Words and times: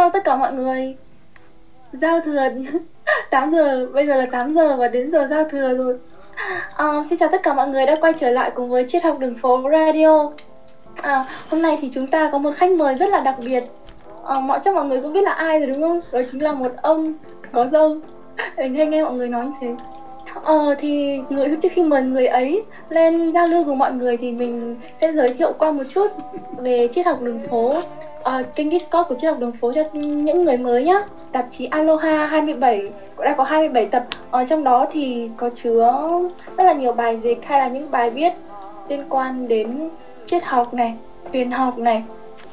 Hello 0.00 0.10
tất 0.10 0.24
cả 0.24 0.36
mọi 0.36 0.52
người. 0.52 0.96
Giao 1.92 2.20
thừa 2.20 2.48
8 3.30 3.52
giờ, 3.52 3.86
bây 3.92 4.06
giờ 4.06 4.16
là 4.16 4.26
8 4.32 4.54
giờ 4.54 4.76
và 4.76 4.88
đến 4.88 5.10
giờ 5.10 5.26
giao 5.30 5.44
thừa 5.44 5.74
rồi. 5.74 5.98
À, 6.76 7.04
Xin 7.10 7.18
chào 7.18 7.28
tất 7.32 7.42
cả 7.42 7.54
mọi 7.54 7.68
người 7.68 7.86
đã 7.86 7.96
quay 8.00 8.12
trở 8.12 8.30
lại 8.30 8.50
cùng 8.54 8.70
với 8.70 8.84
Triết 8.88 9.02
học 9.02 9.18
đường 9.18 9.34
phố 9.42 9.62
Radio. 9.72 10.30
À, 11.02 11.24
Hôm 11.50 11.62
nay 11.62 11.78
thì 11.80 11.90
chúng 11.92 12.06
ta 12.06 12.28
có 12.32 12.38
một 12.38 12.50
khách 12.56 12.70
mời 12.70 12.94
rất 12.94 13.08
là 13.08 13.20
đặc 13.20 13.36
biệt. 13.44 13.64
À, 14.26 14.40
Mọi 14.40 14.60
chắc 14.64 14.74
mọi 14.74 14.84
người 14.84 15.00
cũng 15.00 15.12
biết 15.12 15.22
là 15.22 15.32
ai 15.32 15.58
rồi 15.58 15.66
đúng 15.66 15.82
không? 15.82 16.00
Đó 16.12 16.20
chính 16.32 16.42
là 16.42 16.52
một 16.52 16.72
ông 16.82 17.14
có 17.52 17.66
dâu. 17.66 17.96
Hình 18.56 18.74
hay 18.74 18.86
nghe 18.86 19.04
mọi 19.04 19.12
người 19.12 19.28
nói 19.28 19.46
như 19.46 19.52
thế. 19.60 19.68
Ờ 20.44 20.74
thì 20.78 21.20
người 21.30 21.56
trước 21.62 21.72
khi 21.72 21.82
mời 21.82 22.02
người 22.02 22.26
ấy 22.26 22.62
lên 22.88 23.32
giao 23.32 23.46
lưu 23.46 23.64
cùng 23.64 23.78
mọi 23.78 23.92
người 23.92 24.16
thì 24.16 24.32
mình 24.32 24.76
sẽ 25.00 25.12
giới 25.12 25.28
thiệu 25.28 25.52
qua 25.58 25.72
một 25.72 25.84
chút 25.88 26.10
về 26.58 26.88
triết 26.92 27.06
học 27.06 27.22
đường 27.22 27.40
phố 27.50 27.74
uh, 28.20 28.56
kênh 28.56 28.70
Discord 28.70 29.08
của 29.08 29.14
triết 29.14 29.30
học 29.30 29.40
đường 29.40 29.52
phố 29.52 29.72
cho 29.72 29.82
những 29.92 30.44
người 30.44 30.56
mới 30.56 30.84
nhé 30.84 31.02
tạp 31.32 31.46
chí 31.50 31.66
Aloha 31.66 32.26
27 32.26 32.90
cũng 33.16 33.24
đã 33.24 33.34
có 33.34 33.44
27 33.44 33.86
tập. 33.86 34.04
Ở 34.30 34.44
trong 34.44 34.64
đó 34.64 34.86
thì 34.92 35.30
có 35.36 35.50
chứa 35.62 35.92
rất 36.56 36.64
là 36.64 36.72
nhiều 36.72 36.92
bài 36.92 37.20
dịch 37.22 37.38
hay 37.44 37.58
là 37.58 37.68
những 37.68 37.90
bài 37.90 38.10
viết 38.10 38.32
liên 38.88 39.04
quan 39.08 39.48
đến 39.48 39.90
triết 40.26 40.44
học 40.44 40.74
này 40.74 40.94
huyền 41.32 41.50
học 41.50 41.78
này 41.78 42.04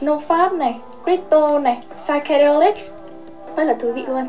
no 0.01 0.21
pháp 0.27 0.53
này 0.53 0.75
crypto 1.03 1.59
này 1.59 1.81
psychedelics. 1.95 2.81
Rất 3.55 3.63
là 3.63 3.73
thú 3.73 3.91
vị 3.91 4.03
luôn. 4.07 4.27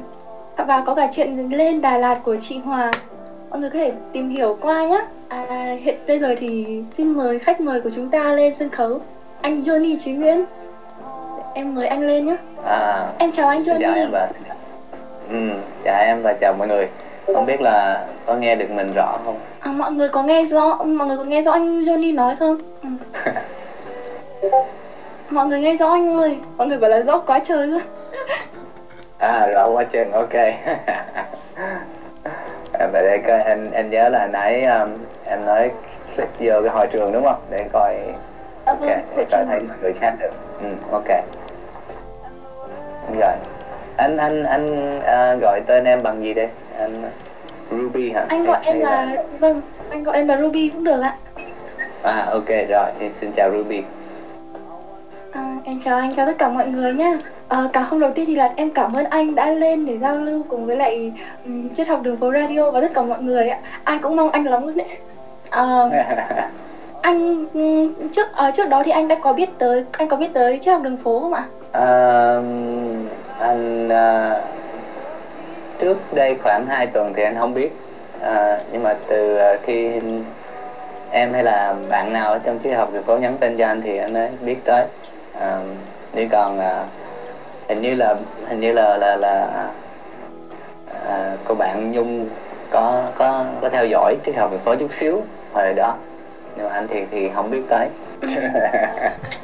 Và 0.57 0.83
có 0.87 0.95
cả 0.95 1.11
chuyện 1.15 1.51
lên 1.51 1.81
Đà 1.81 1.99
Lạt 1.99 2.21
của 2.25 2.37
chị 2.49 2.59
Hòa. 2.59 2.91
Mọi 3.51 3.61
người 3.61 3.71
có 3.71 3.79
thể 3.79 3.93
tìm 4.13 4.29
hiểu 4.29 4.59
qua 4.61 4.87
nhé 4.87 5.07
à, 5.29 5.77
hiện 5.81 5.97
bây 6.07 6.19
giờ 6.19 6.35
thì 6.39 6.83
xin 6.97 7.13
mời 7.13 7.39
khách 7.39 7.61
mời 7.61 7.81
của 7.81 7.91
chúng 7.95 8.11
ta 8.11 8.33
lên 8.33 8.55
sân 8.59 8.69
khấu. 8.69 9.01
Anh 9.41 9.63
Johnny 9.63 9.97
Trí 10.05 10.13
Nguyễn 10.13 10.45
em 11.55 11.75
mời 11.75 11.87
anh 11.87 12.07
lên 12.07 12.27
nhé 12.27 12.37
à, 12.65 13.07
em 13.19 13.33
chào 13.33 13.49
anh 13.49 13.63
Johnny. 13.63 13.81
chào 13.81 13.95
em 13.95 14.11
và 14.13 14.29
ừ, 15.31 15.37
chào 15.85 16.03
em 16.03 16.23
và 16.23 16.33
chào 16.33 16.53
mọi 16.53 16.69
người. 16.69 16.89
Không 17.35 17.47
biết 17.47 17.61
là 17.61 18.07
có 18.27 18.35
nghe 18.35 18.55
được 18.55 18.71
mình 18.71 18.93
rõ 18.95 19.19
không? 19.25 19.39
À, 19.61 19.71
mọi 19.71 19.93
người 19.93 20.09
có 20.09 20.23
nghe 20.23 20.45
rõ 20.45 20.75
mọi 20.85 21.09
người 21.09 21.17
có 21.17 21.25
nghe 21.25 21.43
rõ 21.43 21.53
anh 21.53 21.81
Johnny 21.85 22.15
nói 22.15 22.37
không? 22.37 22.59
Ừ. 22.83 22.89
mọi 25.31 25.47
người 25.47 25.61
nghe 25.61 25.77
rõ 25.77 25.91
anh 25.91 26.17
ơi. 26.17 26.37
Mọi 26.57 26.67
người 26.67 26.79
bảo 26.79 26.91
là 26.91 26.99
rõ 26.99 27.19
quá 27.19 27.39
trời 27.39 27.67
luôn. 27.67 27.81
À 29.19 29.47
rõ 29.47 29.69
quá 29.69 29.85
trời 29.93 30.07
ok. 30.13 30.35
À, 32.79 32.87
vậy 32.93 33.03
đây 33.03 33.19
coi 33.27 33.41
anh 33.41 33.71
anh 33.71 33.91
nhớ 33.91 34.09
là 34.09 34.27
nãy 34.27 34.65
um, 34.65 34.89
em 35.25 35.45
nói 35.45 35.71
click 36.17 36.31
vô 36.39 36.63
cái 36.63 36.71
hội 36.73 36.87
trường 36.93 37.13
đúng 37.13 37.25
không? 37.25 37.39
Để 37.51 37.65
coi 37.73 37.95
ok 38.69 38.87
để 39.17 39.27
coi 39.31 39.45
thấy 39.45 39.61
người 39.83 39.93
chat 40.01 40.15
được. 40.19 40.31
Ừ, 40.61 40.67
ok. 40.91 41.09
Rồi 43.19 43.35
anh 43.97 44.17
anh 44.17 44.45
anh 44.45 44.97
uh, 44.99 45.43
gọi 45.43 45.61
tên 45.67 45.85
em 45.85 45.99
bằng 46.03 46.25
gì 46.25 46.35
đây? 46.35 46.49
Anh 46.79 47.11
Ruby 47.71 48.11
hả? 48.11 48.27
Anh 48.29 48.43
gọi 48.43 48.59
em 48.63 48.81
là... 48.81 49.05
là 49.05 49.23
vâng 49.39 49.61
anh 49.91 50.03
gọi 50.03 50.17
em 50.17 50.29
là 50.29 50.39
Ruby 50.39 50.69
cũng 50.69 50.85
được 50.85 51.01
ạ. 51.01 51.17
À 52.03 52.27
ok 52.33 52.49
rồi 52.49 52.91
thì 52.99 53.09
xin 53.21 53.33
chào 53.37 53.51
Ruby. 53.51 53.83
À, 55.33 55.57
em 55.65 55.81
chào 55.85 55.99
anh 55.99 56.15
chào 56.17 56.27
tất 56.27 56.39
cả 56.39 56.49
mọi 56.49 56.67
người 56.67 56.93
nhé 56.93 57.17
À, 57.49 57.69
cả 57.73 57.81
hôm 57.81 58.01
đầu 58.01 58.11
tiên 58.15 58.27
thì 58.27 58.35
là 58.35 58.51
em 58.57 58.71
cảm 58.71 58.97
ơn 58.97 59.05
anh 59.05 59.35
đã 59.35 59.51
lên 59.51 59.87
để 59.87 59.99
giao 59.99 60.17
lưu 60.17 60.45
cùng 60.49 60.67
với 60.67 60.77
lại 60.77 61.13
um, 61.45 61.69
triết 61.75 61.89
học 61.89 62.01
đường 62.03 62.17
phố 62.17 62.33
radio 62.33 62.71
và 62.71 62.81
tất 62.81 62.91
cả 62.95 63.03
mọi 63.03 63.23
người 63.23 63.49
ạ. 63.49 63.59
Ai 63.85 63.99
cũng 63.99 64.17
mong 64.17 64.31
anh 64.31 64.45
lắm 64.45 64.67
luôn 64.67 64.77
đấy. 64.77 64.89
À, 65.51 65.89
anh 67.03 67.47
ừ, 67.55 67.89
trước 68.13 68.27
uh, 68.49 68.55
trước 68.55 68.69
đó 68.69 68.83
thì 68.85 68.91
anh 68.91 69.09
đã 69.09 69.17
có 69.23 69.33
biết 69.33 69.49
tới 69.59 69.85
anh 69.93 70.09
có 70.09 70.17
biết 70.17 70.29
tới 70.35 70.59
triết 70.63 70.73
học 70.73 70.83
đường 70.83 70.97
phố 70.97 71.21
không 71.21 71.33
ạ? 71.33 71.45
À, 71.73 72.35
anh 73.39 73.89
uh, 73.89 74.43
trước 75.79 75.97
đây 76.13 76.37
khoảng 76.43 76.67
2 76.67 76.87
tuần 76.87 77.13
thì 77.17 77.23
anh 77.23 77.37
không 77.39 77.55
biết. 77.55 77.73
À, 78.23 78.59
nhưng 78.73 78.83
mà 78.83 78.95
từ 79.09 79.39
khi 79.63 80.01
em 81.11 81.33
hay 81.33 81.43
là 81.43 81.75
bạn 81.89 82.13
nào 82.13 82.33
ở 82.33 82.39
trong 82.39 82.59
triết 82.63 82.77
học 82.77 82.89
đường 82.93 83.03
phố 83.03 83.17
nhắn 83.17 83.37
tin 83.41 83.57
cho 83.59 83.67
anh 83.67 83.83
thì 83.83 83.99
anh 83.99 84.15
mới 84.15 84.29
biết 84.41 84.57
tới. 84.65 84.85
À, 85.41 85.59
đi 86.15 86.27
còn 86.27 86.59
uh, 86.59 86.89
hình 87.69 87.83
như 87.83 87.95
là 87.95 88.15
hình 88.49 88.61
như 88.61 88.73
là 88.73 88.97
là 88.97 89.17
là 89.17 89.49
à, 91.07 91.37
cô 91.45 91.55
bạn 91.55 91.93
nhung 91.93 92.29
có 92.71 93.03
có 93.15 93.45
có 93.61 93.69
theo 93.69 93.87
dõi 93.87 94.17
triết 94.27 94.37
học 94.37 94.51
đường 94.51 94.61
phố 94.61 94.75
chút 94.75 94.93
xíu 94.93 95.23
hồi 95.53 95.73
đó 95.73 95.97
nhưng 96.59 96.67
mà 96.67 96.75
anh 96.75 96.87
thì 96.91 97.01
thì 97.11 97.29
không 97.35 97.51
biết 97.51 97.61
tới 97.69 97.89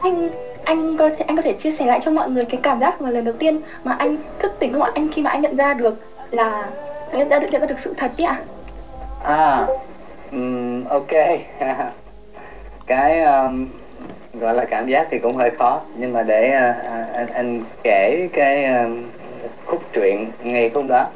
anh 0.02 0.30
anh 0.64 0.96
có 0.96 1.10
thể 1.18 1.24
anh 1.26 1.36
có 1.36 1.42
thể 1.42 1.52
chia 1.52 1.72
sẻ 1.72 1.86
lại 1.86 2.00
cho 2.02 2.10
mọi 2.10 2.30
người 2.30 2.44
cái 2.44 2.60
cảm 2.62 2.80
giác 2.80 3.00
mà 3.00 3.10
lần 3.10 3.24
đầu 3.24 3.34
tiên 3.38 3.60
mà 3.84 3.96
anh 3.98 4.16
thức 4.38 4.52
tỉnh 4.58 4.72
không 4.72 4.82
ạ? 4.82 4.90
Anh 4.94 5.08
khi 5.12 5.22
mà 5.22 5.30
anh 5.30 5.40
nhận 5.40 5.56
ra 5.56 5.74
được 5.74 5.94
là 6.30 6.68
nhận 7.12 7.28
ra 7.28 7.38
được 7.38 7.46
nhận 7.52 7.60
ra 7.60 7.66
được 7.66 7.78
sự 7.78 7.94
thật 7.96 8.10
đấy 8.18 8.26
ạ. 8.26 8.40
À 9.24 9.66
um, 10.32 10.84
ok. 10.84 11.10
Cái 12.86 13.20
um, 13.20 13.68
gọi 14.40 14.54
là 14.54 14.64
cảm 14.64 14.88
giác 14.88 15.08
thì 15.10 15.18
cũng 15.18 15.36
hơi 15.36 15.50
khó. 15.58 15.80
Nhưng 15.96 16.12
mà 16.12 16.22
để 16.22 16.48
uh, 16.48 17.14
anh, 17.14 17.26
anh 17.26 17.62
kể 17.82 18.28
cái 18.32 18.66
uh, 18.84 18.90
khúc 19.66 19.82
truyện 19.92 20.30
ngay 20.42 20.70
khúc 20.74 20.84
đó. 20.88 21.06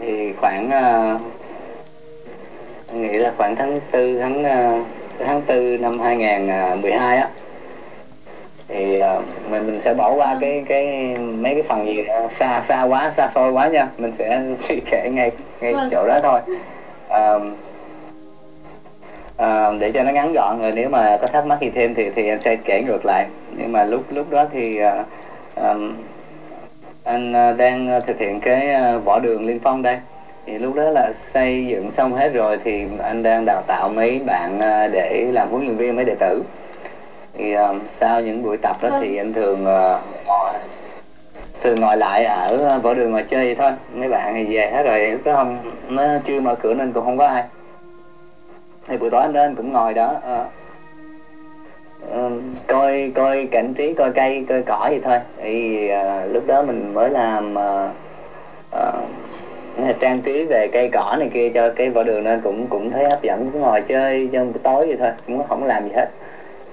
Thì 0.00 0.32
khoảng 0.32 0.68
uh, 0.68 1.20
nghĩ 2.94 3.18
là 3.18 3.32
khoảng 3.36 3.56
tháng 3.56 3.80
tư 3.90 4.18
tháng 4.18 4.42
uh, 4.42 4.86
tháng 5.18 5.42
tư 5.42 5.76
năm 5.80 5.98
2012 6.00 7.16
á. 7.16 7.28
Thì 8.68 9.00
uh, 9.16 9.50
mình 9.50 9.66
mình 9.66 9.80
sẽ 9.80 9.94
bỏ 9.94 10.14
qua 10.14 10.36
cái 10.40 10.64
cái 10.68 11.14
mấy 11.18 11.54
cái 11.54 11.62
phần 11.62 11.86
gì 11.86 12.04
xa 12.38 12.62
xa 12.68 12.82
quá 12.82 13.12
xa 13.16 13.28
xôi 13.34 13.52
quá 13.52 13.68
nha. 13.68 13.88
Mình 13.98 14.12
sẽ 14.18 14.42
chỉ 14.68 14.80
kể 14.90 15.10
ngay 15.12 15.30
ngay 15.60 15.72
vâng. 15.72 15.88
chỗ 15.90 16.06
đó 16.08 16.20
thôi. 16.22 16.40
Uh, 17.08 17.42
à, 19.36 19.70
để 19.78 19.92
cho 19.92 20.02
nó 20.02 20.10
ngắn 20.10 20.32
gọn 20.32 20.62
rồi 20.62 20.72
nếu 20.72 20.88
mà 20.88 21.16
có 21.20 21.26
thắc 21.26 21.46
mắc 21.46 21.58
gì 21.60 21.70
thêm 21.74 21.94
thì 21.94 22.10
thì 22.14 22.26
em 22.26 22.40
sẽ 22.40 22.56
kể 22.56 22.82
ngược 22.82 23.04
lại. 23.04 23.26
Nhưng 23.56 23.72
mà 23.72 23.84
lúc 23.84 24.02
lúc 24.10 24.30
đó 24.30 24.46
thì 24.52 24.78
à, 24.78 25.04
à, 25.54 25.74
anh 27.04 27.32
đang 27.56 28.00
thực 28.06 28.18
hiện 28.18 28.40
cái 28.40 28.76
võ 29.04 29.18
đường 29.18 29.46
liên 29.46 29.58
phong 29.62 29.82
đây 29.82 29.96
thì 30.46 30.58
lúc 30.58 30.74
đó 30.74 30.82
là 30.82 31.12
xây 31.32 31.66
dựng 31.66 31.90
xong 31.92 32.12
hết 32.12 32.28
rồi 32.28 32.58
thì 32.64 32.84
anh 33.02 33.22
đang 33.22 33.44
đào 33.44 33.62
tạo 33.66 33.88
mấy 33.88 34.20
bạn 34.26 34.58
để 34.92 35.28
làm 35.32 35.48
huấn 35.48 35.64
luyện 35.64 35.76
viên 35.76 35.96
mấy 35.96 36.04
đệ 36.04 36.14
tử. 36.14 36.42
Thì 37.38 37.56
uh, 37.56 37.76
sau 38.00 38.20
những 38.20 38.42
buổi 38.42 38.56
tập 38.56 38.76
đó 38.82 38.88
thì 39.00 39.16
anh 39.16 39.32
thường 39.32 39.66
uh, 39.66 40.00
thường 41.62 41.80
ngồi 41.80 41.96
lại 41.96 42.24
ở 42.24 42.78
võ 42.82 42.94
đường 42.94 43.12
ngồi 43.12 43.22
chơi 43.22 43.44
vậy 43.44 43.54
thôi. 43.54 43.72
Mấy 43.94 44.08
bạn 44.08 44.34
thì 44.34 44.56
về 44.56 44.70
hết 44.70 44.82
rồi 44.82 45.06
lúc 45.06 45.20
đó 45.24 45.34
không 45.34 45.58
nó 45.88 46.02
chưa 46.24 46.40
mở 46.40 46.54
cửa 46.54 46.74
nên 46.74 46.92
cũng 46.92 47.04
không 47.04 47.18
có 47.18 47.26
ai. 47.26 47.44
Thì 48.88 48.96
buổi 48.96 49.10
tối 49.10 49.22
anh 49.22 49.32
đến 49.32 49.54
cũng 49.54 49.72
ngồi 49.72 49.94
đó 49.94 50.14
à, 50.26 50.44
à, 52.12 52.20
coi 52.66 53.12
coi 53.14 53.48
cảnh 53.50 53.74
trí 53.74 53.94
coi 53.94 54.10
cây 54.10 54.44
coi 54.48 54.62
cỏ 54.62 54.86
vậy 54.90 55.00
thôi. 55.04 55.18
Thì 55.42 55.88
à, 55.88 56.24
lúc 56.24 56.46
đó 56.46 56.62
mình 56.62 56.94
mới 56.94 57.10
làm 57.10 57.58
à, 57.58 57.88
à, 58.72 58.92
Ờ, 59.76 59.92
trang 60.00 60.20
trí 60.20 60.44
về 60.44 60.68
cây 60.72 60.88
cỏ 60.92 61.16
này 61.18 61.28
kia 61.34 61.50
cho 61.54 61.70
cái 61.70 61.90
vỏ 61.90 62.02
đường 62.02 62.24
nên 62.24 62.40
cũng 62.40 62.66
cũng 62.66 62.90
thấy 62.90 63.04
hấp 63.04 63.22
dẫn 63.22 63.50
cũng 63.52 63.60
ngồi 63.60 63.80
chơi 63.80 64.28
trong 64.32 64.52
buổi 64.52 64.60
tối 64.62 64.86
vậy 64.86 64.96
thôi 64.96 65.10
cũng 65.26 65.44
không 65.48 65.64
làm 65.64 65.84
gì 65.84 65.90
hết. 65.94 66.06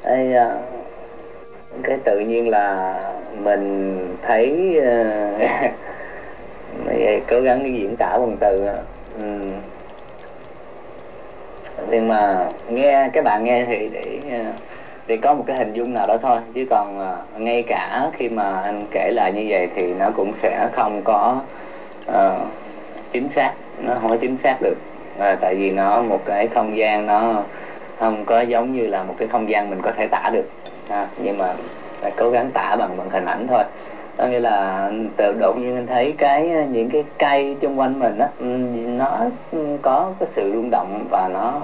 Đây, 0.03 0.34
ờ, 0.34 0.57
cái 1.84 1.97
tự 2.03 2.19
nhiên 2.19 2.50
là 2.50 2.95
mình 3.44 3.97
thấy 4.22 4.79
ờ, 4.85 5.31
cố 7.29 7.41
gắng 7.41 7.75
diễn 7.75 7.95
tả 7.95 8.17
bằng 8.17 8.38
từ 8.39 8.67
nhưng 11.89 12.07
mà 12.07 12.50
nghe 12.69 13.09
các 13.13 13.23
bạn 13.23 13.44
nghe 13.44 13.66
thì 13.66 13.89
để 13.94 14.19
để 15.07 15.18
có 15.18 15.33
một 15.33 15.44
cái 15.47 15.57
hình 15.57 15.73
dung 15.73 15.94
nào 15.94 16.07
đó 16.07 16.18
thôi. 16.18 16.38
Chứ 16.53 16.66
còn 16.69 17.18
ngay 17.38 17.63
cả 17.63 18.09
khi 18.13 18.29
mà 18.29 18.62
anh 18.62 18.85
kể 18.91 19.12
lại 19.12 19.31
như 19.31 19.45
vậy 19.50 19.68
thì 19.75 19.94
nó 19.94 20.12
cũng 20.16 20.33
sẽ 20.42 20.68
không 20.71 21.01
có 21.04 21.42
uh, 22.09 22.47
chính 23.12 23.30
xác 23.30 23.52
nó 23.80 23.94
không 24.02 24.10
có 24.10 24.18
chính 24.22 24.38
xác 24.38 24.56
được. 24.62 24.75
À, 25.19 25.36
tại 25.42 25.56
vì 25.56 25.72
nó 25.72 26.02
một 26.02 26.25
cái 26.25 26.48
không 26.48 26.78
gian 26.78 27.08
nó 27.08 27.44
không 28.00 28.25
có 28.25 28.42
giống 28.42 28.74
như 28.74 28.88
là 28.88 29.04
một 29.04 29.13
cái 29.18 29.28
không 29.28 29.50
gian 29.50 29.69
mình 29.69 29.81
có 29.81 29.92
thể 29.98 30.08
tả 30.08 30.30
được. 30.34 30.46
À, 30.90 31.08
nhưng 31.24 31.38
mà 31.38 31.54
phải 32.02 32.12
cố 32.18 32.30
gắng 32.30 32.50
tả 32.54 32.75
bằng 32.80 32.98
bằng 32.98 33.10
hình 33.10 33.25
ảnh 33.25 33.48
thôi. 33.48 33.63
Có 34.18 34.28
nghĩa 34.28 34.40
là 34.40 34.92
tự 35.18 35.36
đột 35.40 35.58
nhiên 35.58 35.75
anh 35.75 35.88
thấy 35.88 36.13
cái 36.18 36.44
những 36.72 36.90
cái 36.90 37.04
cây 37.19 37.56
xung 37.62 37.80
quanh 37.80 38.00
mình 38.00 38.19
á 38.19 38.28
ừ, 38.40 38.46
nó 38.98 39.19
có 39.81 40.12
cái 40.19 40.30
sự 40.31 40.52
rung 40.54 40.69
động 40.69 41.06
và 41.10 41.30
nó 41.34 41.62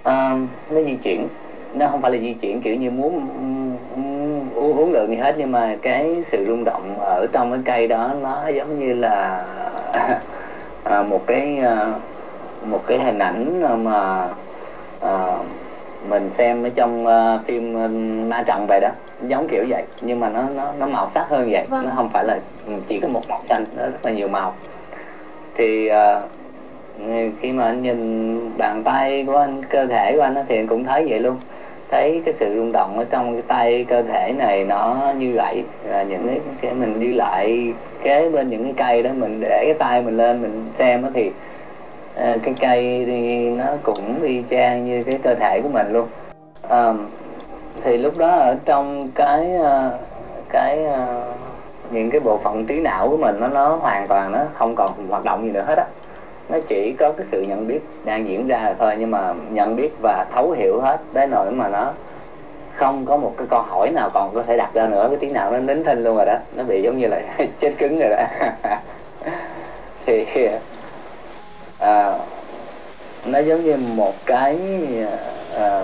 uh, 0.00 0.38
nó 0.70 0.82
di 0.86 0.94
chuyển 1.02 1.26
nó 1.74 1.86
không 1.88 2.02
phải 2.02 2.10
là 2.10 2.18
di 2.18 2.32
chuyển 2.32 2.60
kiểu 2.60 2.74
như 2.74 2.90
muốn 2.90 3.28
uống 4.54 4.92
lượng 4.92 5.10
gì 5.10 5.16
hết 5.16 5.34
nhưng 5.38 5.52
mà 5.52 5.76
cái 5.82 6.22
sự 6.30 6.44
rung 6.46 6.64
động 6.64 6.96
ở 6.98 7.26
trong 7.32 7.50
cái 7.50 7.60
cây 7.64 7.86
đó 7.86 8.12
nó 8.22 8.48
giống 8.48 8.80
như 8.80 8.92
là 8.92 9.44
à, 10.84 11.02
một 11.02 11.26
cái 11.26 11.58
à, 11.58 11.86
một 12.64 12.80
cái 12.86 12.98
hình 12.98 13.18
ảnh 13.18 13.62
mà 13.84 14.28
à, 15.00 15.36
mình 16.08 16.30
xem 16.32 16.62
ở 16.62 16.68
trong 16.74 17.06
uh, 17.06 17.46
phim 17.46 17.74
ma 18.28 18.42
trận 18.42 18.66
vậy 18.68 18.80
đó. 18.80 18.88
Giống 19.28 19.48
kiểu 19.48 19.64
vậy 19.68 19.82
nhưng 20.00 20.20
mà 20.20 20.28
nó 20.28 20.42
nó 20.56 20.72
nó 20.78 20.86
màu 20.86 21.08
sắc 21.14 21.28
hơn 21.28 21.48
vậy. 21.50 21.64
Vâng. 21.68 21.84
nó 21.84 21.90
không 21.96 22.08
phải 22.08 22.24
là 22.24 22.38
chỉ 22.88 23.00
có 23.00 23.08
một 23.08 23.22
màu 23.28 23.40
xanh 23.48 23.64
nó 23.76 23.82
rất 23.82 24.04
là 24.04 24.10
nhiều 24.10 24.28
màu. 24.28 24.54
Thì 25.54 25.88
ờ, 25.88 26.20
khi 27.40 27.52
mà 27.52 27.64
anh 27.64 27.82
nhìn 27.82 28.58
bàn 28.58 28.82
tay 28.84 29.24
của 29.26 29.36
anh 29.36 29.62
cơ 29.64 29.86
thể 29.86 30.12
của 30.16 30.22
anh 30.22 30.34
thì 30.48 30.56
anh 30.56 30.66
cũng 30.66 30.84
thấy 30.84 31.06
vậy 31.08 31.20
luôn 31.20 31.36
thấy 31.90 32.22
cái 32.24 32.34
sự 32.34 32.54
rung 32.56 32.72
động 32.72 32.98
ở 32.98 33.04
trong 33.10 33.32
cái 33.32 33.42
tay 33.48 33.84
cơ 33.88 34.02
thể 34.02 34.32
này 34.38 34.64
nó 34.64 35.12
như 35.18 35.32
vậy. 35.36 35.64
Là 35.84 36.02
những 36.02 36.26
cái, 36.26 36.40
cái 36.60 36.74
mình 36.74 37.00
đi 37.00 37.12
lại 37.12 37.72
kế 38.02 38.28
bên 38.28 38.50
những 38.50 38.64
cái 38.64 38.72
cây 38.76 39.02
đó 39.02 39.10
mình 39.18 39.40
để 39.40 39.64
cái 39.64 39.74
tay 39.78 40.02
mình 40.02 40.16
lên 40.16 40.42
mình 40.42 40.66
xem 40.78 41.02
đó 41.02 41.08
thì 41.14 41.30
à, 42.16 42.36
cái 42.42 42.54
cây 42.60 43.04
thì 43.06 43.50
nó 43.50 43.64
cũng 43.82 44.22
y 44.22 44.42
chang 44.50 44.86
như 44.86 45.02
cái 45.02 45.18
cơ 45.22 45.34
thể 45.34 45.60
của 45.62 45.68
mình 45.68 45.92
luôn. 45.92 46.06
À, 46.68 46.92
thì 47.82 47.98
lúc 47.98 48.18
đó 48.18 48.28
ở 48.28 48.56
trong 48.64 49.08
cái 49.14 49.54
ờ, 49.54 49.98
cái 50.48 50.84
ờ, 50.84 51.24
những 51.90 52.10
cái 52.10 52.20
bộ 52.20 52.38
phận 52.38 52.66
trí 52.66 52.80
não 52.80 53.08
của 53.10 53.16
mình 53.16 53.40
nó 53.40 53.48
nó 53.48 53.68
hoàn 53.68 54.08
toàn 54.08 54.32
nó 54.32 54.38
không 54.54 54.74
còn 54.76 55.08
hoạt 55.08 55.24
động 55.24 55.44
gì 55.44 55.50
nữa 55.50 55.64
hết 55.66 55.78
á 55.78 55.84
nó 56.50 56.58
chỉ 56.68 56.94
có 56.98 57.12
cái 57.12 57.26
sự 57.30 57.40
nhận 57.40 57.66
biết 57.66 57.80
đang 58.04 58.28
diễn 58.28 58.46
ra 58.48 58.58
là 58.64 58.74
thôi 58.78 58.96
nhưng 58.98 59.10
mà 59.10 59.34
nhận 59.50 59.76
biết 59.76 59.90
và 60.02 60.26
thấu 60.34 60.50
hiểu 60.50 60.80
hết 60.80 61.00
đến 61.12 61.30
nỗi 61.30 61.50
mà 61.50 61.68
nó 61.68 61.92
không 62.80 63.04
có 63.04 63.16
một 63.16 63.34
cái 63.36 63.46
câu 63.50 63.62
hỏi 63.62 63.90
nào 63.90 64.10
còn 64.14 64.34
có 64.34 64.42
thể 64.42 64.56
đặt 64.56 64.70
ra 64.74 64.86
nữa 64.86 65.06
cái 65.08 65.16
tiếng 65.20 65.32
nào 65.32 65.50
nó 65.50 65.58
nín 65.58 65.84
thinh 65.84 66.04
luôn 66.04 66.16
rồi 66.16 66.26
đó. 66.26 66.36
Nó 66.56 66.64
bị 66.64 66.82
giống 66.82 66.98
như 66.98 67.06
là 67.06 67.20
chết 67.60 67.72
cứng 67.78 67.98
rồi 67.98 68.10
đó. 68.10 68.24
Thì 70.06 70.48
à, 71.78 72.18
nó 73.24 73.38
giống 73.38 73.64
như 73.64 73.76
một 73.76 74.14
cái 74.26 74.58
à, 75.56 75.82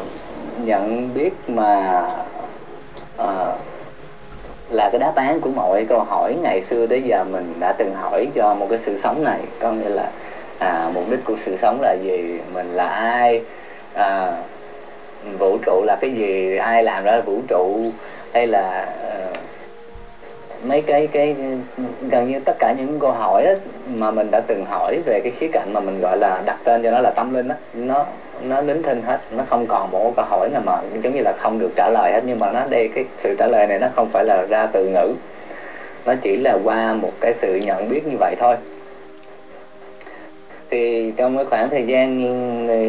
nhận 0.65 1.15
biết 1.15 1.31
mà 1.49 2.03
à, 3.17 3.53
là 4.69 4.89
cái 4.91 4.99
đáp 4.99 5.13
án 5.15 5.41
của 5.41 5.51
mọi 5.51 5.85
câu 5.89 6.01
hỏi 6.01 6.35
ngày 6.43 6.63
xưa 6.63 6.87
tới 6.87 7.03
giờ 7.03 7.25
mình 7.25 7.55
đã 7.61 7.73
từng 7.73 7.95
hỏi 7.95 8.29
cho 8.35 8.55
một 8.55 8.67
cái 8.71 8.79
sự 8.79 9.01
sống 9.03 9.25
này. 9.25 9.41
Có 9.61 9.73
nghĩa 9.73 9.89
là 9.89 10.11
à, 10.59 10.91
mục 10.95 11.05
đích 11.11 11.25
của 11.25 11.37
sự 11.37 11.57
sống 11.63 11.81
là 11.81 11.97
gì? 12.03 12.41
Mình 12.55 12.67
là 12.67 12.89
ai? 12.89 13.43
À, 13.95 14.33
vũ 15.39 15.59
trụ 15.67 15.83
là 15.87 15.97
cái 16.01 16.11
gì? 16.11 16.57
Ai 16.57 16.83
làm 16.83 17.05
ra 17.05 17.21
vũ 17.21 17.41
trụ? 17.49 17.91
Hay 18.33 18.47
là 18.47 18.89
uh, 19.31 19.37
mấy 20.65 20.83
cái 20.83 21.07
cái 21.07 21.37
gần 22.11 22.31
như 22.31 22.41
tất 22.45 22.57
cả 22.59 22.75
những 22.79 23.01
câu 23.01 23.13
hỏi 23.13 23.45
á, 23.45 23.55
mà 23.95 24.11
mình 24.11 24.29
đã 24.31 24.41
từng 24.47 24.65
hỏi 24.65 25.01
về 25.07 25.21
cái 25.25 25.33
khía 25.39 25.49
cạnh 25.53 25.73
mà 25.73 25.81
mình 25.81 26.01
gọi 26.01 26.19
là 26.19 26.43
đặt 26.45 26.57
tên 26.65 26.83
cho 26.83 26.91
nó 26.91 27.01
là 27.01 27.11
tâm 27.11 27.35
linh 27.35 27.49
đó, 27.49 27.55
nó 27.75 28.07
nó 28.43 28.61
nín 28.61 28.83
thinh 28.83 29.03
hết 29.03 29.19
nó 29.31 29.45
không 29.51 29.67
còn 29.67 29.91
một 29.91 30.13
câu 30.17 30.25
hỏi 30.25 30.49
nào 30.49 30.63
mà 30.65 30.79
giống 31.03 31.15
như 31.15 31.21
là 31.23 31.33
không 31.39 31.59
được 31.59 31.71
trả 31.77 31.89
lời 31.89 32.13
hết. 32.13 32.21
Nhưng 32.27 32.39
mà 32.39 32.53
nó 32.53 32.61
đây 32.71 32.89
cái 32.95 33.05
sự 33.19 33.35
trả 33.39 33.47
lời 33.47 33.67
này 33.67 33.79
nó 33.79 33.89
không 33.97 34.09
phải 34.09 34.25
là 34.25 34.47
ra 34.49 34.67
từ 34.67 34.85
ngữ 34.85 35.15
nó 36.05 36.15
chỉ 36.23 36.37
là 36.37 36.59
qua 36.65 36.93
một 36.93 37.13
cái 37.21 37.33
sự 37.35 37.55
nhận 37.55 37.89
biết 37.89 38.07
như 38.07 38.17
vậy 38.21 38.35
thôi 38.41 38.57
thì 40.71 41.13
trong 41.17 41.37
cái 41.37 41.45
khoảng 41.45 41.71
thời 41.71 41.87
gian 41.87 42.19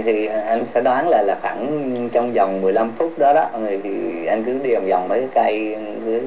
thì 0.06 0.26
anh 0.26 0.66
sẽ 0.74 0.82
đoán 0.82 1.10
là 1.10 1.22
là 1.22 1.38
khoảng 1.42 1.92
trong 2.12 2.34
vòng 2.34 2.62
15 2.62 2.92
phút 2.98 3.12
đó 3.18 3.34
đó 3.34 3.50
thì 3.84 4.26
anh 4.26 4.44
cứ 4.44 4.60
đi 4.64 4.74
vòng 4.74 4.88
vòng 4.90 5.08
mấy 5.08 5.20
cái 5.20 5.30
cây 5.34 5.78
cứ 6.06 6.22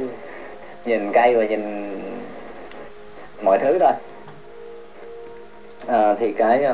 nhìn 0.85 1.13
cây 1.13 1.37
và 1.37 1.45
nhìn 1.45 1.95
mọi 3.43 3.59
thứ 3.59 3.79
thôi. 3.79 3.93
À, 5.87 6.15
thì 6.15 6.33
cái 6.33 6.65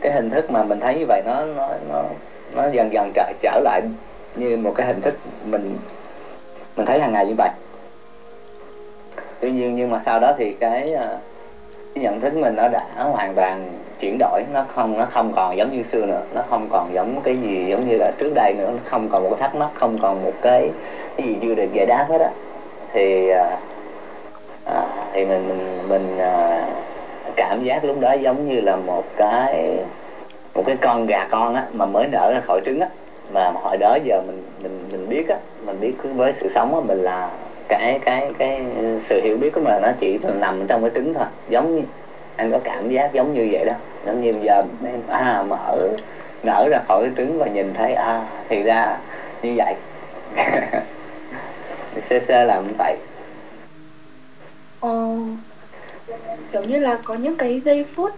cái 0.00 0.12
hình 0.12 0.30
thức 0.30 0.50
mà 0.50 0.62
mình 0.62 0.80
thấy 0.80 0.98
như 0.98 1.04
vậy 1.08 1.22
nó 1.26 1.44
nó 1.44 1.68
nó 1.88 2.04
nó 2.54 2.68
dần 2.72 2.92
dần 2.92 3.12
trở 3.14 3.32
trở 3.42 3.60
lại 3.62 3.82
như 4.36 4.56
một 4.56 4.72
cái 4.76 4.86
hình 4.86 5.00
thức 5.00 5.14
mình 5.44 5.76
mình 6.76 6.86
thấy 6.86 7.00
hàng 7.00 7.12
ngày 7.12 7.26
như 7.26 7.34
vậy. 7.38 7.50
Tuy 9.40 9.50
nhiên 9.50 9.76
nhưng 9.76 9.90
mà 9.90 9.98
sau 10.04 10.20
đó 10.20 10.34
thì 10.38 10.52
cái 10.52 10.94
cái 10.94 11.06
nhận 11.94 12.20
thức 12.20 12.34
mình 12.34 12.56
nó 12.56 12.68
đã 12.68 12.84
hoàn 12.94 13.34
toàn 13.34 13.78
chuyển 14.00 14.16
đổi 14.18 14.42
nó 14.52 14.64
không 14.74 14.98
nó 14.98 15.04
không 15.04 15.32
còn 15.32 15.56
giống 15.56 15.72
như 15.72 15.82
xưa 15.82 16.06
nữa 16.06 16.22
nó 16.34 16.42
không 16.48 16.68
còn 16.68 16.94
giống 16.94 17.20
cái 17.22 17.36
gì 17.36 17.66
giống 17.68 17.88
như 17.88 17.96
là 17.96 18.10
trước 18.18 18.32
đây 18.34 18.52
nữa 18.52 18.70
nó 18.72 18.78
không 18.84 19.08
còn 19.08 19.22
một 19.22 19.28
cái 19.28 19.38
thắc 19.40 19.54
mắc 19.54 19.70
không 19.74 19.98
còn 19.98 20.22
một 20.22 20.32
cái, 20.42 20.70
cái 21.16 21.26
gì 21.26 21.36
chưa 21.42 21.54
được 21.54 21.72
giải 21.72 21.86
đáp 21.86 22.04
hết 22.08 22.20
á. 22.20 22.28
Thì 22.92 23.28
à, 23.28 23.56
à, 24.64 24.82
thì 25.12 25.24
mình 25.24 25.48
mình 25.48 25.88
mình 25.88 26.18
à, 26.18 26.64
cảm 27.36 27.64
giác 27.64 27.84
lúc 27.84 28.00
đó 28.00 28.12
giống 28.12 28.48
như 28.48 28.60
là 28.60 28.76
một 28.76 29.04
cái 29.16 29.76
một 30.54 30.62
cái 30.66 30.76
con 30.76 31.06
gà 31.06 31.24
con 31.24 31.54
á 31.54 31.64
mà 31.72 31.86
mới 31.86 32.06
nở 32.06 32.30
ra 32.32 32.40
khỏi 32.40 32.60
trứng 32.64 32.80
á. 32.80 32.86
Mà 33.32 33.50
hồi 33.50 33.76
đó 33.76 33.98
giờ 34.04 34.20
mình 34.26 34.42
mình 34.62 34.88
mình 34.92 35.08
biết 35.08 35.28
á 35.28 35.36
mình 35.66 35.80
biết 35.80 35.92
với 36.02 36.32
sự 36.40 36.48
sống 36.54 36.74
á 36.74 36.80
mình 36.80 36.98
là 36.98 37.30
cái 37.72 37.98
cái 38.04 38.30
cái 38.38 38.64
ừ, 38.76 38.98
sự 39.08 39.20
hiểu 39.24 39.36
biết 39.36 39.50
của 39.54 39.60
mình 39.60 39.82
nó 39.82 39.92
chỉ 40.00 40.18
nằm 40.40 40.66
trong 40.68 40.82
cái 40.82 40.90
trứng 40.94 41.14
thôi. 41.14 41.24
Giống 41.48 41.76
như 41.76 41.82
anh 42.36 42.52
có 42.52 42.58
cảm 42.64 42.90
giác 42.90 43.12
giống 43.12 43.34
như 43.34 43.48
vậy 43.52 43.64
đó. 43.64 43.72
Giống 44.06 44.20
như 44.20 44.34
giờ 44.42 44.64
em 44.84 45.00
à 45.08 45.44
mở 45.48 45.78
nở 46.42 46.68
ra 46.70 46.78
khỏi 46.88 47.02
cái 47.04 47.12
trứng 47.16 47.38
và 47.38 47.46
nhìn 47.46 47.74
thấy 47.74 47.94
à 47.94 48.26
thì 48.48 48.62
ra 48.62 48.98
như 49.42 49.54
vậy. 49.56 49.74
Sơ 52.10 52.20
sơ 52.28 52.44
làm 52.44 52.66
như 52.66 52.74
vậy. 52.78 52.96
Ờ, 54.80 55.16
kiểu 56.52 56.62
như 56.62 56.78
là 56.78 56.98
có 57.04 57.14
những 57.14 57.36
cái 57.36 57.60
giây 57.64 57.84
phút 57.96 58.10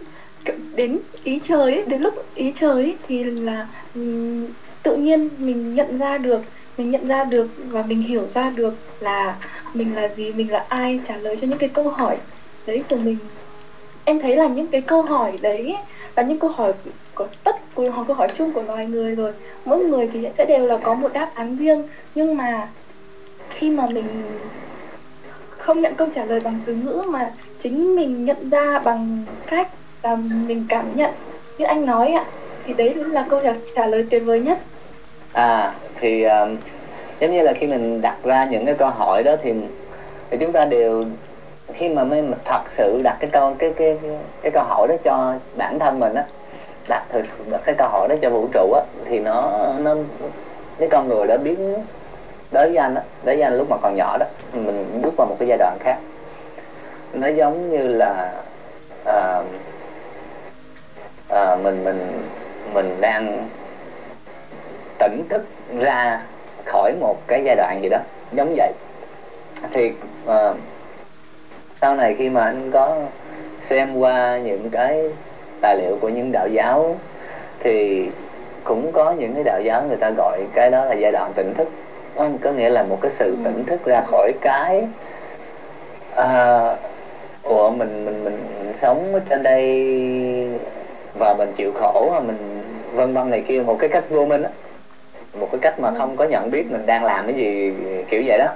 đến 0.75 0.99
ý 1.25 1.41
trời 1.45 1.75
ấy, 1.75 1.85
đến 1.87 2.03
lúc 2.03 2.15
ý 2.35 2.53
trời 2.56 2.73
ấy, 2.73 2.97
thì 3.09 3.25
là 3.25 3.67
tự 4.83 4.97
nhiên 4.97 5.29
mình 5.39 5.75
nhận 5.75 5.99
ra 5.99 6.19
được 6.19 6.41
mình 6.76 6.91
nhận 6.91 7.06
ra 7.06 7.25
được 7.25 7.47
và 7.56 7.82
mình 7.82 8.03
hiểu 8.03 8.29
ra 8.29 8.50
được 8.50 8.75
là 9.00 9.37
mình 9.75 9.94
là 9.94 10.09
gì, 10.09 10.32
mình 10.32 10.53
là 10.53 10.67
ai, 10.69 11.00
trả 11.05 11.17
lời 11.17 11.37
cho 11.41 11.47
những 11.47 11.59
cái 11.59 11.69
câu 11.69 11.88
hỏi 11.88 12.17
đấy 12.67 12.82
của 12.91 12.97
mình. 12.97 13.19
Em 14.05 14.21
thấy 14.21 14.37
là 14.37 14.47
những 14.47 14.67
cái 14.67 14.81
câu 14.81 15.03
hỏi 15.03 15.38
đấy 15.43 15.76
là 16.17 16.23
những 16.23 16.38
câu 16.38 16.50
hỏi 16.50 16.73
có 17.15 17.26
tất 17.44 17.56
câu 17.75 17.91
hỏi 17.91 18.05
câu 18.09 18.17
hỏi 18.17 18.29
chung 18.35 18.53
của 18.53 18.62
loài 18.62 18.87
người 18.87 19.15
rồi. 19.15 19.32
Mỗi 19.65 19.79
người 19.79 20.09
thì 20.12 20.29
sẽ 20.38 20.44
đều 20.44 20.67
là 20.67 20.79
có 20.82 20.94
một 20.94 21.12
đáp 21.12 21.31
án 21.35 21.56
riêng. 21.56 21.82
Nhưng 22.15 22.37
mà 22.37 22.69
khi 23.50 23.70
mà 23.70 23.87
mình 23.87 24.23
không 25.49 25.81
nhận 25.81 25.94
câu 25.94 26.09
trả 26.15 26.25
lời 26.25 26.41
bằng 26.44 26.61
từ 26.67 26.75
ngữ 26.75 27.03
mà 27.11 27.32
chính 27.59 27.97
mình 27.97 28.25
nhận 28.25 28.50
ra 28.50 28.79
bằng 28.79 29.25
cách 29.47 29.69
là 30.03 30.17
mình 30.17 30.67
cảm 30.69 30.97
nhận. 30.97 31.11
Như 31.59 31.65
anh 31.65 31.87
nói 31.87 32.12
ạ, 32.12 32.25
thì 32.65 32.75
đấy 32.75 32.94
là 32.94 33.27
câu 33.31 33.41
trả 33.75 33.87
lời 33.87 34.06
tuyệt 34.11 34.23
vời 34.27 34.41
nhất 34.41 34.59
à 35.34 35.72
thì 36.00 36.25
um, 36.25 36.56
giống 37.20 37.34
như 37.34 37.42
là 37.42 37.52
khi 37.52 37.66
mình 37.66 38.02
đặt 38.02 38.16
ra 38.25 38.44
những 38.44 38.66
cái 38.66 38.75
câu 38.75 38.88
hỏi 38.88 39.22
đó 39.22 39.36
thì 39.42 39.52
thì 40.31 40.36
chúng 40.40 40.52
ta 40.52 40.64
đều 40.64 41.04
khi 41.72 41.88
mà 41.88 42.05
mới 42.05 42.24
thật 42.44 42.62
sự 42.69 43.00
đặt 43.05 43.17
cái 43.20 43.31
câu 43.32 43.55
cái 43.58 43.72
cái 43.76 43.98
cái, 44.03 44.19
cái 44.43 44.50
câu 44.50 44.64
hỏi 44.64 44.88
đó 44.88 44.94
cho 45.05 45.34
bản 45.56 45.79
thân 45.79 46.00
mình 46.00 46.14
á 46.14 46.24
đặt 46.88 47.05
thực 47.12 47.26
sự 47.26 47.44
đặt 47.50 47.60
cái 47.64 47.74
câu 47.74 47.88
hỏi 47.88 48.08
đó 48.08 48.14
cho 48.22 48.31
vũ 48.31 48.48
trụ 48.53 48.72
á 48.72 48.82
thì 49.05 49.19
nó 49.19 49.50
nó 49.79 49.94
cái 50.79 50.88
con 50.88 51.08
người 51.08 51.26
đã 51.26 51.36
biến 51.36 51.74
đối 52.53 52.69
với 52.69 52.76
anh 52.76 52.94
á 52.94 53.03
đối 53.24 53.36
với 53.36 53.44
anh 53.44 53.58
lúc 53.58 53.70
mà 53.70 53.76
còn 53.82 53.96
nhỏ 53.96 54.17
đó 54.19 54.26
mình 54.53 55.00
bước 55.03 55.14
vào 55.17 55.26
một 55.26 55.36
cái 55.38 55.48
giai 55.48 55.58
đoạn 55.58 55.79
khác. 55.81 55.96
Nó 57.12 57.29
giống 57.29 57.70
như 57.70 57.86
là 57.86 58.32
à, 59.05 59.43
à, 61.29 61.56
mình 61.62 61.84
mình 61.84 62.22
mình 62.72 62.96
đang 63.00 63.48
tỉnh 64.98 65.24
thức 65.29 65.46
ra 65.79 66.20
khỏi 66.65 66.93
một 67.01 67.17
cái 67.27 67.43
giai 67.44 67.56
đoạn 67.56 67.81
gì 67.82 67.89
đó 67.89 67.98
giống 68.32 68.55
vậy. 68.56 68.72
Thì 69.72 69.93
à, 70.27 70.55
sau 71.81 71.96
này 71.96 72.15
khi 72.19 72.31
mà 72.31 72.44
anh 72.44 72.70
có 72.70 72.96
xem 73.63 73.96
qua 73.96 74.39
những 74.39 74.70
cái 74.70 75.03
tài 75.60 75.77
liệu 75.77 75.98
của 76.01 76.08
những 76.08 76.32
đạo 76.32 76.48
giáo 76.48 76.96
thì 77.60 78.08
cũng 78.65 78.93
có 78.93 79.13
những 79.13 79.34
cái 79.34 79.44
đạo 79.44 79.60
giáo 79.65 79.82
người 79.89 79.96
ta 79.96 80.10
gọi 80.10 80.43
cái 80.55 80.70
đó 80.70 80.84
là 80.84 80.94
giai 80.94 81.13
đoạn 81.13 81.32
tỉnh 81.34 81.55
thức. 81.55 81.69
Không 82.17 82.39
có 82.39 82.53
nghĩa 82.53 82.70
là 82.70 82.82
một 82.82 82.98
cái 83.01 83.10
sự 83.10 83.36
tỉnh 83.44 83.65
thức 83.67 83.84
ra 83.84 84.03
khỏi 84.06 84.32
cái 84.41 84.84
à, 86.17 86.77
của 87.43 87.70
mình 87.70 88.05
mình 88.05 88.24
mình, 88.24 88.39
mình 88.65 88.74
sống 88.77 89.15
ở 89.15 89.20
trên 89.29 89.43
đây 89.43 89.69
và 91.19 91.34
mình 91.39 91.53
chịu 91.56 91.72
khổ 91.74 92.08
và 92.13 92.20
mình 92.20 92.63
vân 92.94 93.15
vân 93.15 93.31
này 93.31 93.44
kia 93.48 93.60
một 93.60 93.77
cái 93.79 93.89
cách 93.89 94.05
vô 94.10 94.27
minh 94.27 94.43
á 94.43 94.51
một 95.34 95.48
cái 95.53 95.58
cách 95.62 95.81
mà 95.81 95.91
không 95.98 96.17
có 96.17 96.24
nhận 96.24 96.50
biết 96.50 96.64
mình 96.70 96.86
đang 96.86 97.05
làm 97.05 97.26
cái 97.26 97.34
gì 97.34 97.72
kiểu 98.08 98.22
vậy 98.26 98.38
đó. 98.38 98.46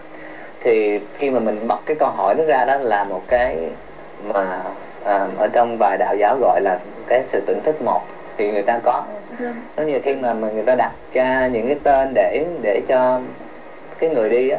Thì 0.61 1.01
khi 1.19 1.31
mà 1.31 1.41
mình 1.41 1.69
bật 1.69 1.79
cái 1.87 1.97
câu 1.97 2.09
hỏi 2.09 2.35
đó 2.35 2.45
ra 2.45 2.65
đó 2.65 2.77
là 2.77 3.05
một 3.05 3.23
cái 3.29 3.57
mà 4.35 4.61
à, 5.05 5.27
ở 5.39 5.49
trong 5.53 5.79
vài 5.79 5.97
đạo 5.99 6.17
giáo 6.17 6.39
gọi 6.41 6.61
là 6.61 6.79
cái 7.07 7.23
sự 7.33 7.43
tỉnh 7.47 7.61
thức 7.65 7.83
một 7.83 8.01
thì 8.37 8.51
người 8.51 8.63
ta 8.63 8.79
có. 8.79 9.03
Nó 9.77 9.83
như 9.83 10.01
khi 10.03 10.15
mà 10.15 10.33
người 10.33 10.63
ta 10.63 10.75
đặt 10.75 10.91
ra 11.13 11.47
những 11.47 11.67
cái 11.67 11.77
tên 11.83 12.15
để 12.15 12.45
để 12.63 12.81
cho 12.89 13.21
cái 13.99 14.11
người 14.11 14.29
đi 14.29 14.49
á 14.49 14.59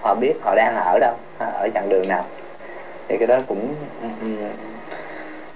họ 0.00 0.14
biết 0.14 0.34
họ 0.40 0.54
đang 0.54 0.76
ở 0.76 0.98
đâu 0.98 1.14
ở 1.38 1.68
chặng 1.74 1.88
đường 1.88 2.08
nào. 2.08 2.24
Thì 3.08 3.16
cái 3.16 3.26
đó 3.26 3.38
cũng 3.48 3.74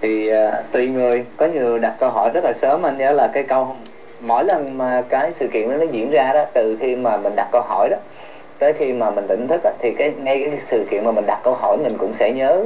thì 0.00 0.30
uh, 0.32 0.54
tùy 0.72 0.88
người. 0.88 1.24
Có 1.36 1.46
nhiều 1.46 1.78
đặt 1.78 1.94
câu 1.98 2.10
hỏi 2.10 2.30
rất 2.34 2.44
là 2.44 2.52
sớm 2.52 2.86
anh 2.86 2.98
nhớ 2.98 3.12
là 3.12 3.28
cái 3.32 3.42
câu 3.42 3.76
mỗi 4.22 4.44
lần 4.44 4.78
mà 4.78 5.02
cái 5.08 5.32
sự 5.40 5.48
kiện 5.52 5.70
đó 5.70 5.76
nó 5.76 5.86
diễn 5.90 6.10
ra 6.10 6.32
đó 6.34 6.44
từ 6.52 6.76
khi 6.80 6.96
mà 6.96 7.16
mình 7.16 7.32
đặt 7.36 7.48
câu 7.52 7.62
hỏi 7.62 7.88
đó 7.88 7.96
tới 8.58 8.72
khi 8.72 8.92
mà 8.92 9.10
mình 9.10 9.26
tỉnh 9.28 9.48
thức 9.48 9.62
á, 9.64 9.70
thì 9.78 9.94
cái 9.98 10.12
ngay 10.22 10.42
cái 10.50 10.60
sự 10.66 10.86
kiện 10.90 11.04
mà 11.04 11.10
mình 11.10 11.26
đặt 11.26 11.40
câu 11.44 11.54
hỏi 11.54 11.76
mình 11.82 11.96
cũng 11.98 12.14
sẽ 12.14 12.32
nhớ 12.32 12.64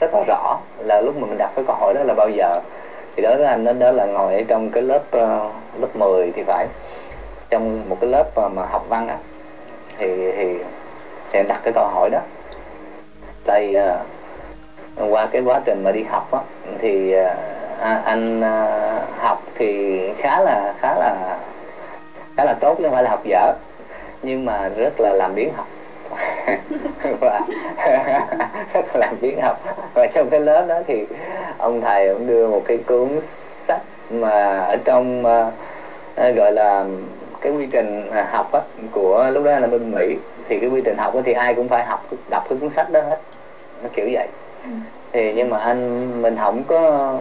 rất 0.00 0.14
là 0.14 0.24
rõ 0.26 0.58
là 0.78 1.00
lúc 1.00 1.16
mà 1.16 1.26
mình 1.26 1.38
đặt 1.38 1.50
cái 1.56 1.64
câu 1.66 1.76
hỏi 1.76 1.94
đó 1.94 2.02
là 2.04 2.14
bao 2.14 2.28
giờ. 2.30 2.60
Thì 3.16 3.22
đó 3.22 3.34
là 3.34 3.48
anh 3.48 3.64
đó, 3.64 3.72
đó 3.72 3.90
là 3.90 4.06
ngồi 4.06 4.34
ở 4.34 4.42
trong 4.48 4.70
cái 4.70 4.82
lớp 4.82 5.02
uh, 5.16 5.52
lớp 5.80 5.88
10 5.94 6.32
thì 6.32 6.42
phải. 6.42 6.66
Trong 7.50 7.88
một 7.88 7.96
cái 8.00 8.10
lớp 8.10 8.24
mà, 8.36 8.48
mà 8.48 8.66
học 8.66 8.86
văn 8.88 9.08
á 9.08 9.16
thì 9.98 10.32
thì 10.36 10.58
thì 11.30 11.38
em 11.38 11.46
đặt 11.48 11.60
cái 11.64 11.72
câu 11.72 11.86
hỏi 11.86 12.10
đó. 12.10 12.20
Tại 13.44 13.74
uh, 15.00 15.12
qua 15.12 15.26
cái 15.26 15.42
quá 15.42 15.60
trình 15.64 15.84
mà 15.84 15.92
đi 15.92 16.02
học 16.02 16.32
á 16.32 16.40
thì 16.78 17.14
uh, 17.20 17.26
anh 17.82 18.40
uh, 18.40 19.18
học 19.18 19.42
thì 19.54 19.98
khá 20.18 20.40
là 20.40 20.74
khá 20.80 20.94
là 20.94 21.38
khá 22.36 22.44
là 22.44 22.54
tốt 22.60 22.74
chứ 22.78 22.84
không 22.84 22.92
phải 22.92 23.02
là 23.02 23.10
học 23.10 23.24
dở. 23.24 23.52
Nhưng 24.22 24.44
mà 24.44 24.68
rất 24.68 25.00
là 25.00 25.12
làm 25.12 25.34
biến 25.34 25.52
học. 25.54 25.66
Và 27.20 27.40
rất 28.74 28.86
là 28.94 29.06
làm 29.06 29.14
biến 29.20 29.40
học. 29.42 29.60
Và 29.94 30.06
trong 30.06 30.30
cái 30.30 30.40
lớp 30.40 30.64
đó 30.68 30.80
thì 30.86 31.04
ông 31.58 31.80
thầy 31.80 32.08
ông 32.08 32.26
đưa 32.26 32.48
một 32.48 32.62
cái 32.64 32.78
cuốn 32.86 33.08
sách 33.66 33.80
mà 34.10 34.58
ở 34.58 34.76
trong 34.84 35.24
uh, 36.16 36.34
gọi 36.36 36.52
là 36.52 36.84
cái 37.40 37.52
quy 37.52 37.66
trình 37.66 38.10
học 38.30 38.52
á, 38.52 38.60
của 38.92 39.30
lúc 39.32 39.44
đó 39.44 39.58
là 39.58 39.66
bên 39.66 39.92
Mỹ. 39.92 40.16
Thì 40.48 40.58
cái 40.58 40.68
quy 40.68 40.80
trình 40.84 40.96
học 40.98 41.14
thì 41.24 41.32
ai 41.32 41.54
cũng 41.54 41.68
phải 41.68 41.84
học 41.84 42.04
đọc 42.30 42.44
cái 42.48 42.58
cuốn 42.60 42.70
sách 42.70 42.90
đó 42.90 43.00
hết. 43.00 43.18
Nó 43.82 43.88
kiểu 43.94 44.08
vậy. 44.12 44.26
Ừ. 44.64 44.70
thì 45.12 45.32
nhưng 45.32 45.50
mà 45.50 45.58
anh 45.58 46.22
mình 46.22 46.36
không 46.40 46.62
có 46.66 47.12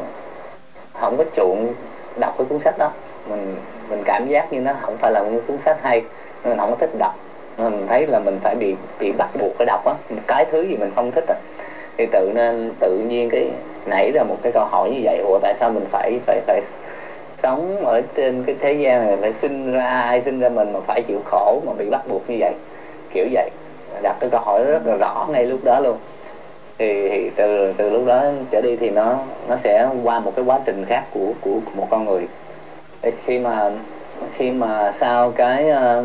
không 1.02 1.18
có 1.18 1.24
chuộng 1.36 1.74
đọc 2.20 2.34
cái 2.38 2.46
cuốn 2.50 2.60
sách 2.60 2.78
đó. 2.78 2.90
Mình 3.30 3.56
mình 3.90 4.02
cảm 4.06 4.28
giác 4.28 4.54
như 4.54 4.60
nó 4.60 4.74
không 4.82 4.98
phải 4.98 5.12
là 5.12 5.24
một 5.24 5.42
cuốn 5.48 5.58
sách 5.66 5.78
hay, 5.82 6.02
nên 6.44 6.50
mình 6.50 6.58
không 6.58 6.70
có 6.70 6.76
thích 6.76 6.90
đọc. 7.00 7.16
Mình 7.58 7.86
thấy 7.90 8.08
là 8.08 8.20
mình 8.20 8.40
phải 8.44 8.56
bị 8.56 8.76
bị 9.00 9.12
bắt 9.12 9.30
buộc 9.40 9.58
phải 9.58 9.66
đọc 9.66 9.86
á. 9.86 9.94
Cái 10.28 10.46
thứ 10.52 10.62
gì 10.62 10.76
mình 10.76 10.92
không 10.96 11.12
thích 11.12 11.26
á, 11.28 11.36
thì 11.98 12.06
tự 12.12 12.32
nên 12.34 12.72
tự 12.80 12.98
nhiên 12.98 13.30
cái 13.30 13.50
nảy 13.86 14.12
ra 14.12 14.24
một 14.24 14.38
cái 14.42 14.52
câu 14.52 14.66
hỏi 14.66 14.90
như 14.90 15.00
vậy, 15.04 15.18
ủa, 15.18 15.40
tại 15.42 15.54
sao 15.60 15.70
mình 15.70 15.86
phải 15.92 16.20
phải 16.26 16.42
phải 16.48 16.62
sống 17.44 17.86
ở 17.86 18.02
trên 18.16 18.44
cái 18.44 18.56
thế 18.60 18.74
gian 18.74 19.08
này, 19.08 19.18
phải 19.22 19.34
sinh 19.34 19.74
ra, 19.74 19.88
ai 19.90 20.22
sinh 20.22 20.40
ra 20.40 20.50
mình 20.50 20.74
mà 20.74 20.80
phải 20.88 21.02
chịu 21.02 21.20
khổ 21.26 21.62
mà 21.66 21.74
bị 21.78 21.90
bắt 21.90 22.02
buộc 22.08 22.30
như 22.30 22.38
vậy? 22.40 22.54
Kiểu 23.14 23.28
vậy. 23.32 23.50
Đặt 24.02 24.16
cái 24.20 24.30
câu 24.30 24.42
hỏi 24.42 24.64
rất 24.64 24.82
là 24.86 24.96
rõ 24.96 25.28
ngay 25.30 25.46
lúc 25.46 25.60
đó 25.64 25.80
luôn 25.80 25.98
thì, 26.82 27.10
thì 27.10 27.30
từ 27.36 27.74
từ 27.78 27.90
lúc 27.90 28.06
đó 28.06 28.24
trở 28.52 28.62
đi 28.62 28.76
thì 28.76 28.90
nó 28.90 29.18
nó 29.48 29.58
sẽ 29.58 29.90
qua 30.04 30.20
một 30.20 30.34
cái 30.36 30.46
quá 30.46 30.60
trình 30.66 30.86
khác 30.90 31.04
của 31.14 31.34
của 31.42 31.60
một 31.74 31.88
con 31.90 32.06
người. 32.06 32.28
Thì 33.02 33.12
khi 33.26 33.40
mà 33.40 33.72
khi 34.34 34.52
mà 34.52 34.94
sau 35.00 35.32
cái 35.32 35.70
ờ, 35.70 36.04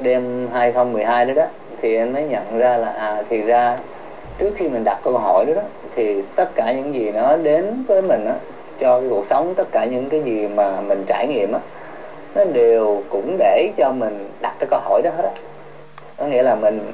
đêm 0.00 0.48
2012 0.52 1.24
đó 1.24 1.34
đó 1.34 1.46
thì 1.82 1.96
em 1.96 2.12
mới 2.12 2.22
nhận 2.22 2.58
ra 2.58 2.76
là 2.76 2.88
à 2.88 3.22
thì 3.28 3.42
ra 3.42 3.78
trước 4.38 4.54
khi 4.56 4.68
mình 4.68 4.84
đặt 4.84 4.98
câu 5.04 5.18
hỏi 5.18 5.44
đó, 5.44 5.54
đó 5.54 5.62
thì 5.96 6.22
tất 6.36 6.54
cả 6.54 6.72
những 6.72 6.94
gì 6.94 7.10
nó 7.10 7.36
đến 7.36 7.84
với 7.88 8.02
mình 8.02 8.24
á 8.26 8.34
cho 8.78 9.00
cái 9.00 9.08
cuộc 9.10 9.26
sống 9.26 9.54
tất 9.56 9.68
cả 9.72 9.84
những 9.84 10.08
cái 10.08 10.20
gì 10.20 10.48
mà 10.48 10.80
mình 10.80 11.04
trải 11.06 11.26
nghiệm 11.26 11.52
á 11.52 11.60
nó 12.34 12.44
đều 12.44 13.02
cũng 13.08 13.36
để 13.38 13.70
cho 13.76 13.92
mình 13.92 14.28
đặt 14.40 14.54
cái 14.58 14.66
câu 14.70 14.80
hỏi 14.80 15.02
đó 15.04 15.10
hết 15.16 15.22
á. 15.22 15.30
Có 16.16 16.26
nghĩa 16.26 16.42
là 16.42 16.54
mình 16.54 16.92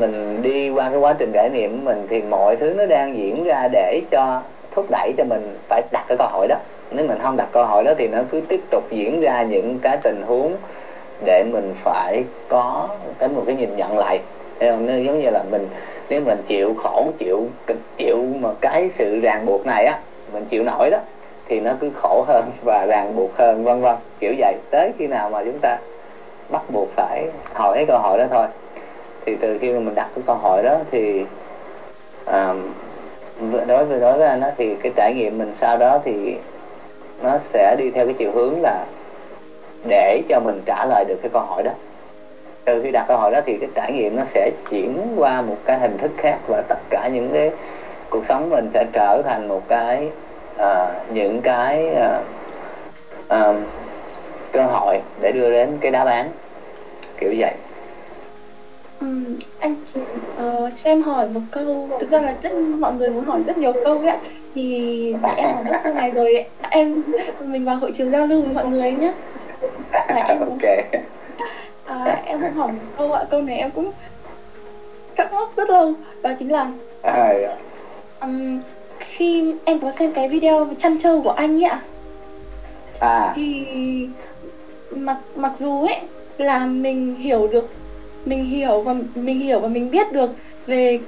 mình 0.00 0.42
đi 0.42 0.70
qua 0.70 0.88
cái 0.88 0.98
quá 0.98 1.14
trình 1.18 1.30
trải 1.32 1.50
nghiệm 1.50 1.70
của 1.70 1.84
mình 1.84 2.06
thì 2.10 2.22
mọi 2.22 2.56
thứ 2.56 2.74
nó 2.76 2.86
đang 2.86 3.16
diễn 3.16 3.44
ra 3.44 3.68
để 3.72 4.00
cho 4.10 4.42
thúc 4.74 4.86
đẩy 4.90 5.12
cho 5.16 5.24
mình 5.24 5.56
phải 5.68 5.82
đặt 5.92 6.04
cái 6.08 6.16
câu 6.18 6.28
hỏi 6.28 6.46
đó. 6.48 6.56
Nếu 6.90 7.06
mình 7.06 7.18
không 7.22 7.36
đặt 7.36 7.48
câu 7.52 7.64
hỏi 7.64 7.84
đó 7.84 7.92
thì 7.98 8.08
nó 8.08 8.18
cứ 8.30 8.40
tiếp 8.48 8.60
tục 8.70 8.82
diễn 8.90 9.20
ra 9.20 9.42
những 9.42 9.78
cái 9.82 9.96
tình 9.96 10.22
huống 10.26 10.52
để 11.24 11.44
mình 11.52 11.74
phải 11.84 12.24
có 12.48 12.88
cái 13.18 13.28
một 13.28 13.42
cái 13.46 13.54
nhìn 13.54 13.76
nhận 13.76 13.98
lại. 13.98 14.20
Không? 14.60 14.86
Nó 14.86 14.92
giống 14.94 15.20
như 15.20 15.30
là 15.30 15.42
mình, 15.50 15.68
nếu 16.08 16.20
mình 16.20 16.42
chịu 16.46 16.74
khổ, 16.78 17.06
chịu 17.18 17.46
chịu 17.96 18.24
mà 18.40 18.48
cái 18.60 18.90
sự 18.94 19.20
ràng 19.20 19.46
buộc 19.46 19.66
này 19.66 19.86
á, 19.86 19.98
mình 20.32 20.44
chịu 20.44 20.62
nổi 20.62 20.90
đó, 20.90 20.98
thì 21.48 21.60
nó 21.60 21.72
cứ 21.80 21.90
khổ 21.94 22.24
hơn 22.28 22.44
và 22.64 22.86
ràng 22.86 23.16
buộc 23.16 23.36
hơn, 23.36 23.64
vân 23.64 23.80
vân. 23.80 23.96
Kiểu 24.20 24.32
vậy. 24.38 24.54
Tới 24.70 24.92
khi 24.98 25.06
nào 25.06 25.30
mà 25.30 25.42
chúng 25.44 25.58
ta 25.58 25.78
bắt 26.50 26.62
buộc 26.72 26.88
phải 26.96 27.26
hỏi 27.52 27.76
cái 27.76 27.84
câu 27.86 27.98
hỏi 27.98 28.18
đó 28.18 28.24
thôi 28.30 28.46
thì 29.26 29.36
từ 29.40 29.58
khi 29.58 29.72
mà 29.72 29.80
mình 29.80 29.94
đặt 29.94 30.08
cái 30.14 30.24
câu 30.26 30.36
hỏi 30.36 30.62
đó 30.62 30.76
thì 30.90 31.24
à, 32.26 32.54
đối 33.66 33.84
với 33.84 34.00
đối 34.00 34.18
với 34.18 34.28
anh 34.28 34.40
đó 34.40 34.48
thì 34.56 34.74
cái 34.82 34.92
trải 34.96 35.14
nghiệm 35.14 35.38
mình 35.38 35.52
sau 35.60 35.76
đó 35.76 35.98
thì 36.04 36.36
nó 37.22 37.38
sẽ 37.52 37.76
đi 37.78 37.90
theo 37.90 38.04
cái 38.04 38.14
chiều 38.18 38.30
hướng 38.32 38.62
là 38.62 38.84
để 39.88 40.22
cho 40.28 40.40
mình 40.40 40.62
trả 40.66 40.84
lời 40.84 41.04
được 41.08 41.16
cái 41.22 41.30
câu 41.32 41.42
hỏi 41.42 41.62
đó. 41.62 41.70
Từ 42.64 42.82
khi 42.82 42.90
đặt 42.90 43.04
câu 43.08 43.16
hỏi 43.16 43.30
đó 43.30 43.40
thì 43.46 43.56
cái 43.60 43.68
trải 43.74 43.92
nghiệm 43.92 44.16
nó 44.16 44.22
sẽ 44.24 44.50
chuyển 44.70 45.14
qua 45.16 45.42
một 45.42 45.56
cái 45.64 45.78
hình 45.78 45.98
thức 45.98 46.10
khác 46.16 46.38
và 46.46 46.62
tất 46.68 46.78
cả 46.90 47.08
những 47.12 47.30
cái 47.32 47.50
cuộc 48.10 48.26
sống 48.26 48.50
mình 48.50 48.70
sẽ 48.74 48.84
trở 48.92 49.22
thành 49.22 49.48
một 49.48 49.62
cái 49.68 50.08
uh, 50.56 51.12
những 51.12 51.40
cái 51.40 51.90
uh, 51.90 52.24
uh, 53.34 53.56
cơ 54.52 54.62
hội 54.62 55.00
để 55.20 55.32
đưa 55.32 55.52
đến 55.52 55.78
cái 55.80 55.90
đáp 55.90 56.06
án. 56.06 56.28
Kiểu 57.18 57.34
vậy. 57.38 57.52
Ừ, 59.02 59.08
anh 59.58 59.72
uh, 59.72 60.72
cho 60.76 60.90
em 60.90 61.02
hỏi 61.02 61.28
một 61.28 61.40
câu. 61.50 61.88
Thực 62.00 62.10
ra 62.10 62.20
là 62.20 62.34
rất 62.42 62.52
mọi 62.54 62.92
người 62.92 63.10
muốn 63.10 63.24
hỏi 63.24 63.40
rất 63.46 63.58
nhiều 63.58 63.72
câu 63.84 63.98
ấy 63.98 64.08
ạ. 64.08 64.18
Thì 64.54 65.14
em 65.36 65.54
hỏi 65.54 65.64
một 65.64 65.72
câu 65.84 65.94
này 65.94 66.10
rồi 66.10 66.34
ấy. 66.34 66.44
em 66.70 67.02
mình 67.40 67.64
vào 67.64 67.76
hội 67.76 67.92
trường 67.92 68.10
giao 68.10 68.26
lưu 68.26 68.42
với 68.42 68.54
mọi 68.54 68.64
người 68.66 68.92
nhé 68.92 69.12
à, 69.90 70.24
em 70.28 70.40
ok. 70.40 70.62
À, 71.84 72.22
em 72.24 72.40
muốn 72.40 72.52
hỏi 72.52 72.72
một 72.72 72.78
câu 72.98 73.12
ạ. 73.12 73.24
Câu 73.30 73.42
này 73.42 73.56
em 73.56 73.70
cũng 73.70 73.92
thắc 75.16 75.32
mắc 75.32 75.48
rất 75.56 75.70
lâu. 75.70 75.94
Đó 76.22 76.32
chính 76.38 76.52
là 76.52 76.70
à, 77.02 77.32
um, 78.20 78.60
khi 78.98 79.54
em 79.64 79.78
có 79.78 79.90
xem 79.90 80.12
cái 80.12 80.28
video 80.28 80.68
chăn 80.78 80.98
trâu 80.98 81.22
của 81.22 81.30
anh 81.30 81.56
ấy 81.56 81.64
ạ. 81.64 81.80
À. 83.00 83.32
thì 83.36 83.66
mặc 84.90 85.16
mặc 85.36 85.52
dù 85.58 85.82
ấy 85.82 86.00
là 86.38 86.66
mình 86.66 87.14
hiểu 87.14 87.48
được 87.48 87.68
mình 88.24 88.44
hiểu 88.44 88.82
và 88.82 88.92
mình 89.14 89.40
hiểu 89.40 89.60
và 89.60 89.68
mình 89.68 89.90
biết 89.90 90.12
được 90.12 90.30
về 90.66 90.98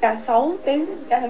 cả 0.00 0.16
sáu 0.16 0.58
cái 0.64 0.78
cả, 1.08 1.20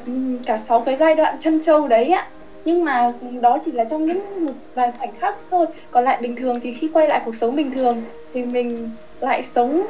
cả 0.47 0.59
sáu 0.59 0.83
cái 0.87 0.97
giai 0.97 1.15
đoạn 1.15 1.37
chăn 1.41 1.61
trâu 1.63 1.89
đấy 1.89 2.09
ạ. 2.11 2.31
Nhưng 2.65 2.85
mà 2.85 3.13
đó 3.43 3.59
chỉ 3.65 3.73
là 3.73 3.85
trong 3.91 4.07
những 4.07 4.45
một 4.45 4.53
vài 4.75 4.91
khoảnh 4.99 5.15
khắc 5.15 5.35
thôi. 5.51 5.67
Còn 5.91 6.05
lại 6.05 6.19
bình 6.23 6.37
thường 6.37 6.61
thì 6.63 6.73
khi 6.81 6.91
quay 6.93 7.09
lại 7.09 7.21
cuộc 7.25 7.37
sống 7.37 7.55
bình 7.57 7.71
thường 7.73 8.05
thì 8.35 8.43
mình 8.43 8.97
lại 9.21 9.43
sống 9.43 9.83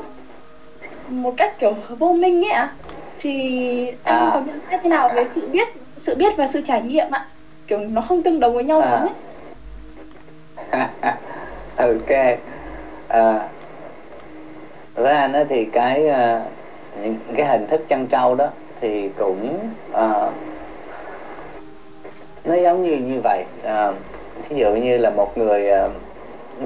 một 1.06 1.34
cách 1.36 1.50
kiểu 1.58 1.74
vô 1.98 2.12
minh 2.12 2.44
ấy 2.44 2.50
ạ. 2.50 2.76
Thì 3.18 3.30
anh 4.02 4.14
à. 4.14 4.30
có 4.30 4.40
nhận 4.40 4.56
xét 4.70 4.80
thế 4.82 4.88
nào 4.88 5.10
về 5.16 5.24
sự 5.34 5.48
biết 5.52 5.68
sự 5.96 6.14
biết 6.18 6.32
và 6.36 6.46
sự 6.46 6.60
trải 6.64 6.82
nghiệm 6.82 7.06
ạ? 7.10 7.26
Kiểu 7.66 7.78
nó 7.78 8.00
không 8.02 8.22
tương 8.22 8.40
đồng 8.40 8.54
với 8.54 8.64
nhau 8.64 8.80
à. 8.80 8.90
lắm 8.90 9.02
ấy. 9.04 9.14
Ok. 11.76 12.10
À, 13.08 13.54
ra 14.96 15.26
nó 15.26 15.38
thì 15.48 15.64
cái 15.64 16.02
những 17.02 17.16
cái 17.36 17.46
hình 17.46 17.66
thức 17.66 17.88
chăn 17.88 18.06
trâu 18.06 18.34
đó 18.34 18.48
thì 18.80 19.08
cũng 19.18 19.58
uh, 19.92 20.32
nó 22.44 22.54
giống 22.54 22.82
như 22.82 22.96
như 22.96 23.20
vậy. 23.24 23.44
Uh, 23.62 23.94
thí 24.48 24.56
dụ 24.56 24.70
như 24.70 24.98
là 24.98 25.10
một 25.10 25.38
người 25.38 25.70
uh, 25.84 25.90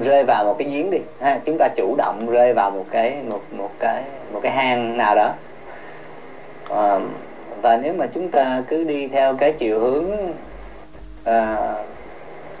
rơi 0.05 0.23
vào 0.23 0.43
một 0.43 0.55
cái 0.59 0.67
giếng 0.67 0.91
đi 0.91 0.99
ha 1.19 1.39
chúng 1.45 1.57
ta 1.57 1.67
chủ 1.75 1.95
động 1.97 2.27
rơi 2.29 2.53
vào 2.53 2.71
một 2.71 2.85
cái 2.91 3.17
một 3.29 3.41
một 3.57 3.71
cái 3.79 4.03
một 4.33 4.39
cái 4.43 4.51
hang 4.51 4.97
nào 4.97 5.15
đó. 5.15 5.33
Uh, 6.69 7.01
và 7.61 7.77
nếu 7.77 7.93
mà 7.93 8.05
chúng 8.13 8.29
ta 8.29 8.63
cứ 8.67 8.83
đi 8.83 9.07
theo 9.07 9.35
cái 9.35 9.51
chiều 9.51 9.79
hướng 9.79 10.05
uh, 11.21 11.85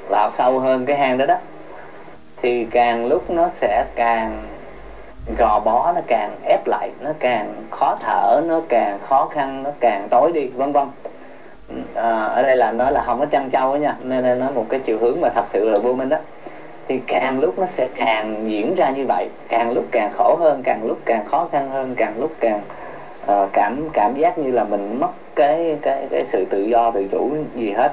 vào 0.09 0.31
sâu 0.37 0.59
hơn 0.59 0.85
cái 0.85 0.97
hang 0.97 1.17
đó 1.17 1.25
đó 1.25 1.37
thì 2.41 2.65
càng 2.71 3.05
lúc 3.05 3.29
nó 3.29 3.49
sẽ 3.61 3.85
càng 3.95 4.47
gò 5.37 5.59
bó 5.59 5.91
nó 5.95 6.01
càng 6.07 6.35
ép 6.45 6.67
lại 6.67 6.91
nó 7.01 7.11
càng 7.19 7.53
khó 7.71 7.95
thở 8.01 8.41
nó 8.47 8.61
càng 8.69 8.99
khó 9.07 9.29
khăn 9.33 9.63
nó 9.63 9.69
càng 9.79 10.07
tối 10.09 10.31
đi 10.31 10.47
vân 10.47 10.71
vân. 10.71 10.87
À, 11.95 12.23
ở 12.23 12.43
đây 12.43 12.55
là 12.55 12.71
nói 12.71 12.91
là 12.91 13.03
không 13.03 13.19
có 13.19 13.25
trăng 13.25 13.49
trâu 13.49 13.77
nha 13.77 13.95
nên 14.03 14.23
là 14.23 14.35
nó 14.35 14.51
một 14.51 14.65
cái 14.69 14.79
chiều 14.79 14.97
hướng 15.01 15.21
mà 15.21 15.29
thật 15.29 15.45
sự 15.53 15.69
là 15.69 15.79
vô 15.79 15.93
minh 15.93 16.09
đó. 16.09 16.17
Thì 16.87 16.99
càng 17.07 17.39
lúc 17.39 17.59
nó 17.59 17.65
sẽ 17.65 17.87
càng 17.95 18.51
diễn 18.51 18.75
ra 18.75 18.89
như 18.89 19.05
vậy 19.07 19.29
càng 19.49 19.71
lúc 19.71 19.83
càng 19.91 20.11
khổ 20.17 20.37
hơn 20.39 20.61
càng 20.63 20.79
lúc 20.83 20.97
càng 21.05 21.25
khó 21.25 21.47
khăn 21.51 21.69
hơn 21.69 21.93
càng 21.97 22.13
lúc 22.19 22.31
càng 22.39 22.61
uh, 23.31 23.49
cảm 23.53 23.89
cảm 23.93 24.17
giác 24.17 24.37
như 24.37 24.51
là 24.51 24.63
mình 24.63 24.99
mất 24.99 25.11
cái 25.35 25.77
cái 25.81 26.07
cái 26.11 26.25
sự 26.31 26.45
tự 26.49 26.63
do 26.63 26.91
tự 26.91 27.07
chủ 27.11 27.31
gì 27.55 27.71
hết. 27.71 27.91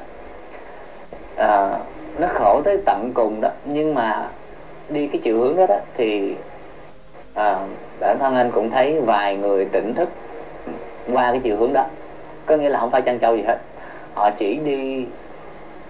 À, 1.37 1.79
nó 2.19 2.27
khổ 2.35 2.61
tới 2.65 2.79
tận 2.87 3.11
cùng 3.15 3.41
đó 3.41 3.49
nhưng 3.65 3.95
mà 3.95 4.29
đi 4.89 5.07
cái 5.07 5.21
chiều 5.25 5.41
hướng 5.41 5.57
đó 5.57 5.67
đó 5.69 5.77
thì 5.97 6.35
à, 7.37 7.57
bản 8.01 8.19
thân 8.19 8.35
anh 8.35 8.51
cũng 8.51 8.71
thấy 8.71 9.01
vài 9.01 9.37
người 9.37 9.65
tỉnh 9.65 9.95
thức 9.95 10.09
qua 11.13 11.31
cái 11.31 11.41
chiều 11.45 11.57
hướng 11.57 11.73
đó. 11.73 11.85
Có 12.47 12.57
nghĩa 12.57 12.69
là 12.69 12.79
không 12.79 12.91
phải 12.91 13.03
chăn 13.03 13.19
trâu 13.19 13.37
gì 13.37 13.43
hết. 13.43 13.59
Họ 14.15 14.31
chỉ 14.31 14.57
đi 14.57 15.07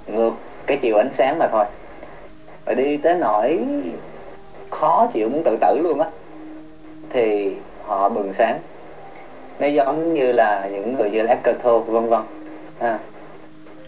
ngược 0.06 0.32
cái 0.66 0.76
chiều 0.76 0.96
ánh 0.96 1.10
sáng 1.18 1.38
mà 1.38 1.48
thôi. 1.48 1.64
Và 2.64 2.74
đi 2.74 2.96
tới 2.96 3.14
nỗi 3.14 3.60
khó 4.70 5.06
chịu 5.12 5.28
muốn 5.28 5.42
tự 5.44 5.56
tử 5.60 5.78
luôn 5.82 6.00
á 6.00 6.06
thì 7.10 7.56
họ 7.84 8.08
bừng 8.08 8.32
sáng. 8.32 8.58
Nó 9.58 9.66
giống 9.66 10.14
như 10.14 10.32
là 10.32 10.68
những 10.72 10.96
người 10.96 11.10
như 11.10 11.26
Eckhart 11.26 11.62
Tolle 11.62 11.84
vân 11.86 12.08
vân. 12.08 12.20
À, 12.78 12.98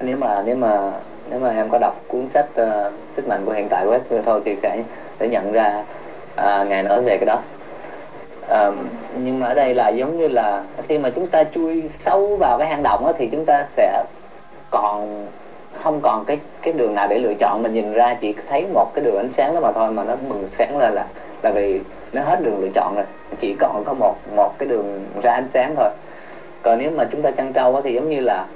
nếu 0.01 0.17
mà 0.17 0.43
nếu 0.47 0.57
mà 0.57 0.93
nếu 1.31 1.39
mà 1.39 1.51
em 1.51 1.69
có 1.69 1.79
đọc 1.79 2.01
cuốn 2.09 2.29
sách 2.29 2.47
uh, 2.63 2.93
sức 3.17 3.29
mạnh 3.29 3.43
của 3.47 3.53
hiện 3.53 3.69
tại 3.69 3.85
của 3.87 3.93
Eckhart 3.93 4.25
Tolle 4.25 4.43
thì 4.45 4.57
sẽ 4.57 4.83
sẽ 5.21 5.29
nhận 5.29 5.53
ra 5.53 5.85
à, 6.43 6.65
ngài 6.69 6.83
nói 6.83 7.03
về 7.03 7.19
cái 7.19 7.27
đó. 7.27 7.41
À, 8.49 8.71
nhưng 9.17 9.41
mà 9.41 9.47
ở 9.47 9.55
đây 9.55 9.75
là 9.75 9.89
giống 9.89 10.19
như 10.19 10.29
là 10.29 10.63
khi 10.89 10.99
mà 10.99 11.11
chúng 11.11 11.27
ta 11.27 11.45
chui 11.45 11.83
sâu 12.05 12.37
vào 12.37 12.59
cái 12.59 12.69
hang 12.69 12.83
động 12.83 13.05
đó, 13.07 13.13
thì 13.19 13.29
chúng 13.33 13.45
ta 13.45 13.67
sẽ 13.77 14.05
còn 14.71 15.27
không 15.83 16.01
còn 16.01 16.25
cái 16.25 16.39
cái 16.63 16.73
đường 16.73 16.95
nào 16.95 17.07
để 17.09 17.19
lựa 17.19 17.35
chọn. 17.35 17.63
Mình 17.63 17.75
nhìn 17.75 17.93
ra 17.93 18.17
chỉ 18.21 18.35
thấy 18.49 18.67
một 18.75 18.91
cái 18.95 19.05
đường 19.05 19.17
ánh 19.17 19.33
sáng 19.33 19.55
đó 19.55 19.61
mà 19.61 19.73
thôi 19.73 19.91
mà 19.91 20.05
nó 20.05 20.17
bừng 20.29 20.47
sáng 20.53 20.79
lên 20.79 20.95
là 20.95 21.07
là 21.43 21.51
vì 21.51 21.81
nó 22.13 22.23
hết 22.23 22.43
đường 22.43 22.61
lựa 22.61 22.69
chọn 22.75 22.95
rồi. 22.95 23.05
Chỉ 23.39 23.55
còn 23.61 23.85
có 23.85 23.95
một 23.95 24.15
một 24.37 24.59
cái 24.59 24.69
đường 24.69 25.05
ra 25.23 25.33
ánh 25.33 25.49
sáng 25.55 25.75
thôi. 25.77 25.91
Còn 26.63 26.79
nếu 26.79 26.91
mà 26.91 27.05
chúng 27.13 27.23
ta 27.23 27.31
chăn 27.31 27.53
trâu 27.53 27.81
thì 27.85 27.95
giống 27.95 28.09
như 28.09 28.21
là 28.21 28.47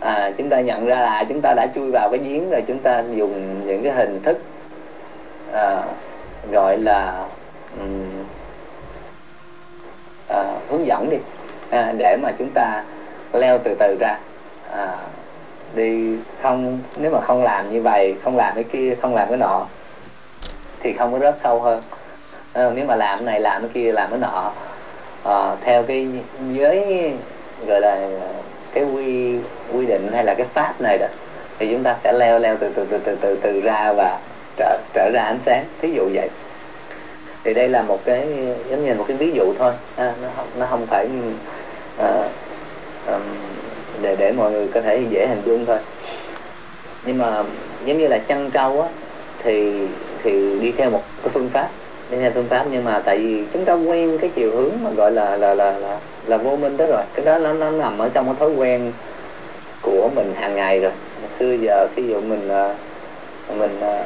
à, 0.00 0.30
chúng 0.38 0.48
ta 0.48 0.60
nhận 0.60 0.86
ra 0.86 1.00
là 1.00 1.24
chúng 1.28 1.40
ta 1.40 1.54
đã 1.54 1.66
chui 1.74 1.90
vào 1.90 2.08
cái 2.10 2.18
giếng 2.18 2.50
rồi 2.50 2.62
chúng 2.66 2.78
ta 2.78 3.02
dùng 3.14 3.66
những 3.66 3.82
cái 3.82 3.92
hình 3.92 4.20
thức 4.22 4.38
à, 5.52 5.82
gọi 6.50 6.78
là 6.78 7.24
um, 7.80 8.24
à, 10.28 10.44
hướng 10.70 10.86
dẫn 10.86 11.10
đi 11.10 11.16
à, 11.70 11.92
để 11.98 12.16
mà 12.22 12.32
chúng 12.38 12.50
ta 12.54 12.82
leo 13.32 13.58
từ 13.58 13.74
từ 13.78 13.96
ra. 14.00 14.18
À, 14.72 14.96
đi 15.74 16.16
không 16.42 16.80
nếu 16.96 17.10
mà 17.10 17.20
không 17.20 17.42
làm 17.42 17.72
như 17.72 17.82
vậy 17.82 18.16
không 18.24 18.36
làm 18.36 18.54
cái 18.54 18.64
kia 18.64 18.94
không 19.02 19.14
làm 19.14 19.28
cái 19.28 19.36
nọ 19.36 19.66
thì 20.80 20.92
không 20.92 21.12
có 21.12 21.18
rớt 21.18 21.34
sâu 21.40 21.60
hơn. 21.60 21.82
À, 22.52 22.70
nếu 22.74 22.84
mà 22.84 22.94
làm 22.94 23.18
cái 23.18 23.26
này 23.26 23.40
làm 23.40 23.62
cái 23.62 23.70
kia 23.74 23.92
làm 23.92 24.10
cái 24.10 24.18
nọ 24.18 24.52
à, 25.24 25.56
theo 25.64 25.82
cái 25.82 26.06
giới 26.52 27.12
gọi 27.66 27.80
là 27.80 28.08
cái 28.74 28.84
quy 28.84 29.36
quy 29.72 29.86
định 29.86 30.10
hay 30.12 30.24
là 30.24 30.34
cái 30.34 30.46
pháp 30.54 30.80
này 30.80 30.98
đó 30.98 31.06
thì 31.58 31.72
chúng 31.72 31.82
ta 31.82 31.96
sẽ 32.04 32.12
leo 32.12 32.38
leo 32.38 32.56
từ 32.56 32.72
từ 32.74 32.86
từ 32.90 32.98
từ 32.98 33.16
từ, 33.20 33.38
từ 33.42 33.60
ra 33.60 33.92
và 33.92 34.18
trở 34.58 34.78
trở 34.94 35.10
ra 35.14 35.22
ánh 35.22 35.38
sáng 35.40 35.64
thí 35.82 35.90
dụ 35.92 36.08
vậy. 36.14 36.28
Thì 37.44 37.54
đây 37.54 37.68
là 37.68 37.82
một 37.82 38.04
cái 38.04 38.28
giống 38.70 38.84
như 38.84 38.94
một 38.94 39.04
cái 39.08 39.16
ví 39.16 39.32
dụ 39.32 39.54
thôi. 39.58 39.72
Ha, 39.96 40.14
nó 40.22 40.28
không 40.36 40.46
nó 40.58 40.66
không 40.70 40.86
phải 40.86 41.08
uh, 42.00 42.26
um, 43.06 43.22
để 44.02 44.16
để 44.16 44.32
mọi 44.32 44.52
người 44.52 44.68
có 44.74 44.80
thể 44.80 45.02
dễ 45.10 45.26
hình 45.26 45.42
dung 45.44 45.66
thôi. 45.66 45.78
Nhưng 47.04 47.18
mà 47.18 47.42
giống 47.84 47.98
như 47.98 48.08
là 48.08 48.18
chăn 48.18 48.50
trâu 48.50 48.82
á 48.82 48.88
thì 49.42 49.86
thì 50.22 50.58
đi 50.60 50.72
theo 50.72 50.90
một 50.90 51.02
cái 51.22 51.30
phương 51.34 51.48
pháp 51.48 51.68
đi 52.10 52.18
theo 52.18 52.30
phương 52.34 52.48
pháp 52.48 52.66
nhưng 52.70 52.84
mà 52.84 52.98
tại 53.04 53.18
vì 53.18 53.44
chúng 53.52 53.64
ta 53.64 53.72
quen 53.72 54.18
cái 54.18 54.30
chiều 54.34 54.50
hướng 54.50 54.72
mà 54.82 54.90
gọi 54.90 55.12
là 55.12 55.36
là 55.36 55.54
là 55.54 55.78
là, 55.78 55.98
là 56.26 56.36
vô 56.36 56.56
minh 56.56 56.76
đó 56.76 56.86
rồi. 56.86 57.02
Cái 57.14 57.24
đó 57.24 57.38
nó 57.38 57.52
nó 57.52 57.70
nằm 57.70 57.98
ở 57.98 58.08
trong 58.08 58.26
cái 58.26 58.34
thói 58.38 58.50
quen 58.50 58.92
của 59.82 60.10
mình 60.14 60.34
hàng 60.36 60.54
ngày 60.56 60.80
rồi. 60.80 60.92
Xưa 61.38 61.56
giờ 61.60 61.86
ví 61.96 62.08
dụ 62.08 62.20
mình 62.20 62.48
ờ, 62.48 62.74
mình 63.58 63.78
ờ, 63.80 64.04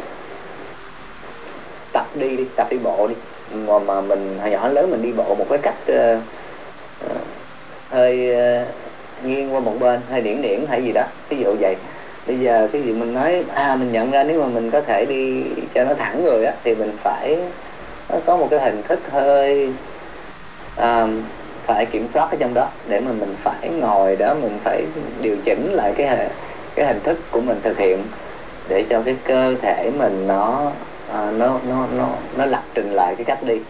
đi 2.15 2.37
đi 2.37 2.45
tập 2.57 2.67
đi 2.71 2.79
bộ 2.79 3.09
đi. 3.09 3.15
Mà 3.67 3.79
mà 3.79 4.01
mình 4.01 4.39
hồi 4.41 4.51
nhỏ 4.51 4.69
lớn 4.69 4.91
mình 4.91 5.03
đi 5.03 5.13
bộ 5.13 5.35
một 5.35 5.47
cái 5.49 5.59
cách 5.63 5.75
uh, 5.93 6.19
uh, 7.05 7.17
hơi 7.91 8.37
uh, 8.37 9.25
nghiêng 9.25 9.55
qua 9.55 9.61
một 9.61 9.73
bên 9.81 10.01
hơi 10.11 10.21
điển 10.21 10.43
điển 10.43 10.67
hay 10.69 10.85
gì 10.85 10.93
đó. 10.93 11.03
Ví 11.29 11.37
dụ 11.37 11.55
vậy. 11.61 11.77
Bây 12.27 12.39
giờ 12.39 12.69
ví 12.73 12.83
dụ 12.83 12.95
mình 12.95 13.15
nói 13.15 13.45
à 13.55 13.77
mình 13.77 13.93
nhận 13.93 14.11
ra 14.11 14.25
nếu 14.25 14.41
mà 14.41 14.47
mình 14.47 14.71
có 14.71 14.81
thể 14.81 15.05
đi 15.09 15.43
cho 15.75 15.85
nó 15.85 15.95
thẳng 15.95 16.25
người 16.25 16.45
á 16.45 16.55
thì 16.65 16.75
mình 16.75 16.97
phải 17.03 17.39
có 18.27 18.37
một 18.37 18.49
cái 18.51 18.61
hình 18.61 18.83
thức 18.83 19.01
hơi 19.11 19.73
à, 20.77 21.07
phải 21.67 21.87
kiểm 21.87 22.09
soát 22.15 22.31
ở 22.31 22.37
trong 22.41 22.55
đó 22.55 22.69
để 22.89 23.01
mà 23.01 23.13
mình 23.13 23.35
phải 23.43 23.69
ngồi 23.69 24.17
đó 24.17 24.35
mình 24.43 24.59
phải 24.65 24.83
điều 25.21 25.37
chỉnh 25.45 25.73
lại 25.73 25.93
cái 25.97 26.29
cái 26.75 26.87
hình 26.87 27.01
thức 27.01 27.19
của 27.31 27.41
mình 27.41 27.61
thực 27.63 27.79
hiện 27.79 28.03
để 28.69 28.85
cho 28.91 29.03
cái 29.05 29.17
cơ 29.25 29.55
thể 29.63 29.91
mình 29.99 30.25
nó 30.27 30.71
à, 31.13 31.31
nó 31.37 31.59
nó 31.69 31.87
nó 31.97 32.09
nó 32.37 32.47
lập 32.47 32.63
trình 32.75 32.93
lại 32.93 33.15
cái 33.15 33.25
cách 33.25 33.43
đi. 33.43 33.61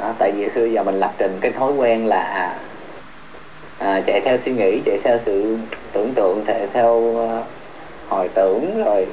À, 0.00 0.12
tại 0.18 0.32
vì 0.36 0.48
xưa 0.48 0.64
giờ 0.64 0.82
mình 0.82 1.00
lập 1.00 1.12
trình 1.18 1.38
cái 1.40 1.50
thói 1.50 1.72
quen 1.72 2.06
là 2.06 2.22
à, 2.22 2.58
à, 3.78 4.00
chạy 4.06 4.20
theo 4.24 4.38
suy 4.38 4.52
nghĩ 4.52 4.80
chạy 4.84 4.98
theo 5.04 5.18
sự 5.24 5.56
tưởng 5.92 6.12
tượng 6.14 6.44
chạy 6.46 6.66
theo 6.72 6.94
uh, 6.94 7.44
hồi 8.08 8.28
tưởng 8.34 8.84
rồi 8.84 9.06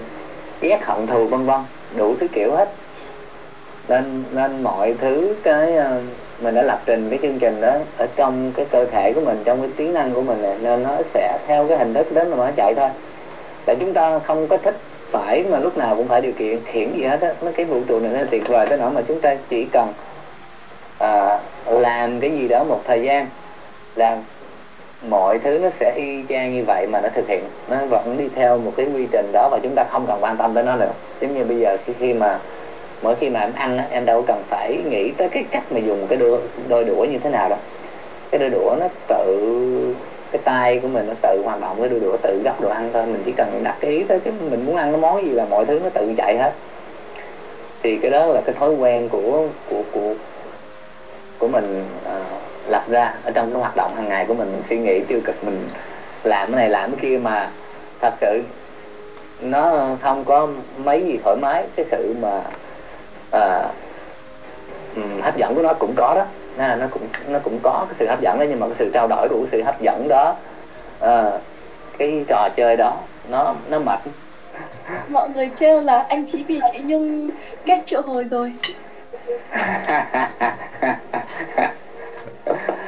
ghét 0.62 0.80
hận 0.86 1.08
thù 1.08 1.28
vân 1.28 1.46
vân 1.46 1.60
đủ 1.96 2.16
thứ 2.20 2.28
kiểu 2.28 2.56
hết. 2.56 2.70
Nên 3.88 4.24
nên 4.32 4.64
mọi 4.64 4.96
thứ 5.02 5.36
cái 5.44 5.74
uh, 5.78 6.04
mình 6.42 6.56
đã 6.56 6.62
lập 6.62 6.80
trình 6.86 7.10
cái 7.10 7.20
chương 7.22 7.40
trình 7.40 7.62
đó 7.62 7.78
ở 7.98 8.08
trong 8.16 8.52
cái 8.56 8.66
cơ 8.72 8.86
thể 8.86 9.14
của 9.14 9.22
mình 9.22 9.42
trong 9.46 9.62
cái 9.62 9.70
tiếng 9.78 9.94
năng 9.94 10.14
của 10.14 10.22
mình 10.22 10.42
này, 10.42 10.56
nên 10.62 10.84
nó 10.84 10.98
sẽ 11.14 11.40
theo 11.48 11.68
cái 11.68 11.78
hình 11.78 11.94
thức 11.94 12.08
đến 12.14 12.30
mà 12.30 12.38
nó 12.38 12.50
chạy 12.56 12.74
thôi. 12.76 12.90
Tại 13.66 13.76
chúng 13.80 13.94
ta 13.94 14.20
không 14.20 14.48
có 14.48 14.58
thích 14.58 14.76
phải 15.12 15.44
mà 15.44 15.60
lúc 15.60 15.78
nào 15.78 15.96
cũng 15.96 16.08
phải 16.08 16.22
điều 16.22 16.32
kiện 16.32 16.60
khiển 16.66 16.92
gì 16.98 17.04
hết 17.04 17.22
á 17.22 17.34
nó 17.42 17.52
cái 17.56 17.66
vũ 17.66 17.82
trụ 17.88 18.00
này 18.00 18.12
nó 18.14 18.20
tuyệt 18.32 18.48
vời 18.48 18.68
tới 18.70 18.78
nỗi 18.78 18.92
mà 18.92 19.02
chúng 19.08 19.22
ta 19.22 19.36
chỉ 19.50 19.66
cần 19.72 19.94
à, 21.00 21.40
làm 21.66 22.20
cái 22.20 22.32
gì 22.32 22.48
đó 22.48 22.64
một 22.64 22.82
thời 22.86 23.04
gian 23.04 23.28
làm 23.96 24.18
mọi 25.10 25.40
thứ 25.40 25.60
nó 25.60 25.70
sẽ 25.80 25.94
y 25.96 26.24
chang 26.30 26.54
như 26.54 26.64
vậy 26.64 26.88
mà 26.88 27.02
nó 27.02 27.10
thực 27.16 27.28
hiện 27.28 27.44
nó 27.70 27.78
vẫn 27.86 28.18
đi 28.18 28.30
theo 28.36 28.58
một 28.58 28.72
cái 28.78 28.86
quy 28.96 29.08
trình 29.12 29.32
đó 29.34 29.50
và 29.52 29.60
chúng 29.64 29.76
ta 29.76 29.84
không 29.92 30.08
cần 30.08 30.24
quan 30.24 30.38
tâm 30.38 30.54
tới 30.54 30.64
nó 30.64 30.76
nữa. 30.76 30.92
Giống 31.22 31.38
như 31.38 31.44
bây 31.44 31.60
giờ 31.60 31.78
khi, 31.86 31.94
khi 32.00 32.14
mà 32.14 32.40
mỗi 33.02 33.16
khi 33.16 33.30
mà 33.30 33.40
em 33.40 33.54
ăn 33.56 33.80
em 33.92 34.06
đâu 34.06 34.24
cần 34.28 34.44
phải 34.50 34.78
nghĩ 34.90 35.12
tới 35.18 35.30
cái 35.30 35.46
cách 35.52 35.64
mà 35.72 35.80
dùng 35.80 36.08
cái 36.08 36.18
đôi, 36.18 36.40
đôi 36.68 36.84
đũa 36.84 37.06
như 37.12 37.20
thế 37.20 37.30
nào 37.30 37.50
đâu. 37.50 37.60
Cái 38.32 38.40
đôi 38.40 38.50
đũa 38.50 38.76
nó 38.80 38.88
tự 39.08 39.96
cái 40.32 40.42
tay 40.44 40.80
của 40.80 40.88
mình 40.88 41.08
nó 41.08 41.14
tự 41.22 41.42
hoạt 41.46 41.62
động 41.62 41.78
cái 41.80 41.90
đuôi 41.90 42.00
đũa 42.00 42.18
tự 42.18 42.42
gấp 42.44 42.62
đồ 42.62 42.70
ăn 42.70 42.90
thôi. 42.94 43.06
Mình 43.06 43.22
chỉ 43.26 43.32
cần 43.32 43.64
đặt 43.64 43.76
cái 43.80 43.92
ý 43.92 44.04
tới 44.04 44.20
cái 44.20 44.34
mình 44.50 44.66
muốn 44.66 44.76
ăn 44.76 44.92
cái 44.92 45.02
món 45.02 45.26
gì 45.26 45.32
là 45.32 45.46
mọi 45.46 45.66
thứ 45.66 45.80
nó 45.84 45.90
tự 45.90 46.14
chạy 46.18 46.38
hết. 46.38 46.52
Thì 47.84 47.98
cái 47.98 48.12
đó 48.12 48.26
là 48.26 48.42
cái 48.46 48.56
thói 48.60 48.70
quen 48.74 49.10
của 49.10 49.48
của 49.70 49.82
của 49.92 50.14
của 51.40 51.48
mình 51.48 51.86
uh, 52.06 52.12
lập 52.68 52.84
ra 52.88 53.14
ở 53.24 53.32
trong 53.32 53.52
cái 53.52 53.62
hoạt 53.62 53.76
động 53.76 53.96
hàng 53.96 54.10
ngày 54.10 54.26
của 54.26 54.34
mình. 54.34 54.52
Mình 54.52 54.64
suy 54.66 54.78
nghĩ 54.78 55.00
tiêu 55.08 55.20
cực 55.26 55.44
mình 55.44 55.68
làm 56.24 56.52
cái 56.52 56.56
này 56.56 56.70
làm 56.70 56.92
cái 56.92 57.00
kia 57.02 57.18
mà 57.18 57.50
thật 58.02 58.14
sự 58.22 58.42
nó 59.40 59.88
không 60.02 60.24
có 60.26 60.48
mấy 60.78 61.06
gì 61.06 61.20
thoải 61.24 61.36
mái. 61.42 61.64
Cái 61.76 61.86
sự 61.92 62.16
mà 62.22 62.42
à, 63.32 63.70
hấp 65.22 65.38
dẫn 65.38 65.56
của 65.56 65.62
nó 65.62 65.74
cũng 65.74 65.94
có 65.98 66.14
đó 66.16 66.26
à, 66.58 66.76
nó 66.76 66.88
cũng 66.92 67.08
nó 67.28 67.40
cũng 67.40 67.60
có 67.64 67.86
cái 67.88 67.96
sự 67.96 68.08
hấp 68.08 68.22
dẫn 68.22 68.40
đó 68.40 68.46
nhưng 68.50 68.60
mà 68.60 68.68
cái 68.68 68.76
sự 68.76 68.90
trao 68.94 69.08
đổi 69.08 69.28
của 69.30 69.46
sự 69.52 69.64
hấp 69.64 69.82
dẫn 69.82 70.08
đó 70.08 70.36
à, 71.00 71.32
cái 71.98 72.26
trò 72.28 72.50
chơi 72.56 72.78
đó 72.78 72.98
nó 73.30 73.56
nó 73.70 73.80
mệt. 73.80 74.00
Mọi 75.08 75.30
người 75.30 75.50
trêu 75.56 75.82
là 75.82 76.06
anh 76.10 76.26
chỉ 76.32 76.44
vì 76.48 76.60
chị 76.72 76.80
nhung 76.84 77.30
ghét 77.66 77.82
triệu 77.86 78.02
hồi 78.02 78.24
rồi. 78.24 78.54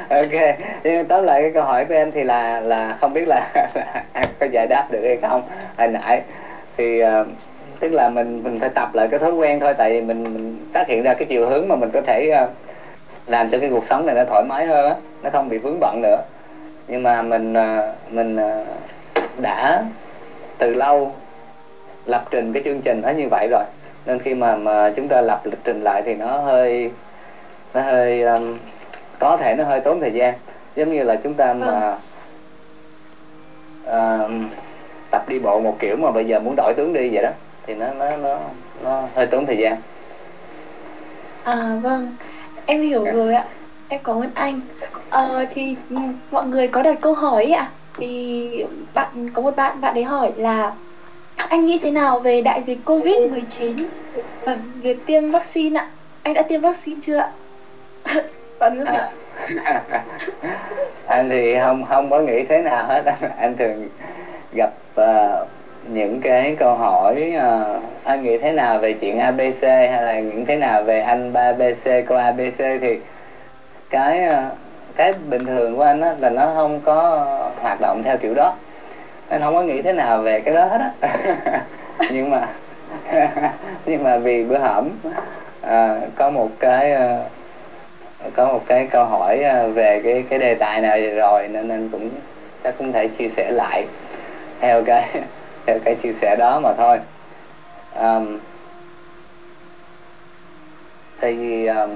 Ok 0.08 0.56
nhưng 0.84 1.06
tóm 1.06 1.24
lại 1.24 1.40
cái 1.42 1.50
câu 1.54 1.64
hỏi 1.64 1.84
của 1.84 1.94
em 1.94 2.12
thì 2.12 2.24
là 2.24 2.60
là 2.60 2.96
không 3.00 3.12
biết 3.12 3.28
là, 3.28 3.50
là 3.74 4.02
em 4.12 4.28
có 4.38 4.46
giải 4.52 4.66
đáp 4.66 4.86
được 4.90 5.02
hay 5.04 5.16
không. 5.22 5.42
Hồi 5.78 5.88
nãy 5.88 6.22
thì 6.76 7.02
uh, 7.02 7.26
tức 7.80 7.92
là 7.92 8.08
mình 8.08 8.42
mình 8.44 8.60
phải 8.60 8.68
tập 8.68 8.94
lại 8.94 9.08
cái 9.10 9.20
thói 9.20 9.32
quen 9.32 9.60
thôi 9.60 9.74
tại 9.78 9.92
vì 9.92 10.00
mình, 10.00 10.24
mình 10.24 10.66
phát 10.74 10.88
hiện 10.88 11.02
ra 11.02 11.14
cái 11.14 11.26
chiều 11.28 11.46
hướng 11.46 11.68
mà 11.68 11.76
mình 11.76 11.90
có 11.92 12.00
thể 12.06 12.32
uh, 12.44 12.50
làm 13.26 13.50
cho 13.50 13.58
cái 13.58 13.70
cuộc 13.70 13.84
sống 13.84 14.06
này 14.06 14.14
nó 14.14 14.24
thoải 14.24 14.44
mái 14.48 14.66
hơn 14.66 14.88
á 14.88 14.94
nó 15.22 15.30
không 15.30 15.48
bị 15.48 15.58
vướng 15.58 15.80
bận 15.80 16.02
nữa. 16.02 16.22
Nhưng 16.88 17.02
mà 17.02 17.22
mình 17.22 17.52
uh, 17.52 18.12
mình 18.12 18.36
uh, 18.36 18.66
đã 19.38 19.84
từ 20.58 20.74
lâu 20.74 21.14
lập 22.06 22.24
trình 22.30 22.52
cái 22.52 22.62
chương 22.64 22.80
trình 22.80 23.00
nó 23.02 23.10
như 23.10 23.28
vậy 23.30 23.48
rồi. 23.50 23.64
Nên 24.06 24.18
khi 24.18 24.34
mà 24.34 24.56
mà 24.56 24.92
chúng 24.96 25.08
ta 25.08 25.20
lập 25.20 25.40
lịch 25.44 25.64
trình 25.64 25.84
lại 25.84 26.02
thì 26.04 26.14
nó 26.14 26.38
hơi 26.38 26.90
nó 27.74 27.80
hơi 27.80 28.22
um, 28.22 28.58
có 29.18 29.36
thể 29.36 29.54
nó 29.54 29.64
hơi 29.64 29.80
tốn 29.80 30.00
thời 30.00 30.12
gian. 30.12 30.34
Giống 30.76 30.92
như 30.92 31.02
là 31.02 31.16
chúng 31.16 31.34
ta 31.34 31.52
mà 31.52 31.96
uh, 33.86 34.30
tập 35.10 35.28
đi 35.28 35.38
bộ 35.38 35.60
một 35.60 35.76
kiểu 35.78 35.96
mà 35.96 36.10
bây 36.10 36.24
giờ 36.24 36.40
muốn 36.40 36.54
đổi 36.56 36.74
tướng 36.76 36.92
đi 36.92 37.08
vậy 37.12 37.22
đó 37.22 37.30
thì 37.66 37.74
nó 37.74 37.86
nó 37.98 38.16
nó 38.16 38.38
nó 38.84 39.02
hơi 39.14 39.26
tốn 39.26 39.46
thời 39.46 39.56
gian. 39.56 39.76
À 41.44 41.76
vâng 41.82 42.16
em 42.66 42.82
hiểu. 42.82 43.04
Dạ. 43.04 43.12
rồi 43.12 43.34
ạ 43.34 43.44
em 43.90 44.00
cảm 44.04 44.16
ơn 44.16 44.30
anh 44.34 44.60
ờ, 45.10 45.44
thì 45.50 45.76
mọi 46.30 46.46
người 46.46 46.68
có 46.68 46.82
đặt 46.82 46.98
câu 47.00 47.14
hỏi 47.14 47.46
ạ 47.46 47.70
thì 47.96 48.64
bạn 48.94 49.30
có 49.34 49.42
một 49.42 49.56
bạn 49.56 49.80
bạn 49.80 49.94
ấy 49.94 50.04
hỏi 50.04 50.32
là 50.36 50.72
anh 51.36 51.66
nghĩ 51.66 51.78
thế 51.82 51.90
nào 51.90 52.20
về 52.20 52.42
đại 52.42 52.62
dịch 52.62 52.78
covid 52.84 53.16
19 53.30 53.76
và 54.42 54.56
việc 54.82 55.06
tiêm 55.06 55.30
vaccine 55.30 55.80
ạ 55.80 55.88
anh 56.22 56.34
đã 56.34 56.42
tiêm 56.42 56.60
vaccine 56.60 57.00
chưa 57.02 57.16
ạ 57.16 57.30
bạn 58.58 58.84
à. 58.84 59.10
anh 61.06 61.30
thì 61.30 61.58
không 61.58 61.84
không 61.88 62.10
có 62.10 62.20
nghĩ 62.20 62.42
thế 62.48 62.62
nào 62.62 62.86
hết 62.86 63.02
anh 63.38 63.56
thường 63.56 63.88
gặp 64.52 64.72
uh, 65.00 65.48
những 65.88 66.20
cái 66.20 66.56
câu 66.58 66.74
hỏi 66.74 67.32
uh, 67.36 67.82
anh 68.04 68.22
nghĩ 68.22 68.38
thế 68.38 68.52
nào 68.52 68.78
về 68.78 68.92
chuyện 68.92 69.18
ABC 69.18 69.62
hay 69.62 70.02
là 70.02 70.20
những 70.20 70.46
thế 70.46 70.56
nào 70.56 70.82
về 70.82 71.00
anh 71.00 71.32
3BC 71.32 72.02
cô 72.08 72.14
ABC 72.14 72.58
thì 72.58 72.98
cái 73.90 74.28
uh, 74.28 74.52
cái 74.96 75.12
bình 75.12 75.46
thường 75.46 75.76
của 75.76 75.82
anh 75.82 76.00
á, 76.00 76.14
là 76.18 76.30
nó 76.30 76.52
không 76.54 76.80
có 76.84 77.26
hoạt 77.60 77.80
động 77.80 78.02
theo 78.04 78.16
kiểu 78.16 78.34
đó. 78.34 78.54
Anh 79.28 79.40
không 79.40 79.54
có 79.54 79.62
nghĩ 79.62 79.82
thế 79.82 79.92
nào 79.92 80.18
về 80.22 80.40
cái 80.40 80.54
đó 80.54 80.64
hết 80.64 80.80
á. 80.80 81.62
Nhưng 82.10 82.30
mà 82.30 82.48
nhưng 83.86 84.04
mà 84.04 84.18
vì 84.18 84.44
bữa 84.44 84.58
hổm 84.58 84.88
uh, 85.62 85.70
có 86.14 86.30
một 86.30 86.50
cái 86.58 86.92
uh, 86.92 88.32
có 88.34 88.46
một 88.46 88.62
cái 88.66 88.86
câu 88.86 89.04
hỏi 89.04 89.44
uh, 89.68 89.74
về 89.74 90.00
cái 90.04 90.24
cái 90.30 90.38
đề 90.38 90.54
tài 90.54 90.80
này 90.80 91.10
rồi 91.10 91.48
nên 91.48 91.68
anh 91.68 91.88
cũng 91.88 92.10
chắc 92.64 92.74
cũng 92.78 92.92
thể 92.92 93.08
chia 93.08 93.28
sẻ 93.36 93.50
lại 93.50 93.84
theo 94.60 94.82
cái 94.84 95.08
theo 95.66 95.78
cái 95.84 95.94
chia 96.02 96.12
sẻ 96.20 96.36
đó 96.38 96.60
mà 96.60 96.72
thôi. 96.72 96.98
Um, 98.00 98.38
thì 101.20 101.66
um, 101.66 101.90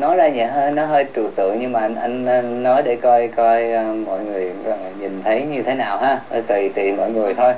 nói 0.00 0.16
ra 0.16 0.28
nhẹ 0.28 0.46
hơi 0.46 0.70
nó 0.70 0.86
hơi 0.86 1.06
trừu 1.14 1.30
tượng 1.36 1.60
nhưng 1.60 1.72
mà 1.72 1.80
anh 1.80 2.26
anh 2.26 2.62
nói 2.62 2.82
để 2.82 2.96
coi 2.96 3.28
coi 3.28 3.64
uh, 3.64 4.06
mọi 4.06 4.24
người 4.24 4.52
ờ, 4.64 4.76
nhìn 5.00 5.22
thấy 5.24 5.42
như 5.42 5.62
thế 5.62 5.74
nào 5.74 5.98
ha 5.98 6.20
tùy 6.46 6.68
tùy 6.68 6.92
mọi 6.92 7.10
người 7.10 7.34
thôi. 7.34 7.52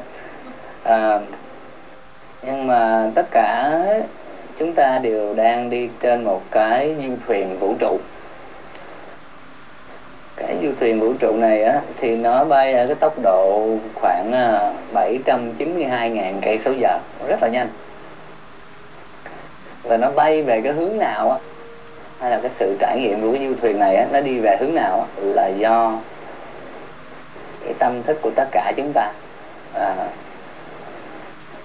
Uh, 0.88 1.22
nhưng 2.42 2.66
mà 2.66 3.10
tất 3.14 3.26
cả 3.30 3.72
chúng 4.58 4.72
ta 4.72 4.98
đều 4.98 5.34
đang 5.34 5.70
đi 5.70 5.88
trên 6.00 6.24
một 6.24 6.42
cái 6.50 6.94
du 7.02 7.14
thuyền 7.26 7.58
vũ 7.60 7.74
trụ 7.78 7.98
cái 10.36 10.56
du 10.62 10.72
thuyền 10.80 11.00
vũ 11.00 11.12
trụ 11.18 11.36
này 11.36 11.62
á 11.62 11.80
thì 12.00 12.16
nó 12.16 12.44
bay 12.44 12.72
ở 12.72 12.86
cái 12.86 12.94
tốc 12.94 13.14
độ 13.22 13.68
khoảng 13.94 14.32
à, 14.32 14.72
792.000 14.94 16.34
cây 16.42 16.58
số 16.64 16.72
giờ. 16.78 16.98
Rất 17.28 17.42
là 17.42 17.48
nhanh. 17.48 17.68
Và 19.82 19.96
nó 19.96 20.10
bay 20.10 20.42
về 20.42 20.60
cái 20.60 20.72
hướng 20.72 20.98
nào 20.98 21.30
á 21.30 21.38
hay 22.20 22.30
là 22.30 22.38
cái 22.42 22.50
sự 22.58 22.76
trải 22.80 23.00
nghiệm 23.00 23.22
của 23.22 23.32
cái 23.32 23.48
du 23.48 23.54
thuyền 23.60 23.78
này 23.78 23.96
á 23.96 24.06
nó 24.12 24.20
đi 24.20 24.40
về 24.40 24.56
hướng 24.60 24.74
nào 24.74 25.00
á, 25.00 25.06
là 25.16 25.46
do 25.46 25.98
cái 27.64 27.74
tâm 27.78 28.02
thức 28.02 28.18
của 28.22 28.30
tất 28.36 28.48
cả 28.52 28.72
chúng 28.76 28.92
ta 28.94 29.12
à, 29.74 29.94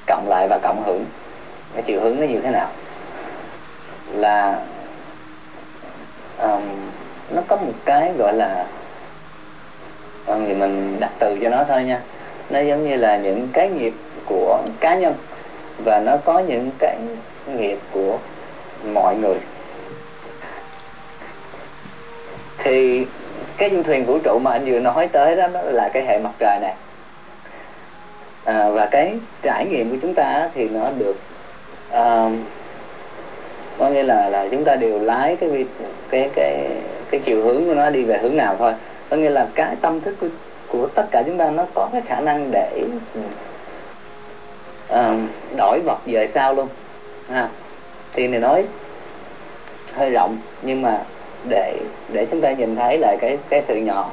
cộng 0.08 0.30
lại 0.30 0.48
và 0.48 0.60
cộng 0.64 0.84
hưởng. 0.86 1.06
Cái 1.74 1.84
chiều 1.88 2.02
hướng 2.02 2.20
nó 2.20 2.26
như 2.26 2.40
thế 2.40 2.52
nào? 2.52 2.70
Là 4.14 4.60
um, 6.42 6.62
nó 7.34 7.42
có 7.48 7.56
một 7.56 7.74
cái 7.86 8.12
gọi 8.18 8.34
là 8.34 8.66
còn 10.26 10.46
thì 10.48 10.54
mình 10.54 10.98
đặt 11.00 11.12
từ 11.20 11.38
cho 11.42 11.50
nó 11.50 11.64
thôi 11.64 11.84
nha. 11.84 12.02
Nó 12.50 12.60
giống 12.60 12.90
như 12.90 12.96
là 12.96 13.18
những 13.18 13.48
cái 13.54 13.70
nghiệp 13.70 13.94
của 14.26 14.60
cá 14.80 14.96
nhân 14.96 15.14
và 15.86 16.00
nó 16.00 16.18
có 16.18 16.40
những 16.40 16.72
cái 16.80 16.98
nghiệp 17.48 17.80
của 17.92 18.18
mọi 18.94 19.16
người. 19.16 19.38
Thì 22.58 23.06
cái 23.58 23.70
du 23.70 23.84
thuyền 23.84 24.06
vũ 24.06 24.20
trụ 24.24 24.40
mà 24.40 24.52
anh 24.52 24.66
vừa 24.66 24.80
nói 24.80 25.08
tới 25.08 25.36
đó, 25.36 25.48
đó 25.48 25.62
là 25.62 25.90
cái 25.94 26.06
hệ 26.06 26.20
mặt 26.20 26.32
trời 26.40 26.60
này. 26.62 26.74
À, 28.44 28.70
và 28.70 28.86
cái 28.86 29.14
trải 29.42 29.66
nghiệm 29.66 29.90
của 29.90 29.98
chúng 30.02 30.14
ta 30.14 30.50
thì 30.56 30.70
nó 30.70 30.90
được 30.98 31.16
uh, 31.90 32.32
có 33.80 33.90
nghĩa 33.90 34.04
là 34.04 34.30
là 34.30 34.48
chúng 34.52 34.64
ta 34.64 34.76
đều 34.76 35.00
lái 35.00 35.36
cái 35.36 35.66
cái 36.10 36.30
cái 36.36 36.70
cái, 37.12 37.22
chiều 37.24 37.44
hướng 37.44 37.66
của 37.66 37.74
nó 37.74 37.90
đi 37.90 38.04
về 38.04 38.18
hướng 38.18 38.38
nào 38.38 38.56
thôi. 38.60 38.74
Có 39.10 39.18
nghĩa 39.18 39.30
là 39.30 39.48
cái 39.56 39.76
tâm 39.82 40.02
thức 40.02 40.16
của, 40.22 40.28
của 40.68 40.88
tất 40.88 41.06
cả 41.12 41.24
chúng 41.26 41.38
ta 41.38 41.50
nó 41.50 41.66
có 41.74 41.90
cái 41.92 42.02
khả 42.02 42.20
năng 42.20 42.52
để 42.52 42.84
uh, 44.94 45.00
đổi 45.58 45.80
vật 45.86 45.98
về 46.06 46.28
sau 46.28 46.54
luôn. 46.54 46.68
Ha. 47.30 47.50
Thì 48.14 48.28
này 48.28 48.40
nói 48.40 48.66
hơi 49.94 50.10
rộng 50.10 50.38
nhưng 50.62 50.82
mà 50.82 51.02
để 51.50 51.78
để 52.14 52.28
chúng 52.32 52.42
ta 52.42 52.52
nhìn 52.52 52.76
thấy 52.76 52.98
lại 52.98 53.18
cái 53.22 53.38
cái 53.50 53.64
sự 53.68 53.76
nhỏ 53.76 54.12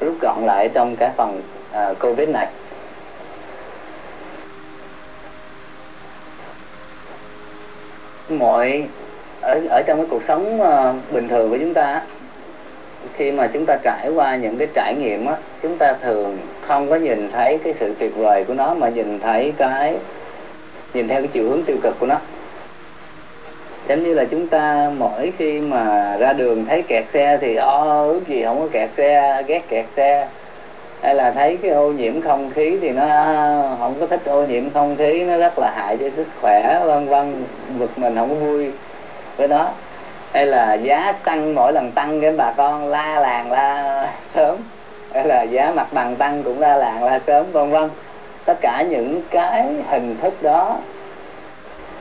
rút 0.00 0.14
gọn 0.20 0.46
lại 0.46 0.68
trong 0.74 0.96
cái 0.96 1.10
phần 1.16 1.42
uh, 1.70 1.98
covid 2.00 2.28
này. 2.28 2.48
Mọi 8.28 8.86
ở 9.40 9.60
ở 9.70 9.82
trong 9.86 9.98
cái 9.98 10.06
cuộc 10.10 10.22
sống 10.22 10.60
uh, 10.60 11.12
bình 11.12 11.28
thường 11.28 11.50
của 11.50 11.58
chúng 11.60 11.74
ta 11.74 12.02
khi 13.14 13.32
mà 13.32 13.46
chúng 13.46 13.66
ta 13.66 13.76
trải 13.82 14.10
qua 14.14 14.36
những 14.36 14.58
cái 14.58 14.68
trải 14.74 14.94
nghiệm 14.94 15.26
á, 15.26 15.34
chúng 15.62 15.78
ta 15.78 15.92
thường 16.02 16.38
không 16.60 16.90
có 16.90 16.96
nhìn 16.96 17.30
thấy 17.32 17.58
cái 17.64 17.74
sự 17.80 17.94
tuyệt 17.98 18.16
vời 18.16 18.44
của 18.44 18.54
nó 18.54 18.74
mà 18.74 18.88
nhìn 18.88 19.20
thấy 19.20 19.52
cái, 19.56 19.94
nhìn 20.94 21.08
theo 21.08 21.20
cái 21.20 21.28
chiều 21.32 21.50
hướng 21.50 21.62
tiêu 21.62 21.76
cực 21.82 21.98
của 22.00 22.06
nó. 22.06 22.16
Giống 23.88 24.04
như 24.04 24.14
là 24.14 24.24
chúng 24.24 24.48
ta 24.48 24.90
mỗi 24.98 25.32
khi 25.38 25.60
mà 25.60 26.16
ra 26.16 26.32
đường 26.32 26.64
thấy 26.68 26.82
kẹt 26.82 27.04
xe 27.08 27.38
thì 27.40 27.56
o 27.56 28.04
ước 28.06 28.28
gì 28.28 28.42
không 28.44 28.60
có 28.60 28.68
kẹt 28.72 28.90
xe, 28.96 29.42
ghét 29.46 29.68
kẹt 29.68 29.84
xe. 29.96 30.28
Hay 31.02 31.14
là 31.14 31.30
thấy 31.30 31.58
cái 31.62 31.70
ô 31.70 31.92
nhiễm 31.92 32.20
không 32.20 32.50
khí 32.54 32.78
thì 32.80 32.90
nó 32.90 33.06
không 33.78 33.94
có 34.00 34.06
thích 34.06 34.20
ô 34.24 34.46
nhiễm 34.46 34.70
không 34.70 34.96
khí, 34.96 35.24
nó 35.24 35.36
rất 35.36 35.58
là 35.58 35.72
hại 35.76 35.96
cho 35.96 36.06
sức 36.16 36.26
khỏe, 36.40 36.80
vân 36.84 37.08
vân 37.08 37.44
vực 37.78 37.98
mình 37.98 38.16
không 38.16 38.28
có 38.28 38.34
vui 38.34 38.70
với 39.36 39.48
nó 39.48 39.68
hay 40.36 40.46
là 40.46 40.74
giá 40.74 41.14
xăng 41.24 41.54
mỗi 41.54 41.72
lần 41.72 41.92
tăng 41.92 42.20
cái 42.20 42.32
bà 42.32 42.52
con 42.56 42.88
la 42.88 43.20
làng 43.20 43.52
la 43.52 44.08
sớm. 44.34 44.56
Hay 45.14 45.24
là 45.24 45.42
giá 45.42 45.72
mặt 45.76 45.86
bằng 45.92 46.16
tăng 46.16 46.42
cũng 46.42 46.60
la 46.60 46.76
làng 46.76 47.04
la 47.04 47.20
sớm 47.26 47.46
vân 47.52 47.70
vân. 47.70 47.90
Tất 48.44 48.58
cả 48.60 48.82
những 48.88 49.22
cái 49.30 49.66
hình 49.88 50.16
thức 50.22 50.42
đó 50.42 50.76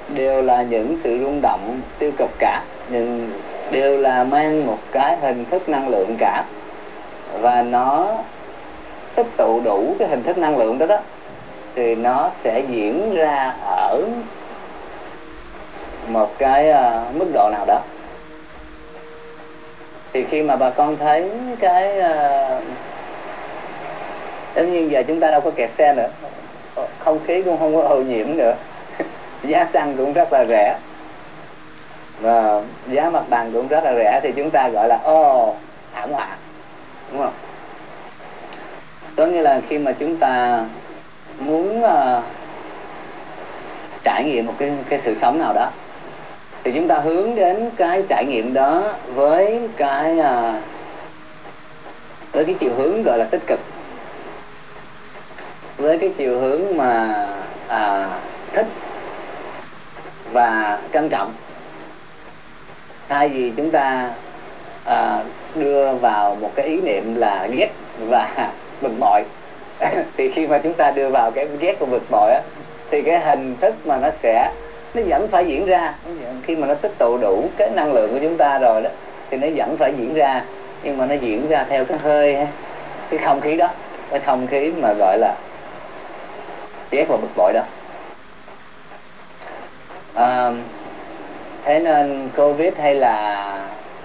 đều 0.09 0.41
là 0.41 0.61
những 0.61 0.97
sự 1.03 1.19
rung 1.23 1.41
động 1.41 1.81
tiêu 1.99 2.11
cực 2.17 2.29
cả 2.39 2.61
nhưng 2.89 3.39
đều 3.71 3.97
là 3.97 4.23
mang 4.23 4.67
một 4.67 4.79
cái 4.91 5.17
hình 5.17 5.45
thức 5.45 5.69
năng 5.69 5.89
lượng 5.89 6.15
cả. 6.19 6.43
Và 7.41 7.61
nó 7.61 8.07
tích 9.15 9.27
tụ 9.37 9.61
đủ 9.63 9.95
cái 9.99 10.07
hình 10.07 10.23
thức 10.23 10.37
năng 10.37 10.57
lượng 10.57 10.77
đó 10.77 10.85
đó 10.85 10.97
thì 11.75 11.95
nó 11.95 12.29
sẽ 12.43 12.59
diễn 12.59 13.15
ra 13.15 13.53
ở 13.65 14.01
một 16.07 16.37
cái 16.37 16.69
uh, 16.71 17.15
mức 17.15 17.27
độ 17.33 17.49
nào 17.51 17.65
đó 17.67 17.79
thì 20.15 20.23
khi 20.23 20.41
mà 20.41 20.55
bà 20.55 20.69
con 20.69 20.97
thấy 20.97 21.31
cái 21.59 21.99
uh, 21.99 22.63
tất 24.53 24.63
nhiên 24.63 24.91
giờ 24.91 25.03
chúng 25.07 25.19
ta 25.19 25.31
đâu 25.31 25.41
có 25.41 25.51
kẹt 25.51 25.69
xe 25.77 25.93
nữa. 25.93 26.07
Ờ, 26.75 26.87
không 26.99 27.19
khí 27.27 27.41
cũng 27.41 27.59
không 27.59 27.75
có 27.75 27.81
ô 27.81 28.01
nhiễm 28.01 28.37
nữa. 28.37 28.55
Giá 29.43 29.65
xăng 29.73 29.95
cũng 29.97 30.13
rất 30.13 30.33
là 30.33 30.45
rẻ. 30.49 30.77
Và 32.21 32.61
giá 32.91 33.09
mặt 33.09 33.23
bằng 33.29 33.51
cũng 33.53 33.67
rất 33.67 33.83
là 33.83 33.93
rẻ 33.93 34.19
thì 34.23 34.31
chúng 34.35 34.49
ta 34.49 34.69
gọi 34.69 34.87
là 34.87 34.99
ô 35.03 35.55
thảm 35.93 36.11
họa. 36.11 36.37
Đúng 37.11 37.21
không? 37.21 37.33
Có 39.15 39.25
nghĩa 39.25 39.41
là 39.41 39.61
khi 39.69 39.77
mà 39.77 39.91
chúng 39.91 40.17
ta 40.17 40.63
muốn 41.39 41.83
uh, 41.83 42.23
trải 44.03 44.23
nghiệm 44.23 44.45
một 44.45 44.53
cái 44.57 44.71
cái 44.89 44.99
sự 45.03 45.15
sống 45.15 45.39
nào 45.39 45.53
đó 45.53 45.69
thì 46.65 46.71
chúng 46.75 46.87
ta 46.87 46.99
hướng 46.99 47.35
đến 47.35 47.69
cái 47.77 48.03
trải 48.09 48.25
nghiệm 48.25 48.53
đó 48.53 48.83
với 49.13 49.59
cái 49.77 50.19
à, 50.19 50.61
với 52.31 52.45
cái 52.45 52.55
chiều 52.59 52.71
hướng 52.77 53.03
gọi 53.03 53.17
là 53.17 53.25
tích 53.25 53.41
cực. 53.47 53.59
Với 55.77 55.97
cái 55.97 56.11
chiều 56.17 56.39
hướng 56.39 56.77
mà 56.77 57.25
à, 57.67 58.09
thích 58.53 58.65
và 60.31 60.79
trân 60.93 61.09
trọng. 61.09 61.33
Thay 63.09 63.29
vì 63.29 63.51
chúng 63.57 63.71
ta 63.71 64.11
à, 64.85 65.23
đưa 65.55 65.93
vào 65.93 66.37
một 66.41 66.51
cái 66.55 66.65
ý 66.65 66.81
niệm 66.81 67.15
là 67.15 67.47
ghét 67.51 67.69
và 67.99 68.51
bực 68.81 68.99
bội. 68.99 69.23
Thì 70.17 70.31
khi 70.31 70.47
mà 70.47 70.57
chúng 70.57 70.73
ta 70.73 70.91
đưa 70.91 71.09
vào 71.09 71.31
cái 71.31 71.47
ghét 71.59 71.79
và 71.79 71.85
bực 71.85 72.03
bội 72.11 72.31
á 72.31 72.41
thì 72.91 73.01
cái 73.01 73.19
hình 73.19 73.55
thức 73.61 73.87
mà 73.87 73.97
nó 73.97 74.09
sẽ 74.23 74.51
nó 74.95 75.01
vẫn 75.07 75.27
phải 75.27 75.45
diễn 75.45 75.65
ra. 75.65 75.93
Khi 76.43 76.55
mà 76.55 76.67
nó 76.67 76.73
tích 76.73 76.97
tụ 76.97 77.17
đủ 77.17 77.49
cái 77.57 77.69
năng 77.75 77.93
lượng 77.93 78.13
của 78.13 78.19
chúng 78.21 78.37
ta 78.37 78.59
rồi 78.59 78.81
đó 78.81 78.89
thì 79.29 79.37
nó 79.37 79.47
vẫn 79.55 79.77
phải 79.77 79.93
diễn 79.97 80.13
ra. 80.13 80.41
Nhưng 80.83 80.97
mà 80.97 81.05
nó 81.05 81.15
diễn 81.15 81.47
ra 81.49 81.65
theo 81.69 81.85
cái 81.85 81.97
hơi 81.97 82.47
cái 83.09 83.19
không 83.19 83.41
khí 83.41 83.57
đó. 83.57 83.67
Cái 84.09 84.19
không 84.19 84.47
khí 84.47 84.71
mà 84.81 84.93
gọi 84.99 85.17
là 85.17 85.35
ghét 86.91 87.05
và 87.09 87.17
bực 87.17 87.29
bội 87.35 87.53
đó. 87.53 87.61
À, 90.13 90.51
thế 91.63 91.79
nên 91.79 92.29
covid 92.37 92.73
hay 92.77 92.95
là 92.95 93.59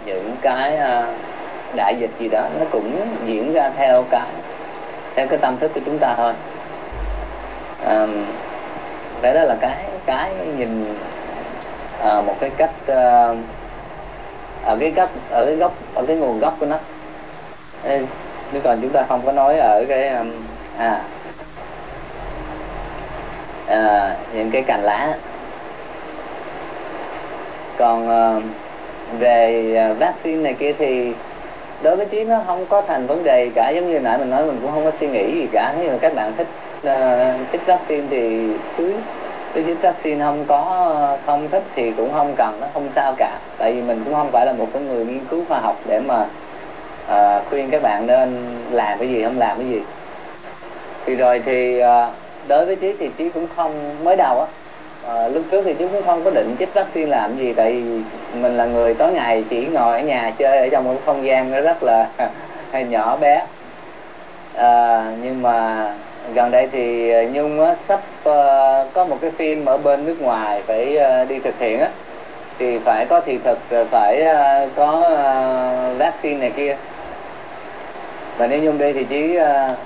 những 0.04 0.36
cái 0.42 0.74
uh, 0.74 1.04
đại 1.76 1.94
dịch 1.98 2.10
gì 2.18 2.28
đó 2.28 2.48
nó 2.58 2.64
cũng 2.70 3.00
diễn 3.26 3.52
ra 3.52 3.70
theo 3.76 4.04
cái 4.10 4.26
theo 5.14 5.26
cái 5.26 5.38
tâm 5.38 5.56
thức 5.58 5.70
của 5.74 5.80
chúng 5.86 5.98
ta 5.98 6.14
thôi. 6.16 6.32
À, 7.84 8.06
đấy 9.22 9.34
đó 9.34 9.42
là 9.42 9.56
cái 9.60 9.84
cái 10.06 10.32
nhìn 10.58 10.94
à, 12.04 12.20
một 12.20 12.34
cái 12.40 12.50
cách 12.56 12.70
à, 12.86 13.28
ở 14.64 14.76
cái 14.80 14.90
góc 14.90 15.10
ở 15.30 15.46
cái 15.46 15.56
góc 15.56 15.72
ở 15.94 16.04
cái 16.06 16.16
nguồn 16.16 16.38
gốc 16.38 16.56
của 16.60 16.66
nó. 16.66 16.78
Chứ 18.52 18.60
còn 18.64 18.78
chúng 18.82 18.90
ta 18.90 19.02
không 19.08 19.22
có 19.26 19.32
nói 19.32 19.58
ở 19.58 19.84
cái 19.88 20.08
um, 20.08 20.32
à, 20.78 21.00
à 23.66 24.16
những 24.34 24.50
cái 24.50 24.62
cành 24.62 24.82
lá. 24.82 25.14
Còn 27.78 28.08
à, 28.08 28.40
về 29.18 29.74
à, 29.76 29.92
vaccine 29.92 30.42
này 30.42 30.54
kia 30.54 30.72
thì 30.72 31.12
đối 31.82 31.96
với 31.96 32.06
trí 32.06 32.24
nó 32.24 32.40
không 32.46 32.66
có 32.66 32.82
thành 32.82 33.06
vấn 33.06 33.24
đề 33.24 33.50
cả. 33.54 33.70
Giống 33.74 33.90
như 33.90 34.00
nãy 34.00 34.18
mình 34.18 34.30
nói 34.30 34.44
mình 34.44 34.58
cũng 34.62 34.70
không 34.72 34.84
có 34.84 34.90
suy 35.00 35.06
nghĩ 35.06 35.34
gì 35.34 35.46
cả. 35.52 35.74
Nếu 35.80 35.90
mà 35.90 35.98
các 36.00 36.14
bạn 36.14 36.32
thích 36.36 36.46
uh, 36.86 37.52
chích 37.52 37.66
vaccine 37.66 38.06
thì 38.10 38.48
cứ 38.76 38.94
cứ 39.54 39.62
chích 39.66 39.82
vaccine 39.82 40.24
không 40.24 40.44
có 40.48 41.16
không 41.26 41.48
thích 41.48 41.62
thì 41.74 41.92
cũng 41.96 42.12
không 42.12 42.34
cần 42.36 42.58
nó 42.60 42.66
không 42.74 42.88
sao 42.94 43.14
cả. 43.18 43.38
Tại 43.58 43.72
vì 43.72 43.82
mình 43.82 44.02
cũng 44.04 44.14
không 44.14 44.30
phải 44.32 44.46
là 44.46 44.52
một 44.52 44.66
cái 44.72 44.82
người 44.82 45.04
nghiên 45.04 45.24
cứu 45.30 45.44
khoa 45.48 45.60
học 45.60 45.76
để 45.86 46.00
mà 46.06 46.26
uh, 47.12 47.48
khuyên 47.50 47.70
các 47.70 47.82
bạn 47.82 48.06
nên 48.06 48.56
làm 48.70 48.98
cái 48.98 49.08
gì 49.08 49.24
không 49.24 49.38
làm 49.38 49.58
cái 49.58 49.66
gì. 49.68 49.80
Thì 51.06 51.16
rồi 51.16 51.42
thì 51.46 51.82
uh, 51.82 52.14
đối 52.48 52.66
với 52.66 52.76
trí 52.76 52.94
thì 52.98 53.10
trí 53.18 53.28
cũng 53.28 53.46
không 53.56 54.04
mới 54.04 54.16
đầu 54.16 54.40
á 54.40 54.46
à, 55.06 55.28
lúc 55.28 55.42
trước 55.50 55.62
thì 55.64 55.74
trí 55.74 55.88
cũng 55.88 56.02
không 56.06 56.24
có 56.24 56.30
định 56.30 56.56
chích 56.58 56.74
vaccine 56.74 57.06
làm 57.06 57.36
gì. 57.36 57.52
Tại 57.52 57.72
vì 57.72 58.00
mình 58.40 58.56
là 58.56 58.64
người 58.64 58.94
tối 58.94 59.12
ngày 59.12 59.44
chỉ 59.50 59.66
ngồi 59.66 59.98
ở 59.98 60.00
nhà 60.00 60.32
chơi 60.38 60.58
ở 60.58 60.68
trong 60.68 60.84
một 60.84 60.94
không 61.06 61.24
gian 61.24 61.50
nó 61.50 61.60
rất 61.60 61.82
là 61.82 62.08
hay 62.72 62.84
nhỏ 62.90 63.16
bé. 63.16 63.46
À, 64.54 65.04
nhưng 65.22 65.42
mà 65.42 65.86
gần 66.34 66.50
đây 66.50 66.68
thì 66.72 67.10
ờ, 67.10 67.22
nhung 67.32 67.64
á, 67.64 67.74
sắp 67.88 68.00
uh, 68.28 68.94
có 68.94 69.04
một 69.04 69.18
cái 69.20 69.30
phim 69.30 69.64
ở 69.64 69.76
bên 69.76 70.06
nước 70.06 70.20
ngoài 70.20 70.62
phải 70.66 70.96
uh, 70.96 71.28
đi 71.28 71.38
thực 71.38 71.58
hiện 71.58 71.80
á. 71.80 71.88
Thì 72.58 72.78
phải 72.78 73.06
có 73.06 73.20
thị 73.20 73.38
thực 73.44 73.58
phải 73.90 74.22
uh, 74.22 74.70
có 74.76 74.98
uh, 74.98 75.98
vaccine 75.98 76.40
này 76.40 76.50
kia. 76.56 76.76
Và 78.38 78.46
nếu 78.46 78.62
nhung 78.62 78.78
đi 78.78 78.92
thì 78.92 79.04
chí 79.04 79.38
uh, 79.38 79.76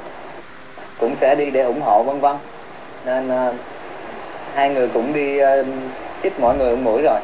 cũng 1.01 1.17
sẽ 1.21 1.35
đi 1.35 1.51
để 1.51 1.63
ủng 1.63 1.81
hộ 1.81 2.03
vân 2.03 2.21
vân. 2.21 2.37
Nên 3.05 3.29
uh, 3.29 3.55
hai 4.55 4.71
người 4.71 4.89
cũng 4.89 5.13
đi 5.13 5.41
uh, 5.43 5.67
chích 6.23 6.41
mọi 6.41 6.57
người 6.57 6.77
một 6.77 6.83
mũi 6.85 7.03
rồi 7.03 7.21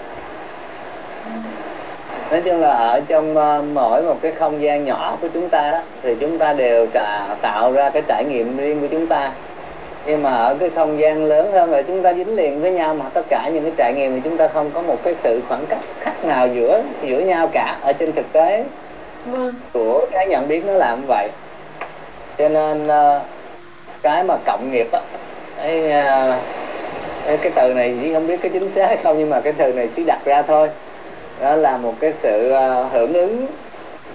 nói 2.30 2.40
chung 2.44 2.60
là 2.60 2.70
ở 2.70 3.00
trong 3.08 3.36
uh, 3.36 3.64
mỗi 3.74 4.02
một 4.02 4.16
cái 4.22 4.32
không 4.32 4.62
gian 4.62 4.84
nhỏ 4.84 5.18
của 5.20 5.28
chúng 5.34 5.48
ta 5.48 5.70
đó 5.70 5.80
thì 6.02 6.14
chúng 6.20 6.38
ta 6.38 6.52
đều 6.52 6.86
tạo 7.42 7.72
ra 7.72 7.90
cái 7.90 8.02
trải 8.08 8.24
nghiệm 8.24 8.56
riêng 8.56 8.80
của 8.80 8.86
chúng 8.90 9.06
ta. 9.06 9.32
Nhưng 10.06 10.22
mà 10.22 10.30
ở 10.30 10.56
cái 10.60 10.70
không 10.70 11.00
gian 11.00 11.24
lớn 11.24 11.52
hơn 11.52 11.70
là 11.70 11.82
chúng 11.82 12.02
ta 12.02 12.14
dính 12.14 12.36
liền 12.36 12.60
với 12.60 12.70
nhau 12.70 12.94
mà 12.94 13.04
tất 13.14 13.26
cả 13.28 13.50
những 13.54 13.62
cái 13.62 13.72
trải 13.76 13.92
nghiệm 13.96 14.14
thì 14.14 14.20
chúng 14.24 14.36
ta 14.36 14.48
không 14.48 14.70
có 14.74 14.82
một 14.82 14.96
cái 15.04 15.14
sự 15.22 15.40
khoảng 15.48 15.66
cách 15.66 15.78
khác 16.00 16.24
nào 16.24 16.48
giữa 16.48 16.82
giữa 17.02 17.18
nhau 17.18 17.48
cả 17.52 17.76
ở 17.82 17.92
trên 17.92 18.12
thực 18.12 18.32
tế 18.32 18.64
vâng. 19.26 19.54
của 19.72 20.06
cái 20.10 20.26
nhận 20.26 20.48
biết 20.48 20.64
nó 20.66 20.72
làm 20.72 21.02
vậy. 21.08 21.28
Cho 22.38 22.48
nên 22.48 22.86
uh, 22.86 23.22
cái 24.02 24.24
mà 24.24 24.36
cộng 24.46 24.72
nghiệp 24.72 24.88
á 24.92 25.00
ấy, 25.58 25.92
uh, 27.34 27.40
cái 27.42 27.52
từ 27.54 27.74
này 27.74 27.96
chỉ 28.02 28.14
không 28.14 28.26
biết 28.26 28.40
cái 28.42 28.50
chính 28.50 28.70
xác 28.74 28.86
hay 28.86 28.96
không 28.96 29.18
nhưng 29.18 29.30
mà 29.30 29.40
cái 29.40 29.52
từ 29.52 29.72
này 29.72 29.88
chỉ 29.96 30.04
đặt 30.04 30.18
ra 30.24 30.42
thôi 30.42 30.68
đó 31.40 31.56
là 31.56 31.76
một 31.76 31.94
cái 32.00 32.12
sự 32.22 32.50
ờ, 32.50 32.84
hưởng 32.92 33.12
ứng 33.12 33.46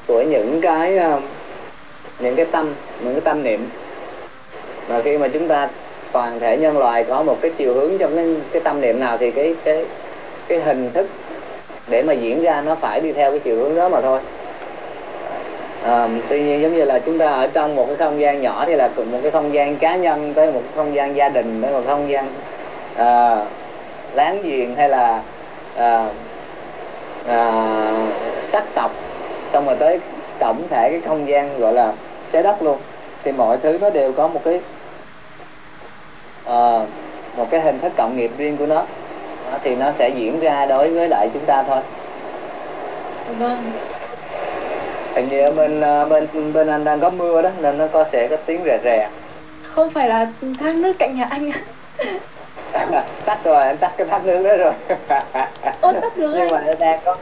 của 0.07 0.21
những 0.21 0.61
cái 0.61 0.97
ờ, 0.97 1.19
những 2.19 2.35
cái 2.35 2.45
tâm 2.45 2.73
những 3.03 3.13
cái 3.13 3.21
tâm 3.21 3.43
niệm. 3.43 3.69
Mà 4.89 5.01
khi 5.01 5.17
mà 5.17 5.27
chúng 5.27 5.47
ta 5.47 5.69
toàn 6.11 6.39
thể 6.39 6.57
nhân 6.57 6.77
loại 6.77 7.03
có 7.03 7.23
một 7.23 7.37
cái 7.41 7.51
chiều 7.57 7.73
hướng 7.73 7.97
trong 7.97 8.15
cái, 8.15 8.35
cái 8.51 8.61
tâm 8.61 8.81
niệm 8.81 8.99
nào 8.99 9.17
thì 9.17 9.31
cái 9.31 9.55
cái 9.63 9.85
cái 10.47 10.59
hình 10.59 10.91
thức 10.93 11.07
để 11.87 12.03
mà 12.03 12.13
diễn 12.13 12.43
ra 12.43 12.61
nó 12.61 12.75
phải 12.75 13.01
đi 13.01 13.11
theo 13.11 13.31
cái 13.31 13.39
chiều 13.39 13.55
hướng 13.55 13.75
đó 13.75 13.89
mà 13.89 14.01
thôi. 14.01 14.19
À, 15.83 16.07
tuy 16.29 16.43
nhiên 16.43 16.61
giống 16.61 16.73
như 16.73 16.85
là 16.85 16.99
chúng 16.99 17.17
ta 17.17 17.27
ở 17.31 17.47
trong 17.47 17.75
một 17.75 17.85
cái 17.87 17.95
không 17.97 18.19
gian 18.19 18.41
nhỏ 18.41 18.63
thì 18.67 18.75
là 18.75 18.89
một 19.11 19.19
cái 19.21 19.31
không 19.31 19.53
gian 19.53 19.75
cá 19.75 19.95
nhân 19.95 20.33
tới 20.33 20.51
một 20.51 20.61
cái 20.63 20.71
không 20.75 20.95
gian 20.95 21.15
gia 21.15 21.29
đình 21.29 21.61
tới 21.61 21.71
một 21.71 21.81
không 21.87 22.09
gian 22.09 22.27
à, 22.95 23.37
láng 24.13 24.43
giềng 24.43 24.75
hay 24.75 24.89
là 24.89 25.21
à, 25.75 26.09
à, 27.27 27.51
sắc 28.41 28.63
tộc 28.75 28.91
xong 29.53 29.65
rồi 29.65 29.75
tới 29.79 29.99
tổng 30.39 30.67
thể 30.69 30.89
cái 30.91 31.01
không 31.07 31.27
gian 31.27 31.59
gọi 31.59 31.73
là 31.73 31.93
trái 32.31 32.43
đất 32.43 32.61
luôn. 32.61 32.77
Thì 33.23 33.31
mọi 33.31 33.57
thứ 33.57 33.77
nó 33.81 33.89
đều 33.89 34.13
có 34.13 34.27
một 34.27 34.41
cái 34.45 34.61
à, 36.45 36.79
một 37.37 37.47
cái 37.51 37.61
hình 37.61 37.79
thức 37.79 37.91
cộng 37.97 38.17
nghiệp 38.17 38.31
riêng 38.37 38.57
của 38.57 38.65
nó. 38.65 38.83
Đó, 39.51 39.57
thì 39.63 39.75
nó 39.75 39.91
sẽ 39.97 40.09
diễn 40.09 40.39
ra 40.39 40.65
đối 40.65 40.89
với 40.89 41.09
lại 41.09 41.29
chúng 41.33 41.45
ta 41.45 41.63
thôi. 41.67 41.79
Vâng. 43.39 43.71
Hình 45.15 45.27
như 45.27 45.51
bên 45.51 45.81
à, 45.81 46.05
bên 46.05 46.53
bên 46.53 46.67
anh 46.67 46.83
đang 46.83 46.99
có 46.99 47.09
mưa 47.09 47.41
đó 47.41 47.49
nên 47.61 47.77
nó 47.77 47.87
có 47.87 48.05
sẽ 48.11 48.27
có 48.27 48.35
tiếng 48.45 48.61
rè 48.65 48.79
rè. 48.83 49.09
Không 49.63 49.89
phải 49.89 50.09
là 50.09 50.27
thác 50.59 50.75
nước 50.75 50.93
cạnh 50.99 51.15
nhà 51.15 51.27
anh 51.29 51.51
tắt 53.25 53.39
rồi 53.43 53.63
anh 53.63 53.77
tắt 53.77 53.91
cái 53.97 54.07
thắt 54.07 54.25
nước 54.25 54.41
đó 54.43 54.55
rồi. 54.57 54.73
Ô, 55.81 55.93
tắt 56.01 56.17
được 56.17 56.33
nhưng 56.37 56.47
mà 56.51 56.61
nó 56.61 56.73
đang 56.79 56.99
có 57.05 57.15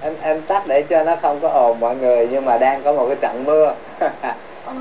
em 0.00 0.14
em 0.22 0.42
tắt 0.42 0.62
để 0.66 0.82
cho 0.82 1.02
nó 1.02 1.16
không 1.22 1.40
có 1.40 1.48
ồn 1.48 1.80
mọi 1.80 1.96
người 1.96 2.28
nhưng 2.30 2.44
mà 2.44 2.58
đang 2.58 2.82
có 2.82 2.92
một 2.92 3.06
cái 3.06 3.16
trận 3.20 3.44
mưa. 3.44 3.74
Ờ. 4.66 4.74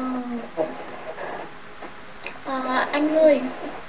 à, 2.46 2.88
anh 2.92 3.16
ơi 3.16 3.42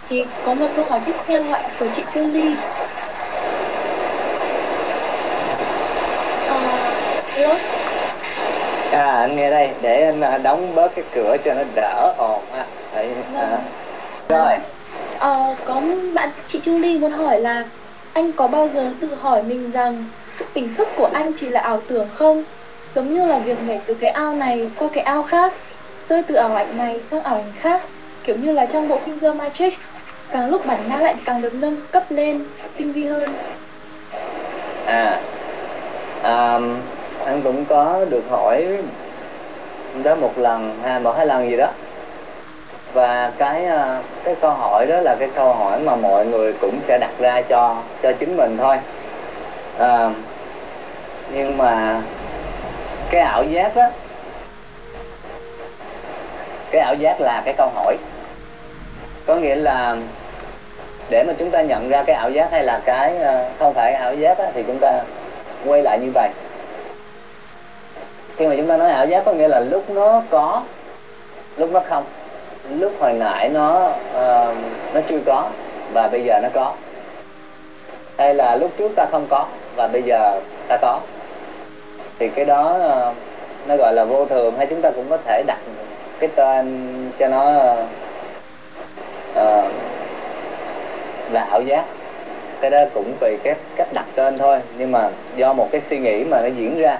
thì 0.09 0.25
có 0.45 0.55
một 0.55 0.67
câu 0.77 0.85
hỏi 0.89 1.01
tiếp 1.07 1.15
theo 1.27 1.43
ạ 1.53 1.61
của 1.81 1.87
chị 1.97 2.03
Julie 2.13 2.55
à, 6.49 7.59
à 8.93 9.21
anh 9.21 9.37
nghe 9.37 9.51
đây 9.51 9.71
để 9.81 10.03
anh 10.05 10.21
à, 10.21 10.39
đóng 10.39 10.75
bớt 10.75 10.95
cái 10.95 11.05
cửa 11.15 11.37
cho 11.45 11.55
nó 11.55 11.63
đỡ 11.75 12.15
ồn 12.19 12.41
ha. 12.53 12.65
À. 12.95 13.03
à. 13.35 13.59
rồi 14.29 14.59
Ờ, 15.19 15.55
có 15.65 15.83
bạn 16.15 16.31
chị 16.47 16.61
Julie 16.65 17.01
muốn 17.01 17.13
hỏi 17.13 17.41
là 17.41 17.65
anh 18.13 18.33
có 18.33 18.49
bao 18.49 18.69
giờ 18.75 18.93
tự 19.01 19.15
hỏi 19.15 19.43
mình 19.43 19.71
rằng 19.71 20.05
sự 20.37 20.45
tỉnh 20.55 20.75
thức 20.75 20.89
của 20.97 21.09
anh 21.13 21.33
chỉ 21.41 21.49
là 21.49 21.61
ảo 21.61 21.81
tưởng 21.89 22.09
không? 22.15 22.45
Giống 22.95 23.15
như 23.15 23.27
là 23.27 23.39
việc 23.39 23.63
nhảy 23.63 23.81
từ 23.87 23.95
cái 23.95 24.11
ao 24.11 24.35
này 24.35 24.71
qua 24.79 24.89
cái 24.93 25.05
ao 25.05 25.23
khác, 25.23 25.53
rơi 26.09 26.23
từ 26.23 26.35
ảo 26.35 26.55
ảnh 26.55 26.77
này 26.77 27.01
sang 27.11 27.23
ảo 27.23 27.35
ảnh 27.35 27.53
khác, 27.61 27.83
kiểu 28.25 28.37
như 28.37 28.53
là 28.53 28.67
trong 28.67 28.89
bộ 28.89 28.99
phim 29.05 29.21
The 29.21 29.33
Matrix, 29.33 29.75
càng 30.33 30.51
lúc 30.51 30.67
bản 30.67 30.79
ngã 30.89 30.97
lại 30.97 31.15
càng 31.25 31.43
được 31.43 31.55
nâng 31.55 31.77
cấp 31.93 32.05
lên, 32.11 32.45
tinh 32.77 32.93
vi 32.93 33.05
hơn. 33.05 33.31
À, 34.87 35.21
um, 36.23 36.77
anh 37.25 37.43
cũng 37.45 37.65
có 37.65 38.05
được 38.11 38.25
hỏi 38.31 38.67
đó 40.05 40.15
một 40.15 40.39
lần, 40.39 40.79
hai 40.83 41.01
một 41.01 41.13
hai 41.17 41.27
lần 41.27 41.51
gì 41.51 41.57
đó 41.57 41.69
và 42.97 43.33
cái 43.39 43.65
ờ, 43.65 44.03
cái 44.25 44.35
câu 44.41 44.51
hỏi 44.51 44.87
đó 44.87 45.01
là 45.01 45.17
cái 45.19 45.29
câu 45.35 45.53
hỏi 45.53 45.81
mà 45.81 45.97
mọi 45.97 46.27
người 46.27 46.53
cũng 46.61 46.81
sẽ 46.87 46.99
đặt 46.99 47.11
ra 47.19 47.43
cho 47.43 47.77
cho 48.03 48.13
chính 48.13 48.37
mình 48.37 48.57
thôi. 48.61 48.79
À, 49.79 50.11
nhưng 51.35 51.59
mà 51.59 52.03
cái 53.11 53.21
ảo 53.21 53.45
giác 53.45 53.77
đó 53.77 53.89
cái 56.71 56.81
ảo 56.81 56.95
giác 56.95 57.21
là 57.21 57.43
cái 57.45 57.55
câu 57.59 57.69
hỏi. 57.75 57.97
Có 59.27 59.35
nghĩa 59.35 59.55
là 59.55 59.97
để 61.11 61.25
mà 61.27 61.33
chúng 61.39 61.51
ta 61.51 61.63
nhận 61.63 61.89
ra 61.89 62.03
cái 62.03 62.17
ảo 62.17 62.31
giác 62.31 62.51
hay 62.51 62.65
là 62.65 62.81
cái 62.85 63.19
ờ, 63.19 63.45
không 63.59 63.75
phải 63.75 63.93
ảo 63.93 64.15
giác 64.15 64.39
á, 64.39 64.47
thì 64.55 64.65
chúng 64.67 64.79
ta 64.81 65.03
quay 65.65 65.83
lại 65.83 65.99
như 65.99 66.11
vậy. 66.15 66.31
Khi 68.37 68.47
mà 68.47 68.55
chúng 68.57 68.69
ta 68.69 68.77
nói 68.77 68.91
ảo 68.91 69.07
giác 69.07 69.25
có 69.25 69.33
nghĩa 69.33 69.49
là 69.49 69.61
lúc 69.61 69.91
nó 69.91 70.23
có 70.31 70.63
lúc 71.57 71.71
nó 71.73 71.81
không 71.89 72.05
lúc 72.71 72.93
hồi 73.01 73.13
nãy 73.13 73.49
nó 73.49 73.93
uh, 74.15 74.57
nó 74.95 75.01
chưa 75.09 75.19
có 75.27 75.49
và 75.93 76.09
bây 76.09 76.25
giờ 76.25 76.41
nó 76.43 76.49
có. 76.55 76.73
Hay 78.19 78.35
là 78.35 78.57
lúc 78.57 78.71
trước 78.79 78.93
ta 78.97 79.07
không 79.11 79.27
có 79.31 79.47
và 79.77 79.89
bây 79.89 80.03
giờ 80.03 80.41
ta 80.69 80.77
có. 80.83 81.01
Thì 82.19 82.29
cái 82.29 82.45
đó 82.45 82.79
uh, 82.79 83.15
nó 83.69 83.77
gọi 83.77 83.93
là 83.95 84.05
vô 84.05 84.27
thường 84.27 84.55
hay 84.59 84.67
chúng 84.67 84.83
ta 84.83 84.91
cũng 84.91 85.07
có 85.11 85.17
thể 85.17 85.43
đặt 85.47 85.59
cái 86.19 86.31
tên 86.37 86.87
cho 87.19 87.29
nó 87.29 87.73
uh, 89.33 89.71
là 91.33 91.47
ảo 91.51 91.61
giác. 91.61 91.85
Cái 92.61 92.71
đó 92.71 92.79
cũng 92.95 93.13
tùy 93.21 93.37
cái 93.43 93.55
cách 93.77 93.89
đặt 93.93 94.05
tên 94.15 94.39
thôi 94.39 94.59
nhưng 94.79 94.93
mà 94.93 95.09
do 95.37 95.53
một 95.53 95.69
cái 95.73 95.81
suy 95.91 95.99
nghĩ 95.99 96.25
mà 96.25 96.41
nó 96.41 96.47
diễn 96.47 96.81
ra 96.81 96.99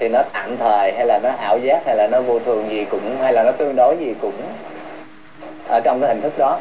thì 0.00 0.08
nó 0.08 0.22
tạm 0.32 0.56
thời 0.56 0.92
hay 0.92 1.06
là 1.06 1.20
nó 1.22 1.30
ảo 1.38 1.58
giác 1.58 1.82
hay 1.86 1.96
là 1.96 2.08
nó 2.12 2.20
vô 2.20 2.38
thường 2.38 2.70
gì 2.70 2.86
cũng 2.90 3.16
hay 3.22 3.32
là 3.32 3.42
nó 3.42 3.52
tương 3.52 3.76
đối 3.76 3.96
gì 3.96 4.14
cũng 4.20 4.32
ở 5.68 5.80
trong 5.80 6.00
cái 6.00 6.08
hình 6.08 6.20
thức 6.20 6.32
đó. 6.38 6.58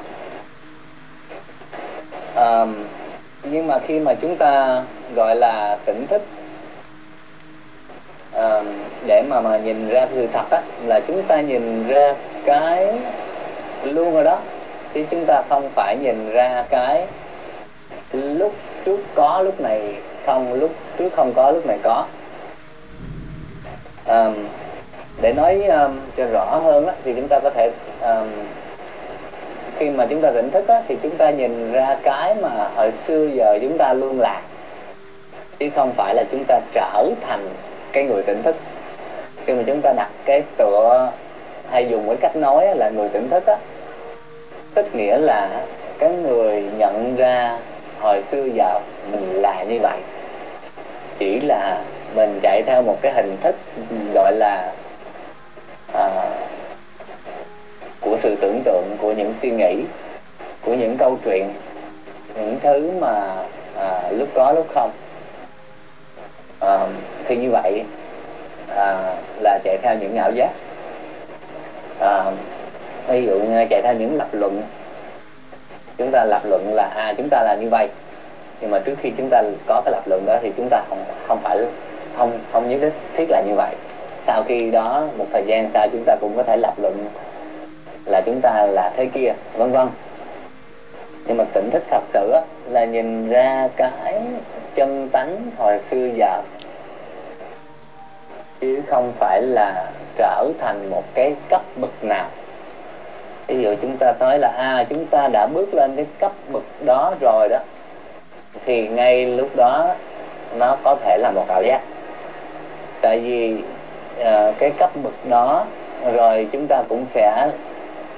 À, 2.35 2.65
nhưng 3.43 3.67
mà 3.67 3.79
khi 3.79 3.99
mà 3.99 4.13
chúng 4.13 4.35
ta 4.35 4.83
gọi 5.15 5.35
là 5.35 5.77
tỉnh 5.85 6.07
thức 6.07 6.21
à, 8.33 8.61
để 9.07 9.23
mà 9.29 9.41
mà 9.41 9.57
nhìn 9.57 9.89
ra 9.89 10.07
sự 10.13 10.27
thật 10.33 10.45
á 10.51 10.61
là 10.85 10.99
chúng 10.99 11.23
ta 11.23 11.41
nhìn 11.41 11.87
ra 11.87 12.13
cái 12.45 12.99
luôn 13.83 14.15
ở 14.15 14.23
đó. 14.23 14.39
Chứ 14.93 15.05
chúng 15.09 15.25
ta 15.25 15.43
không 15.49 15.69
phải 15.75 15.97
nhìn 16.01 16.29
ra 16.29 16.65
cái 16.69 17.07
lúc 18.11 18.53
trước 18.85 18.99
có 19.15 19.41
lúc 19.41 19.61
này 19.61 19.93
không 20.25 20.53
lúc 20.53 20.71
trước 20.97 21.13
không 21.15 21.33
có 21.35 21.51
lúc 21.51 21.65
này 21.65 21.77
có. 21.83 22.05
À, 24.05 24.31
để 25.21 25.33
nói 25.33 25.63
um, 25.63 25.99
cho 26.17 26.25
rõ 26.25 26.45
hơn 26.45 26.87
á, 26.87 26.93
thì 27.03 27.13
chúng 27.15 27.27
ta 27.27 27.39
có 27.39 27.49
thể 27.49 27.71
um, 28.01 28.27
khi 29.79 29.89
mà 29.89 30.05
chúng 30.09 30.21
ta 30.21 30.31
tỉnh 30.31 30.51
thức 30.51 30.67
á, 30.67 30.81
thì 30.87 30.97
chúng 31.03 31.15
ta 31.17 31.29
nhìn 31.29 31.71
ra 31.71 31.97
cái 32.03 32.35
mà 32.35 32.49
hồi 32.75 32.91
xưa 33.05 33.27
giờ 33.33 33.59
chúng 33.61 33.77
ta 33.77 33.93
luôn 33.93 34.19
lạc 34.19 34.41
chứ 35.59 35.69
không 35.75 35.93
phải 35.93 36.15
là 36.15 36.23
chúng 36.31 36.43
ta 36.47 36.59
trở 36.73 37.09
thành 37.21 37.49
cái 37.91 38.03
người 38.03 38.23
tỉnh 38.23 38.43
thức. 38.43 38.55
Khi 39.45 39.53
mà 39.53 39.63
chúng 39.67 39.81
ta 39.81 39.93
đặt 39.93 40.09
cái 40.25 40.43
tựa 40.57 41.11
hay 41.71 41.87
dùng 41.89 42.07
cái 42.07 42.17
cách 42.21 42.35
nói 42.35 42.75
là 42.75 42.89
người 42.89 43.09
tỉnh 43.09 43.29
thức 43.29 43.45
á 43.45 43.55
tức 44.73 44.95
nghĩa 44.95 45.17
là 45.17 45.65
cái 45.99 46.09
người 46.09 46.63
nhận 46.77 47.15
ra 47.15 47.57
hồi 47.99 48.21
xưa 48.31 48.45
giờ 48.53 48.79
mình 49.11 49.41
là 49.41 49.63
như 49.63 49.79
vậy. 49.81 49.97
Chỉ 51.19 51.39
là 51.39 51.81
mình 52.15 52.39
chạy 52.41 52.63
theo 52.65 52.81
một 52.81 52.97
cái 53.01 53.11
hình 53.13 53.37
thức 53.41 53.55
gọi 54.13 54.33
là 54.35 54.71
à, 55.93 56.09
của 58.17 58.29
sự 58.29 58.35
tưởng 58.41 58.61
tượng 58.63 58.97
của 59.01 59.13
những 59.13 59.33
suy 59.41 59.51
nghĩ 59.51 59.83
của 60.65 60.73
những 60.73 60.97
câu 60.97 61.17
chuyện 61.23 61.49
những 62.35 62.57
thứ 62.63 62.91
mà 62.99 63.43
à, 63.75 64.11
lúc 64.11 64.27
có 64.33 64.51
lúc 64.51 64.67
không. 64.73 64.91
À, 66.59 66.79
thì 67.25 67.35
như 67.35 67.49
vậy 67.51 67.83
à, 68.75 69.15
là 69.41 69.59
chạy 69.63 69.77
theo 69.81 69.95
những 70.01 70.15
ảo 70.15 70.31
giác. 70.31 70.49
À, 71.99 72.23
ví 73.07 73.25
dụ 73.25 73.39
chạy 73.69 73.81
theo 73.81 73.93
những 73.93 74.17
lập 74.17 74.27
luận. 74.31 74.61
Chúng 75.97 76.11
ta 76.11 76.25
lập 76.25 76.41
luận 76.45 76.73
là 76.73 76.83
à 76.95 77.13
chúng 77.17 77.27
ta 77.29 77.43
là 77.43 77.55
như 77.55 77.67
vậy. 77.69 77.89
Nhưng 78.61 78.71
mà 78.71 78.79
trước 78.79 78.95
khi 79.01 79.11
chúng 79.17 79.29
ta 79.29 79.43
có 79.67 79.81
cái 79.85 79.91
lập 79.91 80.03
luận 80.05 80.25
đó 80.25 80.37
thì 80.41 80.51
chúng 80.57 80.67
ta 80.69 80.83
không 80.89 81.03
không 81.27 81.39
phải 81.43 81.57
không 82.17 82.39
không 82.51 82.69
nhất 82.69 82.93
thiết 83.13 83.25
là 83.29 83.41
như 83.47 83.53
vậy. 83.55 83.75
Sau 84.27 84.43
khi 84.47 84.71
đó 84.71 85.07
một 85.17 85.25
thời 85.33 85.43
gian 85.45 85.69
sau 85.73 85.87
chúng 85.91 86.03
ta 86.05 86.15
cũng 86.21 86.33
có 86.37 86.43
thể 86.43 86.57
lập 86.57 86.73
luận 86.81 87.07
là 88.07 88.21
chúng 88.25 88.41
ta 88.41 88.65
là 88.65 88.91
thế 88.95 89.05
kia 89.05 89.33
vân 89.53 89.71
vân. 89.71 89.87
Nhưng 91.25 91.37
mà 91.37 91.43
tỉnh 91.53 91.69
thức 91.71 91.83
thật 91.89 92.03
sự 92.13 92.33
là 92.69 92.85
nhìn 92.85 93.29
ra 93.29 93.67
cái 93.75 94.21
chân 94.75 95.09
tánh 95.11 95.37
hồi 95.57 95.79
xưa 95.91 96.09
giờ 96.15 96.41
chứ 98.61 98.81
không 98.87 99.11
phải 99.19 99.41
là 99.41 99.85
trở 100.17 100.47
thành 100.59 100.89
một 100.89 101.03
cái 101.13 101.35
cấp 101.49 101.61
bậc 101.75 102.03
nào. 102.03 102.25
Ví 103.47 103.61
dụ 103.61 103.75
chúng 103.81 103.97
ta 103.97 104.13
nói 104.19 104.39
là 104.39 104.47
à 104.57 104.85
chúng 104.89 105.05
ta 105.05 105.27
đã 105.27 105.47
bước 105.53 105.73
lên 105.73 105.95
cái 105.95 106.05
cấp 106.19 106.31
bậc 106.51 106.63
đó 106.85 107.13
rồi 107.21 107.47
đó 107.49 107.59
thì 108.65 108.87
ngay 108.87 109.25
lúc 109.25 109.49
đó 109.55 109.95
nó 110.55 110.77
có 110.83 110.95
thể 111.03 111.17
là 111.17 111.31
một 111.31 111.45
ảo 111.47 111.63
giác. 111.63 111.81
Tại 113.01 113.19
vì 113.19 113.55
uh, 114.21 114.55
cái 114.57 114.71
cấp 114.77 114.89
bậc 115.03 115.13
đó 115.29 115.65
rồi 116.15 116.47
chúng 116.51 116.67
ta 116.67 116.83
cũng 116.89 117.05
sẽ 117.13 117.49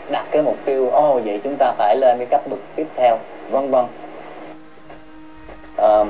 đặt 0.10 0.26
cái 0.32 0.42
mục 0.42 0.58
tiêu 0.66 0.90
ô 0.90 1.16
oh, 1.16 1.26
vậy 1.26 1.40
chúng 1.44 1.56
ta 1.56 1.74
phải 1.78 1.96
lên 1.96 2.18
cái 2.18 2.26
cấp 2.26 2.42
bậc 2.50 2.60
tiếp 2.76 2.88
theo 2.96 3.18
vân 3.50 3.72
vân. 3.72 3.86
Um, 5.78 6.08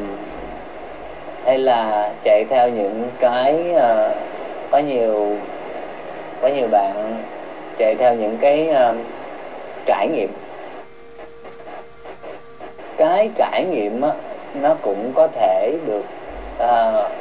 hay 1.46 1.58
là 1.58 2.12
chạy 2.24 2.46
theo 2.50 2.70
những 2.70 3.10
cái 3.20 3.74
uh, 3.76 4.12
có 4.72 4.78
nhiều 4.78 5.36
có 6.42 6.48
nhiều 6.48 6.68
bạn 6.72 7.24
chạy 7.78 7.96
theo 7.96 8.14
những 8.14 8.38
cái 8.42 8.70
uh, 8.72 8.96
trải 9.86 10.08
nghiệm. 10.08 10.30
Cái 12.98 13.30
trải 13.36 13.64
nghiệm 13.64 14.02
á, 14.02 14.10
nó 14.54 14.76
cũng 14.82 15.12
có 15.16 15.28
thể 15.28 15.78
được 15.86 16.06
uh, 16.64 17.12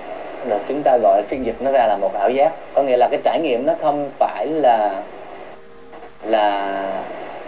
được 0.49 0.59
chúng 0.69 0.83
ta 0.83 0.99
gọi 1.03 1.23
phiên 1.29 1.47
dịch 1.47 1.57
nó 1.61 1.71
ra 1.71 1.87
là 1.87 1.97
một 1.97 2.15
ảo 2.15 2.31
giác. 2.31 2.53
Có 2.75 2.83
nghĩa 2.83 2.97
là 2.97 3.09
cái 3.09 3.21
trải 3.25 3.41
nghiệm 3.41 3.67
nó 3.67 3.75
không 3.81 4.11
phải 4.19 4.47
là 4.47 5.03
là 6.29 6.75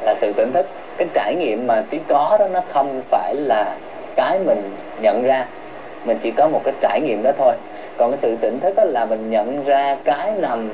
là 0.02 0.14
sự 0.20 0.32
tỉnh 0.32 0.52
thức. 0.52 0.66
Cái 0.96 1.08
trải 1.14 1.34
nghiệm 1.34 1.66
mà 1.66 1.82
tí 1.90 1.98
có 2.08 2.36
đó 2.40 2.48
nó 2.48 2.60
không 2.72 3.02
phải 3.10 3.34
là 3.34 3.76
cái 4.16 4.38
mình 4.38 4.72
nhận 5.00 5.22
ra. 5.22 5.46
Mình 6.04 6.18
chỉ 6.22 6.30
có 6.30 6.48
một 6.48 6.60
cái 6.64 6.74
trải 6.80 7.00
nghiệm 7.00 7.22
đó 7.22 7.30
thôi. 7.38 7.54
Còn 7.96 8.10
cái 8.10 8.18
sự 8.22 8.36
tỉnh 8.40 8.60
thức 8.60 8.76
đó 8.76 8.84
là 8.84 9.04
mình 9.04 9.30
nhận 9.30 9.64
ra 9.64 9.96
cái 10.04 10.32
nằm 10.36 10.68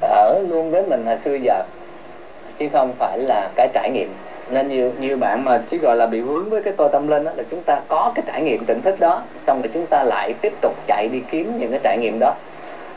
ở 0.00 0.38
luôn 0.48 0.70
với 0.70 0.82
mình 0.82 1.06
hồi 1.06 1.16
xưa 1.24 1.34
giờ, 1.34 1.62
chứ 2.58 2.68
không 2.72 2.92
phải 2.98 3.18
là 3.18 3.48
cái 3.54 3.68
trải 3.74 3.90
nghiệm. 3.90 4.08
Nên 4.50 4.68
nhiều 4.68 4.92
nhiều 5.00 5.16
bạn 5.16 5.44
mà 5.44 5.60
chỉ 5.70 5.78
gọi 5.78 5.96
là 5.96 6.06
bị 6.06 6.20
vướng 6.20 6.50
với 6.50 6.62
cái 6.62 6.72
tôi 6.76 6.88
tâm 6.92 7.08
linh 7.08 7.24
đó 7.24 7.32
là 7.36 7.42
chúng 7.50 7.62
ta 7.62 7.80
có 7.88 8.12
cái 8.14 8.22
trải 8.26 8.42
nghiệm 8.42 8.64
tỉnh 8.64 8.80
thức 8.82 9.00
đó, 9.00 9.22
xong 9.46 9.62
rồi 9.62 9.70
chúng 9.74 9.86
ta 9.86 10.02
lại 10.02 10.34
tiếp 10.40 10.52
tục 10.60 10.72
chạy 10.86 11.08
đi 11.08 11.22
kiếm 11.30 11.58
những 11.58 11.70
cái 11.70 11.80
trải 11.82 11.98
nghiệm 11.98 12.18
đó. 12.18 12.34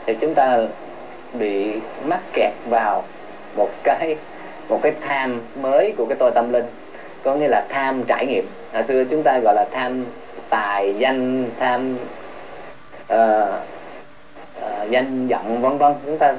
Thì 0.06 0.14
chúng 0.20 0.34
ta 0.34 0.58
bị 1.32 1.72
mắc 2.04 2.20
kẹt 2.32 2.52
vào 2.68 3.04
một 3.56 3.70
cái 3.84 4.16
một 4.68 4.80
cái 4.82 4.92
tham 5.00 5.40
mới 5.62 5.94
của 5.96 6.06
cái 6.08 6.16
tôi 6.18 6.30
tâm 6.30 6.52
linh. 6.52 6.64
Có 7.22 7.34
nghĩa 7.34 7.48
là 7.48 7.66
tham 7.68 8.02
trải 8.06 8.26
nghiệm. 8.26 8.44
Hồi 8.72 8.82
xưa 8.88 9.04
chúng 9.04 9.22
ta 9.22 9.38
gọi 9.38 9.54
là 9.54 9.66
tham 9.72 10.04
tài 10.48 10.94
danh 10.98 11.46
tham 11.60 11.96
uh, 13.12 13.18
uh, 14.58 14.90
danh 14.90 15.28
vọng 15.28 15.62
vân 15.62 15.78
vân. 15.78 15.92
Chúng 16.06 16.18
ta 16.18 16.34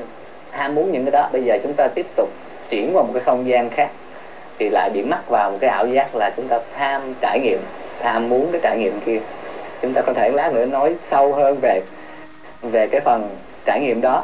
ham 0.51 0.75
muốn 0.75 0.91
những 0.91 1.05
cái 1.05 1.11
đó. 1.11 1.29
Bây 1.31 1.43
giờ 1.43 1.57
chúng 1.63 1.73
ta 1.73 1.87
tiếp 1.87 2.05
tục 2.15 2.29
chuyển 2.69 2.89
qua 2.93 3.03
một 3.03 3.11
cái 3.13 3.23
không 3.23 3.47
gian 3.47 3.69
khác 3.69 3.89
thì 4.59 4.69
lại 4.69 4.89
bị 4.89 5.01
mắc 5.01 5.29
vào 5.29 5.51
một 5.51 5.57
cái 5.61 5.69
ảo 5.69 5.87
giác 5.87 6.15
là 6.15 6.31
chúng 6.35 6.47
ta 6.47 6.59
tham 6.77 7.01
trải 7.21 7.39
nghiệm 7.39 7.59
tham 7.99 8.29
muốn 8.29 8.47
cái 8.51 8.61
trải 8.63 8.77
nghiệm 8.77 8.99
kia. 9.05 9.19
Chúng 9.81 9.93
ta 9.93 10.01
có 10.01 10.13
thể 10.13 10.29
lát 10.29 10.53
nữa 10.53 10.65
nói 10.65 10.95
sâu 11.01 11.33
hơn 11.33 11.57
về 11.61 11.81
về 12.61 12.87
cái 12.87 13.01
phần 13.01 13.29
trải 13.65 13.79
nghiệm 13.79 14.01
đó 14.01 14.23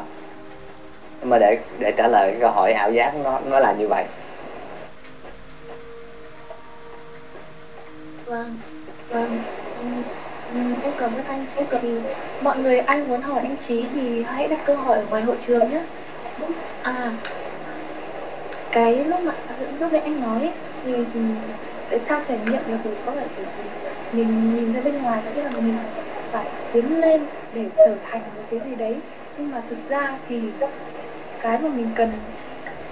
mà 1.22 1.38
để 1.38 1.58
để 1.78 1.92
trả 1.92 2.06
lời 2.06 2.36
câu 2.40 2.50
hỏi 2.50 2.72
ảo 2.72 2.92
giác 2.92 3.14
nó 3.24 3.40
nó 3.46 3.60
là 3.60 3.72
như 3.72 3.88
vậy. 3.88 4.04
Vâng 8.26 8.56
vâng. 9.08 9.38
Ừ, 9.80 9.86
ừ, 10.54 10.60
em 10.82 10.92
cảm 10.98 11.10
ơn 11.14 11.24
anh. 11.24 11.46
Em 11.56 11.66
thì 11.82 11.88
mọi 12.40 12.58
người. 12.58 12.78
Ai 12.78 13.02
muốn 13.02 13.22
hỏi 13.22 13.40
anh 13.40 13.56
trí 13.68 13.84
thì 13.94 14.22
hãy 14.22 14.48
đặt 14.48 14.58
câu 14.64 14.76
hỏi 14.76 14.96
ở 14.96 15.04
ngoài 15.10 15.22
hội 15.22 15.36
trường 15.46 15.70
nhé. 15.70 15.80
À 16.82 17.12
cái 18.72 19.04
lúc 19.04 19.20
mà 19.20 19.32
lúc 19.80 19.92
nãy 19.92 20.00
anh 20.00 20.20
nói 20.20 20.50
thì, 20.84 20.94
thì 21.14 21.20
cái 21.90 22.00
cao 22.06 22.22
trải 22.28 22.38
nghiệm 22.46 22.62
là 22.68 22.78
cũng 22.84 22.94
có 23.06 23.12
phải 23.12 23.24
mình 24.12 24.54
nhìn 24.56 24.72
ra 24.72 24.80
bên 24.80 25.02
ngoài 25.02 25.20
có 25.24 25.30
nghĩa 25.34 25.42
là 25.42 25.50
mình 25.50 25.76
phải 26.30 26.46
tiến 26.72 27.00
lên 27.00 27.20
để 27.54 27.64
trở 27.76 27.94
thành 28.10 28.20
một 28.36 28.42
cái 28.50 28.60
gì 28.64 28.74
đấy. 28.74 28.96
Nhưng 29.38 29.50
mà 29.50 29.62
thực 29.70 29.78
ra 29.88 30.18
thì 30.28 30.40
cái 31.42 31.58
mà 31.58 31.68
mình 31.68 31.90
cần 31.94 32.12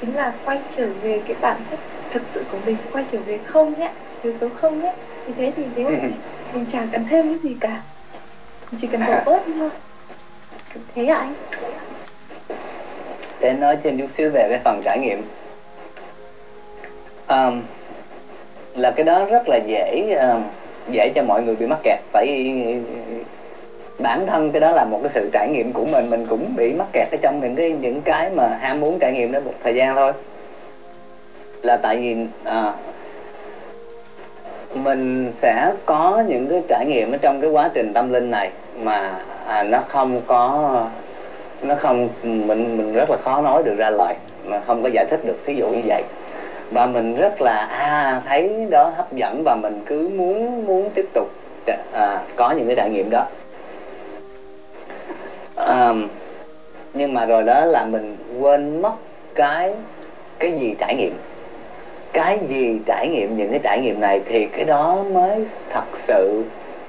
chính 0.01 0.17
là 0.17 0.33
quay 0.45 0.59
trở 0.77 0.87
về 1.03 1.21
cái 1.27 1.37
bản 1.41 1.57
chất 1.71 1.79
thực 2.11 2.23
sự 2.35 2.45
của 2.53 2.59
mình 2.67 2.77
quay 2.93 3.05
trở 3.13 3.19
về 3.19 3.39
không 3.47 3.81
nhé 3.81 3.91
yếu 4.23 4.33
số 4.41 4.49
không 4.61 4.83
nhé. 4.83 4.93
Thì 5.27 5.33
thế 5.37 5.53
thì 5.57 5.63
nếu 5.77 5.91
mà 5.91 6.09
mình 6.53 6.67
chẳng 6.73 6.89
cần 6.93 7.05
thêm 7.11 7.29
cái 7.29 7.39
gì 7.43 7.57
cả 7.61 7.83
mình 8.71 8.81
chỉ 8.81 8.87
cần 8.87 9.01
bỏ 9.07 9.21
bớt 9.27 9.43
thôi. 9.59 9.71
Thế 10.95 11.07
à 11.07 11.17
anh? 11.17 11.35
Để 13.41 13.53
nói 13.53 13.77
thêm 13.83 13.99
chút 13.99 14.07
xíu 14.17 14.31
về 14.31 14.47
cái 14.51 14.59
phần 14.65 14.83
trải 14.85 14.99
nghiệm. 14.99 15.23
Um, 17.29 17.63
là 18.75 18.91
cái 18.91 19.05
đó 19.05 19.25
rất 19.25 19.49
là 19.49 19.57
dễ 19.67 20.17
uh, 20.17 20.43
dễ 20.91 21.13
cho 21.15 21.23
mọi 21.23 21.43
người 21.43 21.57
bị 21.57 21.67
mắc 21.67 21.79
kẹt 21.83 21.99
tại 22.13 22.27
vì 22.27 22.75
bản 23.99 24.27
thân 24.27 24.53
cái 24.53 24.61
đó 24.61 24.73
là 24.73 24.85
một 24.85 25.01
cái 25.03 25.11
sự 25.15 25.31
trải 25.33 25.49
nghiệm 25.49 25.73
của 25.73 25.85
mình 25.85 26.11
mình 26.11 26.27
cũng 26.27 26.57
bị 26.57 26.73
mắc 26.73 26.87
kẹt 26.93 27.09
ở 27.11 27.19
trong 27.23 27.41
những 27.41 27.55
cái 27.55 27.71
những 27.71 28.01
cái 28.01 28.31
mà 28.31 28.59
ham 28.61 28.81
muốn 28.81 28.99
trải 28.99 29.13
nghiệm 29.13 29.33
đó 29.33 29.41
một 29.41 29.55
thời 29.63 29.75
gian 29.75 29.95
thôi. 29.97 30.13
Là 31.63 31.77
tại 31.77 31.97
vì 31.97 32.17
à, 32.45 32.73
mình 34.75 35.33
sẽ 35.43 35.73
có 35.87 36.23
những 36.29 36.49
cái 36.49 36.63
trải 36.69 36.87
nghiệm 36.87 37.13
ở 37.13 37.19
trong 37.19 37.41
cái 37.41 37.51
quá 37.51 37.71
trình 37.75 37.93
tâm 37.93 38.13
linh 38.13 38.31
này 38.31 38.51
mà 38.83 39.25
à, 39.47 39.63
nó 39.63 39.79
không 39.89 40.21
có 40.27 40.71
nó 41.63 41.75
không 41.75 42.09
mình 42.23 42.77
mình 42.77 42.93
rất 42.93 43.11
là 43.11 43.17
khó 43.17 43.41
nói 43.41 43.63
được 43.63 43.75
ra 43.79 43.91
lời 43.91 44.15
mà 44.45 44.61
không 44.67 44.83
có 44.83 44.89
giải 44.93 45.05
thích 45.11 45.21
được 45.25 45.39
thí 45.47 45.55
dụ 45.55 45.69
như 45.69 45.83
vậy. 45.87 46.03
Và 46.71 46.87
mình 46.87 47.17
rất 47.17 47.41
là 47.41 47.67
à, 47.67 48.23
thấy 48.29 48.67
đó 48.71 48.93
hấp 48.97 49.13
dẫn 49.13 49.43
và 49.45 49.55
mình 49.55 49.83
cứ 49.87 50.09
muốn 50.09 50.67
muốn 50.67 50.91
tiếp 50.95 51.07
tục 51.15 51.29
à, 51.93 52.21
có 52.37 52.51
những 52.51 52.67
cái 52.67 52.77
trải 52.77 52.91
nghiệm 52.91 53.11
đó 53.11 53.27
à, 55.67 55.93
nhưng 56.95 57.15
mà 57.15 57.27
rồi 57.27 57.43
đó 57.43 57.65
là 57.65 57.85
mình 57.85 58.17
quên 58.41 58.83
mất 58.83 58.93
cái 59.35 59.73
cái 60.39 60.53
gì 60.53 60.75
trải 60.79 60.95
nghiệm. 60.95 61.13
Cái 62.13 62.39
gì 62.49 62.81
trải 62.87 63.09
nghiệm 63.09 63.37
những 63.37 63.51
cái 63.51 63.61
trải 63.63 63.81
nghiệm 63.81 64.01
này 64.01 64.21
thì 64.27 64.47
cái 64.47 64.65
đó 64.65 65.05
mới 65.13 65.45
thật 65.71 65.85
sự 66.07 66.45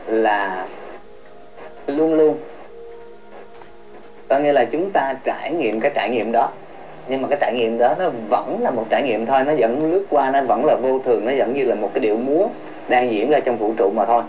là 0.07 0.65
luôn 1.87 2.13
luôn. 2.13 2.37
Có 4.27 4.39
nghĩa 4.39 4.51
là 4.51 4.65
chúng 4.65 4.91
ta 4.91 5.15
trải 5.23 5.53
nghiệm 5.53 5.79
cái 5.79 5.91
trải 5.95 6.09
nghiệm 6.09 6.31
đó 6.31 6.49
nhưng 7.09 7.21
mà 7.21 7.27
cái 7.27 7.37
trải 7.41 7.53
nghiệm 7.53 7.77
đó 7.77 7.95
nó 7.99 8.09
vẫn 8.29 8.57
là 8.61 8.71
một 8.71 8.85
trải 8.89 9.03
nghiệm 9.03 9.25
thôi 9.25 9.43
nó 9.47 9.53
vẫn 9.57 9.91
lướt 9.91 10.05
qua 10.09 10.31
nó 10.31 10.41
vẫn 10.41 10.65
là 10.65 10.75
vô 10.75 10.99
thường 11.05 11.25
nó 11.25 11.31
vẫn 11.37 11.53
như 11.53 11.63
là 11.63 11.75
một 11.75 11.89
cái 11.93 11.99
điệu 12.01 12.17
múa 12.17 12.47
đang 12.87 13.11
diễn 13.11 13.29
ra 13.29 13.39
trong 13.39 13.57
vũ 13.57 13.73
trụ 13.77 13.91
mà 13.95 14.05
thôi 14.05 14.23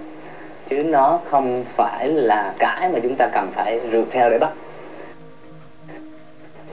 chứ 0.70 0.82
nó 0.82 1.18
không 1.30 1.64
phải 1.76 2.08
là 2.08 2.54
cái 2.58 2.88
mà 2.92 2.98
chúng 3.02 3.14
ta 3.14 3.26
cần 3.32 3.50
phải 3.54 3.80
rượt 3.92 4.04
theo 4.10 4.30
để 4.30 4.38
bắt. 4.38 4.50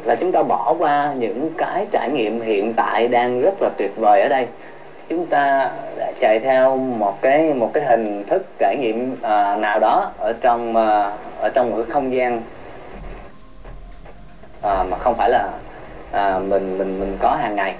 Là 0.03 0.15
chúng 0.15 0.31
ta 0.31 0.43
bỏ 0.43 0.75
qua 0.79 1.13
những 1.17 1.49
cái 1.57 1.87
trải 1.91 2.09
nghiệm 2.09 2.41
hiện 2.41 2.73
tại 2.73 3.07
đang 3.07 3.41
rất 3.41 3.53
là 3.61 3.69
tuyệt 3.77 3.91
vời 3.95 4.21
ở 4.21 4.29
đây. 4.29 4.47
Chúng 5.09 5.25
ta 5.25 5.71
chạy 6.19 6.39
theo 6.39 6.77
một 6.77 7.21
cái 7.21 7.53
một 7.53 7.71
cái 7.73 7.83
hình 7.83 8.23
thức 8.27 8.45
trải 8.59 8.75
nghiệm 8.79 9.15
à, 9.21 9.55
nào 9.55 9.79
đó 9.79 10.11
ở 10.17 10.33
trong 10.41 10.75
à, 10.75 11.11
ở 11.39 11.49
trong 11.49 11.69
một 11.71 11.77
cái 11.77 11.85
không 11.93 12.13
gian 12.13 12.41
à, 14.61 14.83
mà 14.83 14.97
không 14.97 15.15
phải 15.15 15.29
là 15.29 15.49
à, 16.11 16.39
mình 16.39 16.77
mình 16.77 16.99
mình 16.99 17.17
có 17.19 17.35
hàng 17.41 17.55
ngày. 17.55 17.75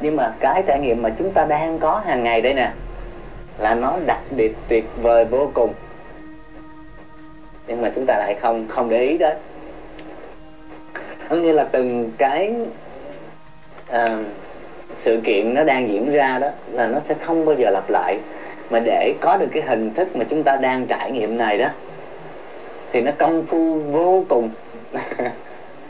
Nhưng 0.00 0.16
mà 0.16 0.32
cái 0.40 0.62
trải 0.66 0.80
nghiệm 0.80 1.02
mà 1.02 1.10
chúng 1.18 1.32
ta 1.32 1.44
đang 1.44 1.78
có 1.78 2.02
hàng 2.06 2.24
ngày 2.24 2.40
đây 2.40 2.54
nè 2.54 2.70
là 3.58 3.74
nó 3.74 3.98
đặc 4.06 4.20
biệt 4.30 4.56
tuyệt 4.68 4.84
vời 5.02 5.24
vô 5.24 5.50
cùng. 5.54 5.72
Nhưng 7.66 7.82
mà 7.82 7.90
chúng 7.94 8.04
ta 8.06 8.14
lại 8.18 8.34
không 8.40 8.66
không 8.68 8.88
để 8.88 9.02
ý 9.02 9.18
đó 9.18 9.30
có 11.28 11.36
nghĩa 11.36 11.52
là 11.52 11.64
từng 11.64 12.12
cái 12.18 12.54
à, 13.88 14.18
sự 14.96 15.20
kiện 15.24 15.54
nó 15.54 15.64
đang 15.64 15.88
diễn 15.88 16.12
ra 16.12 16.38
đó 16.38 16.48
là 16.72 16.86
nó 16.86 17.00
sẽ 17.00 17.14
không 17.14 17.46
bao 17.46 17.54
giờ 17.58 17.70
lặp 17.70 17.90
lại. 17.90 18.18
Mà 18.70 18.80
để 18.84 19.14
có 19.20 19.36
được 19.36 19.48
cái 19.52 19.62
hình 19.62 19.94
thức 19.94 20.16
mà 20.16 20.24
chúng 20.30 20.42
ta 20.42 20.56
đang 20.56 20.86
trải 20.86 21.10
nghiệm 21.10 21.38
này 21.38 21.58
đó 21.58 21.68
thì 22.92 23.00
nó 23.00 23.10
công 23.18 23.46
phu 23.46 23.78
vô 23.78 24.24
cùng. 24.28 24.50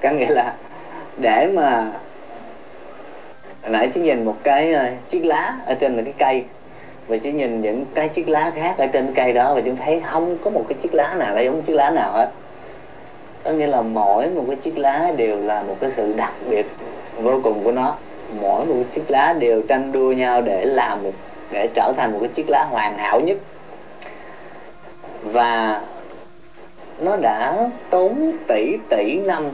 Có 0.02 0.10
nghĩa 0.10 0.30
là 0.30 0.54
để 1.16 1.50
mà 1.54 1.92
nãy 3.68 3.90
chỉ 3.94 4.00
nhìn 4.00 4.24
một 4.24 4.36
cái 4.42 4.74
uh, 4.74 5.10
chiếc 5.10 5.24
lá 5.24 5.56
ở 5.66 5.74
trên 5.74 5.96
một 5.96 6.02
cái 6.04 6.14
cây 6.18 6.44
và 7.08 7.16
chỉ 7.16 7.32
nhìn 7.32 7.62
những 7.62 7.84
cái 7.94 8.08
chiếc 8.08 8.28
lá 8.28 8.52
khác 8.54 8.74
ở 8.78 8.86
trên 8.86 9.12
cây 9.14 9.32
đó 9.32 9.54
và 9.54 9.60
chúng 9.60 9.76
thấy 9.76 10.02
không 10.10 10.38
có 10.44 10.50
một 10.50 10.64
cái 10.68 10.78
chiếc 10.82 10.94
lá 10.94 11.14
nào 11.14 11.34
là 11.34 11.40
giống 11.40 11.62
chiếc 11.62 11.74
lá 11.74 11.90
nào 11.90 12.12
hết. 12.12 12.30
Có 13.44 13.50
nghĩa 13.50 13.66
là 13.66 13.82
mỗi 13.82 14.30
một 14.30 14.44
cái 14.46 14.56
chiếc 14.56 14.78
lá 14.78 15.12
đều 15.16 15.40
là 15.40 15.62
một 15.62 15.76
cái 15.80 15.90
sự 15.96 16.12
đặc 16.16 16.32
biệt 16.50 16.66
vô 17.22 17.40
cùng 17.42 17.64
của 17.64 17.72
nó. 17.72 17.96
Mỗi 18.40 18.66
một 18.66 18.82
chiếc 18.94 19.10
lá 19.10 19.34
đều 19.38 19.62
tranh 19.62 19.92
đua 19.92 20.12
nhau 20.12 20.42
để 20.42 20.64
làm 20.64 21.02
một 21.02 21.12
để 21.50 21.68
trở 21.74 21.92
thành 21.96 22.12
một 22.12 22.18
cái 22.20 22.28
chiếc 22.28 22.48
lá 22.48 22.66
hoàn 22.70 22.98
hảo 22.98 23.20
nhất. 23.20 23.36
Và 25.22 25.82
nó 27.00 27.16
đã 27.16 27.68
tốn 27.90 28.32
tỷ 28.48 28.76
tỷ 28.88 29.18
năm 29.18 29.48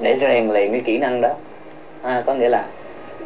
để 0.00 0.18
rèn 0.20 0.48
luyện 0.48 0.72
cái 0.72 0.80
kỹ 0.80 0.98
năng 0.98 1.20
đó. 1.20 1.30
À, 2.02 2.22
có 2.26 2.34
nghĩa 2.34 2.48
là 2.48 2.64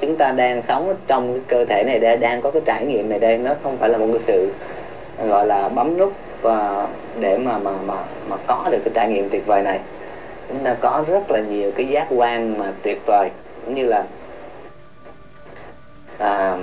chúng 0.03 0.17
ta 0.17 0.33
đang 0.33 0.63
sống 0.63 0.95
trong 1.07 1.33
cái 1.33 1.43
cơ 1.49 1.65
thể 1.65 1.85
này 1.87 1.99
đây 1.99 2.17
đang 2.17 2.43
có 2.43 2.51
cái 2.51 2.63
trải 2.65 2.87
nghiệm 2.87 3.09
này 3.09 3.19
đây 3.19 3.39
nó 3.39 3.55
không 3.63 3.77
phải 3.77 3.89
là 3.89 3.99
một 3.99 4.07
cái 4.13 4.23
sự 4.27 4.53
gọi 5.29 5.47
là 5.47 5.69
bấm 5.69 5.99
nút 5.99 6.13
và 6.43 6.89
để 7.21 7.39
mà 7.39 7.59
mà 7.59 7.71
mà 7.87 7.95
mà 8.29 8.37
có 8.47 8.69
được 8.71 8.79
cái 8.85 8.93
trải 8.95 9.09
nghiệm 9.09 9.29
tuyệt 9.29 9.47
vời 9.47 9.63
này. 9.63 9.81
Chúng 10.49 10.59
ta 10.65 10.75
có 10.81 11.05
rất 11.09 11.31
là 11.31 11.41
nhiều 11.41 11.71
cái 11.77 11.87
giác 11.87 12.07
quan 12.11 12.59
mà 12.59 12.73
tuyệt 12.83 12.99
vời 13.07 13.31
cũng 13.65 13.75
như 13.75 13.87
là 13.87 14.05
à, 16.19 16.57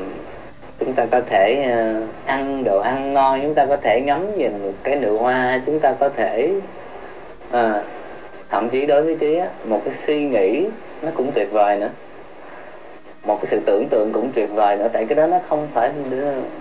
chúng 0.79 0.93
ta 0.93 1.05
có 1.11 1.21
thể 1.29 1.63
à, 1.69 2.01
ăn 2.25 2.63
đồ 2.63 2.79
ăn 2.79 3.13
ngon 3.13 3.39
chúng 3.43 3.53
ta 3.53 3.65
có 3.65 3.77
thể 3.77 4.01
ngắm 4.01 4.37
nhìn 4.37 4.51
một 4.63 4.73
cái 4.83 4.95
nụ 4.95 5.17
hoa 5.17 5.61
chúng 5.65 5.79
ta 5.79 5.93
có 5.99 6.09
thể 6.09 6.51
à, 7.51 7.83
thậm 8.49 8.69
chí 8.69 8.85
đối 8.85 9.03
với 9.03 9.15
trí 9.19 9.39
một 9.65 9.81
cái 9.85 9.93
suy 10.07 10.23
nghĩ 10.23 10.67
nó 11.01 11.09
cũng 11.15 11.31
tuyệt 11.31 11.47
vời 11.51 11.77
nữa 11.77 11.89
một 13.29 13.37
cái 13.41 13.45
sự 13.51 13.59
tưởng 13.65 13.87
tượng 13.89 14.11
cũng 14.13 14.31
tuyệt 14.35 14.49
vời 14.53 14.75
nữa 14.75 14.87
tại 14.93 15.05
cái 15.05 15.15
đó 15.15 15.27
nó 15.27 15.37
không 15.49 15.67
phải 15.73 15.91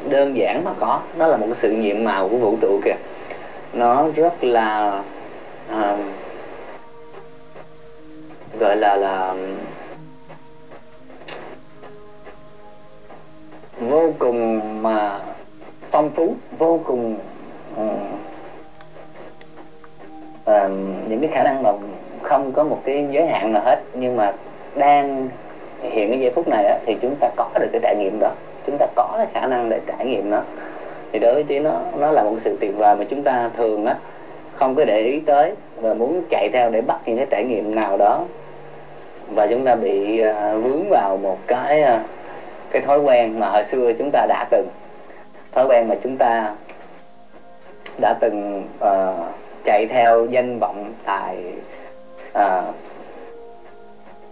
đơn 0.08 0.36
giản 0.36 0.64
mà 0.64 0.70
có. 0.80 1.00
Nó 1.16 1.26
là 1.26 1.36
một 1.36 1.46
cái 1.46 1.56
sự 1.58 1.70
nhiệm 1.70 2.04
màu 2.04 2.28
của 2.28 2.36
vũ 2.36 2.56
trụ 2.60 2.80
kìa. 2.84 2.96
Nó 3.72 4.08
rất 4.16 4.44
là 4.44 5.02
à, 5.70 5.96
gọi 8.58 8.76
là 8.76 8.96
là 8.96 9.34
vô 13.80 14.12
cùng 14.18 14.60
mà 14.82 15.20
phong 15.90 16.10
phú 16.10 16.36
vô 16.58 16.80
cùng 16.84 17.18
uh, 17.74 17.86
những 21.08 21.20
cái 21.20 21.30
khả 21.32 21.42
năng 21.42 21.62
mà 21.62 21.70
không 22.22 22.52
có 22.52 22.64
một 22.64 22.82
cái 22.84 23.06
giới 23.10 23.26
hạn 23.26 23.52
nào 23.52 23.62
hết 23.64 23.82
nhưng 23.94 24.16
mà 24.16 24.32
đang 24.76 25.28
hiện 25.82 26.10
cái 26.10 26.20
giây 26.20 26.30
phút 26.34 26.48
này 26.48 26.64
á, 26.64 26.78
thì 26.86 26.96
chúng 27.02 27.14
ta 27.20 27.30
có 27.36 27.50
được 27.60 27.68
cái 27.72 27.80
trải 27.82 27.96
nghiệm 27.96 28.18
đó. 28.20 28.30
Chúng 28.66 28.78
ta 28.78 28.86
có 28.94 29.14
cái 29.16 29.26
khả 29.34 29.46
năng 29.46 29.68
để 29.68 29.80
trải 29.86 30.06
nghiệm 30.06 30.30
nó. 30.30 30.40
Thì 31.12 31.18
đối 31.18 31.34
với 31.34 31.44
tí 31.44 31.58
nó 31.58 31.80
nó 31.96 32.12
là 32.12 32.22
một 32.22 32.36
sự 32.44 32.56
tuyệt 32.60 32.76
vời 32.76 32.96
mà 32.96 33.04
chúng 33.10 33.22
ta 33.22 33.50
thường 33.56 33.86
á 33.86 33.94
không 34.54 34.74
có 34.74 34.84
để 34.84 34.98
ý 34.98 35.20
tới 35.20 35.52
và 35.76 35.94
muốn 35.94 36.22
chạy 36.30 36.48
theo 36.52 36.70
để 36.70 36.80
bắt 36.80 37.00
những 37.06 37.16
cái 37.16 37.26
trải 37.30 37.44
nghiệm 37.44 37.74
nào 37.74 37.96
đó. 37.96 38.24
Và 39.34 39.46
chúng 39.46 39.64
ta 39.64 39.74
bị 39.74 40.22
uh, 40.22 40.64
vướng 40.64 40.88
vào 40.90 41.16
một 41.22 41.38
cái 41.46 41.82
uh, 41.82 42.00
cái 42.70 42.82
thói 42.82 42.98
quen 42.98 43.40
mà 43.40 43.48
hồi 43.48 43.64
xưa 43.64 43.92
chúng 43.98 44.10
ta 44.12 44.26
đã 44.28 44.46
từng. 44.50 44.68
Thói 45.52 45.66
quen 45.68 45.88
mà 45.88 45.94
chúng 46.02 46.16
ta 46.16 46.54
đã 48.00 48.14
từng 48.20 48.64
uh, 48.84 49.26
chạy 49.64 49.86
theo 49.86 50.26
danh 50.26 50.58
vọng 50.58 50.92
tài 51.04 51.36
uh, 52.38 52.74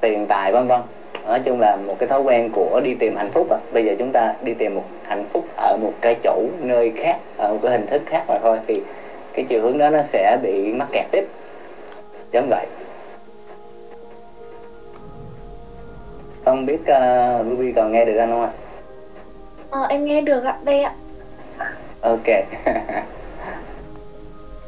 tiền 0.01 0.27
tài 0.27 0.53
vân 0.53 0.67
vân 0.67 0.81
nói 1.27 1.41
chung 1.41 1.61
là 1.61 1.77
một 1.77 1.97
cái 1.99 2.09
thói 2.09 2.21
quen 2.21 2.51
của 2.53 2.81
đi 2.85 2.95
tìm 2.95 3.17
hạnh 3.17 3.31
phúc 3.31 3.47
đó. 3.51 3.59
bây 3.73 3.85
giờ 3.85 3.95
chúng 3.99 4.13
ta 4.13 4.35
đi 4.43 4.55
tìm 4.55 4.75
một 4.75 4.85
hạnh 5.05 5.25
phúc 5.33 5.45
ở 5.57 5.77
một 5.83 5.93
cái 6.01 6.17
chỗ 6.23 6.43
nơi 6.61 6.93
khác 6.97 7.17
ở 7.37 7.53
một 7.53 7.59
cái 7.63 7.73
hình 7.73 7.87
thức 7.87 8.03
khác 8.07 8.25
mà 8.29 8.39
thôi 8.43 8.59
thì 8.67 8.81
cái 9.33 9.45
chiều 9.49 9.63
hướng 9.63 9.79
đó 9.79 9.91
nó 9.91 10.03
sẽ 10.03 10.39
bị 10.43 10.73
mắc 10.73 10.89
kẹt 10.93 11.07
tiếp. 11.11 11.25
Giống 12.33 12.49
vậy. 12.49 12.67
Không 16.45 16.67
biết 16.67 16.79
uh, 16.81 17.47
Ruby 17.47 17.73
còn 17.73 17.93
nghe 17.93 18.05
được 18.05 18.17
anh 18.19 18.31
không 18.31 18.43
ạ? 18.43 18.51
Ờ, 19.71 19.87
em 19.89 20.05
nghe 20.05 20.21
được 20.21 20.45
ạ 20.45 20.59
đây 20.65 20.83
ạ. 20.83 20.95
Ok. 22.01 22.27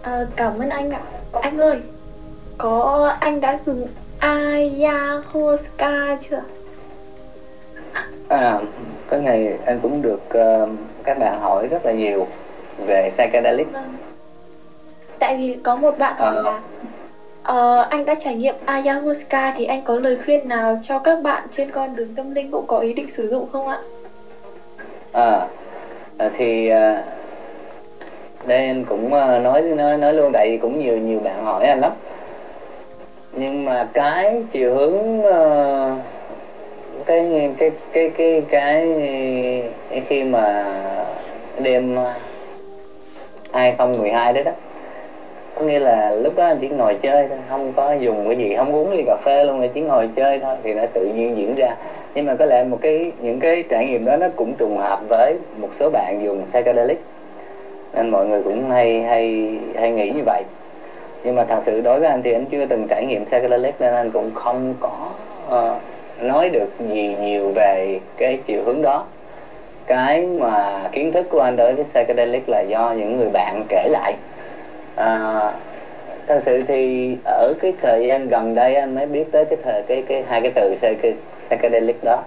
À, 0.03 0.27
cảm 0.37 0.59
ơn 0.59 0.69
anh 0.69 0.91
ạ. 0.91 1.01
Anh 1.33 1.59
ơi 1.59 1.81
có 2.59 3.17
anh 3.21 3.41
đã 3.41 3.59
dùng 3.67 3.89
ayahuasca 4.21 6.17
chưa 6.31 6.43
à 8.29 8.59
cái 9.11 9.21
này 9.21 9.59
anh 9.65 9.81
cũng 9.83 10.03
được 10.03 10.21
uh, 10.27 10.69
các 11.05 11.19
bạn 11.19 11.41
hỏi 11.41 11.67
rất 11.67 11.87
là 11.87 11.93
nhiều 11.93 12.27
về 12.87 13.11
psychedelic 13.15 13.73
vâng. 13.73 13.97
tại 15.19 15.37
vì 15.37 15.59
có 15.63 15.77
một 15.77 15.99
bạn 15.99 16.15
hỏi 16.19 16.37
à. 16.37 16.43
là 16.43 16.61
uh, 17.81 17.91
anh 17.91 18.05
đã 18.05 18.15
trải 18.15 18.35
nghiệm 18.35 18.55
ayahuasca 18.65 19.55
thì 19.57 19.65
anh 19.65 19.85
có 19.85 19.97
lời 19.99 20.19
khuyên 20.25 20.49
nào 20.49 20.81
cho 20.83 20.99
các 20.99 21.23
bạn 21.23 21.43
trên 21.51 21.71
con 21.71 21.97
đường 21.97 22.15
tâm 22.15 22.35
linh 22.35 22.51
cũng 22.51 22.67
có 22.67 22.79
ý 22.79 22.93
định 22.93 23.09
sử 23.11 23.29
dụng 23.29 23.49
không 23.53 23.69
ạ 23.69 23.79
à, 25.13 25.47
à 26.19 26.31
thì 26.37 26.71
uh, 26.73 26.77
đây 28.47 28.67
anh 28.67 28.85
cũng 28.85 29.11
nói 29.11 29.63
nói 29.63 29.97
nói 29.99 30.15
luôn 30.15 30.33
tại 30.33 30.51
vì 30.51 30.57
cũng 30.57 30.79
nhiều 30.79 30.97
nhiều 30.97 31.21
bạn 31.21 31.45
hỏi 31.45 31.65
anh 31.67 31.81
lắm 31.81 31.93
nhưng 33.33 33.65
mà 33.65 33.89
cái 33.93 34.43
chiều 34.53 34.75
hướng 34.75 35.21
uh, 35.21 35.99
cái 37.07 37.51
cái 37.59 37.71
cái 37.93 38.11
cái 38.17 38.43
cái, 38.51 38.89
cái 39.91 40.03
khi 40.09 40.25
mà 40.25 40.75
đêm 41.59 41.99
2012 43.53 44.33
đấy 44.33 44.45
đó 44.45 44.53
có 45.59 45.65
nghĩa 45.65 45.79
là 45.79 46.11
lúc 46.11 46.37
đó 46.37 46.45
anh 46.45 46.59
chỉ 46.61 46.69
ngồi 46.69 46.95
chơi 46.95 47.27
thôi 47.29 47.39
không 47.49 47.73
có 47.77 47.93
dùng 47.93 48.25
cái 48.29 48.37
gì 48.37 48.55
không 48.57 48.73
uống 48.73 48.93
ly 48.93 49.03
cà 49.07 49.17
phê 49.25 49.45
luôn 49.45 49.61
mà 49.61 49.67
chỉ 49.75 49.81
ngồi 49.81 50.09
chơi 50.17 50.39
thôi 50.39 50.57
thì 50.63 50.75
nó 50.75 50.87
tự 50.93 51.05
nhiên 51.05 51.37
diễn 51.37 51.55
ra. 51.55 51.77
Nhưng 52.15 52.27
mà 52.27 52.35
có 52.35 52.45
lẽ 52.45 52.65
một 52.65 52.79
cái 52.81 53.13
những 53.21 53.41
cái 53.41 53.65
trải 53.69 53.87
nghiệm 53.87 54.05
đó 54.05 54.17
nó 54.17 54.27
cũng 54.37 54.55
trùng 54.59 54.79
hợp 54.79 55.01
với 55.09 55.35
một 55.61 55.69
số 55.79 55.91
bạn 55.91 56.21
dùng 56.25 56.47
psychedelic. 56.51 56.99
Nên 57.95 58.09
mọi 58.11 58.27
người 58.27 58.43
cũng 58.43 58.71
hay 58.71 59.03
hay 59.03 59.57
hay 59.75 59.91
nghĩ 59.91 60.11
như 60.11 60.23
vậy 60.27 60.43
nhưng 61.25 61.35
mà 61.35 61.45
thật 61.45 61.61
sự 61.67 61.81
đối 61.81 62.01
với 62.01 62.09
anh 62.09 62.23
thì 62.23 62.33
anh 62.33 62.47
chưa 62.47 62.67
từng 62.67 62.87
trải 62.89 63.07
nghiệm 63.07 63.25
psychedelic 63.25 63.75
nên 63.79 63.95
anh 63.95 64.11
cũng 64.11 64.31
không 64.35 64.75
có 64.81 65.11
uh, 65.49 66.23
nói 66.23 66.49
được 66.49 66.69
gì 66.93 67.17
nhiều 67.21 67.53
về 67.55 67.99
cái 68.17 68.39
chiều 68.47 68.63
hướng 68.65 68.83
đó. 68.83 69.05
Cái 69.87 70.27
mà 70.27 70.89
kiến 70.93 71.13
thức 71.13 71.27
của 71.31 71.41
anh 71.41 71.57
đối 71.57 71.75
với 71.75 71.85
psychedelic 71.85 72.49
là 72.49 72.61
do 72.61 72.95
những 72.99 73.17
người 73.17 73.29
bạn 73.33 73.65
kể 73.69 73.89
lại. 73.91 74.15
À, 74.97 75.53
thật 76.27 76.43
sự 76.47 76.63
thì 76.69 77.17
ở 77.25 77.53
cái 77.61 77.73
thời 77.83 78.07
gian 78.07 78.29
gần 78.29 78.55
đây 78.55 78.75
anh 78.75 78.95
mới 78.95 79.07
biết 79.07 79.25
tới 79.33 79.45
cái 79.45 79.59
thời 79.65 79.83
cái 79.83 80.03
cái 80.09 80.25
hai 80.29 80.41
cái 80.41 80.53
từ 80.55 80.75
psychedelic 81.49 82.05
đó. 82.05 82.23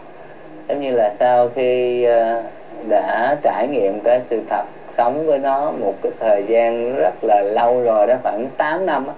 Giống 0.69 0.81
như 0.81 0.91
là 0.91 1.13
sau 1.19 1.49
khi 1.55 2.05
uh, 2.07 2.43
đã 2.89 3.37
trải 3.43 3.67
nghiệm 3.67 3.99
cái 4.03 4.21
sự 4.29 4.41
thật 4.49 4.63
sống 4.97 5.25
với 5.25 5.39
nó 5.39 5.71
một 5.71 5.93
cái 6.01 6.11
thời 6.19 6.43
gian 6.47 6.95
rất 6.95 7.13
là 7.21 7.41
lâu 7.41 7.81
rồi 7.81 8.07
đó 8.07 8.15
khoảng 8.23 8.49
8 8.57 8.85
năm 8.85 9.07
á, 9.07 9.13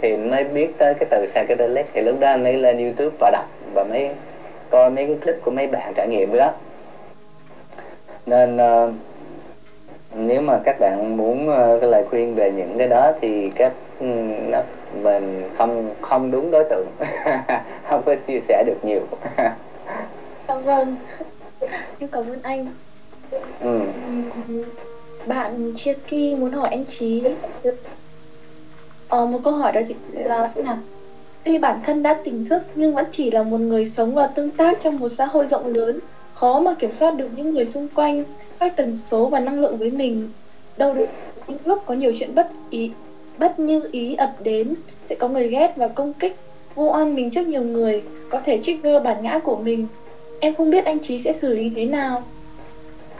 thì 0.00 0.16
mới 0.16 0.44
biết 0.44 0.78
tới 0.78 0.94
cái 0.94 1.06
từ 1.10 1.26
psychedelic. 1.34 1.86
Thì 1.92 2.00
lúc 2.00 2.20
đó 2.20 2.28
anh 2.28 2.42
mới 2.42 2.52
lên 2.52 2.78
youtube 2.78 3.16
và 3.20 3.30
đọc 3.30 3.44
và 3.74 3.84
mới 3.84 4.10
coi 4.70 4.90
mấy 4.90 5.06
cái 5.06 5.16
clip 5.22 5.44
của 5.44 5.50
mấy 5.50 5.66
bạn 5.66 5.92
trải 5.96 6.08
nghiệm 6.08 6.36
đó. 6.36 6.52
Nên 8.26 8.56
uh, 8.56 8.90
nếu 10.14 10.40
mà 10.40 10.58
các 10.64 10.76
bạn 10.80 11.16
muốn 11.16 11.48
uh, 11.48 11.80
cái 11.80 11.90
lời 11.90 12.04
khuyên 12.10 12.34
về 12.34 12.50
những 12.50 12.78
cái 12.78 12.88
đó 12.88 13.12
thì 13.20 13.50
các 13.54 13.72
um, 14.00 14.50
nó 14.50 14.62
mình 15.02 15.50
không 15.58 15.90
không 16.00 16.30
đúng 16.30 16.50
đối 16.50 16.64
tượng. 16.64 16.86
Không 17.88 18.02
có 18.06 18.14
chia 18.26 18.40
sẻ 18.48 18.64
được 18.66 18.84
nhiều. 18.84 19.00
Dạ 20.48 20.54
vâng. 20.54 20.96
Em 22.00 22.08
cảm 22.12 22.30
ơn 22.30 22.38
anh. 22.42 22.66
Ừ. 23.60 23.80
bạn 25.26 25.72
chia 25.76 25.94
kỳ 26.06 26.34
muốn 26.34 26.52
hỏi 26.52 26.68
anh 26.68 26.84
trí 26.86 27.22
ờ, 29.08 29.26
một 29.26 29.40
câu 29.44 29.52
hỏi 29.52 29.72
đó 29.72 29.80
là 30.12 30.48
thế 30.54 30.62
nào? 30.62 30.78
Tuy 31.44 31.58
bản 31.58 31.80
thân 31.86 32.02
đã 32.02 32.14
tỉnh 32.24 32.44
thức 32.44 32.62
nhưng 32.74 32.94
vẫn 32.94 33.04
chỉ 33.10 33.30
là 33.30 33.42
một 33.42 33.60
người 33.60 33.84
sống 33.86 34.14
và 34.14 34.26
tương 34.26 34.50
tác 34.50 34.78
trong 34.80 34.98
một 34.98 35.08
xã 35.08 35.26
hội 35.26 35.46
rộng 35.46 35.74
lớn. 35.74 36.00
Khó 36.34 36.60
mà 36.60 36.74
kiểm 36.74 36.90
soát 36.92 37.10
được 37.10 37.28
những 37.36 37.50
người 37.50 37.66
xung 37.66 37.88
quanh 37.94 38.24
các 38.60 38.76
tần 38.76 38.96
số 38.96 39.28
và 39.28 39.40
năng 39.40 39.60
lượng 39.60 39.78
với 39.78 39.90
mình. 39.90 40.28
Đâu 40.76 40.94
được 40.94 41.06
những 41.46 41.58
lúc 41.64 41.82
có 41.86 41.94
nhiều 41.94 42.12
chuyện 42.18 42.34
bất 42.34 42.46
ý 42.70 42.90
bất 43.38 43.58
như 43.58 43.88
ý 43.92 44.14
ập 44.14 44.30
đến 44.40 44.74
sẽ 45.08 45.14
có 45.14 45.28
người 45.28 45.48
ghét 45.48 45.72
và 45.76 45.88
công 45.88 46.12
kích 46.12 46.34
vô 46.74 46.90
oan 46.92 47.14
mình 47.14 47.30
trước 47.30 47.46
nhiều 47.46 47.62
người 47.62 48.02
có 48.28 48.40
thể 48.44 48.58
trigger 48.58 49.02
bản 49.02 49.22
ngã 49.22 49.38
của 49.38 49.56
mình. 49.56 49.86
Em 50.40 50.54
không 50.54 50.70
biết 50.70 50.84
anh 50.84 50.98
trí 50.98 51.18
sẽ 51.18 51.32
xử 51.32 51.54
lý 51.54 51.70
thế 51.74 51.84
nào. 51.84 52.22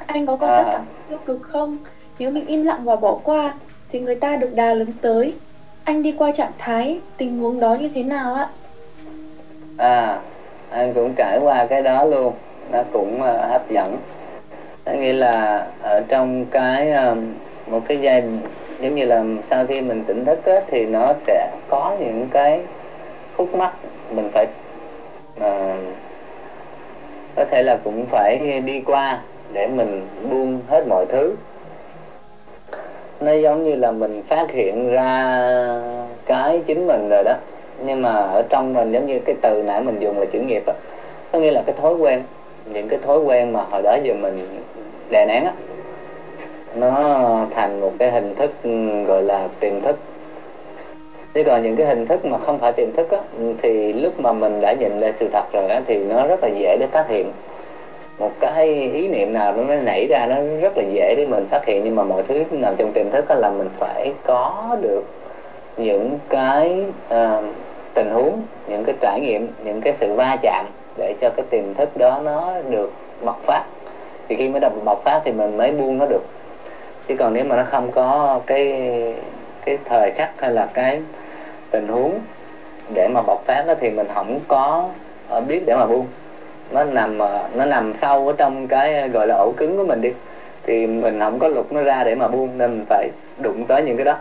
Anh 0.07 0.27
có 0.27 0.37
có 0.37 0.47
tất 0.47 0.63
cả 0.67 0.83
tiêu 1.09 1.19
cực 1.27 1.43
không 1.43 1.79
nếu 2.19 2.31
mình 2.31 2.47
im 2.47 2.65
lặng 2.65 2.85
và 2.85 2.97
bỏ 2.97 3.19
qua 3.25 3.55
thì 3.89 4.01
người 4.01 4.17
ta 4.17 4.37
được 4.37 4.55
đà 4.55 4.75
lớn 4.75 4.93
tới. 5.01 5.35
Anh 5.85 6.03
đi 6.03 6.15
qua 6.19 6.33
trạng 6.33 6.53
thái 6.59 7.01
tình 7.17 7.39
huống 7.39 7.61
đó 7.61 7.75
như 7.75 7.89
thế 7.95 8.03
nào 8.03 8.35
ạ? 8.35 8.49
À 9.77 10.19
anh 10.71 10.93
cũng 10.95 11.13
trải 11.17 11.39
qua 11.43 11.67
cái 11.67 11.83
đó 11.83 12.05
luôn. 12.05 12.33
Nó 12.73 12.83
cũng 12.93 13.15
uh, 13.15 13.51
hấp 13.51 13.71
dẫn. 13.71 13.97
Có 14.85 14.93
nghĩa 14.93 15.13
là 15.13 15.67
ở 15.83 16.03
trong 16.09 16.47
cái 16.51 16.93
uh, 17.13 17.19
một 17.67 17.81
cái 17.89 17.99
giai 18.01 18.23
giống 18.81 18.95
như 18.95 19.05
là 19.05 19.25
sau 19.51 19.67
khi 19.67 19.81
mình 19.81 20.05
tỉnh 20.07 20.25
thức 20.25 20.45
á, 20.45 20.61
thì 20.67 20.87
nó 20.87 21.13
sẽ 21.27 21.51
có 21.69 21.97
những 22.01 22.29
cái 22.31 22.61
khúc 23.37 23.55
mắc 23.55 23.73
mình 24.11 24.31
phải 24.33 24.47
uh, 25.37 25.79
có 27.37 27.45
thể 27.51 27.63
là 27.63 27.79
cũng 27.85 28.07
phải 28.07 28.61
đi 28.67 28.81
qua 28.81 29.21
để 29.53 29.69
mình 29.69 30.07
buông 30.31 30.61
hết 30.69 30.87
mọi 30.89 31.07
thứ 31.07 31.35
nó 33.21 33.33
giống 33.33 33.65
như 33.65 33.75
là 33.75 33.91
mình 33.91 34.23
phát 34.23 34.51
hiện 34.51 34.91
ra 34.91 35.39
cái 36.27 36.63
chính 36.67 36.87
mình 36.87 37.09
rồi 37.09 37.23
đó. 37.25 37.35
Nhưng 37.85 38.03
mà 38.03 38.11
ở 38.11 38.43
trong 38.49 38.75
mình 38.75 38.93
giống 38.93 39.07
như 39.07 39.19
cái 39.19 39.35
từ 39.41 39.63
nãy 39.63 39.81
mình 39.81 39.99
dùng 40.01 40.19
là 40.19 40.25
chữ 40.25 40.41
nghiệp 40.41 40.63
á 40.67 40.73
có 41.33 41.39
nghĩa 41.39 41.51
là 41.51 41.63
cái 41.67 41.75
thói 41.81 41.95
quen 41.95 42.23
những 42.73 42.89
cái 42.89 42.99
thói 43.07 43.19
quen 43.19 43.53
mà 43.53 43.63
hồi 43.71 43.83
đó 43.83 43.97
giờ 44.03 44.15
mình 44.15 44.47
đè 45.11 45.25
nén 45.27 45.45
á 45.45 45.53
nó 46.75 47.47
thành 47.55 47.81
một 47.81 47.93
cái 47.99 48.11
hình 48.11 48.35
thức 48.35 48.51
gọi 49.07 49.23
là 49.23 49.49
tiềm 49.61 49.81
thức. 49.81 49.97
Thế 51.35 51.43
còn 51.43 51.63
những 51.63 51.77
cái 51.77 51.87
hình 51.87 52.07
thức 52.07 52.25
mà 52.25 52.39
không 52.39 52.59
phải 52.59 52.73
tiềm 52.73 52.93
thức 52.93 53.11
á, 53.11 53.19
thì 53.63 53.93
lúc 53.93 54.21
mà 54.21 54.33
mình 54.33 54.61
đã 54.61 54.73
nhìn 54.73 55.01
lại 55.01 55.13
sự 55.19 55.29
thật 55.33 55.45
rồi 55.53 55.69
á, 55.69 55.81
thì 55.87 55.97
nó 55.97 56.27
rất 56.27 56.43
là 56.43 56.49
dễ 56.49 56.77
để 56.81 56.87
phát 56.87 57.09
hiện 57.09 57.31
một 58.19 58.31
cái 58.41 58.67
ý 58.93 59.09
niệm 59.09 59.33
nào 59.33 59.53
nó 59.57 59.75
nảy 59.75 60.07
ra 60.11 60.27
nó 60.27 60.37
rất 60.61 60.73
là 60.77 60.85
dễ 60.93 61.15
để 61.17 61.27
mình 61.27 61.47
phát 61.51 61.67
hiện 61.67 61.85
nhưng 61.85 61.97
mà 61.97 62.03
mọi 62.03 62.23
thứ 62.23 62.45
nằm 62.51 62.75
trong 62.77 62.93
tiềm 62.93 63.11
thức 63.11 63.25
là 63.31 63.51
mình 63.51 63.69
phải 63.79 64.13
có 64.25 64.77
được 64.81 65.03
những 65.77 66.19
cái 66.29 66.85
uh, 67.15 67.45
tình 67.95 68.11
huống 68.11 68.43
những 68.69 68.85
cái 68.85 68.95
trải 69.01 69.21
nghiệm 69.21 69.49
những 69.65 69.81
cái 69.81 69.95
sự 70.01 70.15
va 70.15 70.37
chạm 70.43 70.67
để 70.97 71.15
cho 71.21 71.31
cái 71.37 71.47
tiềm 71.51 71.75
thức 71.75 71.97
đó 71.97 72.21
nó 72.25 72.55
được 72.71 72.93
bộc 73.25 73.41
phát. 73.43 73.63
Thì 74.29 74.37
khi 74.37 74.49
mới 74.49 74.61
đọc 74.61 74.73
bộc 74.85 75.05
phát 75.05 75.21
thì 75.25 75.33
mình 75.33 75.57
mới 75.57 75.73
buông 75.73 75.99
nó 75.99 76.07
được. 76.07 76.23
Chứ 77.09 77.15
còn 77.19 77.35
nếu 77.35 77.45
mà 77.45 77.57
nó 77.57 77.63
không 77.71 77.91
có 77.91 78.41
cái 78.47 78.93
cái 79.65 79.79
thời 79.85 80.11
khắc 80.11 80.31
hay 80.37 80.51
là 80.51 80.69
cái 80.75 81.01
tình 81.71 81.89
huống 81.89 82.19
để 82.95 83.09
mà 83.09 83.23
bộc 83.23 83.45
phát 83.47 83.65
đó 83.67 83.75
thì 83.81 83.91
mình 83.91 84.07
không 84.15 84.41
có 84.49 84.89
ờ, 85.29 85.41
biết 85.41 85.63
để 85.67 85.77
mà 85.77 85.87
buông 85.87 86.07
nó 86.71 86.85
nằm 86.85 87.19
ờ, 87.19 87.49
nó 87.55 87.65
nằm 87.65 87.95
sâu 87.97 88.29
ở 88.29 88.35
trong 88.39 88.67
cái 88.67 88.95
ờ, 88.95 89.07
gọi 89.07 89.27
là 89.27 89.35
ổ 89.35 89.53
cứng 89.57 89.77
của 89.77 89.85
mình 89.85 90.01
đi. 90.01 90.11
Thì 90.63 90.87
mình 90.87 91.21
không 91.21 91.39
có 91.39 91.49
lục 91.49 91.73
nó 91.73 91.83
ra 91.83 92.05
để 92.05 92.15
mà 92.15 92.29
buông 92.29 92.59
nên 92.59 92.71
mình 92.71 92.85
phải 92.89 93.09
đụng 93.43 93.65
tới 93.69 93.83
những 93.83 93.97
cái 93.97 94.05
đó. 94.05 94.17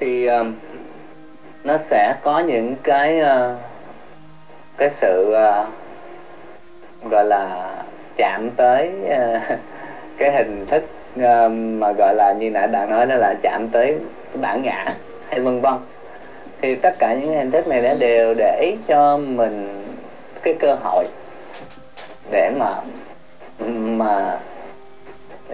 Thì 0.00 0.28
uh, 0.40 0.46
nó 1.64 1.76
sẽ 1.78 2.14
có 2.22 2.38
những 2.38 2.74
cái 2.82 3.20
uh, 3.20 3.56
cái 4.76 4.90
sự 4.90 5.28
uh, 5.28 5.66
gọi 7.10 7.24
là 7.24 7.72
chạm 8.16 8.50
tới 8.56 8.90
uh, 9.04 9.42
cái 10.18 10.32
hình 10.32 10.66
thức 10.66 10.82
uh, 11.18 11.52
mà 11.52 11.92
gọi 11.98 12.14
là 12.14 12.34
như 12.38 12.50
nãy 12.50 12.68
bạn 12.68 12.90
nói 12.90 13.06
đó 13.06 13.14
là 13.16 13.34
chạm 13.42 13.68
tới 13.68 13.98
bản 14.40 14.62
ngã 14.62 14.94
hay 15.28 15.40
vân 15.40 15.60
vân 15.60 15.74
thì 16.62 16.74
tất 16.74 16.94
cả 16.98 17.14
những 17.14 17.36
hình 17.36 17.50
thức 17.50 17.66
này 17.68 17.82
đã 17.82 17.94
đều 17.94 18.34
để 18.34 18.76
cho 18.86 19.16
mình 19.16 19.84
cái 20.42 20.54
cơ 20.54 20.76
hội 20.82 21.04
để 22.30 22.50
mà 22.58 22.74
mà 23.68 24.38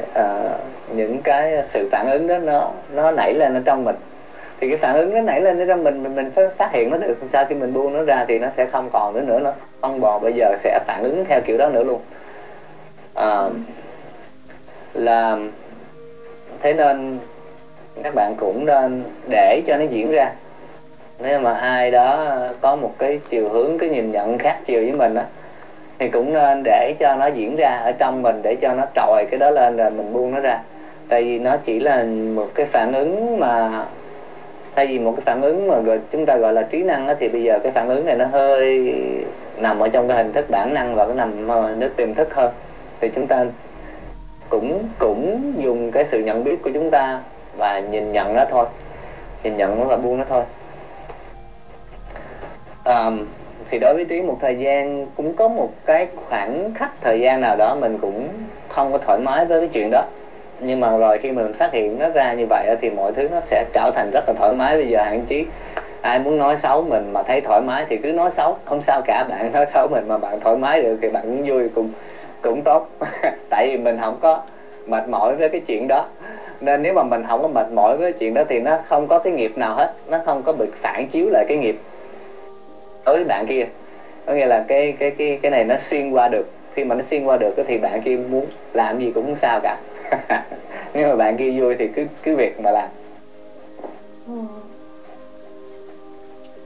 uh, 0.00 0.60
những 0.94 1.20
cái 1.22 1.64
sự 1.72 1.88
phản 1.92 2.10
ứng 2.10 2.26
đó 2.26 2.38
nó 2.38 2.70
nó 2.92 3.10
nảy 3.10 3.34
lên 3.34 3.54
ở 3.54 3.62
trong 3.64 3.84
mình. 3.84 3.96
Thì 4.60 4.68
cái 4.68 4.78
phản 4.78 4.94
ứng 4.94 5.14
nó 5.14 5.20
nảy 5.20 5.40
lên 5.40 5.58
ở 5.58 5.64
trong 5.68 5.84
mình 5.84 6.02
mình 6.02 6.14
mình 6.14 6.30
phải 6.34 6.48
phát 6.48 6.72
hiện 6.72 6.90
nó 6.90 6.96
được. 6.96 7.18
Sau 7.32 7.44
khi 7.44 7.54
mình 7.54 7.72
buông 7.72 7.92
nó 7.92 8.02
ra 8.02 8.24
thì 8.28 8.38
nó 8.38 8.48
sẽ 8.56 8.66
không 8.66 8.90
còn 8.92 9.14
nữa 9.14 9.20
nữa 9.20 9.40
nó 9.40 9.52
con 9.80 10.00
bò 10.00 10.18
bây 10.18 10.32
giờ 10.32 10.54
sẽ 10.58 10.80
phản 10.86 11.02
ứng 11.02 11.24
theo 11.28 11.40
kiểu 11.40 11.58
đó 11.58 11.68
nữa 11.68 11.84
luôn. 11.84 12.00
À, 13.14 13.48
là 14.94 15.38
thế 16.62 16.74
nên 16.74 17.18
các 18.02 18.14
bạn 18.14 18.34
cũng 18.38 18.66
nên 18.66 19.04
để 19.28 19.62
cho 19.66 19.76
nó 19.76 19.84
diễn 19.84 20.12
ra 20.12 20.32
nếu 21.18 21.40
mà 21.40 21.52
ai 21.52 21.90
đó 21.90 22.36
có 22.60 22.76
một 22.76 22.92
cái 22.98 23.20
chiều 23.30 23.48
hướng 23.48 23.78
cái 23.78 23.88
nhìn 23.88 24.12
nhận 24.12 24.38
khác 24.38 24.56
chiều 24.66 24.80
với 24.80 24.92
mình 24.92 25.14
á 25.14 25.24
thì 25.98 26.08
cũng 26.08 26.32
nên 26.32 26.62
để 26.64 26.94
cho 27.00 27.16
nó 27.16 27.26
diễn 27.26 27.56
ra 27.56 27.80
ở 27.84 27.92
trong 27.92 28.22
mình 28.22 28.40
để 28.42 28.56
cho 28.60 28.74
nó 28.74 28.84
trồi 28.94 29.26
cái 29.30 29.38
đó 29.38 29.50
lên 29.50 29.76
rồi 29.76 29.90
mình 29.90 30.12
buông 30.12 30.34
nó 30.34 30.40
ra. 30.40 30.58
Tại 31.08 31.24
vì 31.24 31.38
nó 31.38 31.56
chỉ 31.64 31.80
là 31.80 32.04
một 32.34 32.48
cái 32.54 32.66
phản 32.66 32.92
ứng 32.92 33.40
mà 33.40 33.84
thay 34.76 34.86
vì 34.86 34.98
một 34.98 35.12
cái 35.16 35.22
phản 35.24 35.42
ứng 35.42 35.68
mà 35.68 35.78
gọi, 35.78 35.98
chúng 36.12 36.26
ta 36.26 36.36
gọi 36.36 36.52
là 36.52 36.62
trí 36.62 36.82
năng 36.82 37.08
á, 37.08 37.14
thì 37.20 37.28
bây 37.28 37.42
giờ 37.42 37.58
cái 37.62 37.72
phản 37.72 37.88
ứng 37.88 38.06
này 38.06 38.16
nó 38.16 38.24
hơi 38.24 38.94
nằm 39.56 39.80
ở 39.80 39.88
trong 39.88 40.08
cái 40.08 40.16
hình 40.16 40.32
thức 40.32 40.50
bản 40.50 40.74
năng 40.74 40.94
và 40.94 41.06
cái 41.06 41.14
nằm 41.14 41.46
nó 41.46 41.86
tiềm 41.96 42.14
thức 42.14 42.34
hơn 42.34 42.52
thì 43.00 43.10
chúng 43.14 43.26
ta 43.26 43.44
cũng 44.48 44.88
cũng 44.98 45.52
dùng 45.58 45.90
cái 45.90 46.04
sự 46.04 46.18
nhận 46.18 46.44
biết 46.44 46.62
của 46.62 46.70
chúng 46.74 46.90
ta 46.90 47.20
và 47.58 47.80
nhìn 47.90 48.12
nhận 48.12 48.36
nó 48.36 48.44
thôi. 48.50 48.66
Nhìn 49.42 49.56
nhận 49.56 49.80
nó 49.80 49.84
và 49.84 49.96
buông 49.96 50.18
nó 50.18 50.24
thôi 50.28 50.42
um, 52.84 53.26
thì 53.70 53.78
đối 53.78 53.94
với 53.94 54.04
trí 54.04 54.22
một 54.22 54.38
thời 54.40 54.56
gian 54.58 55.06
cũng 55.16 55.34
có 55.34 55.48
một 55.48 55.72
cái 55.86 56.06
khoảng 56.28 56.70
khắc 56.74 56.90
thời 57.00 57.20
gian 57.20 57.40
nào 57.40 57.56
đó 57.56 57.76
mình 57.80 57.98
cũng 58.00 58.28
không 58.68 58.92
có 58.92 58.98
thoải 58.98 59.18
mái 59.18 59.44
với 59.44 59.60
cái 59.60 59.68
chuyện 59.72 59.90
đó. 59.90 60.04
Nhưng 60.60 60.80
mà 60.80 60.96
rồi 60.96 61.18
khi 61.18 61.32
mình 61.32 61.52
phát 61.52 61.72
hiện 61.72 61.98
nó 61.98 62.08
ra 62.08 62.32
như 62.32 62.46
vậy 62.46 62.76
thì 62.80 62.90
mọi 62.90 63.12
thứ 63.12 63.28
nó 63.28 63.40
sẽ 63.40 63.64
trở 63.72 63.90
thành 63.94 64.10
rất 64.12 64.24
là 64.26 64.34
thoải 64.38 64.52
mái. 64.52 64.76
Bây 64.76 64.88
giờ 64.88 65.02
hạn 65.02 65.24
chí 65.28 65.44
ai 66.00 66.18
muốn 66.18 66.38
nói 66.38 66.56
xấu 66.62 66.82
mình 66.82 67.12
mà 67.12 67.22
thấy 67.22 67.40
thoải 67.40 67.60
mái 67.60 67.84
thì 67.88 67.96
cứ 67.96 68.12
nói 68.12 68.30
xấu 68.36 68.56
không 68.64 68.82
sao 68.82 69.02
cả. 69.04 69.24
Bạn 69.28 69.52
nói 69.52 69.66
xấu 69.74 69.88
mình 69.88 70.08
mà 70.08 70.18
bạn 70.18 70.40
thoải 70.40 70.56
mái 70.56 70.82
được 70.82 70.98
thì 71.02 71.08
bạn 71.08 71.22
cũng 71.22 71.46
vui 71.46 71.68
cũng 71.68 71.90
cũng 72.42 72.62
tốt. 72.62 72.88
Tại 73.50 73.68
vì 73.68 73.76
mình 73.76 73.98
không 74.00 74.16
có 74.20 74.42
mệt 74.86 75.08
mỏi 75.08 75.36
với 75.36 75.48
cái 75.48 75.60
chuyện 75.60 75.88
đó. 75.88 76.06
Nên 76.60 76.82
nếu 76.82 76.94
mà 76.94 77.02
mình 77.02 77.24
không 77.28 77.42
có 77.42 77.48
mệt 77.48 77.66
mỏi 77.72 77.96
với 77.96 78.12
cái 78.12 78.18
chuyện 78.20 78.34
đó 78.34 78.42
thì 78.48 78.60
nó 78.60 78.78
không 78.88 79.08
có 79.08 79.18
cái 79.18 79.32
nghiệp 79.32 79.58
nào 79.58 79.74
hết. 79.74 79.92
Nó 80.08 80.18
không 80.26 80.42
có 80.42 80.52
bị 80.52 80.66
phản 80.82 81.06
chiếu 81.12 81.28
lại 81.30 81.44
cái 81.48 81.56
nghiệp 81.56 81.78
tới 83.04 83.24
bạn 83.24 83.46
kia. 83.46 83.64
Có 84.26 84.32
nghĩa 84.32 84.46
là 84.46 84.60
cái 84.60 84.92
cái 84.98 85.10
cái 85.10 85.38
cái 85.42 85.50
này 85.50 85.64
nó 85.64 85.76
xuyên 85.76 86.10
qua 86.10 86.28
được. 86.28 86.46
Khi 86.74 86.84
mà 86.84 86.94
nó 86.94 87.02
xuyên 87.02 87.24
qua 87.24 87.36
được 87.36 87.54
thì 87.66 87.78
bạn 87.78 88.00
kia 88.00 88.16
muốn 88.16 88.46
làm 88.72 88.98
gì 88.98 89.10
cũng 89.14 89.34
sao 89.34 89.60
cả. 89.62 89.76
Nếu 90.94 91.08
mà 91.08 91.16
bạn 91.16 91.36
kia 91.36 91.60
vui 91.60 91.74
thì 91.74 91.86
cứ 91.86 92.06
cứ 92.22 92.34
việc 92.34 92.60
mà 92.60 92.70
làm. 92.70 92.88
Ừ. 94.26 94.32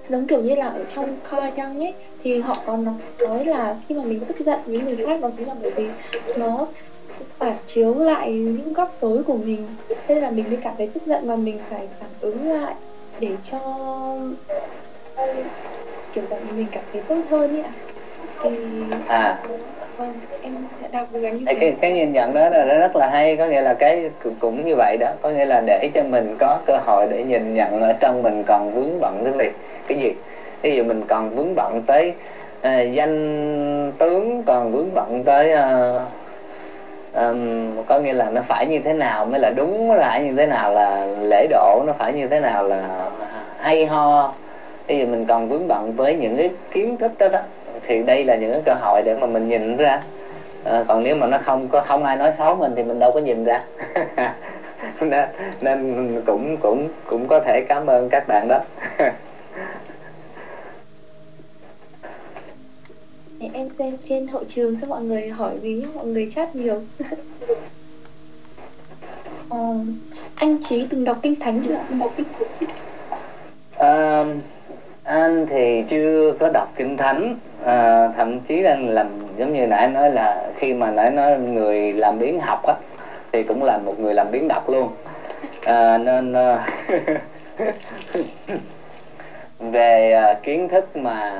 giống 0.08 0.26
kiểu 0.26 0.40
như 0.40 0.54
là 0.54 0.66
ở 0.66 0.84
trong 0.94 1.16
kho 1.22 1.50
chăng 1.50 1.80
ấy, 1.80 1.92
thì 2.22 2.38
họ 2.38 2.56
còn 2.66 2.84
nói 3.20 3.44
là 3.44 3.74
khi 3.88 3.94
mà 3.94 4.02
mình 4.02 4.20
tức 4.20 4.36
giận 4.40 4.58
với 4.66 4.78
người 4.78 4.96
khác, 4.96 5.20
đó 5.20 5.30
chính 5.36 5.46
là 5.46 5.54
bởi 5.62 5.70
vì 5.70 5.88
nó 6.36 6.66
phản 7.38 7.54
chiếu 7.66 7.98
lại 7.98 8.30
những 8.32 8.72
góc 8.72 8.96
tối 9.00 9.22
của 9.22 9.36
mình. 9.36 9.68
Thế 10.06 10.14
là 10.14 10.30
mình 10.30 10.44
mới 10.48 10.56
cảm 10.56 10.74
thấy 10.76 10.86
tức 10.86 11.02
giận 11.06 11.20
và 11.26 11.36
mình 11.36 11.58
phải 11.70 11.88
phản 12.00 12.10
ứng 12.20 12.50
lại 12.50 12.74
để 13.20 13.30
cho 13.50 13.60
kiểu 16.16 16.24
là 16.30 16.36
mình 16.56 16.66
cảm 16.72 16.82
thấy 16.92 17.02
tốt 17.08 17.16
hơn 17.30 17.56
ấy 17.56 17.62
ạ. 17.62 17.70
Thì 18.42 18.50
à. 19.08 19.38
Vâng 19.96 20.12
em 20.42 20.52
cố 21.12 21.18
gắng 21.18 21.36
như 21.36 21.42
cái, 21.46 21.54
cái 21.54 21.74
cái 21.80 21.92
nhìn 21.92 22.12
nhận 22.12 22.34
đó 22.34 22.48
là 22.48 22.64
nó 22.64 22.78
rất 22.78 22.96
là 22.96 23.06
hay 23.06 23.36
có 23.36 23.46
nghĩa 23.46 23.60
là 23.60 23.74
cái 23.74 24.10
cũng 24.40 24.66
như 24.66 24.76
vậy 24.76 24.96
đó. 25.00 25.08
Có 25.22 25.28
nghĩa 25.30 25.44
là 25.44 25.62
để 25.66 25.90
cho 25.94 26.02
mình 26.02 26.36
có 26.38 26.58
cơ 26.66 26.78
hội 26.86 27.06
để 27.10 27.22
nhìn 27.22 27.54
nhận 27.54 27.82
ở 27.82 27.92
trong 27.92 28.22
mình 28.22 28.44
còn 28.46 28.74
vướng 28.74 29.00
bận 29.00 29.20
cái 29.24 29.32
việc 29.32 29.52
cái 29.86 29.98
gì? 29.98 30.12
Ví 30.62 30.76
dụ 30.76 30.84
mình 30.84 31.02
còn 31.08 31.30
vướng 31.36 31.54
bận 31.54 31.82
tới 31.86 32.14
à, 32.62 32.80
danh 32.80 33.92
tướng 33.98 34.42
còn 34.46 34.72
vướng 34.72 34.94
bận 34.94 35.22
tới 35.24 35.52
à, 35.52 35.92
um, 37.14 37.82
có 37.86 37.98
nghĩa 37.98 38.12
là 38.12 38.30
nó 38.30 38.40
phải 38.48 38.66
như 38.66 38.78
thế 38.78 38.92
nào 38.92 39.24
mới 39.24 39.40
là 39.40 39.50
đúng 39.56 39.88
nó 39.88 39.94
phải 39.98 40.22
như 40.22 40.32
thế 40.36 40.46
nào 40.46 40.72
là 40.72 41.06
lễ 41.20 41.46
độ 41.50 41.82
nó 41.86 41.92
phải 41.92 42.12
như 42.12 42.26
thế 42.26 42.40
nào 42.40 42.62
là 42.62 43.10
hay 43.58 43.86
ho 43.86 44.32
bây 44.88 44.98
giờ 44.98 45.06
mình 45.06 45.24
còn 45.24 45.48
vướng 45.48 45.68
bận 45.68 45.92
với 45.96 46.14
những 46.14 46.36
cái 46.36 46.50
kiến 46.72 46.96
thức 46.96 47.12
đó 47.18 47.28
đó. 47.28 47.40
Thì 47.86 48.02
đây 48.02 48.24
là 48.24 48.36
những 48.36 48.52
cái 48.52 48.62
cơ 48.64 48.74
hội 48.74 49.02
để 49.04 49.14
mà 49.20 49.26
mình 49.26 49.48
nhìn 49.48 49.76
ra. 49.76 50.00
À, 50.64 50.84
còn 50.88 51.02
nếu 51.02 51.16
mà 51.16 51.26
nó 51.26 51.38
không 51.38 51.68
có 51.68 51.80
không 51.80 52.04
ai 52.04 52.16
nói 52.16 52.32
xấu 52.38 52.54
mình 52.54 52.72
thì 52.76 52.82
mình 52.82 52.98
đâu 52.98 53.12
có 53.12 53.20
nhìn 53.20 53.44
ra. 53.44 53.62
Nên, 55.00 55.28
nên 55.60 56.22
cũng 56.26 56.56
cũng 56.56 56.88
cũng 57.06 57.26
có 57.26 57.40
thể 57.40 57.60
cảm 57.68 57.86
ơn 57.86 58.08
các 58.08 58.28
bạn 58.28 58.48
đó. 58.48 58.60
Em 63.52 63.70
xem 63.78 63.96
trên 64.08 64.28
hội 64.28 64.44
trường 64.54 64.76
sao 64.76 64.88
mọi 64.90 65.02
người 65.02 65.28
hỏi 65.28 65.52
gì 65.62 65.84
mọi 65.94 66.06
người 66.06 66.28
chat 66.34 66.54
nhiều. 66.54 66.80
Ờ, 69.48 69.74
anh 70.34 70.58
Trí 70.68 70.86
từng 70.90 71.04
đọc 71.04 71.18
kinh 71.22 71.34
thánh 71.40 71.62
chưa? 71.64 71.76
Từng 71.88 71.98
đọc 71.98 72.12
kinh 72.16 72.26
thánh 72.38 72.48
chưa 72.60 72.66
à, 73.78 74.24
anh 75.06 75.46
thì 75.46 75.84
chưa 75.88 76.32
có 76.40 76.48
đọc 76.52 76.68
kinh 76.76 76.96
thánh 76.96 77.36
à, 77.64 78.08
thậm 78.16 78.40
chí 78.40 78.64
anh 78.64 78.88
làm 78.88 79.06
giống 79.36 79.52
như 79.52 79.66
nãy 79.66 79.88
nói 79.88 80.10
là 80.10 80.50
khi 80.56 80.74
mà 80.74 80.90
nãy 80.90 81.10
nói 81.10 81.38
người 81.38 81.92
làm 81.92 82.18
biến 82.18 82.40
học 82.40 82.66
á 82.66 82.74
thì 83.32 83.42
cũng 83.42 83.64
là 83.64 83.78
một 83.78 84.00
người 84.00 84.14
làm 84.14 84.30
biến 84.30 84.48
đọc 84.48 84.68
luôn. 84.68 84.88
À, 85.64 85.98
nên 85.98 86.32
à, 86.32 86.66
về 89.58 90.12
à, 90.12 90.34
kiến 90.42 90.68
thức 90.68 90.96
mà 90.96 91.32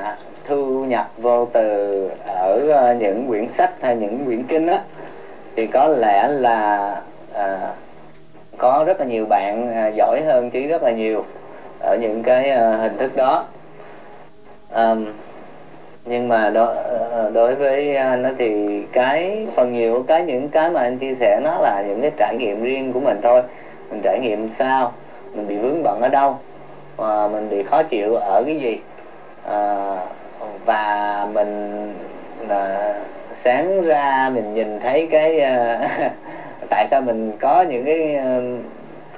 thu 0.45 0.85
nhập 0.85 1.11
vô 1.19 1.49
từ 1.53 1.91
ở 2.27 2.71
à, 2.75 2.93
những 2.93 3.29
quyển 3.29 3.49
sách 3.49 3.71
hay 3.81 3.97
những 3.97 4.25
quyển 4.25 4.43
kinh 4.43 4.67
á 4.67 4.83
thì 5.57 5.67
có 5.67 5.89
lẽ 5.89 6.29
là 6.29 6.95
à, 7.35 7.59
có 8.59 8.85
rất 8.87 9.01
là 9.01 9.07
nhiều 9.07 9.27
bạn 9.27 9.75
à, 9.75 9.87
giỏi 9.89 10.21
hơn 10.27 10.51
chứ 10.51 10.67
rất 10.67 10.83
là 10.83 10.91
nhiều 10.91 11.25
ở 11.81 11.97
những 12.01 12.23
cái 12.23 12.51
uh, 12.51 12.81
hình 12.81 12.97
thức 12.99 13.17
đó 13.17 13.45
um, 14.75 15.07
nhưng 16.05 16.29
mà 16.29 16.51
đối 16.51 16.77
ờ, 16.77 17.09
ờ, 17.11 17.31
đối 17.35 17.55
với 17.55 17.97
anh 17.97 18.23
nó 18.23 18.29
thì 18.39 18.81
cái 18.93 19.47
phần 19.55 19.73
nhiều 19.73 20.05
cái 20.09 20.23
những 20.23 20.49
cái 20.49 20.71
mà 20.71 20.81
anh 20.81 20.99
chia 20.99 21.15
sẻ 21.15 21.41
nó 21.45 21.59
là 21.61 21.83
những 21.89 22.01
cái 22.01 22.11
trải 22.17 22.37
nghiệm 22.37 22.63
riêng 22.63 22.93
của 22.93 23.01
mình 23.01 23.21
thôi. 23.23 23.43
Mình 23.91 24.01
trải 24.05 24.19
nghiệm 24.21 24.49
sao 24.59 24.93
mình 25.35 25.49
bị 25.49 25.57
vướng 25.57 25.83
bận 25.83 26.01
ở 26.01 26.09
đâu 26.09 26.39
và 26.97 27.29
mình 27.29 27.49
bị 27.51 27.63
khó 27.63 27.83
chịu 27.83 28.15
ở 28.15 28.43
cái 28.47 28.57
gì. 28.57 28.79
À, 29.49 29.97
và 30.65 31.27
mình 31.33 31.93
à, 32.49 32.95
sáng 33.45 33.83
ra 33.83 34.31
mình 34.35 34.55
nhìn 34.55 34.81
thấy 34.81 35.09
cái 35.11 35.41
à, 35.41 35.89
tại 36.71 36.87
sao 36.91 37.01
mình 37.01 37.33
có 37.41 37.63
những 37.63 37.85
cái 37.85 38.15
à, 38.15 38.41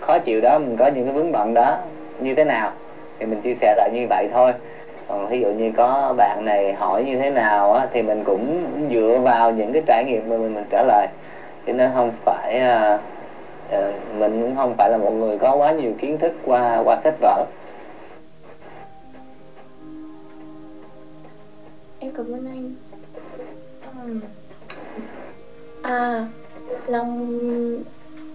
khó 0.01 0.19
chịu 0.19 0.41
đó 0.41 0.59
mình 0.59 0.77
có 0.77 0.87
những 0.87 1.05
cái 1.05 1.13
vướng 1.13 1.33
bận 1.33 1.55
đó 1.55 1.79
như 2.21 2.35
thế 2.35 2.45
nào? 2.45 2.73
Thì 3.19 3.27
mình 3.27 3.41
chia 3.41 3.55
sẻ 3.61 3.75
lại 3.77 3.91
như 3.93 4.07
vậy 4.09 4.29
thôi 4.33 4.53
còn 5.09 5.29
ví 5.29 5.41
dụ 5.41 5.49
như 5.49 5.71
có 5.77 6.15
bạn 6.17 6.45
này 6.45 6.73
hỏi 6.73 7.05
như 7.05 7.17
thế 7.17 7.31
nào 7.31 7.73
á, 7.73 7.87
thì 7.93 8.03
mình 8.03 8.25
cũng 8.25 8.63
dựa 8.91 9.21
vào 9.23 9.51
những 9.51 9.73
cái 9.73 9.83
trải 9.87 10.05
nghiệm 10.05 10.29
mà 10.29 10.37
mình, 10.37 10.55
mình 10.55 10.65
trả 10.71 10.83
lời. 10.83 11.07
Cho 11.67 11.73
nên 11.73 11.91
không 11.95 12.13
phải 12.25 12.59
à, 12.59 12.99
à, 13.71 13.93
mình 14.19 14.43
cũng 14.43 14.57
không 14.57 14.75
phải 14.75 14.91
là 14.91 14.97
một 14.97 15.11
người 15.11 15.39
có 15.39 15.55
quá 15.55 15.73
nhiều 15.73 15.93
kiến 15.99 16.19
thức 16.19 16.33
qua 16.45 16.83
qua 16.85 17.01
sách 17.05 17.15
vở. 17.21 17.45
Em 22.01 22.13
cảm 22.17 22.27
ơn 22.33 22.47
anh. 22.47 22.75
À 25.83 26.27
lòng 26.87 27.39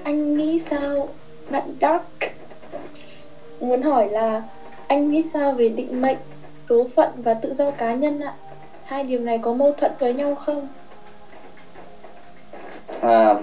anh 0.04 0.38
nghĩ 0.38 0.60
sao? 0.70 1.08
Bạn 1.50 1.76
Dark 1.82 2.04
muốn 3.60 3.82
hỏi 3.82 4.08
là 4.10 4.42
anh 4.88 5.12
nghĩ 5.12 5.24
sao 5.34 5.54
về 5.54 5.70
định 5.70 6.02
mệnh? 6.02 6.18
Số 6.70 6.88
phận 6.96 7.10
và 7.16 7.34
tự 7.34 7.54
do 7.54 7.72
cá 7.72 7.94
nhân 7.94 8.20
ạ. 8.20 8.34
Hai 8.84 9.04
điều 9.04 9.20
này 9.20 9.40
có 9.42 9.54
mâu 9.54 9.72
thuẫn 9.72 9.92
với 10.00 10.14
nhau 10.14 10.36
không? 10.36 10.68
À, 13.02 13.36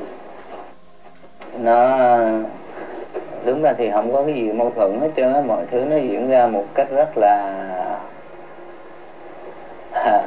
nó 1.59 1.99
đúng 3.45 3.64
là 3.64 3.73
thì 3.73 3.91
không 3.91 4.12
có 4.12 4.23
cái 4.25 4.35
gì 4.35 4.53
mâu 4.53 4.71
thuẫn 4.71 5.01
hết 5.01 5.11
trơn 5.16 5.35
á. 5.35 5.41
Mọi 5.41 5.64
thứ 5.71 5.85
nó 5.85 5.97
diễn 5.97 6.29
ra 6.29 6.47
một 6.47 6.64
cách 6.75 6.91
rất 6.91 7.09
là 7.16 7.55
à, 9.93 10.23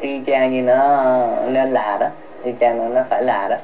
y 0.00 0.20
chang 0.26 0.52
như 0.52 0.62
nó 0.62 1.26
nên 1.48 1.72
là 1.72 1.98
đó. 2.00 2.08
Y 2.44 2.52
chang 2.60 2.78
nó, 2.78 2.88
nó 2.88 3.02
phải 3.10 3.22
là 3.22 3.48
đó. 3.48 3.56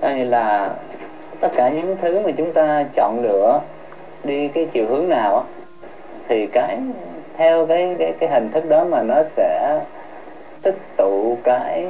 Đó 0.00 0.08
như 0.08 0.24
là 0.24 0.70
tất 1.40 1.48
cả 1.54 1.68
những 1.68 1.96
thứ 2.02 2.20
mà 2.20 2.30
chúng 2.36 2.52
ta 2.52 2.84
chọn 2.94 3.20
lựa 3.22 3.60
đi 4.24 4.48
cái 4.48 4.68
chiều 4.72 4.86
hướng 4.88 5.08
nào 5.08 5.36
á 5.36 5.42
thì 6.28 6.46
cái 6.46 6.78
theo 7.36 7.66
cái 7.66 7.96
cái 7.98 8.12
cái 8.20 8.28
hình 8.28 8.50
thức 8.52 8.68
đó 8.68 8.84
mà 8.84 9.02
nó 9.02 9.22
sẽ 9.36 9.80
tích 10.62 10.78
tụ 10.96 11.36
cái 11.44 11.86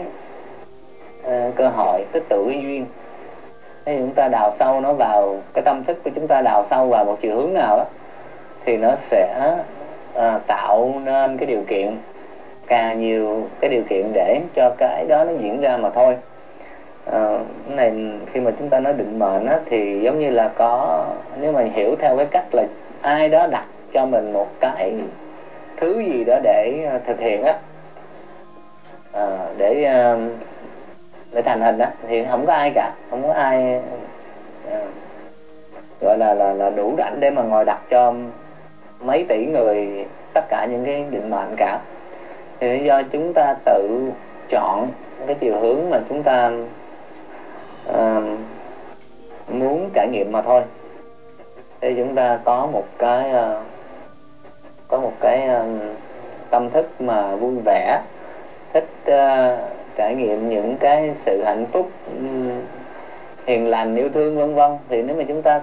uh, 1.27 1.55
cơ 1.57 1.69
hội 1.69 2.05
tích 2.13 2.29
tụ 2.29 2.47
cái 2.51 2.63
duyên. 2.63 2.87
Nếu 3.87 3.99
chúng 3.99 4.15
ta 4.15 4.29
đào 4.29 4.53
sâu 4.59 4.81
nó 4.81 4.93
vào 4.93 5.37
cái 5.55 5.63
tâm 5.65 5.85
thức 5.85 5.99
của 6.05 6.11
chúng 6.15 6.27
ta 6.27 6.43
đào 6.43 6.65
sâu 6.71 6.87
vào 6.87 7.05
một 7.05 7.17
chiều 7.21 7.37
hướng 7.37 7.55
nào 7.55 7.77
đó 7.77 7.85
thì 8.65 8.77
nó 8.77 8.95
sẽ 8.97 9.57
uh, 10.19 10.47
tạo 10.47 10.93
nên 11.05 11.37
cái 11.37 11.47
điều 11.47 11.63
kiện 11.69 11.97
càng 12.67 13.01
nhiều 13.01 13.43
cái 13.61 13.71
điều 13.71 13.83
kiện 13.89 14.13
để 14.13 14.41
cho 14.55 14.71
cái 14.79 15.05
đó 15.09 15.25
nó 15.25 15.33
diễn 15.41 15.61
ra 15.61 15.77
mà 15.77 15.91
thôi. 15.91 16.17
Uh, 17.11 17.41
này 17.69 17.93
khi 18.33 18.41
mà 18.41 18.51
chúng 18.59 18.69
ta 18.69 18.81
nói 18.81 18.93
định 18.93 19.19
mệnh 19.19 19.47
á, 19.47 19.59
thì 19.67 20.01
giống 20.01 20.19
như 20.19 20.31
là 20.31 20.49
có 20.49 21.05
nếu 21.41 21.53
mà 21.53 21.63
hiểu 21.73 21.95
theo 21.99 22.17
cái 22.17 22.27
cách 22.27 22.45
là 22.53 22.65
ai 23.03 23.29
đó 23.29 23.47
đặt 23.47 23.65
cho 23.93 24.07
mình 24.07 24.33
một 24.33 24.47
cái 24.61 24.93
thứ 25.77 26.01
gì 26.01 26.25
đó 26.25 26.39
để 26.43 26.85
à, 26.91 26.99
thực 27.07 27.21
hiện 27.21 27.43
á. 27.43 27.55
À, 29.13 29.49
để 29.57 29.85
à, 29.85 30.17
để 31.33 31.43
thành 31.43 31.61
hình 31.61 31.79
á 31.79 31.91
thì 32.09 32.25
không 32.31 32.47
có 32.47 32.53
ai 32.53 32.71
cả 32.75 32.93
không 33.11 33.23
có 33.23 33.33
ai 33.33 33.81
à, 34.71 34.81
gọi 36.01 36.19
là 36.19 36.35
là 36.35 36.53
là 36.53 36.71
đủ 36.71 36.95
rảnh 36.99 37.21
để 37.21 37.31
mà 37.31 37.43
ngồi 37.43 37.65
đặt 37.65 37.79
cho 37.91 38.13
mấy 39.01 39.25
tỷ 39.29 39.47
người 39.47 40.07
tất 40.35 40.45
cả 40.49 40.67
những 40.71 40.85
cái 40.85 41.05
định 41.11 41.31
mệnh 41.31 41.55
cả. 41.57 41.79
Thì 42.61 42.85
do 42.85 43.03
chúng 43.03 43.33
ta 43.33 43.55
tự 43.65 44.11
chọn 44.49 44.89
cái 45.27 45.35
chiều 45.41 45.59
hướng 45.59 45.91
mà 45.91 46.01
chúng 46.09 46.23
ta 46.23 46.51
uh, 47.91 48.23
muốn 49.49 49.91
trải 49.95 50.09
nghiệm 50.09 50.33
mà 50.33 50.41
thôi. 50.43 50.63
Thì 51.81 51.95
chúng 51.97 52.15
ta 52.15 52.39
có 52.45 52.67
một 52.67 52.85
cái 52.99 53.31
uh, 53.31 53.63
có 54.89 54.99
một 54.99 55.13
cái 55.21 55.47
um, 55.47 55.79
tâm 56.51 56.71
thức 56.71 57.01
mà 57.01 57.37
vui 57.37 57.55
vẻ 57.65 58.01
thích 58.73 58.89
uh, 59.11 59.59
trải 59.97 60.15
nghiệm 60.15 60.49
những 60.49 60.77
cái 60.81 61.15
sự 61.25 61.43
hạnh 61.45 61.67
phúc 61.73 61.91
um, 62.19 62.51
hiền 63.47 63.69
lành 63.69 63.97
yêu 63.97 64.09
thương 64.15 64.39
vân 64.39 64.55
vân. 64.55 64.71
Thì 64.89 65.03
nếu 65.03 65.17
mà 65.17 65.25
chúng 65.29 65.43
ta 65.43 65.61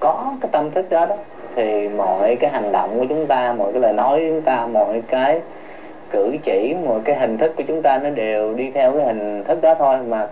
có 0.00 0.34
cái 0.40 0.48
tâm 0.52 0.70
thức 0.70 0.90
đó 0.90 1.06
đó 1.06 1.16
thì 1.54 1.88
mọi 1.88 2.36
cái 2.36 2.50
hành 2.50 2.72
động 2.72 2.98
của 2.98 3.06
chúng 3.08 3.26
ta 3.26 3.52
mọi 3.52 3.72
cái 3.72 3.82
lời 3.82 3.92
nói 3.92 4.18
của 4.18 4.26
chúng 4.28 4.42
ta 4.42 4.66
mọi 4.72 5.02
cái 5.08 5.40
cử 6.10 6.36
chỉ 6.42 6.74
mọi 6.84 7.00
cái 7.04 7.16
hình 7.16 7.38
thức 7.38 7.52
của 7.56 7.62
chúng 7.66 7.82
ta 7.82 7.98
nó 7.98 8.10
đều 8.10 8.54
đi 8.54 8.70
theo 8.70 8.92
cái 8.92 9.04
hình 9.06 9.44
thức 9.44 9.62
đó 9.62 9.74
thôi. 9.74 9.96
Mà 10.08 10.28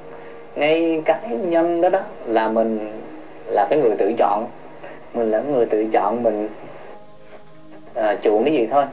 ngay 0.56 1.02
cái 1.04 1.18
nhân 1.28 1.80
đó 1.80 1.88
đó 1.88 2.00
là 2.26 2.48
mình 2.48 2.92
là 3.46 3.66
cái 3.70 3.78
người 3.78 3.96
tự 3.98 4.12
chọn. 4.18 4.46
Mình 5.14 5.30
là 5.30 5.40
người 5.40 5.66
tự 5.66 5.86
chọn 5.92 6.22
mình 6.22 6.48
à, 7.94 8.16
chuộng 8.22 8.44
cái 8.44 8.54
gì 8.54 8.68
thôi. 8.70 8.84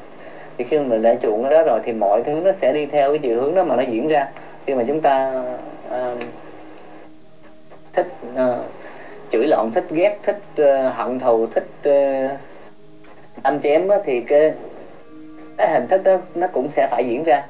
Thì 0.58 0.66
khi 0.70 0.80
mình 0.80 1.02
đã 1.02 1.16
chuộng 1.16 1.44
cái 1.44 1.52
đó 1.52 1.64
rồi 1.64 1.80
thì 1.86 1.94
mọi 1.94 2.24
thứ 2.24 2.42
nó 2.44 2.52
sẽ 2.52 2.74
đi 2.74 2.86
theo 2.86 3.10
cái 3.10 3.20
chiều 3.20 3.42
hướng 3.42 3.56
đó 3.56 3.64
mà 3.64 3.76
nó 3.76 3.82
diễn 3.82 4.08
ra. 4.08 4.28
Khi 4.66 4.74
mà 4.74 4.84
chúng 4.88 5.02
ta 5.02 5.44
à, 5.92 6.16
thích 7.94 8.08
à, 8.36 8.56
chửi 9.32 9.48
lộn 9.48 9.72
thích 9.72 9.86
ghét 9.90 10.18
thích 10.24 10.40
uh, 10.62 10.96
hận 10.96 11.20
thù 11.20 11.48
thích 11.48 11.68
uh, 11.90 12.32
đâm 13.44 13.60
chém 13.60 13.88
đó, 13.88 13.98
thì 14.06 14.22
cái 14.22 14.54
cái 15.58 15.72
hình 15.72 15.88
thức 15.88 16.04
đó 16.04 16.18
nó 16.36 16.48
cũng 16.48 16.68
sẽ 16.76 16.88
phải 16.92 17.06
diễn 17.06 17.24
ra 17.24 17.44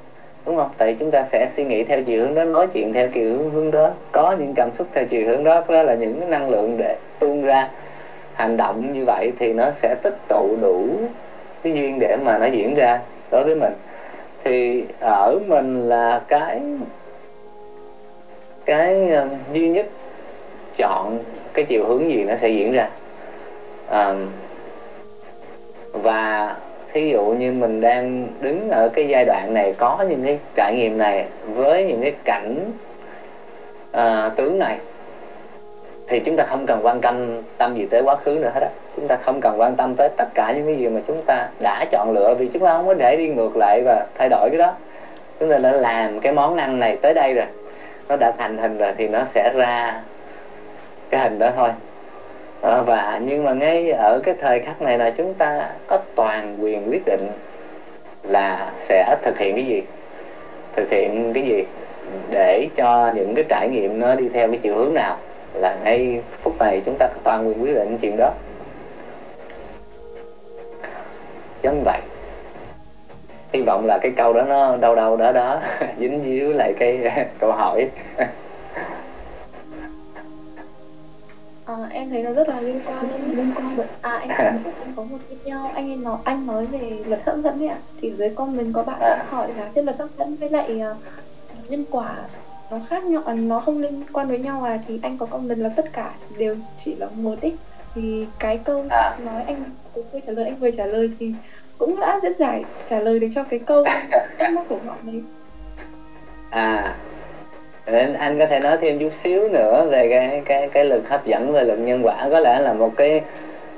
đúng 0.45 0.55
không? 0.55 0.69
Tại 0.77 0.95
chúng 0.99 1.11
ta 1.11 1.25
sẽ 1.31 1.49
suy 1.55 1.63
nghĩ 1.63 1.83
theo 1.83 2.03
chiều 2.03 2.25
hướng 2.25 2.35
đó 2.35 2.43
nói 2.43 2.67
chuyện 2.73 2.93
theo 2.93 3.07
chiều 3.13 3.49
hướng 3.53 3.71
đó 3.71 3.91
có 4.11 4.35
những 4.39 4.53
cảm 4.55 4.71
xúc 4.71 4.87
theo 4.93 5.05
chiều 5.05 5.27
hướng 5.27 5.43
đó 5.43 5.63
đó 5.69 5.83
là 5.83 5.93
những 5.93 6.29
năng 6.29 6.49
lượng 6.49 6.75
để 6.77 6.95
tuôn 7.19 7.43
ra 7.43 7.69
hành 8.33 8.57
động 8.57 8.93
như 8.93 9.05
vậy 9.05 9.31
thì 9.39 9.53
nó 9.53 9.71
sẽ 9.71 9.95
tích 10.03 10.17
tụ 10.27 10.57
đủ 10.61 10.87
cái 11.63 11.73
duyên 11.73 11.99
để 11.99 12.17
mà 12.23 12.37
nó 12.37 12.45
diễn 12.45 12.75
ra 12.75 12.99
đối 13.31 13.43
với 13.43 13.55
mình. 13.55 13.73
Thì 14.43 14.83
ở 14.99 15.39
mình 15.47 15.89
là 15.89 16.21
cái 16.27 16.61
cái 18.65 19.09
uh, 19.23 19.53
duy 19.53 19.69
nhất 19.69 19.85
chọn 20.77 21.19
cái 21.53 21.65
chiều 21.65 21.85
hướng 21.87 22.11
gì 22.11 22.23
nó 22.23 22.33
sẽ 22.41 22.49
diễn 22.49 22.71
ra. 22.71 22.89
À, 23.89 24.13
và 25.91 26.55
thí 26.93 27.09
dụ 27.09 27.25
như 27.25 27.51
mình 27.51 27.81
đang 27.81 28.27
đứng 28.41 28.69
ở 28.69 28.89
cái 28.89 29.07
giai 29.07 29.25
đoạn 29.25 29.53
này 29.53 29.73
có 29.77 30.05
những 30.09 30.23
cái 30.23 30.39
trải 30.55 30.75
nghiệm 30.75 30.97
này 30.97 31.25
với 31.45 31.83
những 31.83 32.01
cái 32.01 32.13
cảnh 32.23 32.71
uh, 33.97 34.35
tướng 34.35 34.59
này 34.59 34.77
thì 36.07 36.19
chúng 36.19 36.37
ta 36.37 36.45
không 36.45 36.65
cần 36.65 36.79
quan 36.85 37.01
tâm 37.01 37.41
tâm 37.57 37.75
gì 37.75 37.87
tới 37.91 38.01
quá 38.01 38.15
khứ 38.15 38.31
nữa 38.41 38.51
hết 38.53 38.61
á 38.61 38.69
chúng 38.99 39.07
ta 39.07 39.17
không 39.25 39.41
cần 39.41 39.59
quan 39.59 39.75
tâm 39.75 39.95
tới 39.95 40.09
tất 40.17 40.27
cả 40.33 40.51
những 40.51 40.65
cái 40.65 40.75
gì 40.75 40.87
mà 40.87 41.01
chúng 41.07 41.21
ta 41.25 41.47
đã 41.59 41.85
chọn 41.91 42.11
lựa 42.11 42.35
vì 42.39 42.47
chúng 42.53 42.63
ta 42.63 42.73
không 42.73 42.87
có 42.87 42.93
để 42.93 43.15
đi 43.15 43.27
ngược 43.27 43.57
lại 43.57 43.81
và 43.85 44.05
thay 44.17 44.29
đổi 44.29 44.49
cái 44.49 44.57
đó. 44.57 44.73
Chúng 45.39 45.49
ta 45.49 45.57
đã 45.57 45.71
làm 45.71 46.19
cái 46.19 46.33
món 46.33 46.57
ăn 46.57 46.79
này 46.79 46.97
tới 47.01 47.13
đây 47.13 47.33
rồi 47.33 47.45
nó 48.09 48.15
đã 48.15 48.31
thành 48.37 48.57
hình 48.57 48.77
rồi 48.77 48.93
thì 48.97 49.07
nó 49.07 49.19
sẽ 49.33 49.51
ra 49.55 50.01
cái 51.09 51.21
hình 51.21 51.39
đó 51.39 51.49
thôi. 51.55 51.69
À, 52.61 52.81
và 52.81 53.19
nhưng 53.23 53.43
mà 53.43 53.53
ngay 53.53 53.91
ở 53.91 54.19
cái 54.23 54.35
thời 54.41 54.59
khắc 54.59 54.81
này 54.81 54.97
là 54.97 55.09
chúng 55.09 55.33
ta 55.33 55.69
có 55.87 55.99
toàn 56.15 56.57
quyền 56.59 56.89
quyết 56.89 57.01
định 57.05 57.27
là 58.23 58.71
sẽ 58.87 59.15
thực 59.23 59.37
hiện 59.37 59.55
cái 59.55 59.65
gì 59.65 59.81
thực 60.75 60.91
hiện 60.91 61.31
cái 61.33 61.43
gì 61.43 61.63
để 62.29 62.67
cho 62.75 63.11
những 63.15 63.35
cái 63.35 63.45
trải 63.49 63.69
nghiệm 63.69 63.99
nó 63.99 64.15
đi 64.15 64.29
theo 64.33 64.47
cái 64.47 64.59
chiều 64.63 64.75
hướng 64.75 64.93
nào 64.93 65.17
là 65.53 65.77
ngay 65.83 66.21
phút 66.41 66.59
này 66.59 66.81
chúng 66.85 66.95
ta 66.99 67.07
có 67.07 67.19
toàn 67.23 67.47
quyền 67.47 67.63
quyết 67.63 67.75
định 67.75 67.97
chuyện 68.01 68.17
đó. 68.17 68.31
Giống 71.63 71.83
vậy 71.85 72.01
hy 73.53 73.61
vọng 73.61 73.85
là 73.85 73.97
cái 74.01 74.11
câu 74.17 74.33
đó 74.33 74.41
nó 74.41 74.77
đâu 74.77 74.95
đâu 74.95 75.17
đó 75.17 75.31
đó 75.31 75.61
dính 75.99 76.21
díu 76.23 76.49
lại 76.49 76.73
cái 76.79 77.11
câu 77.39 77.51
hỏi. 77.51 77.89
À, 81.65 81.75
em 81.91 82.09
thấy 82.09 82.23
nó 82.23 82.31
rất 82.33 82.49
là 82.49 82.61
liên 82.61 82.79
quan 82.85 83.07
đến 83.11 83.37
liên 83.37 83.51
quan 83.55 83.77
đến 83.77 83.87
à 84.01 84.11
anh 84.11 84.29
có, 84.63 84.71
anh 84.79 84.93
có 84.95 85.03
một 85.03 85.17
video 85.29 85.71
anh 85.73 85.89
ấy 85.91 85.97
nói 85.97 86.17
anh 86.23 86.47
nói 86.47 86.65
về 86.65 86.91
luật 87.05 87.21
hấp 87.25 87.35
dẫn 87.43 87.59
ấy 87.61 87.67
ạ. 87.67 87.77
Thì 88.01 88.11
dưới 88.17 88.29
comment 88.29 88.73
có 88.73 88.83
bạn 88.83 88.97
đã 88.99 89.25
hỏi 89.29 89.47
là 89.57 89.69
cái 89.75 89.83
luật 89.83 89.97
hấp 89.97 90.09
dẫn 90.17 90.35
với 90.35 90.49
lại 90.49 90.81
uh, 90.91 90.97
nhân 91.69 91.85
quả 91.91 92.15
nó 92.71 92.77
khác 92.89 93.03
nhau 93.03 93.21
à, 93.25 93.33
nó 93.33 93.59
không 93.59 93.81
liên 93.81 94.03
quan 94.13 94.27
với 94.27 94.39
nhau 94.39 94.63
à 94.63 94.79
thì 94.87 94.99
anh 95.03 95.17
có 95.17 95.25
comment 95.25 95.59
là 95.59 95.69
tất 95.75 95.93
cả 95.93 96.11
đều 96.37 96.55
chỉ 96.85 96.95
là 96.95 97.07
một 97.15 97.41
ý 97.41 97.53
thì 97.95 98.25
cái 98.39 98.57
câu 98.57 98.85
À. 98.89 99.17
nói 99.25 99.43
anh 99.47 99.63
tôi 100.11 100.21
vừa 100.21 100.27
trả 100.27 100.33
lời 100.33 100.45
anh 100.45 100.55
vừa 100.55 100.71
trả 100.71 100.85
lời 100.85 101.11
thì 101.19 101.33
cũng 101.77 101.99
đã 101.99 102.19
rất 102.23 102.37
giải 102.39 102.63
trả 102.89 102.99
lời 102.99 103.19
được 103.19 103.27
cho 103.35 103.43
cái 103.43 103.59
câu 103.59 103.85
thắc 104.37 104.51
mắc 104.51 104.63
của 104.69 104.77
họ 104.85 104.95
đấy 105.03 105.21
à 106.49 106.95
nên 107.91 108.13
anh 108.13 108.39
có 108.39 108.45
thể 108.45 108.59
nói 108.59 108.77
thêm 108.81 108.99
chút 108.99 109.13
xíu 109.13 109.47
nữa 109.47 109.87
về 109.89 110.09
cái 110.09 110.41
cái 110.45 110.67
cái 110.67 110.85
lực 110.85 111.09
hấp 111.09 111.25
dẫn 111.25 111.53
và 111.53 111.61
lực 111.61 111.75
nhân 111.75 112.05
quả. 112.05 112.27
Có 112.31 112.39
lẽ 112.39 112.59
là 112.59 112.73
một 112.73 112.91
cái 112.95 113.21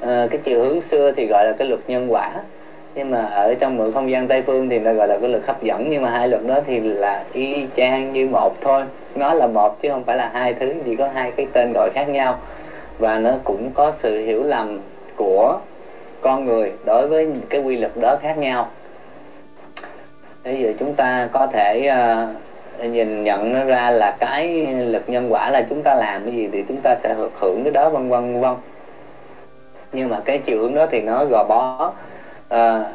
ờ, 0.01 0.27
cái 0.31 0.39
chiều 0.43 0.59
hướng 0.59 0.81
xưa 0.81 1.11
thì 1.11 1.25
gọi 1.25 1.45
là 1.45 1.53
cái 1.53 1.67
luật 1.67 1.79
nhân 1.87 2.13
quả. 2.13 2.31
Nhưng 2.95 3.11
mà 3.11 3.25
ở 3.25 3.53
trong 3.53 3.77
mượn 3.77 3.91
không 3.91 4.11
gian 4.11 4.27
tây 4.27 4.41
phương 4.41 4.69
thì 4.69 4.79
nó 4.79 4.93
gọi 4.93 5.07
là 5.07 5.17
cái 5.17 5.29
lực 5.29 5.45
hấp 5.45 5.63
dẫn. 5.63 5.89
Nhưng 5.89 6.01
mà 6.01 6.09
hai 6.09 6.27
luật 6.27 6.41
đó 6.47 6.59
thì 6.67 6.79
là 6.79 7.23
y 7.33 7.65
chang 7.75 8.13
như 8.13 8.27
một 8.27 8.61
thôi. 8.61 8.83
Nó 9.15 9.33
là 9.33 9.47
một 9.47 9.81
chứ 9.81 9.89
không 9.89 10.03
phải 10.03 10.15
là 10.15 10.29
hai 10.33 10.53
thứ. 10.53 10.73
Chỉ 10.85 10.95
có 10.95 11.07
hai 11.07 11.31
cái 11.31 11.45
tên 11.53 11.73
gọi 11.73 11.89
khác 11.93 12.09
nhau. 12.09 12.39
Và 12.99 13.17
nó 13.17 13.31
cũng 13.43 13.69
có 13.73 13.91
sự 13.99 14.25
hiểu 14.25 14.43
lầm 14.43 14.79
của 15.15 15.59
con 16.21 16.45
người 16.45 16.71
đối 16.85 17.07
với 17.07 17.29
cái 17.49 17.61
quy 17.61 17.77
luật 17.77 17.91
đó 18.01 18.17
khác 18.21 18.37
nhau. 18.37 18.69
Bây 20.43 20.59
giờ 20.59 20.73
chúng 20.79 20.93
ta 20.93 21.29
có 21.31 21.47
thể 21.47 21.91
uh, 21.91 22.85
nhìn 22.91 23.23
nhận 23.23 23.53
nó 23.53 23.63
ra 23.63 23.91
là 23.91 24.17
cái 24.19 24.65
lực 24.67 25.09
nhân 25.09 25.33
quả 25.33 25.49
là 25.49 25.61
chúng 25.69 25.81
ta 25.83 25.95
làm 25.95 26.25
cái 26.25 26.33
gì 26.33 26.49
thì 26.51 26.63
chúng 26.67 26.81
ta 26.83 26.95
sẽ 27.03 27.15
hưởng 27.39 27.63
cái 27.63 27.73
đó 27.73 27.89
vân 27.89 28.09
vân 28.09 28.41
vân 28.41 28.53
nhưng 29.91 30.09
mà 30.09 30.19
cái 30.25 30.37
chiều 30.37 30.61
hướng 30.61 30.75
đó 30.75 30.85
thì 30.91 31.01
nó 31.01 31.25
gò 31.25 31.43
bó 31.43 31.93
uh, 32.53 32.85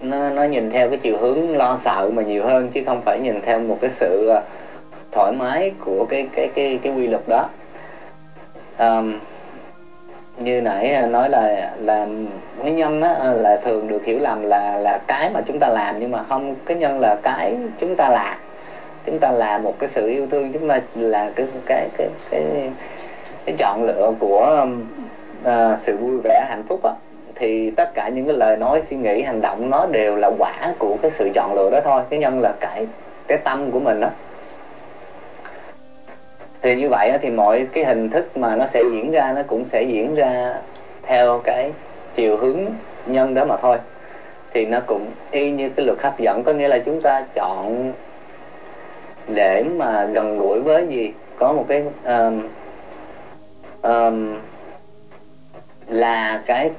nó 0.00 0.30
nó 0.30 0.44
nhìn 0.44 0.70
theo 0.70 0.88
cái 0.88 0.98
chiều 0.98 1.18
hướng 1.18 1.56
lo 1.56 1.78
sợ 1.84 2.10
mà 2.14 2.22
nhiều 2.22 2.44
hơn 2.44 2.68
chứ 2.74 2.82
không 2.86 3.02
phải 3.04 3.20
nhìn 3.20 3.40
theo 3.42 3.60
một 3.60 3.78
cái 3.80 3.90
sự 3.90 4.28
ờ, 4.28 4.42
thoải 5.12 5.32
mái 5.32 5.72
của 5.84 6.06
cái 6.10 6.28
cái 6.36 6.48
cái 6.54 6.78
cái 6.82 6.92
quy 6.92 7.06
luật 7.06 7.22
đó. 7.28 7.48
Um, 8.78 9.18
như 10.36 10.60
nãy 10.60 10.90
à, 10.90 11.06
nói 11.06 11.28
là 11.28 11.70
là 11.76 12.06
cái 12.62 12.72
nhân 12.72 13.00
đó 13.00 13.08
à, 13.20 13.32
là 13.32 13.56
thường 13.56 13.88
được 13.88 14.04
hiểu 14.04 14.18
lầm 14.18 14.42
là 14.42 14.76
là 14.76 14.98
cái 15.06 15.30
mà 15.30 15.40
chúng 15.46 15.58
ta 15.58 15.68
làm 15.68 15.98
nhưng 15.98 16.10
mà 16.10 16.22
không 16.28 16.54
cái 16.66 16.76
nhân 16.76 17.00
là 17.00 17.16
cái 17.22 17.56
chúng 17.78 17.96
ta 17.96 18.08
làm. 18.08 18.38
Chúng 19.06 19.18
ta 19.18 19.30
là 19.30 19.58
một 19.58 19.78
cái 19.78 19.88
sự 19.88 20.08
yêu 20.08 20.26
thương 20.30 20.52
chúng 20.52 20.68
ta 20.68 20.80
là 20.94 21.30
cái 21.36 21.46
cái 21.66 21.88
cái 21.96 22.08
cái, 22.30 22.42
cái 23.44 23.54
chọn 23.58 23.84
lựa 23.84 24.12
của 24.18 24.66
uh, 25.42 25.78
sự 25.78 25.96
vui 25.96 26.20
vẻ 26.24 26.46
hạnh 26.48 26.62
phúc 26.68 26.80
đó. 26.82 26.94
thì 27.34 27.70
tất 27.70 27.94
cả 27.94 28.08
những 28.08 28.26
cái 28.26 28.36
lời 28.36 28.56
nói 28.56 28.82
suy 28.90 28.96
nghĩ 28.96 29.22
hành 29.22 29.40
động 29.40 29.70
nó 29.70 29.86
đều 29.86 30.16
là 30.16 30.30
quả 30.38 30.74
của 30.78 30.96
cái 31.02 31.10
sự 31.10 31.30
chọn 31.34 31.54
lựa 31.54 31.70
đó 31.70 31.80
thôi. 31.84 32.02
Cái 32.10 32.18
nhân 32.18 32.40
là 32.40 32.52
cái 32.60 32.86
cái 33.26 33.38
tâm 33.38 33.70
của 33.70 33.80
mình 33.80 34.00
đó 34.00 34.08
thì 36.64 36.74
như 36.74 36.88
vậy 36.88 37.12
thì 37.22 37.30
mọi 37.30 37.66
cái 37.72 37.84
hình 37.84 38.10
thức 38.10 38.36
mà 38.36 38.56
nó 38.56 38.66
sẽ 38.66 38.82
diễn 38.92 39.10
ra 39.10 39.32
nó 39.36 39.42
cũng 39.46 39.64
sẽ 39.72 39.82
diễn 39.82 40.14
ra 40.14 40.54
theo 41.02 41.40
cái 41.44 41.70
chiều 42.16 42.36
hướng 42.36 42.58
nhân 43.06 43.34
đó 43.34 43.44
mà 43.44 43.56
thôi. 43.56 43.76
Thì 44.52 44.64
nó 44.64 44.80
cũng 44.86 45.06
y 45.30 45.50
như 45.50 45.68
cái 45.68 45.86
luật 45.86 45.98
hấp 46.02 46.18
dẫn 46.18 46.42
có 46.42 46.52
nghĩa 46.52 46.68
là 46.68 46.78
chúng 46.78 47.00
ta 47.00 47.24
chọn 47.34 47.92
để 49.28 49.64
mà 49.76 50.04
gần 50.04 50.38
gũi 50.38 50.60
với 50.60 50.86
gì? 50.86 51.12
Có 51.38 51.52
một 51.52 51.64
cái 51.68 51.84
um, 52.04 52.48
um, 53.82 54.38
là 55.88 56.42
cái 56.46 56.70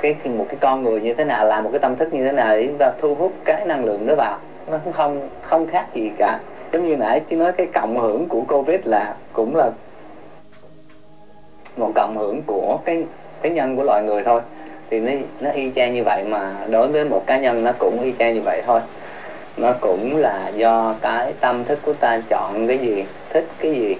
cái 0.00 0.16
một 0.24 0.46
cái 0.48 0.56
con 0.60 0.82
người 0.82 1.00
như 1.00 1.14
thế 1.14 1.24
nào 1.24 1.46
là 1.46 1.60
một 1.60 1.70
cái 1.72 1.78
tâm 1.78 1.96
thức 1.96 2.14
như 2.14 2.24
thế 2.24 2.32
nào 2.32 2.56
để 2.56 2.66
chúng 2.66 2.78
ta 2.78 2.92
thu 3.00 3.14
hút 3.14 3.32
cái 3.44 3.64
năng 3.66 3.84
lượng 3.84 4.06
đó 4.06 4.14
vào. 4.14 4.38
Nó 4.70 4.78
cũng 4.84 4.92
không 4.92 5.28
không 5.42 5.66
khác 5.66 5.86
gì 5.94 6.10
cả 6.18 6.38
giống 6.72 6.86
như 6.86 6.96
nãy 6.96 7.20
chỉ 7.28 7.36
nói 7.36 7.52
cái 7.52 7.66
cộng 7.74 7.98
hưởng 7.98 8.28
của 8.28 8.42
covid 8.48 8.80
là 8.84 9.14
cũng 9.32 9.56
là 9.56 9.70
một 11.76 11.92
cộng 11.94 12.16
hưởng 12.16 12.42
của 12.46 12.78
cái 12.84 13.04
cái 13.42 13.52
nhân 13.52 13.76
của 13.76 13.82
loài 13.82 14.02
người 14.02 14.22
thôi. 14.24 14.40
Thì 14.90 15.00
nó 15.00 15.12
nó 15.40 15.50
y 15.50 15.70
chang 15.76 15.94
như 15.94 16.04
vậy 16.04 16.24
mà 16.24 16.54
đối 16.70 16.88
với 16.88 17.04
một 17.04 17.22
cá 17.26 17.38
nhân 17.38 17.64
nó 17.64 17.72
cũng 17.78 18.00
y 18.02 18.12
chang 18.18 18.34
như 18.34 18.40
vậy 18.40 18.62
thôi. 18.66 18.80
Nó 19.56 19.72
cũng 19.80 20.16
là 20.16 20.48
do 20.54 20.94
cái 21.00 21.32
tâm 21.40 21.64
thức 21.64 21.78
của 21.82 21.92
ta 21.92 22.20
chọn 22.28 22.66
cái 22.68 22.78
gì, 22.78 23.04
thích 23.30 23.46
cái 23.58 23.72
gì 23.72 23.94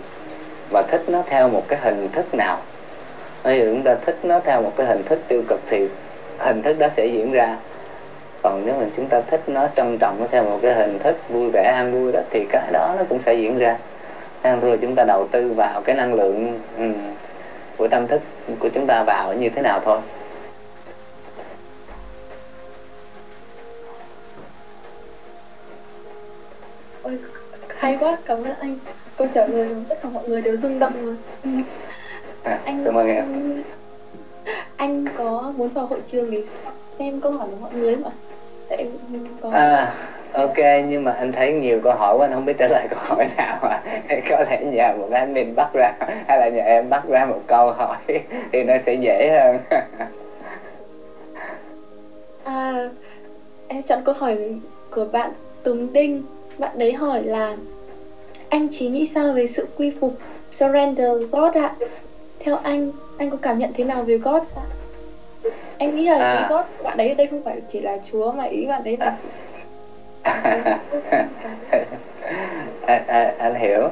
và 0.71 0.83
thích 0.83 1.03
nó 1.09 1.23
theo 1.27 1.49
một 1.49 1.63
cái 1.69 1.79
hình 1.83 2.09
thức 2.13 2.35
nào. 2.35 2.59
Ví 3.45 3.59
dụ 3.59 3.65
chúng 3.65 3.83
ta 3.83 3.97
thích 4.07 4.19
nó 4.23 4.41
theo 4.41 4.63
một 4.63 4.73
cái 4.77 4.87
hình 4.87 5.03
thức 5.03 5.21
tiêu 5.29 5.43
cực 5.49 5.61
thì 5.71 5.89
hình 6.39 6.63
thức 6.63 6.79
đó 6.79 6.87
sẽ 6.97 7.07
diễn 7.07 7.33
ra 7.33 7.57
còn 8.43 8.67
nếu 8.67 8.75
mà 8.81 8.87
chúng 8.97 9.07
ta 9.07 9.21
thích 9.21 9.41
nó 9.47 9.69
trân 9.77 9.99
trọng 9.99 10.17
nó 10.21 10.27
theo 10.31 10.45
một 10.45 10.59
cái 10.63 10.75
hình 10.75 10.99
thức 10.99 11.17
vui 11.29 11.51
vẻ 11.53 11.63
an 11.63 11.93
vui 11.93 12.13
đó 12.13 12.21
thì 12.31 12.47
cái 12.51 12.73
đó 12.73 12.95
nó 12.99 13.05
cũng 13.09 13.21
sẽ 13.27 13.35
diễn 13.35 13.59
ra. 13.59 13.79
Ăn 14.43 14.61
thua 14.61 14.77
chúng 14.77 14.95
ta 14.95 15.05
đầu 15.05 15.29
tư 15.31 15.53
vào 15.57 15.83
cái 15.85 15.97
năng 15.97 16.15
lượng 16.15 16.61
um, 16.79 16.95
của 17.77 17.89
tâm 17.89 18.07
thức 18.07 18.21
của 18.59 18.69
chúng 18.75 18.87
ta 18.87 19.03
vào 19.03 19.35
như 19.35 19.49
thế 19.49 19.63
nào 19.63 19.81
thôi. 19.85 19.99
Ôi 27.03 27.19
hay 27.77 27.97
quá 28.01 28.19
cảm 28.25 28.45
ơn 28.45 28.55
anh. 28.61 28.79
Câu 29.17 29.29
trả 29.35 29.47
lời 29.47 29.69
của 29.69 29.81
tất 29.89 29.99
cả 30.03 30.09
mọi 30.09 30.29
người 30.29 30.43
đều 30.43 30.57
rung 30.63 30.79
động 30.79 31.07
rồi. 31.07 31.17
À, 32.43 32.59
anh 32.65 32.83
cảm 32.85 32.95
ơn 32.95 33.07
em. 33.07 33.25
Anh 34.77 35.05
có 35.17 35.53
muốn 35.57 35.69
vào 35.69 35.87
hội 35.87 36.01
trường 36.13 36.31
để 36.31 36.45
xem 36.99 37.21
câu 37.21 37.33
hỏi 37.33 37.47
của 37.51 37.57
mọi 37.61 37.75
người 37.75 37.95
ạ 38.05 38.11
tại 38.69 38.79
em 38.79 38.89
có 39.43 39.51
à 39.51 39.95
ok 40.33 40.57
nhưng 40.89 41.05
mà 41.05 41.13
anh 41.13 41.33
thấy 41.33 41.53
nhiều 41.53 41.81
câu 41.85 41.95
hỏi 41.95 42.17
quá 42.17 42.27
anh 42.27 42.33
không 42.33 42.45
biết 42.45 42.59
trả 42.59 42.69
lời 42.69 42.87
câu 42.91 42.99
hỏi 43.03 43.29
nào 43.37 43.59
mà 43.63 43.83
có 44.31 44.45
lẽ 44.51 44.65
nhờ 44.65 44.93
một 44.99 45.09
anh 45.13 45.35
mình 45.35 45.55
bắt 45.57 45.69
ra 45.75 45.93
hay 46.27 46.39
là 46.39 46.49
nhờ 46.49 46.63
em 46.63 46.91
bắt 46.91 47.03
ra 47.09 47.25
một 47.25 47.41
câu 47.47 47.71
hỏi 47.71 47.97
thì 48.53 48.63
nó 48.63 48.75
sẽ 48.87 48.95
dễ 48.95 49.31
hơn 49.31 49.59
À, 52.45 52.91
em 53.69 53.83
chọn 53.83 54.03
câu 54.05 54.15
hỏi 54.19 54.39
của 54.91 55.05
bạn 55.13 55.31
Tùng 55.63 55.93
Đinh. 55.93 56.23
Bạn 56.59 56.71
đấy 56.75 56.93
hỏi 56.93 57.23
là 57.23 57.57
Anh 58.49 58.69
Chí 58.69 58.89
nghĩ 58.89 59.11
sao 59.15 59.33
về 59.33 59.47
sự 59.47 59.67
quy 59.77 59.93
phục 60.01 60.13
Surrender 60.51 61.11
God 61.33 61.53
ạ? 61.55 61.75
Theo 62.39 62.57
anh, 62.63 62.93
anh 63.17 63.31
có 63.31 63.37
cảm 63.43 63.59
nhận 63.59 63.71
thế 63.75 63.85
nào 63.85 64.03
về 64.03 64.19
God 64.19 64.43
ạ? 64.57 64.63
Em 65.79 65.95
nghĩ 65.95 66.07
là 66.07 66.19
À. 66.19 66.37
ý 66.37 66.45
God 66.49 66.65
bạn 66.85 66.97
đấy 66.97 67.09
ở 67.09 67.15
đây 67.15 67.27
không 67.27 67.43
phải 67.45 67.61
chỉ 67.73 67.81
là 67.81 67.99
Chúa 68.13 68.33
mà 68.33 68.45
ý 68.45 68.67
bạn 68.67 68.85
đấy 68.85 68.97
là 69.01 69.13
anh, 72.87 73.03
anh, 73.07 73.35
anh 73.39 73.55
hiểu. 73.55 73.89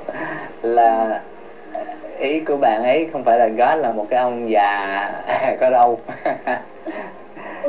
Là 0.62 1.20
ý 2.18 2.40
của 2.40 2.57
bạn 2.57 2.82
ấy 2.82 3.09
không 3.12 3.24
phải 3.24 3.38
là 3.38 3.46
God 3.48 3.78
là 3.82 3.92
một 3.92 4.07
cái 4.11 4.20
ông 4.20 4.50
già 4.50 5.11
có 5.61 5.70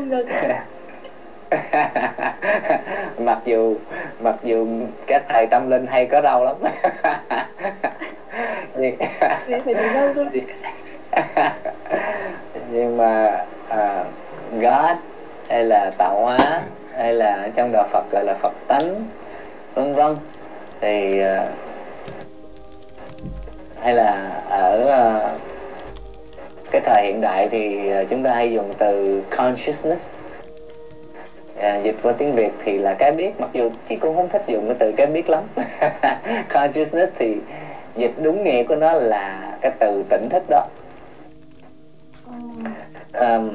được 0.10 0.26
mặc 3.18 3.40
dù 3.46 3.76
mặc 4.20 4.36
dù 4.44 4.68
các 5.08 5.24
thầy 5.30 5.48
tâm 5.48 5.70
linh 5.70 5.88
hay 5.88 6.06
có 6.06 6.22
râu 6.22 6.44
lắm. 6.44 6.56
Nhưng, 8.76 8.96
Nhưng 12.72 12.98
mà 12.98 13.44
à, 13.70 14.04
God 14.52 14.98
hay 15.50 15.64
là 15.64 15.92
tạo 15.98 16.22
hóa 16.22 16.62
hay 16.98 17.14
là 17.14 17.50
trong 17.56 17.72
đạo 17.72 17.88
Phật 17.92 18.12
gọi 18.12 18.24
là 18.24 18.34
Phật 18.34 18.54
tánh 18.68 19.06
vân 19.76 19.94
vân. 19.94 20.16
Thì 20.82 21.20
à, 21.20 21.48
hay 23.82 23.94
là 23.94 24.42
ở 24.50 24.88
à, 24.90 25.30
cái 26.72 26.82
thời 26.86 27.04
hiện 27.06 27.22
đại 27.22 27.50
thì 27.52 27.92
à, 27.92 28.04
chúng 28.10 28.24
ta 28.24 28.34
hay 28.34 28.52
dùng 28.52 28.74
từ 28.78 29.22
consciousness. 29.38 30.02
À, 31.60 31.80
dịch 31.84 31.96
qua 32.04 32.14
tiếng 32.18 32.36
việt 32.36 32.52
thì 32.66 32.78
là 32.78 32.94
cái 32.94 33.12
biết 33.12 33.40
mặc 33.40 33.50
dù 33.54 33.70
chị 33.90 33.96
cũng 33.96 34.16
không 34.16 34.30
thích 34.30 34.44
dùng 34.48 34.68
cái 34.68 34.76
từ 34.80 34.92
cái 34.92 35.08
biết 35.08 35.30
lắm. 35.30 35.44
Consciousness 36.54 37.14
thì 37.20 37.36
dịch 37.96 38.14
đúng 38.18 38.44
nghĩa 38.44 38.64
của 38.64 38.76
nó 38.76 38.94
là 38.94 39.58
cái 39.62 39.72
từ 39.80 40.04
tỉnh 40.10 40.30
thức 40.30 40.44
đó 40.50 40.66
um, 43.14 43.50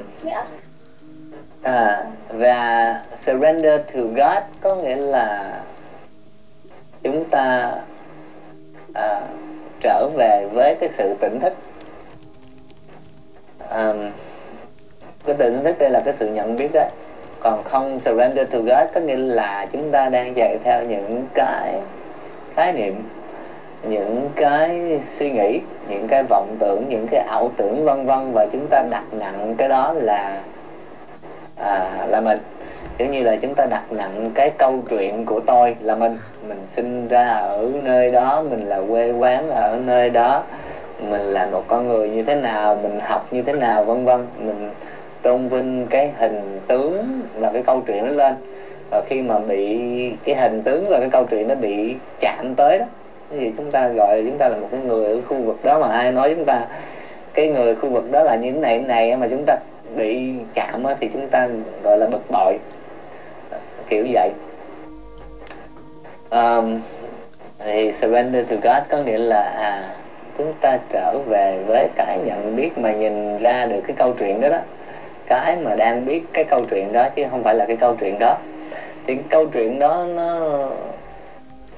à, 1.63 2.05
và 2.29 3.01
surrender 3.17 3.81
to 3.95 4.01
God 4.01 4.45
có 4.61 4.77
nghĩa 4.77 4.97
là 4.97 5.61
chúng 7.03 7.25
ta 7.31 7.75
à, 8.95 9.21
trở 9.81 10.09
về 10.17 10.47
với 10.53 10.77
cái 10.81 10.89
sự 10.89 11.15
tỉnh 11.21 11.41
thức. 11.41 11.53
Um, 13.71 14.11
cái 15.27 15.37
tỉnh 15.39 15.65
thức 15.65 15.79
đây 15.79 15.91
là 15.91 16.03
cái 16.05 16.15
sự 16.19 16.29
nhận 16.29 16.57
biết 16.57 16.69
đấy. 16.73 16.89
Còn 17.41 17.63
không 17.65 18.01
surrender 18.01 18.49
to 18.51 18.59
God 18.59 18.95
có 18.95 19.01
nghĩa 19.01 19.17
là 19.17 19.67
chúng 19.73 19.91
ta 19.91 20.09
đang 20.09 20.35
chạy 20.35 20.59
theo 20.65 20.85
những 20.85 21.27
cái 21.35 21.81
khái 22.55 22.73
niệm 22.73 22.95
những 23.83 24.31
cái 24.37 25.01
suy 25.19 25.31
nghĩ 25.31 25.61
những 25.91 26.07
cái 26.09 26.23
vọng 26.23 26.57
tưởng 26.59 26.89
những 26.89 27.07
cái 27.11 27.21
ảo 27.21 27.51
tưởng 27.57 27.85
vân 27.85 28.07
vân 28.07 28.33
và 28.33 28.47
chúng 28.53 28.67
ta 28.71 28.83
đặt 28.91 29.05
nặng 29.13 29.55
cái 29.59 29.69
đó 29.69 29.93
là 29.93 30.41
à, 31.57 32.07
là 32.09 32.21
mình. 32.21 32.39
Giống 32.99 33.11
như 33.11 33.23
là 33.23 33.37
chúng 33.37 33.55
ta 33.55 33.67
đặt 33.67 33.93
nặng 33.93 34.31
cái 34.35 34.51
câu 34.51 34.83
chuyện 34.89 35.25
của 35.25 35.41
tôi 35.41 35.77
là 35.81 35.95
mình. 35.95 36.19
Mình 36.49 36.67
sinh 36.77 37.09
ra 37.09 37.29
ở 37.29 37.69
nơi 37.85 38.11
đó 38.11 38.43
mình 38.51 38.69
là 38.69 38.81
quê 38.91 39.11
quán 39.11 39.51
ở 39.51 39.79
nơi 39.87 40.11
đó. 40.11 40.43
Mình 41.11 41.21
là 41.21 41.47
một 41.47 41.65
con 41.67 41.89
người 41.89 42.09
như 42.09 42.23
thế 42.23 42.35
nào 42.35 42.79
mình 42.83 43.01
học 43.01 43.27
như 43.31 43.43
thế 43.43 43.53
nào 43.53 43.85
vân 43.85 44.05
vân. 44.05 44.27
Mình 44.39 44.71
tôn 45.23 45.49
vinh 45.49 45.87
cái 45.91 46.11
hình 46.19 46.61
tướng 46.67 47.23
và 47.39 47.51
cái 47.53 47.63
câu 47.63 47.83
chuyện 47.87 48.07
nó 48.07 48.13
lên. 48.13 48.35
Và 48.91 49.03
khi 49.07 49.23
mà 49.23 49.39
bị 49.39 49.79
cái 50.25 50.35
hình 50.35 50.63
tướng 50.63 50.89
và 50.89 50.99
cái 51.01 51.09
câu 51.09 51.25
chuyện 51.25 51.49
nó 51.49 51.55
bị 51.55 51.95
chạm 52.21 52.55
tới 52.55 52.79
đó 52.79 52.85
thì 53.31 53.53
chúng 53.57 53.71
ta 53.71 53.89
gọi 53.89 54.23
chúng 54.27 54.39
ta 54.39 54.49
là 54.49 54.57
một 54.57 54.69
cái 54.71 54.81
người 54.81 55.07
ở 55.07 55.21
khu 55.29 55.37
vực 55.37 55.65
đó 55.65 55.79
mà 55.79 55.89
ai 55.89 56.13
nói 56.13 56.35
chúng 56.35 56.45
ta 56.45 56.67
cái 57.35 57.47
người 57.47 57.75
khu 57.75 57.89
vực 57.89 58.11
đó 58.11 58.23
là 58.23 58.35
như 58.35 58.53
thế 58.53 58.59
này 58.59 58.79
thế 58.79 58.85
này 58.85 59.17
mà 59.17 59.27
chúng 59.31 59.45
ta 59.47 59.57
bị 59.97 60.35
chạm 60.55 60.85
thì 61.01 61.09
chúng 61.13 61.29
ta 61.29 61.49
gọi 61.83 61.99
là 61.99 62.07
bực 62.07 62.31
bội. 62.31 62.59
Kiểu 63.89 64.07
vậy. 64.13 64.31
Um, 66.31 66.81
thì 67.59 67.93
surrender 67.93 68.47
to 68.49 68.57
God 68.63 68.83
có 68.89 68.99
nghĩa 68.99 69.19
là 69.19 69.43
à 69.43 69.95
chúng 70.39 70.53
ta 70.61 70.79
trở 70.93 71.19
về 71.19 71.59
với 71.67 71.89
cái 71.97 72.19
nhận 72.25 72.57
biết 72.57 72.79
mà 72.79 72.93
nhìn 72.93 73.39
ra 73.39 73.67
được 73.67 73.81
cái 73.87 73.97
câu 73.99 74.13
chuyện 74.19 74.41
đó 74.41 74.49
đó. 74.49 74.59
Cái 75.27 75.57
mà 75.57 75.75
đang 75.75 76.07
biết 76.07 76.23
cái 76.33 76.45
câu 76.45 76.65
chuyện 76.71 76.93
đó 76.93 77.09
chứ 77.15 77.25
không 77.31 77.43
phải 77.43 77.55
là 77.55 77.65
cái 77.65 77.77
câu 77.77 77.95
chuyện 78.01 78.19
đó. 78.19 78.37
Thì 79.07 79.15
cái 79.15 79.25
câu 79.29 79.47
chuyện 79.47 79.79
đó 79.79 80.05
nó 80.15 80.59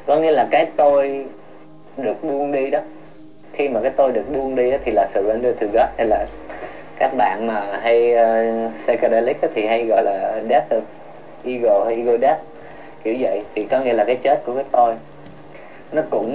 có 0.06 0.16
nghĩa 0.16 0.30
là 0.30 0.46
cái 0.50 0.66
tôi 0.76 1.26
được 1.96 2.24
buông 2.24 2.52
đi 2.52 2.70
đó. 2.70 2.78
Khi 3.52 3.68
mà 3.68 3.80
cái 3.80 3.90
tôi 3.96 4.12
được 4.12 4.32
buông 4.32 4.56
đi 4.56 4.70
đó, 4.70 4.76
thì 4.84 4.92
là 4.92 5.08
surrender 5.14 5.56
to 5.60 5.66
God 5.72 5.88
hay 5.96 6.06
là 6.06 6.26
các 6.98 7.14
bạn 7.16 7.46
mà 7.46 7.78
hay 7.82 8.14
uh, 8.14 8.72
psychedelic 8.84 9.36
thì 9.54 9.66
hay 9.66 9.84
gọi 9.84 10.02
là 10.02 10.42
death 10.48 10.72
of 10.72 10.80
ego 11.44 11.84
hay 11.84 11.94
ego 11.96 12.16
death 12.16 12.40
kiểu 13.04 13.14
vậy. 13.20 13.42
Thì 13.54 13.66
có 13.70 13.78
nghĩa 13.78 13.92
là 13.92 14.04
cái 14.04 14.16
chết 14.16 14.44
của 14.46 14.54
cái 14.54 14.64
tôi 14.72 14.94
nó 15.92 16.02
cũng 16.10 16.32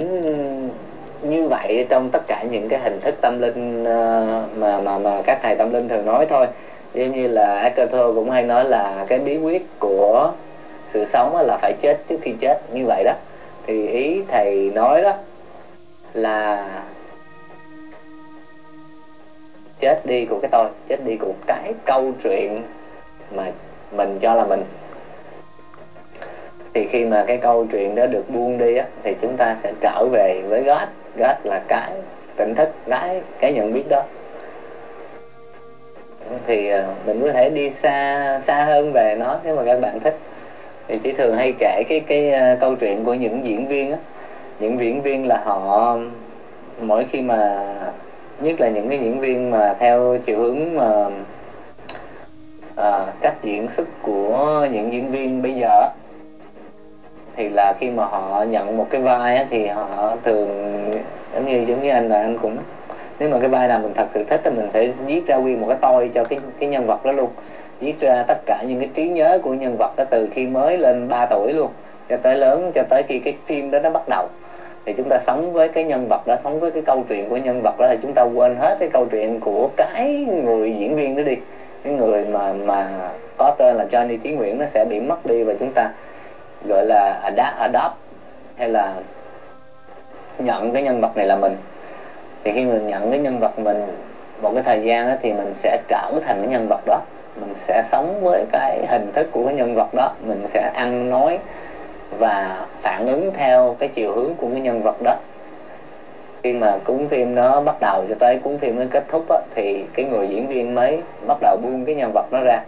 như 1.22 1.48
vậy 1.48 1.86
trong 1.88 2.08
tất 2.10 2.22
cả 2.26 2.42
những 2.50 2.68
cái 2.68 2.80
hình 2.80 3.00
thức 3.00 3.14
tâm 3.20 3.40
linh 3.40 3.82
uh, 3.82 4.56
mà 4.56 4.80
mà 4.80 4.98
mà 4.98 5.22
các 5.26 5.38
thầy 5.42 5.56
tâm 5.56 5.72
linh 5.72 5.88
thường 5.88 6.06
nói 6.06 6.26
thôi. 6.28 6.46
Giống 6.94 7.16
như 7.16 7.28
là 7.28 7.62
Eckhart 7.62 7.90
cũng 7.90 8.30
hay 8.30 8.42
nói 8.42 8.64
là 8.64 9.04
cái 9.08 9.18
bí 9.18 9.36
quyết 9.36 9.62
của 9.78 10.32
sự 10.92 11.04
sống 11.04 11.36
là 11.46 11.58
phải 11.62 11.72
chết 11.80 11.98
trước 12.08 12.16
khi 12.22 12.32
chết 12.40 12.58
như 12.72 12.84
vậy 12.86 13.04
đó. 13.04 13.12
Thì 13.66 13.88
ý 13.88 14.22
thầy 14.28 14.70
nói 14.74 15.02
đó 15.02 15.12
là 16.22 16.68
chết 19.80 20.06
đi 20.06 20.24
của 20.24 20.38
cái 20.38 20.48
tôi, 20.52 20.68
chết 20.88 21.04
đi 21.04 21.16
của 21.16 21.32
cái 21.46 21.72
câu 21.84 22.12
chuyện 22.22 22.62
mà 23.30 23.50
mình 23.90 24.18
cho 24.20 24.34
là 24.34 24.44
mình. 24.44 24.64
Thì 26.74 26.86
khi 26.86 27.04
mà 27.04 27.24
cái 27.26 27.36
câu 27.36 27.66
chuyện 27.70 27.94
đó 27.94 28.06
được 28.06 28.30
buông 28.30 28.58
đi 28.58 28.76
á, 28.76 28.84
thì 29.02 29.14
chúng 29.20 29.36
ta 29.36 29.56
sẽ 29.62 29.72
trở 29.80 30.06
về 30.12 30.42
với 30.48 30.62
God. 30.62 30.88
God 31.16 31.36
là 31.44 31.60
cái 31.68 31.90
tỉnh 32.36 32.54
thức, 32.54 32.68
cái 32.88 33.20
cái 33.40 33.52
nhận 33.52 33.72
biết 33.72 33.88
đó. 33.88 34.02
Thì 36.46 36.68
à, 36.68 36.86
mình 37.06 37.22
có 37.24 37.32
thể 37.32 37.48
đi 37.48 37.70
xa 37.70 38.40
xa 38.46 38.64
hơn 38.64 38.92
về 38.92 39.14
nó 39.18 39.38
nếu 39.44 39.56
mà 39.56 39.62
các 39.64 39.80
bạn 39.80 40.00
thích. 40.00 40.14
Thì 40.88 40.98
chỉ 41.02 41.12
thường 41.12 41.34
hay 41.34 41.52
kể 41.58 41.82
cái 41.88 42.00
cái 42.00 42.32
à, 42.32 42.56
câu 42.60 42.74
chuyện 42.74 43.04
của 43.04 43.14
những 43.14 43.44
diễn 43.44 43.68
viên 43.68 43.90
á 43.90 43.98
những 44.60 44.80
diễn 44.80 45.02
viên 45.02 45.28
là 45.28 45.42
họ 45.44 45.96
mỗi 46.80 47.06
khi 47.10 47.20
mà 47.20 47.64
nhất 48.40 48.60
là 48.60 48.68
những 48.68 48.88
cái 48.88 48.98
diễn 48.98 49.20
viên 49.20 49.50
mà 49.50 49.74
theo 49.78 50.18
chiều 50.26 50.38
hướng 50.38 50.76
mà 50.76 51.10
à, 52.76 53.06
cách 53.20 53.34
diễn 53.42 53.68
xuất 53.68 53.88
của 54.02 54.66
những 54.72 54.92
diễn 54.92 55.10
viên 55.10 55.42
bây 55.42 55.54
giờ 55.54 55.90
thì 57.36 57.48
là 57.48 57.74
khi 57.80 57.90
mà 57.90 58.04
họ 58.04 58.44
nhận 58.48 58.76
một 58.76 58.86
cái 58.90 59.00
vai 59.00 59.36
á, 59.36 59.46
thì 59.50 59.66
họ 59.66 60.16
thường 60.24 60.92
giống 61.34 61.46
như 61.46 61.64
giống 61.68 61.82
như 61.82 61.90
anh 61.90 62.08
là 62.08 62.20
anh 62.20 62.38
cũng 62.42 62.56
nếu 63.18 63.28
mà 63.28 63.38
cái 63.38 63.48
vai 63.48 63.68
nào 63.68 63.78
mình 63.78 63.92
thật 63.94 64.06
sự 64.14 64.24
thích 64.24 64.40
thì 64.44 64.50
mình 64.50 64.68
phải 64.72 64.92
viết 65.06 65.26
ra 65.26 65.36
nguyên 65.36 65.60
một 65.60 65.66
cái 65.68 65.76
tôi 65.80 66.10
cho 66.14 66.24
cái 66.24 66.38
cái 66.60 66.68
nhân 66.68 66.86
vật 66.86 67.04
đó 67.04 67.12
luôn. 67.12 67.30
Viết 67.80 68.00
ra 68.00 68.24
tất 68.28 68.38
cả 68.46 68.62
những 68.66 68.78
cái 68.78 68.88
trí 68.94 69.08
nhớ 69.08 69.38
của 69.42 69.54
nhân 69.54 69.76
vật 69.78 69.96
đó 69.96 70.04
từ 70.10 70.28
khi 70.32 70.46
mới 70.46 70.78
lên 70.78 71.08
3 71.08 71.26
tuổi 71.26 71.52
luôn 71.52 71.70
cho 72.08 72.16
tới 72.16 72.36
lớn 72.36 72.72
cho 72.74 72.82
tới 72.90 73.02
khi 73.08 73.18
cái 73.18 73.36
phim 73.46 73.70
đó 73.70 73.78
nó 73.78 73.90
bắt 73.90 74.08
đầu 74.08 74.28
thì 74.88 74.94
chúng 74.96 75.08
ta 75.08 75.18
sống 75.18 75.52
với 75.52 75.68
cái 75.68 75.84
nhân 75.84 76.08
vật 76.08 76.26
đó 76.26 76.36
sống 76.44 76.60
với 76.60 76.70
cái 76.70 76.82
câu 76.86 77.04
chuyện 77.08 77.28
của 77.28 77.36
nhân 77.36 77.60
vật 77.62 77.74
đó 77.78 77.86
thì 77.90 77.96
chúng 78.02 78.12
ta 78.14 78.22
quên 78.22 78.56
hết 78.56 78.76
cái 78.80 78.88
câu 78.92 79.06
chuyện 79.10 79.40
của 79.40 79.68
cái 79.76 80.26
người 80.44 80.74
diễn 80.78 80.96
viên 80.96 81.16
đó 81.16 81.22
đi. 81.22 81.36
Cái 81.84 81.92
người 81.92 82.24
mà 82.24 82.52
mà 82.52 82.88
có 83.36 83.54
tên 83.58 83.76
là 83.76 83.84
Johnny 83.90 84.18
Chí 84.18 84.30
Nguyễn 84.30 84.58
nó 84.58 84.64
sẽ 84.74 84.84
bị 84.84 85.00
mất 85.00 85.26
đi 85.26 85.42
và 85.42 85.54
chúng 85.60 85.72
ta 85.72 85.90
gọi 86.68 86.84
là 86.86 87.20
adapt, 87.22 87.58
adopt 87.58 87.94
hay 88.56 88.68
là 88.68 88.94
nhận 90.38 90.72
cái 90.72 90.82
nhân 90.82 91.00
vật 91.00 91.16
này 91.16 91.26
là 91.26 91.36
mình. 91.36 91.56
Thì 92.44 92.52
khi 92.52 92.64
mình 92.64 92.86
nhận 92.86 93.10
cái 93.10 93.20
nhân 93.20 93.38
vật 93.38 93.58
mình 93.58 93.82
một 94.42 94.50
cái 94.54 94.62
thời 94.62 94.82
gian 94.82 95.08
đó 95.08 95.14
thì 95.22 95.32
mình 95.32 95.52
sẽ 95.54 95.78
trở 95.88 96.12
thành 96.26 96.36
cái 96.40 96.48
nhân 96.48 96.66
vật 96.68 96.80
đó. 96.86 97.00
Mình 97.40 97.54
sẽ 97.56 97.82
sống 97.90 98.20
với 98.22 98.44
cái 98.52 98.86
hình 98.88 99.12
thức 99.12 99.28
của 99.32 99.44
cái 99.44 99.54
nhân 99.54 99.74
vật 99.74 99.94
đó. 99.94 100.12
Mình 100.26 100.46
sẽ 100.46 100.70
ăn 100.74 101.10
nói 101.10 101.38
và 102.10 102.66
phản 102.82 103.06
ứng 103.06 103.30
theo 103.36 103.76
cái 103.78 103.88
chiều 103.88 104.14
hướng 104.14 104.34
của 104.34 104.48
cái 104.52 104.60
nhân 104.60 104.82
vật 104.82 105.02
đó. 105.02 105.16
Khi 106.42 106.52
mà 106.52 106.78
cuốn 106.84 107.08
phim 107.08 107.34
nó 107.34 107.60
bắt 107.60 107.80
đầu 107.80 108.04
cho 108.08 108.14
tới 108.18 108.38
cuốn 108.38 108.58
phim 108.58 108.78
nó 108.78 108.84
kết 108.90 109.04
thúc 109.08 109.28
á, 109.28 109.38
thì 109.54 109.84
cái 109.94 110.04
người 110.04 110.28
diễn 110.28 110.48
viên 110.48 110.74
mới 110.74 110.98
bắt 111.26 111.38
đầu 111.40 111.56
buông 111.62 111.84
cái 111.84 111.94
nhân 111.94 112.12
vật 112.12 112.32
nó 112.32 112.40
ra. 112.40 112.60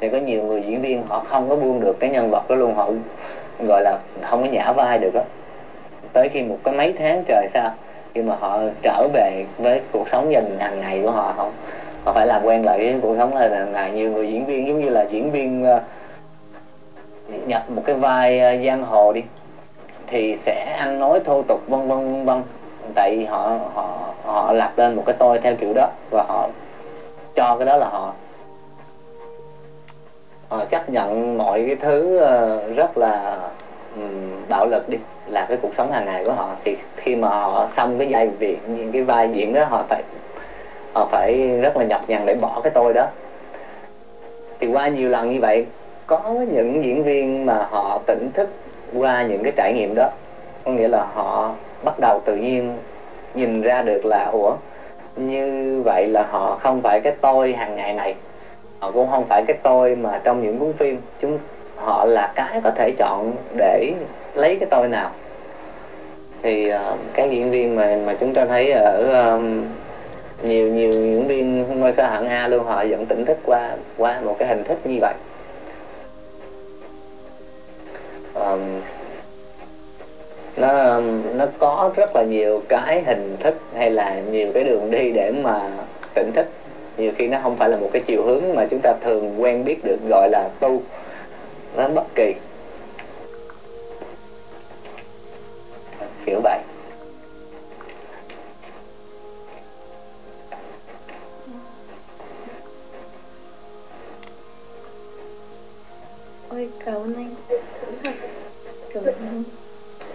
Thì 0.00 0.08
có 0.08 0.18
nhiều 0.18 0.42
người 0.42 0.62
diễn 0.62 0.80
viên 0.80 1.02
họ 1.06 1.24
không 1.28 1.48
có 1.48 1.56
buông 1.56 1.80
được 1.80 2.00
cái 2.00 2.10
nhân 2.10 2.30
vật 2.30 2.48
đó 2.48 2.56
luôn 2.56 2.74
họ 2.74 2.90
gọi 3.66 3.82
là 3.82 3.98
không 4.22 4.42
có 4.42 4.48
nhả 4.48 4.72
vai 4.72 4.98
được 4.98 5.14
á. 5.14 5.22
Tới 6.12 6.28
khi 6.28 6.42
một 6.42 6.58
cái 6.64 6.74
mấy 6.74 6.94
tháng 6.98 7.24
trời 7.28 7.46
sau 7.54 7.70
khi 8.14 8.22
mà 8.22 8.34
họ 8.40 8.60
trở 8.82 9.08
về 9.12 9.44
với 9.58 9.80
cuộc 9.92 10.08
sống 10.08 10.32
gia 10.32 10.40
đình 10.40 10.58
hàng 10.58 10.80
ngày 10.80 11.00
của 11.04 11.10
họ 11.10 11.34
không 11.36 11.52
họ 12.04 12.12
phải 12.12 12.26
làm 12.26 12.44
quen 12.44 12.64
lại 12.64 12.78
với 12.78 13.00
cuộc 13.02 13.14
sống 13.18 13.36
hàng 13.36 13.72
ngày. 13.72 13.92
Nhiều 13.92 14.10
người 14.10 14.28
diễn 14.28 14.46
viên 14.46 14.68
giống 14.68 14.80
như 14.80 14.88
là 14.88 15.02
diễn 15.02 15.30
viên 15.30 15.62
uh, 15.62 15.82
nhập 17.28 17.70
một 17.70 17.82
cái 17.84 17.96
vai 17.96 18.40
ờ, 18.40 18.56
giang 18.66 18.82
hồ 18.82 19.12
đi. 19.12 19.22
Thì 20.06 20.36
sẽ 20.36 20.76
ăn 20.78 20.98
nói 20.98 21.20
thô 21.20 21.42
tục, 21.42 21.60
vân 21.68 21.88
vân 21.88 22.12
vân 22.12 22.24
vân. 22.24 22.42
Tại 22.94 23.26
họ 23.26 23.58
họ 23.74 24.14
họ 24.24 24.52
lập 24.52 24.72
lên 24.76 24.96
một 24.96 25.02
cái 25.06 25.14
tôi 25.18 25.38
theo 25.38 25.54
kiểu 25.54 25.72
đó 25.74 25.88
và 26.10 26.22
họ 26.28 26.48
cho 27.34 27.56
cái 27.56 27.66
đó 27.66 27.76
là 27.76 27.88
họ. 27.88 28.12
Họ 30.48 30.64
chấp 30.64 30.88
nhận 30.88 31.38
mọi 31.38 31.64
cái 31.66 31.76
thứ 31.76 32.18
ờ, 32.18 32.62
rất 32.76 32.98
là 32.98 33.38
bạo 34.48 34.66
lực 34.66 34.88
đi. 34.88 34.98
Là 35.26 35.46
cái 35.48 35.58
cuộc 35.62 35.74
sống 35.74 35.92
hàng 35.92 36.04
ngày 36.04 36.24
của 36.24 36.32
họ. 36.32 36.54
Thì 36.64 36.76
khi 36.96 37.14
mà 37.14 37.28
họ 37.28 37.68
xong 37.76 37.98
cái 37.98 38.08
vai 38.10 38.26
việc 38.26 38.58
những 38.68 38.92
cái 38.92 39.02
vai 39.02 39.30
diễn 39.32 39.52
đó, 39.52 39.64
họ 39.64 39.84
phải 39.88 40.02
họ 40.92 41.08
phải 41.10 41.58
rất 41.62 41.76
là 41.76 41.84
nhọc 41.84 42.08
nhằn 42.08 42.26
để 42.26 42.34
bỏ 42.34 42.60
cái 42.64 42.70
tôi 42.70 42.92
đó. 42.92 43.06
Thì 44.60 44.66
qua 44.66 44.88
nhiều 44.88 45.08
lần 45.08 45.30
như 45.30 45.40
vậy 45.40 45.66
có 46.08 46.34
những 46.52 46.84
diễn 46.84 47.04
viên 47.04 47.46
mà 47.46 47.66
họ 47.70 48.00
tỉnh 48.06 48.30
thức 48.34 48.48
qua 48.94 49.22
những 49.22 49.42
cái 49.42 49.52
trải 49.56 49.72
nghiệm 49.72 49.94
đó. 49.94 50.10
Có 50.64 50.70
nghĩa 50.70 50.88
là 50.88 51.06
họ 51.14 51.54
bắt 51.84 51.94
đầu 52.00 52.20
tự 52.24 52.36
nhiên 52.36 52.76
nhìn 53.34 53.62
ra 53.62 53.82
được 53.82 54.04
là 54.04 54.28
ủa 54.32 54.52
như 55.16 55.82
vậy 55.84 56.06
là 56.06 56.26
họ 56.30 56.58
không 56.62 56.80
phải 56.82 57.00
cái 57.00 57.12
tôi 57.20 57.52
hàng 57.52 57.76
ngày 57.76 57.94
này. 57.94 58.14
Họ 58.78 58.90
cũng 58.90 59.10
không 59.10 59.24
phải 59.28 59.42
cái 59.46 59.56
tôi 59.62 59.94
mà 59.94 60.20
trong 60.24 60.42
những 60.42 60.58
cuốn 60.58 60.72
phim. 60.72 61.00
Chúng 61.20 61.38
họ 61.76 62.04
là 62.04 62.32
cái 62.34 62.60
có 62.64 62.70
thể 62.70 62.90
chọn 62.98 63.32
để 63.56 63.92
lấy 64.34 64.56
cái 64.60 64.68
tôi 64.70 64.88
nào. 64.88 65.10
Thì 66.42 66.72
uh, 66.72 66.98
các 67.14 67.30
diễn 67.30 67.50
viên 67.50 67.76
mà 67.76 67.98
mà 68.06 68.14
chúng 68.20 68.34
ta 68.34 68.44
thấy 68.44 68.72
ở 68.72 69.06
um, 69.32 69.64
nhiều 70.42 70.68
nhiều 70.68 70.92
những 70.92 71.26
viên 71.26 71.64
ngôi 71.80 71.92
sao 71.92 72.10
hạng 72.10 72.28
A 72.28 72.48
luôn 72.48 72.64
họ 72.64 72.84
vẫn 72.90 73.06
tỉnh 73.06 73.24
thức 73.24 73.38
qua 73.44 73.70
qua 73.96 74.20
một 74.24 74.36
cái 74.38 74.48
hình 74.48 74.64
thức 74.64 74.78
như 74.84 74.98
vậy. 75.00 75.14
Um, 78.40 78.80
nó 80.56 81.00
nó 81.34 81.46
có 81.58 81.90
rất 81.96 82.10
là 82.14 82.22
nhiều 82.22 82.62
cái 82.68 83.02
hình 83.02 83.36
thức 83.40 83.54
hay 83.74 83.90
là 83.90 84.20
nhiều 84.30 84.50
cái 84.54 84.64
đường 84.64 84.90
đi 84.90 85.12
để 85.12 85.30
mà 85.30 85.70
tỉnh 86.14 86.32
thức. 86.32 86.46
Nhiều 86.96 87.12
khi 87.16 87.26
nó 87.26 87.38
không 87.42 87.56
phải 87.56 87.68
là 87.68 87.76
một 87.76 87.90
cái 87.92 88.02
chiều 88.06 88.22
hướng 88.22 88.54
mà 88.54 88.66
chúng 88.70 88.80
ta 88.82 88.94
thường 89.00 89.42
quen 89.42 89.64
biết 89.64 89.84
được 89.84 89.98
gọi 90.10 90.28
là 90.30 90.48
tu. 90.60 90.82
Nó 91.76 91.88
bất 91.88 92.04
kỳ. 92.14 92.34
Kiểu 96.26 96.40
vậy. 96.44 96.58
Ôi 106.50 106.68
cảm 106.84 106.94
ơn 106.94 107.14
anh 107.16 107.34
kiểu 109.04 109.12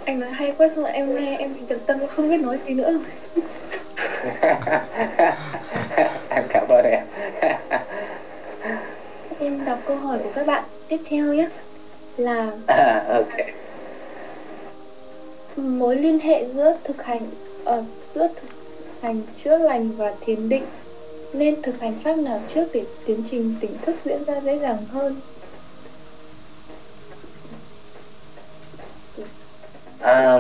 anh 0.06 0.20
nói 0.20 0.30
hay 0.30 0.54
quá 0.58 0.70
xong 0.70 0.84
rồi 0.84 0.92
em 0.92 1.16
nghe 1.16 1.38
em 1.38 1.54
bị 1.54 1.62
tập 1.68 1.78
tâm 1.86 2.08
không 2.08 2.30
biết 2.30 2.38
nói 2.38 2.60
gì 2.66 2.74
nữa. 2.74 3.00
Em 6.30 6.44
cảm 6.50 6.68
ơn 6.68 6.86
em. 6.86 7.00
Em 9.40 9.66
đọc 9.66 9.80
câu 9.86 9.98
hỏi 9.98 10.20
của 10.24 10.30
các 10.36 10.48
bạn 10.48 10.64
tiếp 10.88 10.98
theo 11.10 11.34
nhé. 11.34 11.48
Là 12.18 12.52
à, 12.68 13.04
ok. 13.08 13.48
Mối 15.56 15.96
liên 15.96 16.20
hệ 16.20 16.46
giữa 16.56 16.74
thực 16.84 17.04
hành 17.04 17.28
uh, 17.70 17.86
giữa 18.16 18.28
thực 18.42 18.50
hành 19.02 19.22
chữa 19.44 19.58
lành 19.58 19.92
và 19.98 20.12
thiền 20.22 20.50
định 20.50 20.64
nên 21.34 21.62
thực 21.62 21.80
hành 21.80 21.94
pháp 22.04 22.18
nào 22.18 22.42
trước 22.54 22.66
để 22.74 22.84
tiến 23.06 23.24
trình 23.32 23.56
tỉnh 23.60 23.78
thức 23.82 23.96
diễn 24.06 24.24
ra 24.24 24.40
dễ 24.40 24.60
dàng 24.60 24.78
hơn 24.92 25.16
à, 30.14 30.40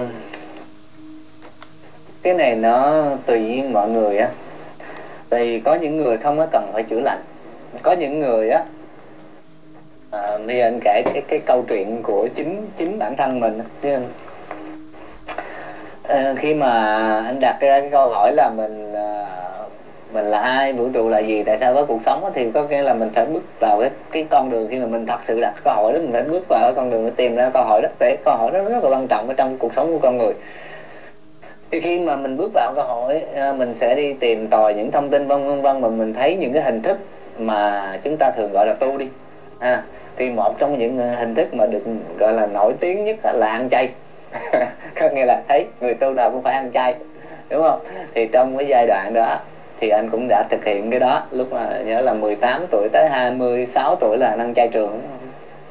cái 2.24 2.34
này 2.34 2.56
nó 2.56 3.04
tùy 3.26 3.64
mọi 3.72 3.90
người 3.90 4.18
á. 4.18 4.30
Thì 5.30 5.60
có 5.60 5.74
những 5.74 5.98
người 5.98 6.18
không 6.18 6.38
có 6.38 6.48
cần 6.52 6.70
phải 6.74 6.84
chữa 6.84 7.00
lành. 7.00 7.22
Có 7.82 7.92
những 7.92 8.20
người 8.20 8.50
á 8.50 8.64
à, 10.12 10.38
bây 10.48 10.58
giờ 10.58 10.68
anh 10.68 10.80
kể 10.84 11.04
cái 11.06 11.24
cái 11.28 11.40
câu 11.46 11.66
chuyện 11.70 12.02
của 12.04 12.28
chính 12.36 12.68
chính 12.78 13.00
bản 13.00 13.16
thân 13.18 13.40
mình 13.40 13.60
anh, 13.82 14.08
à, 16.04 16.34
khi 16.38 16.54
mà 16.54 16.72
anh 17.26 17.40
đặt 17.40 17.58
cái, 17.60 17.82
cái 17.82 17.90
câu 17.92 18.10
hỏi 18.10 18.32
là 18.34 18.50
mình 18.50 18.94
à, 18.96 19.23
mình 20.14 20.26
là 20.26 20.40
ai 20.40 20.74
vũ 20.74 20.90
trụ 20.94 21.10
là 21.10 21.20
gì 21.20 21.44
tại 21.44 21.58
sao 21.60 21.74
có 21.74 21.86
cuộc 21.86 22.02
sống 22.02 22.32
thì 22.34 22.52
có 22.52 22.64
nghĩa 22.64 22.82
là 22.82 22.94
mình 22.94 23.10
phải 23.16 23.26
bước 23.26 23.44
vào 23.60 23.80
cái 23.80 23.90
cái 24.12 24.28
con 24.30 24.50
đường 24.50 24.68
khi 24.70 24.80
mà 24.80 24.86
mình 24.86 25.06
thật 25.06 25.20
sự 25.24 25.40
đặt 25.40 25.54
câu 25.64 25.74
hỏi 25.74 25.94
đó 25.94 26.00
mình 26.00 26.12
phải 26.12 26.24
bước 26.24 26.48
vào 26.50 26.62
cái 26.62 26.74
con 26.76 26.90
đường 26.90 27.06
để 27.06 27.12
tìm 27.16 27.36
ra 27.36 27.50
câu 27.54 27.64
hỏi 27.64 27.82
đó. 27.82 27.90
Để 28.00 28.18
câu 28.26 28.36
hỏi 28.38 28.52
đó 28.52 28.60
rất 28.60 28.84
là 28.84 28.90
quan 28.90 29.08
trọng 29.08 29.28
ở 29.28 29.34
trong 29.34 29.58
cuộc 29.58 29.74
sống 29.74 29.94
của 29.94 30.00
con 30.00 30.18
người. 30.18 30.34
Thì 31.72 31.80
khi 31.80 32.00
mà 32.00 32.16
mình 32.16 32.38
bước 32.38 32.52
vào 32.54 32.74
câu 32.76 32.86
hỏi 32.86 33.24
à, 33.36 33.54
mình 33.54 33.74
sẽ 33.74 33.96
đi 33.96 34.14
tìm 34.14 34.48
tòi 34.48 34.74
những 34.74 34.92
thông 34.92 35.10
tin 35.10 35.28
vân 35.28 35.44
vân 35.48 35.62
vân 35.62 35.82
mà 35.82 35.88
mình 35.88 36.14
thấy 36.14 36.36
những 36.36 36.54
cái 36.54 36.64
hình 36.64 36.82
thức 36.82 36.98
mà 37.38 37.92
chúng 38.04 38.18
ta 38.18 38.32
thường 38.32 38.52
gọi 38.52 38.68
là 38.68 38.74
tu 38.74 38.98
đi. 38.98 39.08
À, 39.60 39.84
thì 40.16 40.30
một 40.30 40.60
trong 40.60 40.78
những 40.78 41.00
à, 41.00 41.16
hình 41.20 41.36
thức 41.36 41.54
mà 41.54 41.66
được 41.66 41.84
gọi 42.20 42.34
là 42.34 42.46
nổi 42.46 42.74
tiếng 42.80 43.06
nhất 43.06 43.18
là 43.24 43.48
ăn 43.48 43.70
chay. 43.70 43.90
Có 45.00 45.10
nghĩa 45.10 45.26
là 45.26 45.42
thấy 45.48 45.66
người 45.82 45.94
tu 45.94 46.14
nào 46.14 46.32
cũng 46.32 46.42
phải 46.42 46.54
ăn 46.54 46.72
chay 46.74 46.96
đúng 47.54 47.64
không? 47.64 47.80
Thì 48.14 48.28
trong 48.32 48.58
cái 48.58 48.68
giai 48.68 48.88
đoạn 48.88 49.14
đó 49.14 49.40
thì 49.80 49.90
anh 49.90 50.10
cũng 50.10 50.28
đã 50.30 50.44
thực 50.50 50.66
hiện 50.66 50.90
cái 50.90 51.00
đó. 51.00 51.24
Lúc 51.32 51.54
là 51.54 51.82
nhớ 51.86 52.02
là 52.02 52.14
18 52.14 52.66
tuổi 52.72 52.88
tới 52.92 53.10
26 53.10 53.96
tuổi 53.96 54.18
là 54.18 54.36
năng 54.36 54.54
trai 54.54 54.68
trường 54.68 55.02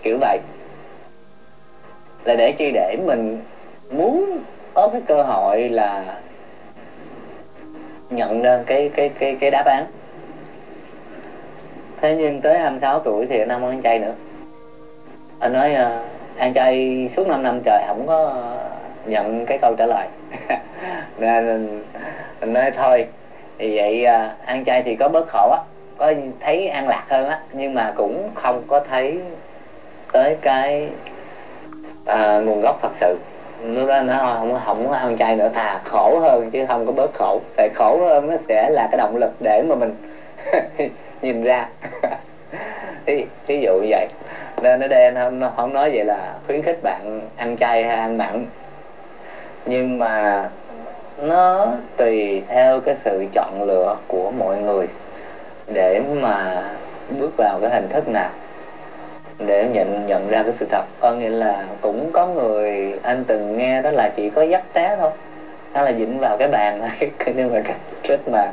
kiểu 0.03 0.19
vậy. 0.21 0.39
Là 2.25 2.35
để 2.35 2.53
chi 2.53 2.71
để 2.71 2.97
mình 3.05 3.39
muốn 3.91 4.39
có 4.75 4.89
cái 4.89 5.01
cơ 5.07 5.23
hội 5.23 5.69
là 5.69 6.19
nhận 8.11 8.43
ra 8.43 8.59
cái 8.67 8.91
cái 8.95 9.09
cái 9.19 9.35
cái 9.41 9.51
đáp 9.51 9.67
án. 9.67 9.87
Thế 12.01 12.15
nhưng 12.15 12.41
tới 12.41 12.59
26 12.59 13.01
tuổi 13.01 13.27
thì 13.27 13.39
anh 13.39 13.49
không 13.49 13.67
ăn 13.67 13.83
chay 13.83 13.99
nữa. 13.99 14.15
Anh 15.39 15.53
nói 15.53 15.75
ờ, 15.75 15.99
uh, 15.99 16.39
ăn 16.39 16.53
chay 16.53 17.09
suốt 17.17 17.27
5 17.27 17.43
năm 17.43 17.61
trời 17.65 17.83
không 17.87 18.07
có 18.07 18.49
nhận 19.05 19.47
cái 19.47 19.59
câu 19.59 19.75
trả 19.75 19.87
lời. 19.87 20.07
Nên 21.19 21.69
anh 22.41 22.53
nói 22.53 22.71
thôi 22.71 23.07
thì 23.59 23.77
vậy 23.77 24.05
à, 24.05 24.35
ăn 24.45 24.65
chay 24.65 24.83
thì 24.83 24.97
có 24.97 25.09
bớt 25.09 25.29
khổ 25.29 25.51
á 25.51 25.59
có 25.99 26.13
thấy 26.41 26.69
an 26.69 26.89
lạc 26.89 27.05
hơn 27.09 27.29
á 27.29 27.41
nhưng 27.53 27.75
mà 27.75 27.93
cũng 27.97 28.31
không 28.35 28.63
có 28.67 28.81
thấy 28.81 29.19
tới 30.13 30.37
cái 30.43 30.89
à, 32.05 32.39
nguồn 32.39 32.61
gốc 32.61 32.79
thật 32.83 32.93
sự. 32.95 33.17
Lúc 33.65 33.89
đó 33.89 34.01
nó 34.01 34.19
không 34.19 34.61
không 34.67 34.89
có 34.89 34.95
ăn 34.95 35.17
chay 35.17 35.37
nữa 35.37 35.49
thà 35.55 35.81
khổ 35.85 36.21
hơn 36.21 36.51
chứ 36.51 36.67
không 36.69 36.87
có 36.87 36.93
bớt 36.93 37.15
khổ. 37.15 37.41
Tại 37.57 37.69
khổ 37.75 37.99
hơn 38.01 38.31
nó 38.31 38.37
sẽ 38.49 38.71
là 38.71 38.89
cái 38.91 38.99
động 38.99 39.17
lực 39.17 39.33
để 39.41 39.63
mà 39.69 39.75
mình 39.75 39.95
nhìn 41.23 41.45
ra. 41.45 41.69
Ví, 43.07 43.25
ví 43.47 43.61
dụ 43.61 43.81
như 43.83 43.87
vậy. 43.91 44.07
Nên 44.63 44.81
ở 44.81 44.89
đây 44.89 45.05
anh 45.05 45.15
không, 45.15 45.51
không 45.57 45.73
nói 45.73 45.91
vậy 45.95 46.05
là 46.05 46.35
khuyến 46.47 46.63
khích 46.63 46.83
bạn 46.83 47.21
ăn 47.37 47.57
chay 47.57 47.85
hay 47.85 47.97
ăn 47.97 48.19
mặn. 48.19 48.47
Nhưng 49.67 49.99
mà 49.99 50.45
nó 51.23 51.67
tùy 51.97 52.43
theo 52.49 52.81
cái 52.81 52.95
sự 52.95 53.25
chọn 53.33 53.63
lựa 53.63 53.97
của 54.07 54.31
mọi 54.31 54.57
người 54.57 54.87
để 55.73 56.01
mà 56.21 56.63
bước 57.19 57.37
vào 57.37 57.59
cái 57.61 57.71
hình 57.71 57.89
thức 57.89 58.09
nào, 58.09 58.31
để 59.39 59.67
nhận 59.67 60.07
nhận 60.07 60.29
ra 60.29 60.43
cái 60.43 60.53
sự 60.53 60.67
thật. 60.71 60.85
Có 61.01 61.13
nghĩa 61.13 61.29
là 61.29 61.65
cũng 61.81 62.11
có 62.13 62.27
người 62.27 62.99
anh 63.03 63.25
từng 63.25 63.57
nghe 63.57 63.81
đó 63.81 63.91
là 63.91 64.09
chỉ 64.09 64.29
có 64.29 64.43
dắt 64.43 64.63
té 64.73 64.97
thôi, 64.97 65.11
đó 65.73 65.83
là 65.83 65.93
dính 65.93 66.19
vào 66.21 66.37
cái 66.37 66.49
bàn. 66.49 66.89
Nếu 67.35 67.49
mà 67.49 67.61
cái 67.61 67.77
rất 68.05 68.29
mà 68.29 68.51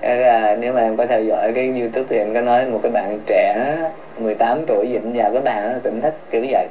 à, 0.00 0.54
nếu 0.54 0.72
mà 0.72 0.80
em 0.80 0.96
có 0.96 1.06
theo 1.06 1.22
dõi 1.22 1.52
cái 1.52 1.66
youtube 1.78 2.06
thì 2.08 2.16
em 2.16 2.34
có 2.34 2.40
nói 2.40 2.66
một 2.66 2.78
cái 2.82 2.90
bạn 2.90 3.18
trẻ 3.26 3.76
18 4.18 4.64
tuổi 4.66 4.88
dính 4.92 5.12
vào 5.14 5.32
cái 5.32 5.40
bàn 5.40 5.72
nó 5.72 5.78
tỉnh 5.82 6.00
thức 6.00 6.14
kiểu 6.30 6.44
vậy 6.50 6.66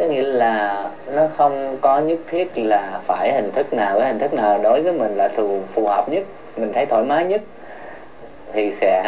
có 0.00 0.06
nghĩa 0.06 0.22
là 0.22 0.88
nó 1.06 1.26
không 1.36 1.76
có 1.80 1.98
nhất 1.98 2.18
thiết 2.26 2.58
là 2.58 3.00
phải 3.06 3.32
hình 3.32 3.50
thức 3.50 3.72
nào 3.72 3.98
cái 3.98 4.06
hình 4.06 4.18
thức 4.18 4.32
nào 4.32 4.58
đối 4.58 4.80
với 4.80 4.92
mình 4.92 5.16
là 5.16 5.28
phù 5.28 5.60
phù 5.74 5.86
hợp 5.86 6.08
nhất 6.08 6.24
mình 6.56 6.72
thấy 6.72 6.86
thoải 6.86 7.02
mái 7.02 7.24
nhất 7.24 7.40
thì 8.52 8.72
sẽ 8.72 9.02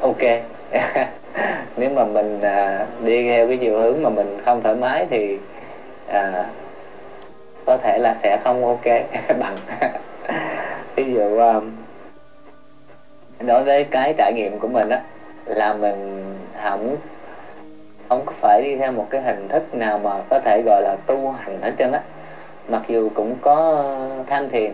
ok. 0.00 0.22
Nếu 1.76 1.90
mà 1.90 2.04
mình 2.04 2.40
à, 2.40 2.86
đi 3.04 3.28
theo 3.28 3.46
cái 3.46 3.56
chiều 3.56 3.78
hướng 3.78 4.02
mà 4.02 4.08
mình 4.08 4.38
không 4.44 4.62
thoải 4.62 4.74
mái 4.74 5.06
thì 5.10 5.38
à, 6.08 6.44
có 7.64 7.76
thể 7.76 7.98
là 7.98 8.14
sẽ 8.22 8.36
không 8.44 8.64
ok. 8.64 8.84
Bằng. 9.38 9.56
Ví 10.96 11.12
dụ 11.12 11.38
à, 11.38 11.60
đối 13.40 13.62
với 13.62 13.84
cái 13.84 14.14
trải 14.16 14.32
nghiệm 14.32 14.58
của 14.58 14.68
mình 14.68 14.88
á 14.88 15.00
là 15.44 15.72
mình 15.72 16.24
không 16.64 16.96
không 18.08 18.26
phải 18.40 18.62
đi 18.62 18.76
theo 18.76 18.92
một 18.92 19.06
cái 19.10 19.20
hình 19.20 19.48
thức 19.48 19.74
nào 19.74 19.98
mà 19.98 20.10
có 20.30 20.40
thể 20.40 20.62
gọi 20.66 20.82
là 20.82 20.96
tu 21.06 21.30
hành 21.30 21.62
hết 21.62 21.72
trơn 21.78 21.92
á? 21.92 22.00
Mặc 22.68 22.82
dù 22.88 23.10
cũng 23.14 23.36
có 23.40 23.84
tham 24.26 24.48
thiền 24.48 24.72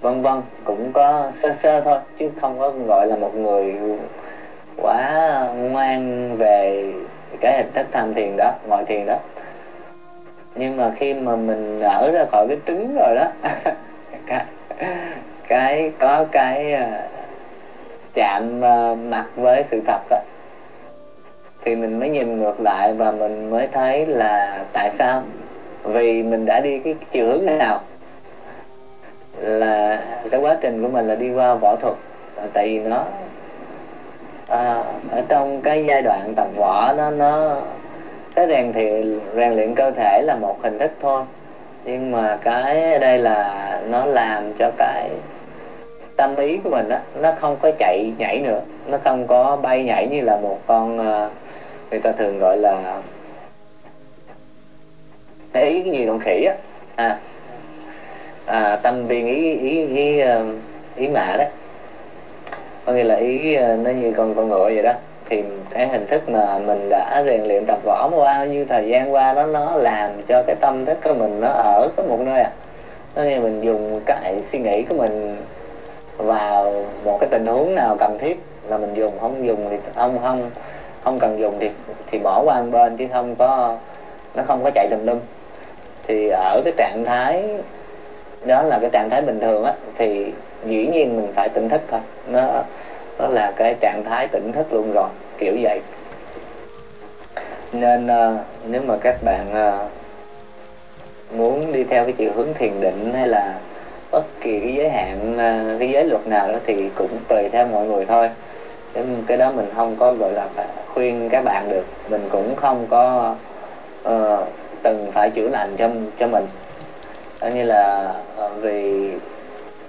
vân 0.00 0.22
vân 0.22 0.42
cũng 0.64 0.92
có 0.92 1.30
sơ 1.42 1.52
sơ 1.52 1.80
thôi 1.80 1.98
chứ 2.18 2.30
không 2.40 2.58
có 2.58 2.72
gọi 2.86 3.06
là 3.06 3.16
một 3.16 3.36
người 3.36 3.74
quá 4.76 5.46
ngoan 5.56 6.36
về 6.36 6.84
cái 7.40 7.56
hình 7.56 7.72
thức 7.74 7.86
tham 7.92 8.14
thiền 8.14 8.36
đó 8.36 8.52
ngồi 8.68 8.84
thiền 8.84 9.06
đó. 9.06 9.16
Nhưng 10.54 10.76
mà 10.76 10.90
khi 10.96 11.14
mà 11.14 11.36
mình 11.36 11.80
ở 11.80 12.10
ra 12.10 12.24
khỏi 12.32 12.46
cái 12.48 12.56
trứng 12.66 12.94
rồi 12.96 13.14
đó 13.14 13.26
cái, 14.26 14.44
cái 15.48 15.92
có 15.98 16.24
cái 16.32 16.72
à, 16.72 17.08
chạm 18.14 18.64
à, 18.64 18.94
mặt 18.94 19.24
với 19.36 19.64
sự 19.70 19.80
thật 19.86 20.00
đó, 20.10 20.18
thì 21.64 21.76
mình 21.76 22.00
mới 22.00 22.08
nhìn 22.08 22.40
ngược 22.40 22.60
lại 22.60 22.92
và 22.92 23.10
mình 23.10 23.50
mới 23.50 23.68
thấy 23.72 24.06
là 24.06 24.64
tại 24.72 24.90
sao? 24.98 25.22
Vì 25.82 26.22
mình 26.22 26.46
đã 26.46 26.60
đi 26.60 26.78
cái 26.78 26.94
chiều 27.12 27.26
hướng 27.26 27.46
nào? 27.58 27.80
Là 29.40 30.02
cái 30.30 30.40
quá 30.40 30.56
trình 30.60 30.82
của 30.82 30.88
mình 30.88 31.08
là 31.08 31.14
đi 31.14 31.30
qua 31.30 31.54
võ 31.54 31.76
thuật. 31.76 31.94
Tại 32.52 32.68
vì 32.68 32.78
nó 32.78 33.04
à, 34.48 34.84
ở 35.10 35.22
trong 35.28 35.60
cái 35.60 35.84
giai 35.88 36.02
đoạn 36.02 36.32
tập 36.36 36.48
võ 36.56 36.92
nó 36.96 37.10
nó 37.10 37.56
cái 38.34 38.46
rèn 38.48 38.72
thì 38.72 39.04
rèn 39.36 39.52
luyện 39.52 39.74
cơ 39.74 39.90
thể 39.90 40.22
là 40.22 40.34
một 40.34 40.56
hình 40.62 40.78
thức 40.78 40.90
thôi. 41.02 41.22
Nhưng 41.84 42.12
mà 42.12 42.38
cái 42.42 42.98
đây 42.98 43.18
là 43.18 43.80
nó 43.88 44.04
làm 44.04 44.52
cho 44.58 44.70
cái 44.76 45.10
tâm 46.16 46.36
ý 46.36 46.56
của 46.64 46.70
mình 46.70 46.88
á 46.88 47.00
nó 47.20 47.32
không 47.40 47.56
có 47.62 47.70
chạy 47.78 48.12
nhảy 48.18 48.40
nữa. 48.40 48.60
Nó 48.86 48.98
không 49.04 49.26
có 49.26 49.58
bay 49.62 49.84
nhảy 49.84 50.06
như 50.06 50.20
là 50.20 50.36
một 50.36 50.58
con 50.66 50.98
uh, 50.98 51.30
người 51.90 52.00
ta 52.00 52.12
thường 52.12 52.38
gọi 52.38 52.56
là 52.56 53.00
ý 55.52 55.82
cái 55.82 55.92
gì 55.92 56.06
con 56.06 56.18
khỉ 56.18 56.44
á? 56.44 56.54
À, 56.96 57.16
à 58.46 58.76
tâm 58.76 59.06
viên 59.06 59.26
ý 59.26 59.56
ý 59.56 59.86
ý 59.86 60.20
um, 60.20 60.56
ý, 60.96 61.08
mạ 61.08 61.36
đấy 61.36 61.46
có 62.84 62.92
nghĩa 62.92 63.04
là 63.04 63.14
ý 63.14 63.56
uh, 63.58 63.78
nó 63.78 63.90
như 63.90 64.12
con 64.16 64.34
con 64.34 64.48
ngựa 64.48 64.64
vậy 64.64 64.82
đó. 64.82 64.92
Thì 65.28 65.42
cái 65.70 65.88
hình 65.88 66.06
thức 66.06 66.28
mà 66.28 66.58
mình 66.58 66.88
đã 66.88 67.22
rèn 67.26 67.44
luyện 67.44 67.64
tập 67.66 67.78
võ 67.84 68.08
bao 68.08 68.46
nhiêu 68.46 68.64
thời 68.68 68.88
gian 68.88 69.12
qua 69.12 69.32
đó 69.32 69.46
nó 69.46 69.76
làm 69.76 70.22
cho 70.28 70.42
cái 70.46 70.56
tâm 70.60 70.84
thức 70.84 70.98
của 71.04 71.14
mình 71.14 71.40
nó 71.40 71.48
ở 71.48 71.88
có 71.96 72.02
một 72.02 72.20
nơi 72.20 72.40
à. 72.40 72.50
Có 73.14 73.22
nghĩa 73.22 73.38
mình 73.38 73.60
dùng 73.60 74.00
cái 74.06 74.42
suy 74.52 74.58
nghĩ 74.58 74.82
của 74.82 74.94
mình 74.94 75.36
vào 76.16 76.84
một 77.04 77.18
cái 77.20 77.28
tình 77.30 77.46
huống 77.46 77.74
nào 77.74 77.96
cần 77.98 78.18
thiết 78.18 78.40
là 78.68 78.78
mình 78.78 78.94
dùng. 78.94 79.18
Không 79.20 79.46
dùng 79.46 79.66
thì 79.70 79.76
không 79.94 80.18
không 80.22 80.50
không 81.04 81.18
cần 81.18 81.40
dùng 81.40 81.58
thì 81.60 81.70
thì 82.06 82.18
bỏ 82.18 82.42
qua 82.44 82.62
một 82.62 82.68
bên 82.70 82.96
chứ 82.96 83.06
không 83.12 83.34
có 83.34 83.76
nó 84.34 84.42
không 84.46 84.64
có 84.64 84.70
chạy 84.74 84.88
tùm 84.90 85.06
lum. 85.06 85.20
Thì 86.06 86.28
ở 86.28 86.60
cái 86.64 86.72
trạng 86.76 87.04
thái 87.04 87.44
đó 88.44 88.62
là 88.62 88.78
cái 88.78 88.90
trạng 88.92 89.10
thái 89.10 89.22
bình 89.22 89.40
thường 89.40 89.64
á 89.64 89.72
thì 89.98 90.32
dĩ 90.66 90.86
nhiên 90.86 91.16
mình 91.16 91.32
phải 91.34 91.48
tỉnh 91.48 91.68
thức 91.68 91.80
thôi. 91.90 92.00
Nó 92.26 92.62
nó 93.18 93.26
là 93.26 93.52
cái 93.56 93.74
trạng 93.80 94.02
thái 94.04 94.28
tỉnh 94.28 94.52
thức 94.52 94.72
luôn 94.72 94.92
rồi 94.94 95.08
kiểu 95.38 95.56
vậy. 95.60 95.80
Nên 97.72 98.06
uh, 98.06 98.40
nếu 98.68 98.82
mà 98.86 98.96
các 98.96 99.22
bạn 99.22 99.46
uh, 99.50 99.90
muốn 101.36 101.72
đi 101.72 101.84
theo 101.84 102.04
cái 102.04 102.12
chiều 102.12 102.30
hướng 102.34 102.54
thiền 102.54 102.80
định 102.80 103.12
hay 103.14 103.28
là 103.28 103.54
bất 104.10 104.24
kỳ 104.40 104.60
cái 104.60 104.74
giới 104.74 104.90
hạn 104.90 105.38
ờ, 105.38 105.76
cái 105.78 105.90
giới 105.90 106.04
luật 106.04 106.26
nào 106.26 106.52
đó 106.52 106.58
thì 106.66 106.90
cũng 106.94 107.10
tùy 107.28 107.48
theo 107.52 107.66
mọi 107.66 107.86
người 107.86 108.04
thôi 108.06 108.28
cái, 108.94 109.04
cái 109.26 109.36
đó 109.36 109.52
mình 109.52 109.70
không 109.76 109.96
có 109.96 110.12
gọi 110.12 110.32
là 110.32 110.48
khuyên 110.94 111.28
các 111.28 111.44
bạn 111.44 111.68
được. 111.68 111.84
Mình 112.08 112.28
cũng 112.32 112.56
không 112.56 112.86
có 112.90 113.34
uh, 114.08 114.48
từng 114.82 115.10
phải 115.12 115.30
chữa 115.30 115.48
lành 115.48 115.76
cho 115.78 115.88
cho 116.18 116.26
mình. 116.26 116.46
Đó 117.40 117.48
như 117.48 117.64
là 117.64 118.14
uh, 118.44 118.52
vì 118.60 119.10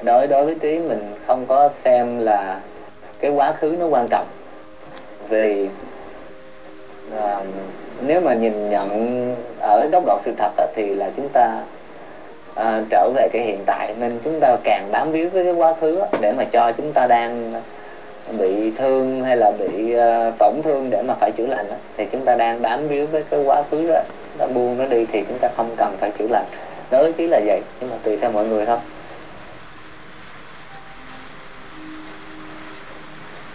đối 0.03 0.27
đối 0.27 0.45
với 0.45 0.55
trí 0.55 0.79
mình 0.79 1.13
không 1.27 1.45
có 1.45 1.69
xem 1.75 2.19
là 2.19 2.59
cái 3.19 3.31
quá 3.31 3.51
khứ 3.51 3.75
nó 3.79 3.85
quan 3.85 4.07
trọng. 4.07 4.25
Vì 5.29 5.69
uh, 7.17 7.45
nếu 8.01 8.21
mà 8.21 8.33
nhìn 8.33 8.69
nhận 8.69 9.35
ở 9.59 9.87
góc 9.91 10.03
độ 10.05 10.19
sự 10.23 10.33
thật 10.37 10.51
đó, 10.57 10.65
thì 10.75 10.95
là 10.95 11.09
chúng 11.15 11.29
ta 11.33 11.59
uh, 12.59 12.85
trở 12.89 13.09
về 13.15 13.27
cái 13.33 13.41
hiện 13.41 13.59
tại. 13.65 13.95
Nên 13.99 14.19
chúng 14.23 14.39
ta 14.39 14.55
càng 14.63 14.89
bám 14.91 15.11
víu 15.11 15.29
với 15.29 15.43
cái 15.43 15.53
quá 15.53 15.75
khứ 15.81 15.99
đó, 15.99 16.05
để 16.21 16.33
mà 16.37 16.43
cho 16.43 16.71
chúng 16.71 16.93
ta 16.93 17.07
đang 17.07 17.53
bị 18.37 18.71
thương 18.77 19.23
hay 19.23 19.37
là 19.37 19.51
bị 19.51 19.95
uh, 19.95 20.37
tổn 20.39 20.61
thương 20.63 20.89
để 20.89 21.01
mà 21.07 21.13
phải 21.13 21.31
chữa 21.31 21.47
lành 21.47 21.69
đó, 21.69 21.75
thì 21.97 22.05
chúng 22.11 22.25
ta 22.25 22.35
đang 22.35 22.61
bám 22.61 22.87
víu 22.87 23.07
với 23.07 23.23
cái 23.29 23.39
quá 23.39 23.63
khứ 23.71 23.87
đó 23.87 24.01
ta 24.37 24.47
buông 24.47 24.77
nó 24.77 24.85
đi 24.85 25.05
thì 25.11 25.23
chúng 25.27 25.37
ta 25.41 25.49
không 25.57 25.75
cần 25.77 25.97
phải 25.99 26.11
chữa 26.19 26.27
lành. 26.29 26.45
Với 26.89 27.13
chí 27.13 27.27
là 27.27 27.39
vậy 27.45 27.61
nhưng 27.79 27.89
mà 27.89 27.95
tùy 28.03 28.17
theo 28.17 28.31
mọi 28.31 28.47
người 28.47 28.65
thôi. 28.65 28.77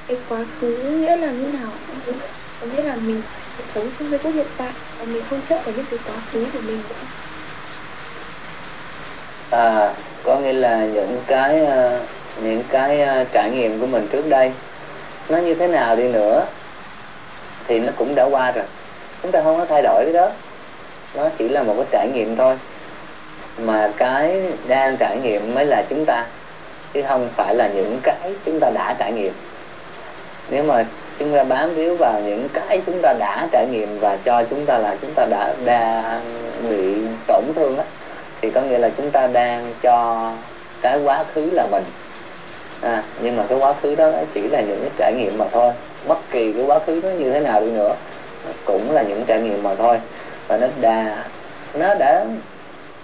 Cái 0.08 0.16
quá 0.28 0.44
khứ 0.60 0.76
nghĩa 0.76 1.16
là 1.16 1.30
như 1.30 1.46
nào? 1.46 1.70
Có 2.60 2.66
nghĩa 2.66 2.82
là 2.82 2.96
mình 2.96 3.22
sống 3.74 3.90
trong 3.98 4.10
giây 4.10 4.18
phút 4.18 4.34
hiện 4.34 4.46
tại 4.56 4.72
và 4.98 5.04
mình 5.04 5.22
không 5.30 5.40
chấp 5.48 5.64
vào 5.64 5.74
những 5.76 5.86
cái 5.90 5.98
quá 6.06 6.14
khứ 6.32 6.46
của 6.52 6.58
mình 6.66 6.80
à 9.50 9.94
có 10.24 10.38
nghĩa 10.38 10.52
là 10.52 10.86
những 10.86 11.22
cái 11.26 11.62
uh, 11.62 11.70
những 12.42 12.62
cái 12.70 13.00
ờ, 13.00 13.24
trải 13.32 13.50
nghiệm 13.50 13.80
của 13.80 13.86
mình 13.86 14.08
trước 14.12 14.28
đây. 14.28 14.52
Nó 15.28 15.38
như 15.38 15.54
thế 15.54 15.68
nào 15.68 15.96
đi 15.96 16.08
nữa 16.08 16.44
thì 17.68 17.80
nó 17.80 17.92
cũng 17.96 18.14
đã 18.14 18.24
qua 18.24 18.50
rồi. 18.50 18.64
Chúng 19.22 19.32
ta 19.32 19.42
không 19.42 19.58
có 19.58 19.64
thay 19.64 19.82
đổi 19.82 20.04
cái 20.04 20.12
đó. 20.12 20.30
Nó 21.14 21.28
chỉ 21.38 21.48
là 21.48 21.62
một 21.62 21.74
cái 21.76 21.86
trải 21.90 22.08
nghiệm 22.14 22.36
thôi. 22.36 22.58
Mà 23.58 23.90
cái 23.96 24.42
đang 24.66 24.96
trải 24.96 25.18
nghiệm 25.22 25.54
mới 25.54 25.64
là 25.64 25.82
chúng 25.90 26.04
ta, 26.06 26.24
chứ 26.92 27.02
không 27.08 27.28
phải 27.36 27.54
là 27.54 27.68
những 27.68 27.98
cái 28.02 28.32
chúng 28.44 28.60
ta 28.60 28.70
đã 28.74 28.94
trải 28.98 29.12
nghiệm. 29.12 29.32
Nếu 30.50 30.62
mà 30.62 30.84
chúng 31.18 31.34
ta 31.34 31.44
bám 31.44 31.74
víu 31.74 31.96
vào 31.96 32.20
những 32.20 32.48
cái 32.52 32.80
chúng 32.86 33.02
ta 33.02 33.14
đã 33.18 33.48
trải 33.52 33.66
nghiệm 33.66 33.98
và 34.00 34.18
cho 34.24 34.44
chúng 34.50 34.66
ta 34.66 34.78
là 34.78 34.96
chúng 35.00 35.12
ta 35.14 35.26
đã 35.30 35.54
đang 35.64 36.20
bị 36.68 36.94
tổn 37.26 37.44
thương 37.54 37.78
á, 37.78 37.84
thì 38.40 38.50
có 38.50 38.60
nghĩa 38.60 38.78
là 38.78 38.90
chúng 38.96 39.10
ta 39.10 39.26
đang 39.26 39.74
cho 39.82 40.32
cái 40.82 40.98
quá 41.04 41.24
khứ 41.34 41.50
là 41.52 41.66
mình 41.70 41.84
à, 42.86 43.02
nhưng 43.22 43.36
mà 43.36 43.44
cái 43.48 43.58
quá 43.58 43.74
khứ 43.82 43.94
đó 43.94 44.10
chỉ 44.34 44.40
là 44.48 44.60
những 44.60 44.80
cái 44.80 44.90
trải 44.96 45.14
nghiệm 45.14 45.38
mà 45.38 45.44
thôi. 45.52 45.72
Bất 46.08 46.18
kỳ 46.30 46.52
cái 46.52 46.64
quá 46.66 46.78
khứ 46.86 47.00
nó 47.02 47.08
như 47.08 47.32
thế 47.32 47.40
nào 47.40 47.60
đi 47.60 47.70
nữa 47.70 47.94
cũng 48.64 48.90
là 48.90 49.02
những 49.02 49.24
trải 49.26 49.40
nghiệm 49.40 49.62
mà 49.62 49.74
thôi. 49.74 50.00
Và 50.48 50.56
nó 50.56 50.66
đã 50.80 51.24
nó 51.74 51.94
đã 51.94 52.24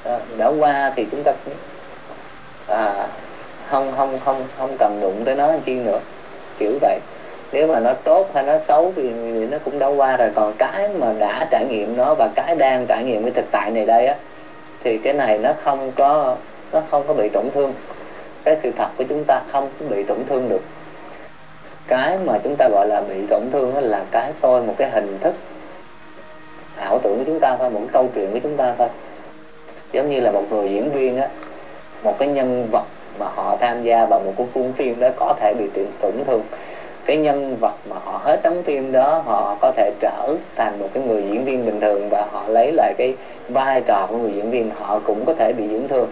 à, 0.05 0.19
đã 0.37 0.47
qua 0.47 0.93
thì 0.97 1.07
chúng 1.11 1.23
ta 1.23 1.33
à, 2.67 3.07
không 3.71 3.93
không 3.97 4.19
không 4.25 4.45
không 4.59 4.77
cần 4.79 4.99
đụng 5.01 5.23
tới 5.25 5.35
nó 5.35 5.53
chi 5.65 5.75
nữa. 5.75 6.01
Kiểu 6.59 6.73
vậy. 6.81 6.99
Nếu 7.53 7.67
mà 7.67 7.81
nó 7.81 7.93
tốt 7.93 8.31
hay 8.35 8.43
nó 8.43 8.59
xấu 8.69 8.93
thì, 8.97 9.03
thì 9.35 9.47
nó 9.47 9.59
cũng 9.65 9.79
đã 9.79 9.87
qua 9.87 10.17
rồi. 10.17 10.31
Còn 10.35 10.53
cái 10.59 10.89
mà 10.89 11.13
đã 11.19 11.47
trải 11.51 11.65
nghiệm 11.65 11.97
nó 11.97 12.15
và 12.15 12.29
cái 12.35 12.55
đang 12.55 12.87
trải 12.87 13.05
nghiệm 13.05 13.23
cái 13.23 13.31
thực 13.31 13.45
tại 13.51 13.71
này 13.71 13.87
đây 13.87 14.07
á 14.07 14.15
thì 14.85 14.99
cái 14.99 15.13
này 15.13 15.39
nó 15.39 15.53
không 15.65 15.93
có 15.97 16.37
nó 16.73 16.83
không 16.91 17.05
có 17.09 17.15
bị 17.15 17.29
tổn 17.29 17.51
thương 17.55 17.75
cái 18.45 18.57
sự 18.63 18.71
thật 18.77 18.89
của 18.99 19.05
chúng 19.09 19.25
ta 19.25 19.41
không 19.53 19.69
bị 19.91 20.03
tổn 20.03 20.19
thương 20.29 20.49
được. 20.49 20.63
Cái 21.89 22.19
mà 22.25 22.39
chúng 22.45 22.57
ta 22.57 22.69
gọi 22.69 22.87
là 22.89 23.01
bị 23.01 23.27
tổn 23.31 23.43
thương 23.53 23.77
là 23.79 24.05
cái 24.11 24.33
tôi 24.41 24.63
một 24.63 24.75
cái 24.79 24.91
hình 24.91 25.19
thức 25.21 25.35
ảo 26.77 26.99
tưởng 26.99 27.19
của 27.19 27.25
chúng 27.27 27.41
ta 27.41 27.57
thôi 27.57 27.71
một 27.71 27.81
cái 27.81 27.89
câu 27.93 28.09
chuyện 28.15 28.33
của 28.33 28.39
chúng 28.43 28.57
ta 28.57 28.75
thôi. 28.79 28.89
Giống 29.93 30.11
như 30.11 30.21
là 30.21 30.31
một 30.31 30.45
người 30.51 30.71
diễn 30.71 30.93
viên 30.93 31.17
á 31.17 31.29
một 32.03 32.19
cái 32.19 32.29
nhân 32.29 32.69
vật 32.71 32.85
mà 33.19 33.27
họ 33.35 33.57
tham 33.61 33.83
gia 33.83 34.07
vào 34.07 34.21
một 34.21 34.33
cái 34.37 34.47
cuốn 34.55 34.73
phim 34.73 35.01
đó 35.01 35.09
có 35.17 35.35
thể 35.41 35.55
bị 35.59 35.83
tổn 36.01 36.13
thương. 36.27 36.43
Cái 37.05 37.17
nhân 37.17 37.57
vật 37.61 37.75
mà 37.91 37.97
họ 38.05 38.21
hết 38.25 38.41
đóng 38.43 38.63
phim 38.63 38.93
đó 38.93 39.23
họ 39.27 39.57
có 39.61 39.73
thể 39.77 39.93
trở 40.01 40.35
thành 40.57 40.79
một 40.79 40.89
cái 40.95 41.03
người 41.03 41.23
diễn 41.23 41.45
viên 41.45 41.67
bình 41.67 41.81
thường 41.81 42.09
và 42.09 42.27
họ 42.33 42.49
lấy 42.49 42.73
lại 42.73 42.95
cái 42.99 43.15
vai 43.49 43.83
trò 43.87 44.07
của 44.11 44.17
người 44.17 44.33
diễn 44.33 44.51
viên 44.51 44.71
họ 44.79 45.01
cũng 45.05 45.25
có 45.25 45.35
thể 45.35 45.53
bị 45.53 45.69
dưỡng 45.69 45.89
thương 45.89 46.09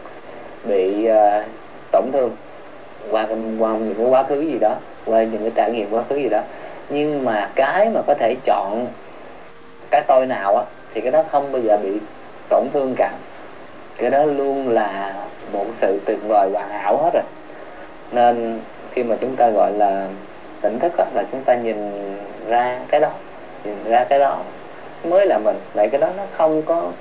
bị 0.64 1.08
uh, 1.10 1.44
tổn 1.92 2.04
thương 2.12 2.30
qua 3.10 3.26
qua 3.58 3.72
những 3.72 3.94
cái 3.98 4.06
quá 4.06 4.22
khứ 4.22 4.40
gì 4.40 4.58
đó 4.60 4.74
qua 5.06 5.22
những 5.22 5.40
cái 5.40 5.52
trải 5.54 5.70
nghiệm 5.70 5.90
quá 5.90 6.02
khứ 6.08 6.16
gì 6.16 6.28
đó. 6.28 6.40
Nhưng 6.88 7.24
mà 7.24 7.50
cái 7.54 7.90
mà 7.90 8.00
có 8.06 8.14
thể 8.14 8.34
chọn 8.44 8.86
cái 9.90 10.02
tôi 10.06 10.26
nào 10.26 10.56
á 10.56 10.64
thì 10.94 11.00
cái 11.00 11.10
đó 11.10 11.24
không 11.30 11.52
bao 11.52 11.62
giờ 11.62 11.76
bị 11.82 11.90
tổn 12.48 12.64
thương 12.72 12.94
cả. 12.96 13.12
Cái 13.96 14.10
đó 14.10 14.24
luôn 14.24 14.68
là 14.68 15.14
một 15.52 15.66
sự 15.80 16.00
tuyệt 16.04 16.18
vời 16.28 16.50
hoàn 16.52 16.68
hảo 16.68 16.96
hết 16.96 17.10
rồi. 17.14 17.22
Nên 18.12 18.60
khi 18.92 19.02
mà 19.02 19.16
chúng 19.20 19.36
ta 19.36 19.50
gọi 19.50 19.72
là 19.72 20.06
tỉnh 20.60 20.78
thức 20.78 20.92
đó, 20.96 21.04
là 21.14 21.24
chúng 21.32 21.42
ta 21.42 21.54
nhìn 21.54 22.16
ra 22.48 22.78
cái 22.88 23.00
đó 23.00 23.10
nhìn 23.64 23.84
ra 23.84 24.04
cái 24.04 24.18
đó 24.18 24.38
mới 25.04 25.26
là 25.26 25.38
mình. 25.38 25.56
Vậy 25.74 25.88
cái 25.88 26.00
đó 26.00 26.08
nó 26.16 26.22
không 26.36 26.62
có 26.62 26.92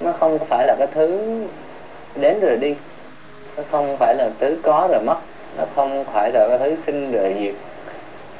nó 0.00 0.12
không 0.12 0.38
phải 0.38 0.66
là 0.66 0.74
cái 0.78 0.88
thứ 0.94 1.20
đến 2.14 2.40
rồi 2.40 2.56
đi 2.56 2.74
nó 3.56 3.62
không 3.70 3.96
phải 3.98 4.14
là 4.14 4.30
thứ 4.40 4.56
có 4.62 4.88
rồi 4.90 5.02
mất. 5.02 5.16
Nó 5.58 5.64
không 5.76 6.04
phải 6.12 6.32
là 6.32 6.46
cái 6.48 6.58
thứ 6.58 6.76
sinh 6.86 7.12
rồi 7.12 7.34
diệt 7.40 7.54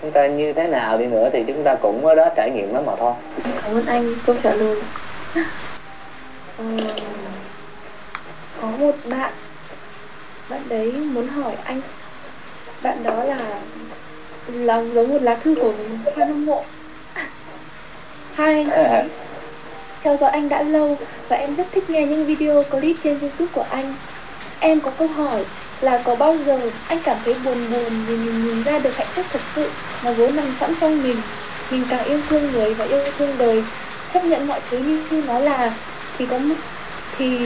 chúng 0.02 0.10
ta 0.10 0.26
như 0.26 0.52
thế 0.52 0.66
nào 0.66 0.98
đi 0.98 1.06
nữa 1.06 1.30
thì 1.32 1.44
chúng 1.46 1.64
ta 1.64 1.74
cũng 1.74 2.06
ở 2.06 2.14
đó 2.14 2.28
trải 2.36 2.50
nghiệm 2.50 2.74
nó 2.74 2.80
mà 2.80 2.92
thôi. 2.98 3.12
Cảm 3.62 3.74
ơn 3.74 3.86
anh 3.86 4.14
câu 4.26 4.36
trả 4.42 4.54
lời. 4.54 4.76
Ờ, 6.58 6.64
có 8.60 8.68
một 8.78 8.94
bạn 9.04 9.32
bạn 10.48 10.60
đấy 10.68 10.92
muốn 10.92 11.28
hỏi 11.28 11.52
anh. 11.64 11.80
Bạn 12.82 13.02
đó 13.02 13.24
là 13.24 13.38
là 14.48 14.82
giống 14.94 15.08
một 15.08 15.22
lá 15.22 15.34
thư 15.34 15.54
của 15.54 15.72
fan 16.16 16.26
hâm 16.26 16.46
mộ. 16.46 16.62
Hai 18.34 18.54
anh 18.54 18.66
chị 19.04 19.10
theo 20.02 20.16
dõi 20.16 20.30
anh 20.30 20.48
đã 20.48 20.62
lâu 20.62 20.98
và 21.28 21.36
em 21.36 21.56
rất 21.56 21.66
thích 21.72 21.90
nghe 21.90 22.06
những 22.06 22.26
video 22.26 22.62
clip 22.62 22.96
trên 23.04 23.18
youtube 23.20 23.52
của 23.52 23.64
anh 23.70 23.94
em 24.60 24.80
có 24.80 24.90
câu 24.90 25.08
hỏi 25.08 25.44
là 25.80 26.02
có 26.04 26.14
bao 26.14 26.36
giờ 26.46 26.70
anh 26.88 26.98
cảm 27.04 27.16
thấy 27.24 27.34
buồn 27.44 27.70
buồn 27.70 28.04
vì 28.06 28.16
mình 28.16 28.46
nhìn 28.46 28.62
ra 28.62 28.78
được 28.78 28.96
hạnh 28.96 29.06
phúc 29.14 29.26
thật 29.32 29.40
sự 29.54 29.70
mà 30.02 30.12
vốn 30.12 30.36
nằm 30.36 30.44
sẵn 30.60 30.74
trong 30.80 31.02
mình? 31.02 31.16
Mình 31.70 31.84
càng 31.90 32.04
yêu 32.04 32.20
thương 32.28 32.52
người 32.52 32.74
và 32.74 32.84
yêu 32.84 33.00
thương 33.18 33.38
đời. 33.38 33.62
Chấp 34.14 34.24
nhận 34.24 34.46
mọi 34.46 34.60
thứ 34.70 34.78
như, 34.78 35.02
như 35.10 35.22
nó 35.26 35.38
là 35.38 35.72
thì 36.18 36.26
có 36.26 36.40
thì 37.18 37.38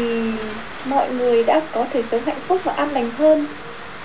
mọi 0.84 1.10
người 1.10 1.44
đã 1.44 1.60
có 1.72 1.84
thể 1.92 2.02
sống 2.10 2.24
hạnh 2.26 2.40
phúc 2.48 2.60
và 2.64 2.72
an 2.72 2.92
lành 2.92 3.10
hơn. 3.10 3.46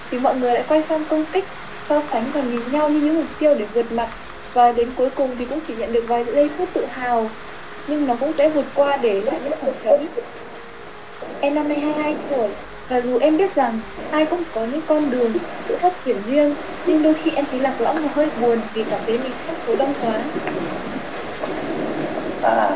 Vì 0.09 0.19
mọi 0.19 0.35
người 0.35 0.53
lại 0.53 0.63
quay 0.67 0.81
sang 0.81 1.05
công 1.05 1.25
kích 1.33 1.45
so 1.89 2.01
sánh 2.11 2.31
và 2.33 2.41
nhìn 2.41 2.71
nhau 2.71 2.89
như 2.89 3.01
những 3.01 3.15
mục 3.15 3.39
tiêu 3.39 3.55
để 3.55 3.65
vượt 3.73 3.91
mặt. 3.91 4.09
Và 4.53 4.71
đến 4.71 4.89
cuối 4.95 5.09
cùng 5.09 5.35
thì 5.39 5.45
cũng 5.45 5.59
chỉ 5.67 5.75
nhận 5.75 5.93
được 5.93 6.05
vài 6.07 6.23
giây 6.23 6.49
phút 6.57 6.69
tự 6.73 6.85
hào 6.85 7.29
nhưng 7.87 8.07
nó 8.07 8.15
cũng 8.19 8.33
sẽ 8.37 8.49
vượt 8.49 8.65
qua 8.73 8.97
để 8.97 9.21
lại 9.21 9.39
những 9.43 9.53
khoảng 9.61 9.73
trống 9.83 10.07
em 11.41 11.55
năm 11.55 11.67
nay 11.67 11.79
22 11.79 12.15
tuổi 12.29 12.49
và 12.89 12.97
dù 12.97 13.17
em 13.19 13.37
biết 13.37 13.55
rằng 13.55 13.79
ai 14.11 14.25
cũng 14.25 14.43
có 14.55 14.65
những 14.65 14.81
con 14.87 15.11
đường 15.11 15.33
sự 15.67 15.77
phát 15.77 15.93
triển 16.05 16.17
riêng 16.27 16.55
nhưng 16.85 17.03
đôi 17.03 17.13
khi 17.23 17.31
em 17.35 17.45
thấy 17.51 17.59
lạc 17.59 17.81
lõng 17.81 17.95
và 17.95 18.09
hơi 18.13 18.27
buồn 18.41 18.59
vì 18.73 18.83
cảm 18.83 18.99
thấy 19.05 19.17
mình 19.17 19.31
khác 19.47 19.53
số 19.67 19.75
đông 19.75 19.93
quá. 20.01 20.13
À 22.41 22.69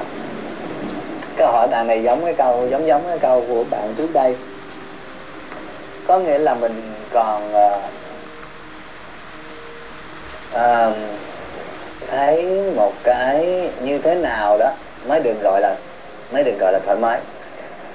câu 1.40 1.52
hỏi 1.52 1.68
bạn 1.68 1.88
này 1.88 2.04
giống 2.04 2.26
cái 2.26 2.34
câu 2.34 2.68
giống 2.72 2.88
giống 2.88 3.04
cái 3.08 3.20
câu 3.20 3.46
của 3.48 3.64
bạn 3.72 3.94
trước 3.98 4.14
đây. 4.14 4.36
Có 6.08 6.20
nghĩa 6.20 6.38
là 6.38 6.54
mình 6.54 6.94
còn 7.12 7.54
uh, 7.54 7.82
uh, 10.56 10.96
thấy 12.12 12.46
một 12.76 12.94
cái 13.04 13.70
như 13.84 13.98
thế 13.98 14.16
nào 14.16 14.58
đó 14.58 14.72
mới 15.08 15.20
được 15.20 15.36
gọi 15.44 15.62
là 15.62 15.76
mới 16.32 16.44
được 16.44 16.60
gọi 16.60 16.74
là 16.74 16.80
thoải 16.86 16.98
mái 16.98 17.20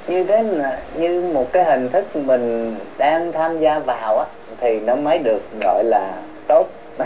như 0.06 0.24
thế 0.24 0.43
là 0.43 0.78
như 0.94 1.20
một 1.35 1.52
cái 1.52 1.64
hình 1.64 1.89
thức 1.89 2.16
mình 2.16 2.76
đang 2.98 3.32
tham 3.32 3.60
gia 3.60 3.78
vào 3.78 4.18
á 4.18 4.26
thì 4.60 4.81
nó 4.81 4.94
mới 4.94 5.18
được 5.18 5.43
gọi 5.62 5.85
là 5.85 6.12
tốt. 6.47 6.66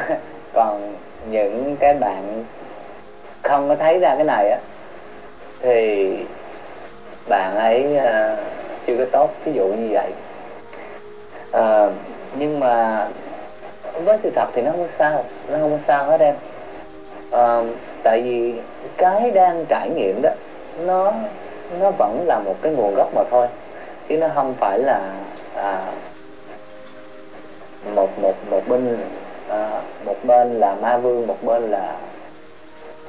Còn 0.52 0.94
những 1.30 1.76
cái 1.80 1.94
bạn 1.94 2.44
không 3.42 3.68
có 3.68 3.74
thấy 3.76 3.98
ra 3.98 4.14
cái 4.14 4.24
này 4.24 4.50
á 4.50 4.58
thì 5.60 6.08
bạn 7.28 7.56
ấy 7.56 7.96
uh, 7.96 8.38
chưa 8.86 8.96
có 8.98 9.04
tốt 9.12 9.30
ví 9.44 9.52
dụ 9.52 9.64
như 9.66 9.88
vậy. 9.90 10.10
Uh, 11.50 11.92
nhưng 12.34 12.60
mà 12.60 13.06
với 14.04 14.18
sự 14.22 14.30
thật 14.34 14.46
thì 14.54 14.62
nó 14.62 14.70
không 14.70 14.88
sao 14.98 15.24
nó 15.48 15.58
không 15.58 15.78
sao 15.86 16.04
hết 16.04 16.20
em. 16.20 16.34
Uh, 17.34 17.66
tại 18.02 18.22
vì 18.22 18.54
cái 18.96 19.30
đang 19.30 19.64
trải 19.68 19.90
nghiệm 19.90 20.22
đó 20.22 20.30
nó 20.86 21.12
nó 21.80 21.90
vẫn 21.90 22.26
là 22.26 22.38
một 22.38 22.54
cái 22.62 22.72
nguồn 22.72 22.94
gốc 22.94 23.14
mà 23.14 23.22
thôi. 23.30 23.46
Chứ 24.08 24.16
nó 24.16 24.28
không 24.34 24.54
phải 24.54 24.78
là 24.78 25.14
à, 25.54 25.92
một 27.94 28.18
một 28.18 28.34
một 28.50 28.68
bên 28.68 28.98
à, 29.48 29.80
một 30.04 30.16
bên 30.22 30.60
là 30.60 30.74
ma 30.74 30.96
vương 30.96 31.26
một 31.26 31.42
bên 31.42 31.70
là 31.70 31.96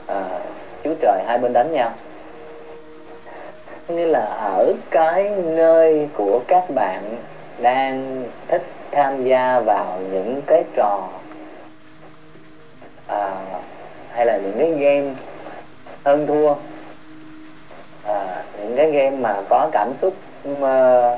à, 0.07 0.40
chúa 0.84 0.94
trời 1.02 1.22
hai 1.26 1.38
bên 1.38 1.53
đánh 1.53 1.72
nhau. 1.72 1.91
Như 3.88 4.06
là 4.06 4.26
ở 4.26 4.73
cái 4.90 5.30
nơi 5.30 6.07
của 6.14 6.40
các 6.48 6.69
bạn 6.69 7.18
đang 7.57 8.23
thích 8.48 8.61
tham 8.91 9.26
gia 9.26 9.60
vào 9.60 9.99
những 10.11 10.41
cái 10.48 10.64
trò 10.73 11.07
à, 13.07 13.36
hay 14.11 14.26
là 14.26 14.38
những 14.38 14.57
cái 14.60 14.72
game 14.72 15.14
hơn 16.06 16.27
thua 16.27 16.53
à, 18.03 18.43
những 18.59 18.77
cái 18.77 18.91
game 18.91 19.17
mà 19.17 19.35
có 19.49 19.69
cảm 19.71 19.93
xúc 20.01 20.13
mà 20.59 20.67
ờ, 20.69 21.17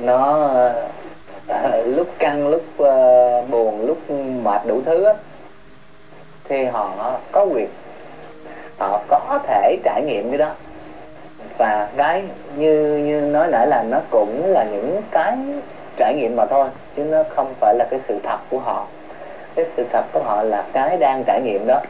nó 0.00 0.48
à, 1.48 1.76
lúc 1.86 2.06
căng 2.18 2.48
lúc 2.48 2.62
uh, 2.82 3.50
buồn 3.50 3.86
lúc 3.86 4.10
mệt 4.42 4.60
đủ 4.66 4.82
thứ 4.86 5.04
á, 5.04 5.12
thì 6.44 6.64
họ 6.64 7.18
có 7.32 7.44
quyền 7.44 7.68
họ 8.78 9.02
có 9.08 9.38
thể 9.46 9.76
trải 9.84 10.02
nghiệm 10.02 10.30
cái 10.30 10.38
đó. 10.38 10.50
Và 11.58 11.88
cái 11.96 12.24
như 12.56 12.96
như 12.96 13.20
nói 13.20 13.48
nãy 13.48 13.66
là 13.66 13.82
nó 13.82 14.00
cũng 14.10 14.46
là 14.46 14.64
những 14.64 15.02
cái 15.10 15.36
trải 15.96 16.14
nghiệm 16.14 16.36
mà 16.36 16.46
thôi 16.46 16.68
chứ 16.96 17.04
nó 17.04 17.22
không 17.28 17.54
phải 17.60 17.74
là 17.74 17.86
cái 17.90 18.00
sự 18.00 18.18
thật 18.22 18.38
của 18.50 18.58
họ. 18.58 18.86
Cái 19.54 19.66
sự 19.76 19.86
thật 19.92 20.04
của 20.12 20.22
họ 20.22 20.42
là 20.42 20.64
cái 20.72 20.96
đang 20.96 21.24
trải 21.26 21.40
nghiệm 21.40 21.66
đó. 21.66 21.80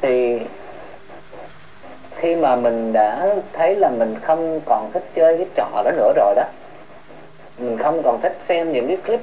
Thì 0.00 0.40
khi 2.20 2.36
mà 2.36 2.56
mình 2.56 2.92
đã 2.92 3.34
thấy 3.52 3.76
là 3.76 3.88
mình 3.88 4.14
không 4.22 4.60
còn 4.64 4.90
thích 4.92 5.04
chơi 5.14 5.36
cái 5.36 5.46
trò 5.54 5.82
đó 5.84 5.90
nữa 5.96 6.12
rồi 6.16 6.34
đó, 6.34 6.44
mình 7.58 7.78
không 7.78 8.02
còn 8.02 8.20
thích 8.20 8.38
xem 8.44 8.72
những 8.72 8.86
cái 8.86 8.96
clip 8.96 9.20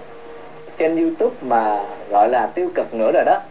trên 0.77 0.97
youtube 0.97 1.35
mà 1.41 1.83
gọi 2.09 2.29
là 2.29 2.49
tiêu 2.55 2.69
cực 2.75 2.93
nữa 2.93 3.11
rồi 3.13 3.23
đó, 3.25 3.41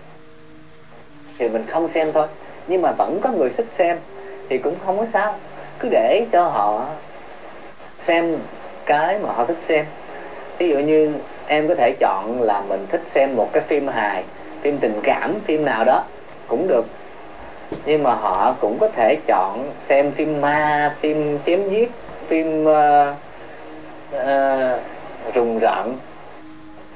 thì 1.39 1.48
mình 1.48 1.64
không 1.68 1.89
xem 1.89 2.12
thôi. 2.12 2.27
Nhưng 2.66 2.82
mà 2.82 2.93
vẫn 2.93 3.20
có 3.23 3.31
người 3.31 3.51
thích 3.51 3.66
xem 3.73 3.98
thì 4.48 4.59
cũng 4.59 4.74
không 4.86 4.98
có 4.98 5.06
sao. 5.12 5.35
Cứ 5.78 5.89
để 5.89 6.27
cho 6.32 6.43
họ 6.43 6.86
xem 8.01 8.36
cái 8.86 9.18
mà 9.18 9.32
họ 9.32 9.44
thích 9.44 9.59
xem. 9.64 9.85
Ví 10.59 10.68
dụ 10.68 10.78
như 10.78 11.14
em 11.47 11.68
có 11.68 11.74
thể 11.74 11.94
chọn 12.01 12.43
là 12.43 12.60
mình 12.68 12.86
thích 12.90 13.02
xem 13.06 13.36
một 13.36 13.48
cái 13.52 13.62
phim 13.62 13.89
hài, 13.89 14.24
phim 14.60 14.78
tình 14.78 15.01
cảm, 15.02 15.35
phim 15.44 15.64
nào 15.64 15.85
đó 15.85 16.05
cũng 16.48 16.68
được 16.68 16.86
nhưng 17.86 18.02
mà 18.02 18.14
họ 18.14 18.55
cũng 18.60 18.78
có 18.78 18.88
thể 18.88 19.16
chọn 19.26 19.70
xem 19.88 20.12
phim 20.12 20.40
ma 20.40 20.94
phim 21.01 21.38
chém 21.47 21.68
giết 21.68 21.90
phim 22.28 22.64
uh, 22.64 23.14
uh, 24.14 24.80
rùng 25.34 25.59
rợn. 25.59 25.98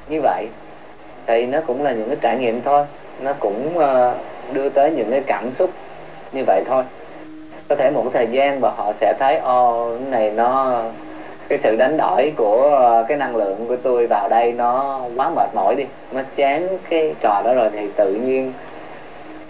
Như 0.09 0.21
vậy 0.23 0.47
thì 1.27 1.47
nó 1.47 1.59
cũng 1.67 1.85
là 1.85 1.93
những 1.93 2.09
cái 2.09 2.17
trải 2.21 2.39
nghiệm 2.39 2.63
thôi. 2.63 2.85
Nó 3.21 3.33
cũng 3.41 3.73
uh, 3.77 3.85
đưa 4.53 4.69
tới 4.69 4.91
những 4.91 5.11
cái 5.11 5.21
cảm 5.27 5.51
xúc 5.53 5.71
như 6.33 6.45
vậy 6.47 6.63
thôi. 6.67 6.85
Có 7.69 7.77
thể 7.77 7.91
một 7.91 8.03
cái 8.03 8.11
thời 8.13 8.37
gian 8.37 8.61
và 8.61 8.71
họ 8.77 8.93
sẽ 9.01 9.15
thấy 9.19 9.37
ô 9.37 9.97
cái 9.99 10.11
này 10.11 10.31
nó 10.31 10.83
cái 11.49 11.59
sự 11.63 11.77
đánh 11.77 11.97
đổi 11.97 12.33
của 12.37 12.81
cái 13.09 13.17
năng 13.17 13.37
lượng 13.37 13.67
của 13.69 13.77
tôi 13.77 14.07
vào 14.07 14.29
đây 14.29 14.53
nó 14.53 15.01
quá 15.17 15.31
mệt 15.31 15.49
mỏi 15.55 15.75
đi 15.75 15.85
nó 16.13 16.21
chán 16.37 16.69
cái 16.91 17.15
trò 17.21 17.43
đó 17.45 17.55
rồi. 17.55 17.71
Thì 17.73 17.89
tự 17.97 18.13
nhiên 18.13 18.53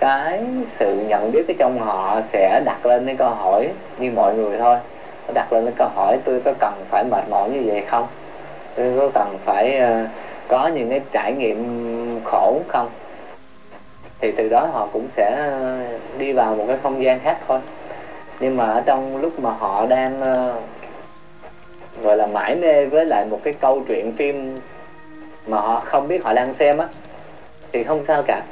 cái 0.00 0.44
sự 0.78 0.96
nhận 1.08 1.32
biết 1.32 1.48
ở 1.48 1.54
trong 1.58 1.78
họ 1.78 2.20
sẽ 2.32 2.62
đặt 2.64 2.86
lên 2.86 3.06
cái 3.06 3.16
câu 3.16 3.30
hỏi 3.30 3.68
như 3.98 4.10
mọi 4.10 4.34
người 4.34 4.58
thôi. 4.58 4.76
Nó 5.26 5.32
đặt 5.34 5.52
lên 5.52 5.64
cái 5.64 5.74
câu 5.76 5.88
hỏi 5.94 6.18
tôi 6.24 6.40
có 6.44 6.52
cần 6.58 6.72
phải 6.90 7.04
mệt 7.04 7.24
mỏi 7.30 7.50
như 7.50 7.62
vậy 7.66 7.82
không? 7.86 8.06
Tôi 8.74 8.92
có 8.98 9.10
cần 9.14 9.38
phải 9.44 9.80
uh, 9.80 10.08
có 10.48 10.66
những 10.66 10.90
cái 10.90 11.00
trải 11.12 11.32
nghiệm 11.32 12.20
khổ 12.24 12.60
không? 12.68 12.88
Thì 14.20 14.32
từ 14.32 14.48
đó 14.48 14.68
họ 14.72 14.88
cũng 14.92 15.06
sẽ 15.16 15.36
ờ, 15.36 15.78
đi 16.18 16.32
vào 16.32 16.54
một 16.54 16.64
cái 16.68 16.76
không 16.82 17.02
gian 17.02 17.20
khác 17.20 17.38
thôi. 17.48 17.60
Nhưng 18.40 18.56
mà 18.56 18.64
ở 18.64 18.82
trong 18.86 19.16
lúc 19.16 19.40
mà 19.40 19.50
họ 19.50 19.86
đang 19.86 20.20
uh, 20.20 22.04
gọi 22.04 22.16
là 22.16 22.26
mãi 22.26 22.56
mê 22.56 22.86
với 22.86 23.06
lại 23.06 23.24
một 23.30 23.40
cái 23.44 23.54
câu 23.60 23.82
chuyện 23.88 24.12
phim 24.16 24.56
mà 25.46 25.60
họ 25.60 25.82
không 25.84 26.08
biết 26.08 26.24
họ 26.24 26.32
đang 26.32 26.52
xem 26.52 26.78
á 26.78 26.86
thì 27.72 27.84
không 27.84 28.04
sao 28.04 28.22
cả 28.26 28.42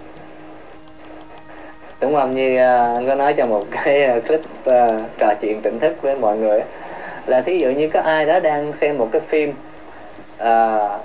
đúng 2.01 2.15
không? 2.15 2.35
Như 2.35 2.57
à, 2.57 2.93
anh 2.95 3.09
có 3.09 3.15
nói 3.15 3.35
cho 3.37 3.47
một 3.47 3.63
cái 3.71 4.05
à, 4.05 4.21
clip 4.27 4.41
uh, 4.41 5.03
trò 5.19 5.35
chuyện 5.41 5.61
tỉnh 5.63 5.79
thức 5.79 6.03
với 6.03 6.17
mọi 6.17 6.39
người 6.39 6.61
là 7.27 7.41
thí 7.41 7.59
dụ 7.59 7.69
như 7.71 7.89
có 7.89 8.01
ai 8.01 8.27
đó 8.27 8.41
đang 8.41 8.73
xem 8.81 8.99
một 8.99 9.09
cái 9.13 9.21
phim 9.29 9.53
uh, 10.43 11.01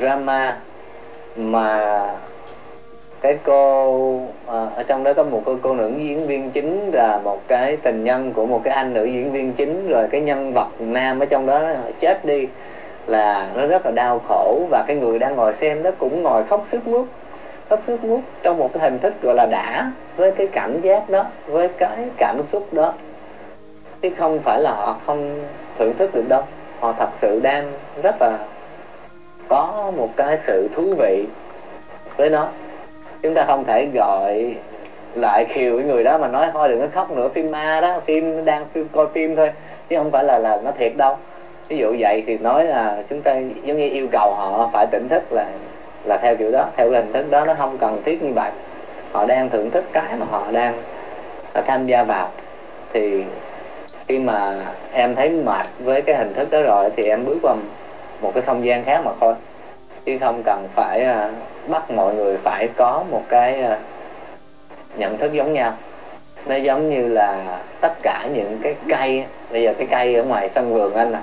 drama 0.00 0.56
mà 1.36 2.06
cái 3.20 3.38
cô 3.44 4.20
à, 4.46 4.66
ở 4.76 4.82
trong 4.82 5.04
đó 5.04 5.12
có 5.12 5.24
một 5.24 5.42
cô 5.44 5.56
cô 5.62 5.74
nữ 5.74 5.92
diễn 5.98 6.26
viên 6.26 6.50
chính 6.50 6.90
là 6.92 7.20
một 7.24 7.48
cái 7.48 7.76
tình 7.76 8.04
nhân 8.04 8.32
của 8.32 8.46
một 8.46 8.60
cái 8.64 8.74
anh 8.74 8.94
nữ 8.94 9.04
diễn 9.04 9.32
viên 9.32 9.52
chính 9.52 9.88
rồi 9.88 10.08
cái 10.10 10.20
nhân 10.20 10.52
vật 10.52 10.68
nam 10.78 11.20
ở 11.20 11.26
trong 11.26 11.46
đó 11.46 11.62
chết 12.00 12.24
đi 12.24 12.46
là 13.06 13.50
nó 13.54 13.66
rất 13.66 13.86
là 13.86 13.92
đau 13.92 14.20
khổ 14.28 14.66
và 14.70 14.84
cái 14.86 14.96
người 14.96 15.18
đang 15.18 15.36
ngồi 15.36 15.52
xem 15.52 15.82
nó 15.82 15.90
cũng 15.98 16.22
ngồi 16.22 16.44
khóc 16.44 16.66
sức 16.70 16.86
mướt 16.86 17.04
khóc 17.74 17.84
sức 17.86 18.00
hút 18.08 18.20
trong 18.42 18.58
một 18.58 18.70
cái 18.72 18.82
hình 18.82 18.98
thức 18.98 19.14
gọi 19.22 19.34
là 19.34 19.46
đã, 19.46 19.90
với 20.16 20.30
cái 20.30 20.46
cảm 20.52 20.80
giác 20.80 21.10
đó, 21.10 21.24
với 21.46 21.68
cái 21.68 21.98
cảm 22.16 22.40
xúc 22.52 22.66
đó. 22.72 22.92
Chứ 24.02 24.10
không 24.18 24.38
phải 24.38 24.60
là 24.60 24.70
họ 24.70 24.96
không 25.06 25.40
thưởng 25.78 25.94
thức 25.98 26.14
được 26.14 26.24
đâu. 26.28 26.42
Họ 26.80 26.94
thật 26.98 27.08
sự 27.20 27.40
đang 27.42 27.72
rất 28.02 28.16
là 28.20 28.38
có 29.48 29.92
một 29.96 30.08
cái 30.16 30.36
sự 30.36 30.68
thú 30.74 30.94
vị 30.98 31.24
với 32.16 32.30
nó. 32.30 32.48
Chúng 33.22 33.34
ta 33.34 33.44
không 33.46 33.64
thể 33.64 33.88
gọi 33.94 34.54
lại 35.14 35.44
khiều 35.48 35.80
người 35.80 36.04
đó 36.04 36.18
mà 36.18 36.28
nói, 36.28 36.46
thôi 36.52 36.68
đừng 36.68 36.80
có 36.80 36.86
khóc 36.94 37.10
nữa, 37.10 37.28
phim 37.34 37.50
ma 37.50 37.80
đó, 37.80 38.00
phim 38.06 38.44
đang 38.44 38.66
phim 38.72 38.88
coi 38.92 39.06
phim 39.14 39.36
thôi. 39.36 39.50
Chứ 39.88 39.96
không 39.96 40.10
phải 40.10 40.24
là 40.24 40.38
là 40.38 40.60
nó 40.64 40.70
thiệt 40.78 40.92
đâu. 40.96 41.16
Ví 41.68 41.76
dụ 41.76 41.94
vậy 41.98 42.22
thì 42.26 42.38
nói 42.38 42.64
là 42.64 43.02
chúng 43.10 43.22
ta 43.22 43.34
giống 43.62 43.76
như 43.76 43.88
yêu 43.88 44.06
cầu 44.12 44.34
họ 44.34 44.70
phải 44.72 44.86
tỉnh 44.90 45.08
thức 45.08 45.22
là 45.30 45.46
là 46.04 46.16
theo 46.16 46.36
kiểu 46.36 46.50
đó, 46.50 46.66
theo 46.76 46.90
cái 46.90 47.02
hình 47.02 47.12
thức 47.12 47.30
đó, 47.30 47.44
nó 47.44 47.54
không 47.54 47.78
cần 47.78 48.02
thiết 48.04 48.22
như 48.22 48.32
vậy. 48.32 48.50
Họ 49.12 49.26
đang 49.26 49.50
thưởng 49.50 49.70
thức 49.70 49.84
cái 49.92 50.16
mà 50.18 50.26
họ 50.30 50.46
đang 50.52 50.82
ờ, 51.52 51.62
tham 51.66 51.86
gia 51.86 52.02
vào. 52.02 52.30
Thì 52.92 53.24
khi 54.08 54.18
mà 54.18 54.56
em 54.92 55.14
thấy 55.14 55.30
mệt 55.30 55.66
với 55.78 56.02
cái 56.02 56.16
hình 56.16 56.34
thức 56.34 56.50
đó 56.50 56.62
rồi 56.62 56.90
thì 56.96 57.04
em 57.04 57.24
bước 57.24 57.38
vào 57.42 57.56
một 58.20 58.34
cái 58.34 58.42
không 58.42 58.66
gian 58.66 58.84
khác 58.84 59.00
mà 59.04 59.10
thôi. 59.20 59.34
Chứ 60.04 60.18
không 60.20 60.42
cần 60.44 60.68
phải 60.74 61.04
ờ, 61.04 61.30
bắt 61.66 61.90
mọi 61.90 62.14
người 62.14 62.36
phải 62.36 62.68
có 62.76 63.04
một 63.10 63.22
cái 63.28 63.62
ờ, 63.62 63.76
nhận 64.96 65.18
thức 65.18 65.32
giống 65.32 65.52
nhau. 65.52 65.72
Nó 66.46 66.54
giống 66.54 66.90
như 66.90 67.08
là 67.08 67.58
tất 67.80 67.92
cả 68.02 68.28
những 68.32 68.58
cái 68.62 68.74
cây, 68.88 69.24
bây 69.50 69.62
giờ 69.62 69.74
cái 69.78 69.86
cây 69.90 70.14
ở 70.14 70.22
ngoài 70.24 70.50
sân 70.54 70.74
vườn 70.74 70.94
anh 70.94 71.12
à 71.12 71.20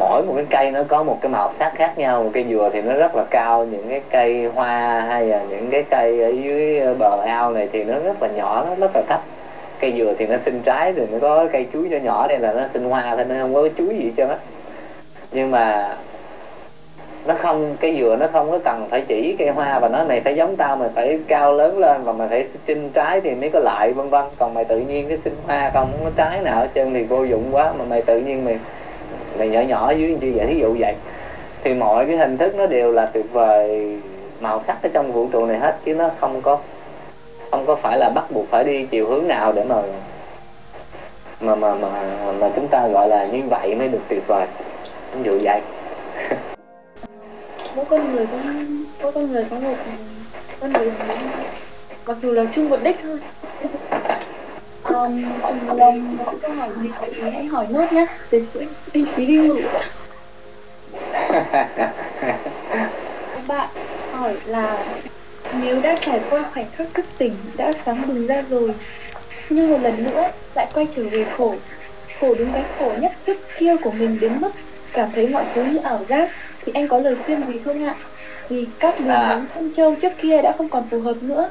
mỗi 0.00 0.22
một 0.22 0.32
cái 0.36 0.46
cây 0.50 0.70
nó 0.70 0.80
có 0.88 1.02
một 1.02 1.18
cái 1.20 1.32
màu 1.32 1.52
sắc 1.58 1.72
khác 1.74 1.98
nhau. 1.98 2.22
Một 2.22 2.30
cây 2.32 2.44
dừa 2.50 2.70
thì 2.72 2.82
nó 2.82 2.94
rất 2.94 3.14
là 3.16 3.24
cao, 3.30 3.64
những 3.64 3.86
cái 3.88 4.00
cây 4.10 4.50
hoa 4.54 5.00
hay 5.08 5.26
là 5.26 5.42
những 5.50 5.68
cái 5.70 5.84
cây 5.90 6.22
ở 6.22 6.28
dưới 6.28 6.94
bờ 6.98 7.22
ao 7.26 7.50
này 7.50 7.68
thì 7.72 7.84
nó 7.84 7.94
rất 8.04 8.22
là 8.22 8.28
nhỏ, 8.28 8.64
nó 8.68 8.74
rất 8.74 8.90
là 8.94 9.02
thấp. 9.08 9.20
Cây 9.80 9.94
dừa 9.98 10.14
thì 10.18 10.26
nó 10.26 10.36
sinh 10.36 10.60
trái 10.64 10.92
rồi 10.92 11.06
nó 11.12 11.18
có 11.20 11.46
cây 11.52 11.66
chuối 11.72 11.88
nhỏ 11.88 11.98
nhỏ 12.02 12.26
đây 12.28 12.38
là 12.38 12.52
nó 12.52 12.62
sinh 12.72 12.84
hoa 12.84 13.16
thôi, 13.16 13.24
nó 13.28 13.34
không 13.40 13.54
có 13.54 13.68
chuối 13.78 13.88
gì 13.88 14.12
cho 14.16 14.26
nó 14.26 14.34
nhưng 15.32 15.50
mà 15.50 15.96
nó 17.26 17.34
không 17.34 17.76
cái 17.80 17.96
dừa 18.00 18.16
nó 18.20 18.26
không 18.32 18.50
có 18.50 18.58
cần 18.58 18.86
phải 18.90 19.00
chỉ 19.00 19.36
cây 19.38 19.48
hoa 19.48 19.78
và 19.78 19.88
nó 19.88 20.04
mày 20.04 20.20
phải 20.20 20.36
giống 20.36 20.56
tao, 20.56 20.76
mày 20.76 20.88
phải 20.94 21.18
cao 21.28 21.52
lớn 21.52 21.78
lên 21.78 22.04
và 22.04 22.12
mày 22.12 22.28
phải 22.28 22.44
sinh 22.66 22.90
trái 22.94 23.20
thì 23.20 23.34
mới 23.34 23.50
có 23.50 23.58
lại, 23.58 23.92
vân 23.92 24.08
vân. 24.08 24.24
Còn 24.38 24.54
mày 24.54 24.64
tự 24.64 24.78
nhiên 24.78 25.08
cái 25.08 25.18
sinh 25.24 25.36
hoa 25.46 25.70
không 25.74 25.92
có 26.04 26.10
trái 26.16 26.40
nào 26.40 26.60
hết 26.60 26.68
trơn 26.74 26.94
thì 26.94 27.02
vô 27.04 27.24
dụng 27.24 27.44
quá, 27.52 27.72
mà 27.78 27.84
mày 27.88 28.02
tự 28.02 28.20
nhiên 28.20 28.44
mày 28.44 28.58
là 29.38 29.44
nhỏ 29.44 29.60
nhỏ 29.60 29.90
dưới 29.90 30.16
như 30.20 30.32
vậy 30.34 30.46
thí 30.46 30.60
dụ 30.60 30.76
vậy. 30.78 30.94
Thì 31.64 31.74
mọi 31.74 32.06
cái 32.06 32.16
hình 32.16 32.38
thức 32.38 32.54
nó 32.54 32.66
đều 32.66 32.92
là 32.92 33.06
tuyệt 33.06 33.32
vời. 33.32 33.96
Màu 34.40 34.62
sắc 34.66 34.82
ở 34.82 34.88
trong 34.92 35.12
vũ 35.12 35.28
trụ 35.32 35.46
này 35.46 35.58
hết, 35.58 35.76
chứ 35.84 35.94
nó 35.94 36.10
không 36.20 36.42
có 36.42 36.58
không 37.50 37.66
có 37.66 37.76
phải 37.76 37.98
là 37.98 38.10
bắt 38.14 38.30
buộc 38.30 38.50
phải 38.50 38.64
đi 38.64 38.86
chiều 38.90 39.08
hướng 39.08 39.28
nào 39.28 39.52
để 39.52 39.64
mà 39.64 39.76
mà 41.40 41.54
mà 41.54 41.74
mà 41.74 41.88
mà 42.40 42.50
chúng 42.56 42.68
ta 42.68 42.88
gọi 42.88 43.08
là 43.08 43.26
như 43.26 43.42
vậy 43.50 43.74
mới 43.74 43.88
được 43.88 43.98
tuyệt 44.08 44.22
vời. 44.26 44.46
Ví 45.12 45.22
dụ 45.24 45.38
vậy. 45.42 45.60
Mỗi 47.76 47.84
con 47.84 48.12
người 48.12 48.26
có, 48.26 48.36
mỗi 49.02 49.12
con 49.12 49.32
người 49.32 49.46
có 49.50 49.56
một, 49.56 49.74
con 50.60 50.72
đường 50.72 50.92
mặc 52.06 52.16
dù 52.22 52.32
là 52.32 52.44
chung 52.52 52.68
một 52.68 52.78
đích 52.82 52.96
thôi 53.02 53.18
um, 54.94 55.24
có 56.24 56.34
câu 56.42 56.52
hỏi 56.52 56.68
gì 56.82 56.88
thì 57.14 57.30
hãy 57.30 57.44
hỏi 57.44 57.66
nốt 57.70 57.92
nhé 57.92 58.06
để 58.30 58.42
sẽ 58.54 58.60
anh 58.94 59.04
phí 59.04 59.26
đi 59.26 59.36
ngủ. 59.36 59.60
Bạn 63.46 63.68
hỏi 64.12 64.36
là 64.46 64.84
nếu 65.60 65.80
đã 65.82 65.96
trải 66.00 66.20
qua 66.30 66.44
khoảnh 66.54 66.66
khắc 66.76 66.86
thức 66.94 67.06
tỉnh 67.18 67.34
đã 67.56 67.72
sáng 67.84 68.08
bừng 68.08 68.26
ra 68.26 68.42
rồi 68.50 68.74
nhưng 69.50 69.70
một 69.70 69.78
lần 69.82 70.04
nữa 70.04 70.30
lại 70.54 70.66
quay 70.74 70.86
trở 70.96 71.02
về 71.10 71.26
khổ. 71.36 71.54
Khổ 72.20 72.34
đúng 72.38 72.52
cái 72.52 72.64
khổ 72.78 72.92
nhất 72.98 73.12
trước 73.26 73.38
kia 73.58 73.76
của 73.76 73.90
mình 73.90 74.18
đến 74.20 74.32
mức 74.40 74.50
cảm 74.92 75.08
thấy 75.14 75.28
mọi 75.28 75.44
thứ 75.54 75.64
như 75.64 75.78
ảo 75.78 76.00
giác. 76.08 76.30
Thì 76.64 76.72
anh 76.74 76.88
có 76.88 76.98
lời 76.98 77.16
khuyên 77.24 77.42
gì 77.46 77.60
không 77.64 77.84
ạ? 77.86 77.94
Vì 78.48 78.66
các 78.78 78.94
đường 79.00 79.08
à. 79.08 79.42
thân 79.54 79.74
châu 79.74 79.94
trước 79.94 80.12
kia 80.18 80.42
đã 80.42 80.52
không 80.58 80.68
còn 80.68 80.88
phù 80.90 81.00
hợp 81.00 81.16
nữa 81.20 81.50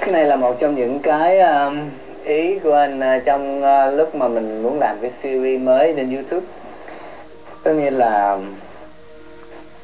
cái 0.00 0.12
này 0.12 0.24
là 0.24 0.36
một 0.36 0.56
trong 0.58 0.74
những 0.74 0.98
cái 0.98 1.40
um, 1.40 1.90
ý 2.24 2.58
của 2.58 2.74
anh 2.74 3.00
uh, 3.00 3.24
trong 3.24 3.62
uh, 3.62 3.94
lúc 3.98 4.14
mà 4.14 4.28
mình 4.28 4.62
muốn 4.62 4.78
làm 4.78 4.96
cái 5.00 5.10
series 5.22 5.60
mới 5.60 5.94
trên 5.96 6.14
youtube. 6.14 6.46
Tất 7.62 7.72
nhiên 7.72 7.94
là 7.94 8.32
um, 8.32 8.54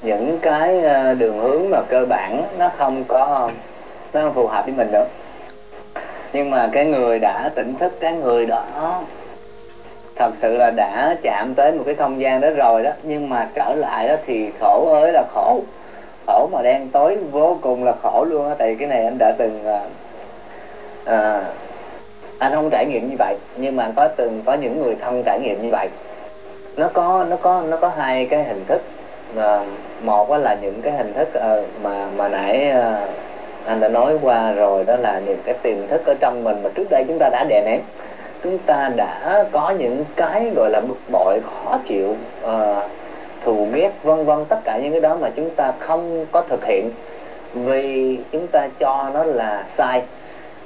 những 0.03 0.39
cái 0.43 0.77
uh, 0.79 1.19
đường 1.19 1.39
hướng 1.39 1.71
mà 1.71 1.81
cơ 1.89 2.05
bản 2.09 2.45
nó 2.59 2.71
không 2.79 3.05
có 3.09 3.25
um, 3.25 3.53
nó 4.13 4.21
không 4.21 4.35
phù 4.35 4.47
hợp 4.47 4.65
với 4.65 4.75
mình 4.75 4.89
đâu. 4.93 5.05
Nhưng 6.33 6.51
mà 6.51 6.69
cái 6.73 6.85
người 6.85 7.19
đã 7.19 7.51
tỉnh 7.55 7.75
thức 7.75 8.01
cái 8.01 8.13
người 8.13 8.47
đó 8.47 9.03
thật 10.17 10.31
sự 10.43 10.57
là 10.57 10.71
đã 10.71 11.17
chạm 11.23 11.55
tới 11.55 11.73
một 11.73 11.83
cái 11.87 11.95
không 11.95 12.21
gian 12.21 12.41
đó 12.41 12.51
rồi 12.51 12.83
đó. 12.83 12.91
Nhưng 13.03 13.29
mà 13.29 13.49
trở 13.55 13.75
lại 13.75 14.09
đó 14.09 14.15
thì 14.27 14.51
khổ 14.61 15.01
ơi 15.03 15.13
là 15.13 15.23
khổ 15.35 15.61
khổ 16.31 16.49
mà 16.53 16.63
đen 16.63 16.89
tối 16.93 17.17
vô 17.31 17.59
cùng 17.61 17.85
là 17.85 17.93
khổ 18.03 18.25
luôn 18.25 18.49
á 18.49 18.55
tại 18.59 18.77
cái 18.79 18.89
này 18.89 19.05
anh 19.05 19.19
đã 19.19 19.33
từng 19.39 19.53
à, 19.67 19.81
à, 21.05 21.45
anh 22.39 22.53
không 22.55 22.71
trải 22.71 22.87
nghiệm 22.87 23.11
như 23.11 23.17
vậy 23.19 23.37
nhưng 23.57 23.77
mà 23.77 23.93
có 23.97 24.09
từng 24.09 24.43
có 24.47 24.55
những 24.55 24.83
người 24.83 24.97
thân 25.01 25.23
trải 25.27 25.41
nghiệm 25.41 25.63
như 25.63 25.69
vậy. 25.73 25.89
Nó 26.77 26.89
có 26.93 27.25
nó 27.31 27.37
có 27.37 27.63
nó 27.69 27.77
có 27.77 27.89
hai 27.97 28.27
cái 28.27 28.45
hình 28.45 28.65
thức 28.67 28.81
à, 29.39 29.65
một 30.03 30.31
là 30.31 30.57
những 30.63 30.83
cái 30.83 30.93
hình 30.93 31.13
thức 31.15 31.35
à, 31.35 31.57
mà 31.83 32.07
mà 32.17 32.29
nãy 32.29 32.71
à, 32.71 33.07
anh 33.67 33.81
đã 33.81 33.89
nói 33.89 34.19
qua 34.23 34.53
rồi 34.53 34.85
đó 34.85 34.97
là 34.97 35.21
những 35.27 35.39
cái 35.45 35.55
tiềm 35.63 35.87
thức 35.89 36.07
ở 36.07 36.15
trong 36.21 36.45
mình 36.45 36.57
mà 36.63 36.71
trước 36.75 36.87
đây 36.91 37.05
chúng 37.09 37.19
ta 37.19 37.29
đã 37.33 37.45
đè 37.49 37.63
nén. 37.67 37.81
Chúng 38.45 38.59
ta 38.59 38.91
đã 38.97 39.45
có 39.53 39.71
những 39.71 40.05
cái 40.17 40.51
gọi 40.57 40.71
là 40.71 40.81
bực 40.81 40.99
bội 41.13 41.41
khó 41.45 41.79
chịu 41.87 42.17
uh, 42.45 42.85
thù 43.45 43.69
ghét 43.73 43.91
vân 44.03 44.25
vân 44.25 44.45
tất 44.45 44.59
cả 44.65 44.79
những 44.83 44.93
cái 44.93 45.01
đó 45.01 45.17
mà 45.21 45.29
chúng 45.37 45.51
ta 45.51 45.73
không 45.79 46.27
có 46.33 46.43
thực 46.49 46.65
hiện. 46.65 46.91
Vì 47.55 48.19
chúng 48.33 48.47
ta 48.47 48.69
cho 48.79 49.11
nó 49.15 49.25
là 49.25 49.65
sai. 49.77 50.03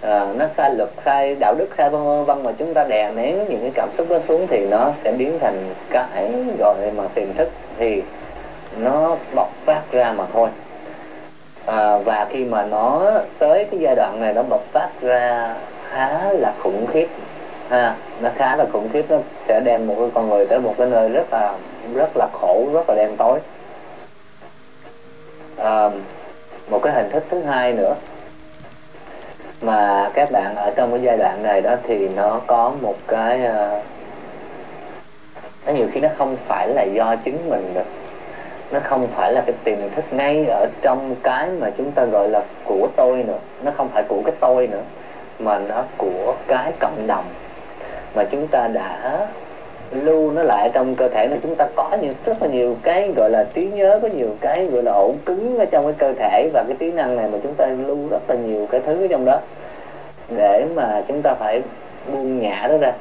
À, 0.01 0.27
nó 0.39 0.47
sai 0.57 0.75
luật 0.75 0.89
sai 1.05 1.37
đạo 1.41 1.55
đức 1.59 1.69
sai 1.79 1.91
vân 1.91 2.25
vân 2.25 2.43
mà 2.43 2.53
chúng 2.59 2.75
ta 2.75 2.85
đè 2.85 3.11
nén 3.17 3.39
những 3.49 3.61
cái 3.61 3.71
cảm 3.75 3.89
xúc 3.97 4.07
đó 4.11 4.19
xuống 4.29 4.47
thì 4.47 4.67
nó 4.71 4.91
sẽ 5.05 5.13
biến 5.13 5.39
thành 5.41 5.75
cái 5.91 6.33
gọi 6.59 6.77
mà 6.97 7.05
tiềm 7.15 7.33
thức 7.35 7.49
thì 7.79 8.03
nó 8.79 9.17
bộc 9.35 9.53
phát 9.65 9.83
ra 9.91 10.13
mà 10.13 10.25
thôi. 10.33 10.49
À, 11.67 11.99
và 11.99 12.27
khi 12.31 12.45
mà 12.45 12.67
nó 12.67 13.13
tới 13.39 13.65
cái 13.71 13.81
giai 13.81 13.95
đoạn 13.97 14.21
này 14.21 14.33
nó 14.35 14.43
bộc 14.43 14.65
phát 14.73 14.89
ra 15.01 15.55
khá 15.91 16.33
là 16.33 16.53
khủng 16.63 16.87
khiếp. 16.87 17.07
Ha 17.69 17.95
nó 18.21 18.31
khá 18.35 18.57
là 18.57 18.65
khủng 18.73 18.89
khiếp 18.93 19.05
nó 19.09 19.17
sẽ 19.41 19.61
đem 19.65 19.87
một 19.87 19.95
cái 19.99 20.09
con 20.15 20.29
người 20.29 20.47
tới 20.47 20.61
một 20.61 20.75
cái 20.79 20.87
nơi 20.87 21.09
rất 21.09 21.27
là 21.33 21.55
rất 21.95 22.17
là 22.17 22.29
khổ 22.33 22.67
rất 22.73 22.89
là 22.89 22.95
đen 22.95 23.17
tối. 23.17 23.39
À, 25.57 25.91
một 26.71 26.81
cái 26.83 26.93
hình 26.93 27.11
thức 27.11 27.25
thứ 27.31 27.43
hai 27.43 27.73
nữa 27.73 27.95
mà 29.61 30.11
các 30.15 30.31
bạn 30.31 30.57
ở 30.57 30.71
trong 30.77 30.91
cái 30.91 31.03
giai 31.03 31.17
đoạn 31.17 31.43
này 31.43 31.61
đó 31.61 31.77
thì 31.83 32.09
nó 32.09 32.41
có 32.47 32.73
một 32.83 32.95
cái 33.09 33.45
ờ, 33.45 33.81
nó 35.67 35.73
nhiều 35.73 35.87
khi 35.93 36.01
nó 36.01 36.09
không 36.19 36.37
phải 36.37 36.69
là 36.69 36.83
do 36.83 37.17
chính 37.17 37.51
mình 37.51 37.75
được. 37.75 37.87
Nó 38.71 38.81
không 38.81 39.09
phải 39.09 39.33
là 39.33 39.43
cái 39.47 39.55
tiềm 39.65 39.91
thức 39.97 40.05
ngay 40.11 40.47
ở 40.47 40.67
trong 40.83 41.15
cái 41.23 41.49
mà 41.49 41.71
chúng 41.79 41.93
ta 41.93 42.05
gọi 42.05 42.29
là 42.29 42.43
của 42.65 42.89
tôi 42.97 43.23
nữa. 43.23 43.39
Nó 43.63 43.71
không 43.77 43.89
phải 43.89 44.03
của 44.03 44.23
cái 44.25 44.35
tôi 44.41 44.67
nữa 44.67 44.83
mà 45.39 45.59
nó 45.59 45.85
của 45.97 46.35
cái 46.47 46.73
cộng 46.81 47.07
đồng 47.07 47.25
mà 48.15 48.25
chúng 48.25 48.49
ta 48.49 48.69
đã 48.69 49.27
lưu 49.91 50.31
nó 50.31 50.43
lại 50.43 50.71
trong 50.73 50.95
cơ 50.95 51.09
thể 51.09 51.29
nó. 51.31 51.37
Chúng 51.43 51.55
ta 51.55 51.67
có 51.75 51.97
nhiều 52.03 52.13
rất 52.25 52.43
là 52.43 52.49
nhiều 52.49 52.77
cái 52.83 53.13
gọi 53.17 53.31
là 53.31 53.47
trí 53.55 53.67
nhớ 53.67 53.99
có 54.03 54.09
nhiều 54.09 54.29
cái 54.41 54.67
gọi 54.67 54.83
là 54.83 54.93
ổ 54.93 55.15
cứng 55.27 55.59
ở 55.59 55.65
trong 55.65 55.85
cái 55.85 55.95
cơ 55.99 56.13
thể 56.13 56.51
và 56.53 56.65
cái 56.69 56.77
trí 56.79 56.93
năng 56.93 57.17
này 57.17 57.29
mà 57.33 57.39
chúng 57.43 57.55
ta 57.55 57.67
lưu 57.67 57.99
rất 58.11 58.31
là 58.31 58.35
nhiều 58.35 58.67
cái 58.71 58.81
thứ 58.87 59.05
ở 59.05 59.09
trong 59.11 59.25
đó 59.25 59.41
để 60.37 60.67
mà 60.75 61.03
chúng 61.09 61.23
ta 61.23 61.35
phải 61.35 61.63
buông 62.13 62.41
nhả 62.41 62.67
đó 62.69 62.77
ra. 62.77 62.93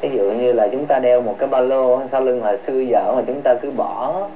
Ví 0.00 0.08
dụ 0.08 0.22
như 0.22 0.52
là 0.52 0.68
chúng 0.68 0.86
ta 0.86 0.98
đeo 0.98 1.20
một 1.20 1.34
cái 1.38 1.48
ba 1.48 1.60
lô 1.60 2.00
sau 2.12 2.20
lưng 2.20 2.40
hồi 2.40 2.56
xưa 2.56 2.80
giờ 2.80 3.12
mà 3.16 3.22
chúng 3.26 3.42
ta 3.42 3.54
cứ 3.54 3.70
bỏ 3.70 4.28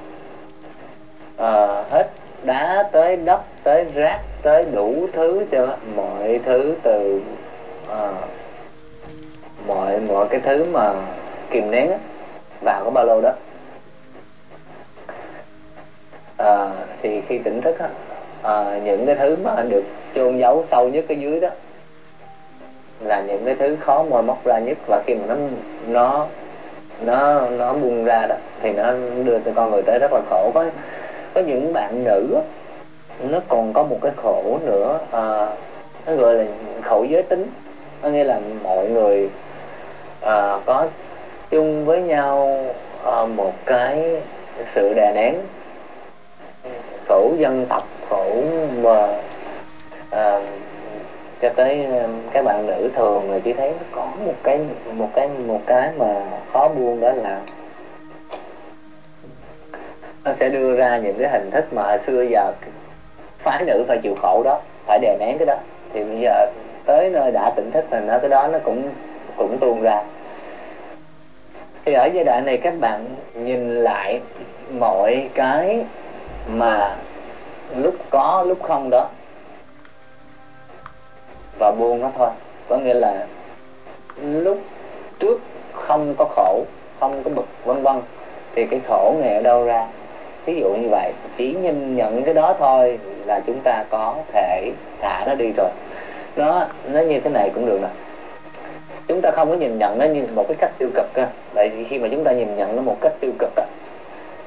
uh, 1.35 1.89
hết 1.89 2.07
đá 2.43 2.89
tới 2.91 3.17
đất 3.17 3.41
tới 3.63 3.85
rác 3.95 4.19
tới 4.41 4.65
đủ 4.71 5.07
thứ 5.13 5.45
cho 5.51 5.67
mọi 5.95 6.39
thứ 6.45 6.75
từ 6.83 7.21
uh, 7.91 7.95
mọi 9.67 9.99
mọi 9.99 10.27
cái 10.29 10.39
thứ 10.39 10.65
mà 10.71 10.93
kìm 11.51 11.71
nén 11.71 11.91
vào 12.61 12.81
cái 12.83 12.91
ba 12.91 13.03
lô 13.03 13.21
đó. 13.21 13.31
À, 16.37 16.71
thì 17.01 17.21
khi 17.27 17.37
tỉnh 17.37 17.61
thức 17.61 17.79
á, 17.79 17.87
à, 18.43 18.79
những 18.83 19.05
cái 19.05 19.15
thứ 19.15 19.37
mà 19.43 19.63
được 19.69 19.83
chôn 20.15 20.37
giấu 20.37 20.65
sâu 20.69 20.89
nhất 20.89 21.05
ở 21.09 21.13
dưới 21.13 21.39
đó 21.39 21.49
là 22.99 23.21
những 23.21 23.45
cái 23.45 23.55
thứ 23.55 23.77
khó 23.81 24.03
mồi 24.03 24.23
móc 24.23 24.45
ra 24.45 24.59
nhất. 24.59 24.77
Và 24.87 25.01
khi 25.05 25.15
mà 25.15 25.21
nó 25.27 25.35
nó 25.87 26.27
nó 27.01 27.49
nó 27.49 27.73
buông 27.73 28.05
ra 28.05 28.25
đó 28.25 28.35
thì 28.61 28.71
nó 28.71 28.93
đưa 29.23 29.39
cho 29.39 29.51
con 29.55 29.71
người 29.71 29.81
tới 29.81 29.99
rất 29.99 30.13
là 30.13 30.21
khổ. 30.29 30.51
Có 30.53 30.65
có 31.33 31.41
những 31.41 31.73
bạn 31.73 32.03
nữ 32.03 32.37
nó 33.29 33.39
còn 33.47 33.73
có 33.73 33.83
một 33.83 33.97
cái 34.01 34.11
khổ 34.15 34.59
nữa 34.65 34.99
à, 35.11 35.47
nó 36.05 36.15
gọi 36.15 36.33
là 36.33 36.45
khổ 36.83 37.03
giới 37.09 37.23
tính. 37.23 37.51
Có 38.01 38.09
nghĩa 38.09 38.23
là 38.23 38.39
mọi 38.63 38.85
người 38.87 39.29
à, 40.21 40.59
có 40.65 40.87
chung 41.51 41.85
với 41.85 42.01
nhau 42.01 42.65
ờ, 43.03 43.25
một 43.25 43.53
cái 43.65 44.21
sự 44.73 44.93
đè 44.95 45.11
nén. 45.15 45.35
Khổ 47.07 47.33
dân 47.37 47.65
tộc 47.69 47.83
khổ 48.09 48.43
mà 48.81 49.07
à, 50.09 50.21
ờ, 50.21 50.41
cho 51.41 51.49
tới 51.49 51.85
ờ, 51.85 52.07
các 52.33 52.45
bạn 52.45 52.65
nữ 52.67 52.89
thường 52.95 53.27
người 53.27 53.41
chỉ 53.41 53.53
thấy 53.53 53.69
nó 53.69 53.85
có 53.91 54.07
một 54.25 54.33
cái 54.43 54.59
một 54.93 55.09
cái 55.13 55.27
một 55.27 55.61
cái 55.65 55.89
mà 55.97 56.15
khó 56.53 56.67
buông 56.67 56.99
đó 56.99 57.11
là 57.11 57.39
nó 60.23 60.33
sẽ 60.33 60.49
đưa 60.49 60.75
ra 60.75 60.97
những 60.97 61.17
cái 61.19 61.29
hình 61.29 61.51
thức 61.51 61.73
mà 61.73 61.97
xưa 61.97 62.21
giờ 62.21 62.51
phái 63.39 63.63
nữ 63.63 63.85
phải 63.87 63.97
chịu 64.03 64.15
khổ 64.21 64.41
đó 64.45 64.59
phải 64.85 64.99
đè 64.99 65.17
nén 65.19 65.37
cái 65.37 65.45
đó. 65.45 65.55
Thì 65.93 66.03
bây 66.03 66.19
giờ 66.21 66.45
tới 66.85 67.09
nơi 67.09 67.31
đã 67.31 67.51
tỉnh 67.55 67.71
thức 67.71 67.85
là 67.91 67.99
nó 67.99 68.17
cái 68.19 68.29
đó 68.29 68.47
nó 68.47 68.59
cũng 68.63 68.89
cũng 69.37 69.57
tuôn 69.57 69.81
ra 69.81 70.03
thì 71.85 71.93
ở 71.93 72.05
giai 72.05 72.23
đoạn 72.23 72.45
này 72.45 72.57
các 72.57 72.73
bạn 72.79 73.05
nhìn 73.33 73.75
lại 73.75 74.21
mọi 74.79 75.29
cái 75.33 75.85
mà 76.47 76.95
lúc 77.75 77.95
có, 78.09 78.43
lúc 78.47 78.63
không 78.63 78.89
đó. 78.89 79.09
Và 81.59 81.71
buông 81.71 82.01
nó 82.01 82.11
thôi. 82.17 82.29
Có 82.69 82.77
nghĩa 82.77 82.93
là 82.93 83.25
lúc 84.21 84.59
trước 85.19 85.41
không 85.73 86.15
có 86.17 86.25
khổ, 86.25 86.63
không 86.99 87.23
có 87.23 87.29
bực, 87.29 87.47
vân 87.65 87.83
vân, 87.83 88.01
thì 88.55 88.65
cái 88.65 88.79
khổ 88.87 89.15
ngày 89.19 89.35
ở 89.35 89.41
đâu 89.41 89.65
ra? 89.65 89.87
Ví 90.45 90.59
dụ 90.59 90.69
như 90.69 90.87
vậy, 90.91 91.13
chỉ 91.37 91.53
nhìn 91.53 91.95
nhận 91.95 92.23
cái 92.23 92.33
đó 92.33 92.55
thôi 92.59 92.99
là 93.25 93.41
chúng 93.47 93.59
ta 93.63 93.83
có 93.89 94.15
thể 94.33 94.71
thả 95.01 95.23
nó 95.27 95.35
đi 95.35 95.51
rồi. 95.57 95.69
Nó 96.35 96.67
nó 96.85 96.99
như 97.01 97.19
thế 97.19 97.29
này 97.29 97.51
cũng 97.55 97.65
được 97.65 97.79
nè 97.81 97.87
chúng 99.11 99.21
ta 99.21 99.31
không 99.31 99.49
có 99.49 99.55
nhìn 99.55 99.77
nhận 99.77 99.99
nó 99.99 100.05
như 100.05 100.23
một 100.35 100.45
cái 100.47 100.57
cách 100.59 100.71
tiêu 100.77 100.89
cực 100.95 101.05
cơ 101.13 101.25
tại 101.53 101.69
vì 101.69 101.83
khi 101.83 101.99
mà 101.99 102.07
chúng 102.11 102.23
ta 102.23 102.31
nhìn 102.31 102.55
nhận 102.55 102.75
nó 102.75 102.81
một 102.81 102.97
cách 103.01 103.11
tiêu 103.19 103.31
cực 103.39 103.55
á, 103.55 103.63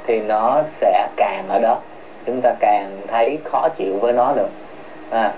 thì 0.06 0.20
nó 0.20 0.62
sẽ 0.80 1.08
càng 1.16 1.44
ở 1.48 1.58
đó. 1.58 1.78
Chúng 2.26 2.40
ta 2.40 2.54
càng 2.60 2.98
thấy 3.08 3.38
khó 3.44 3.68
chịu 3.76 3.98
với 4.00 4.12
nó 4.12 4.32
được. 4.32 4.48
À, 5.10 5.32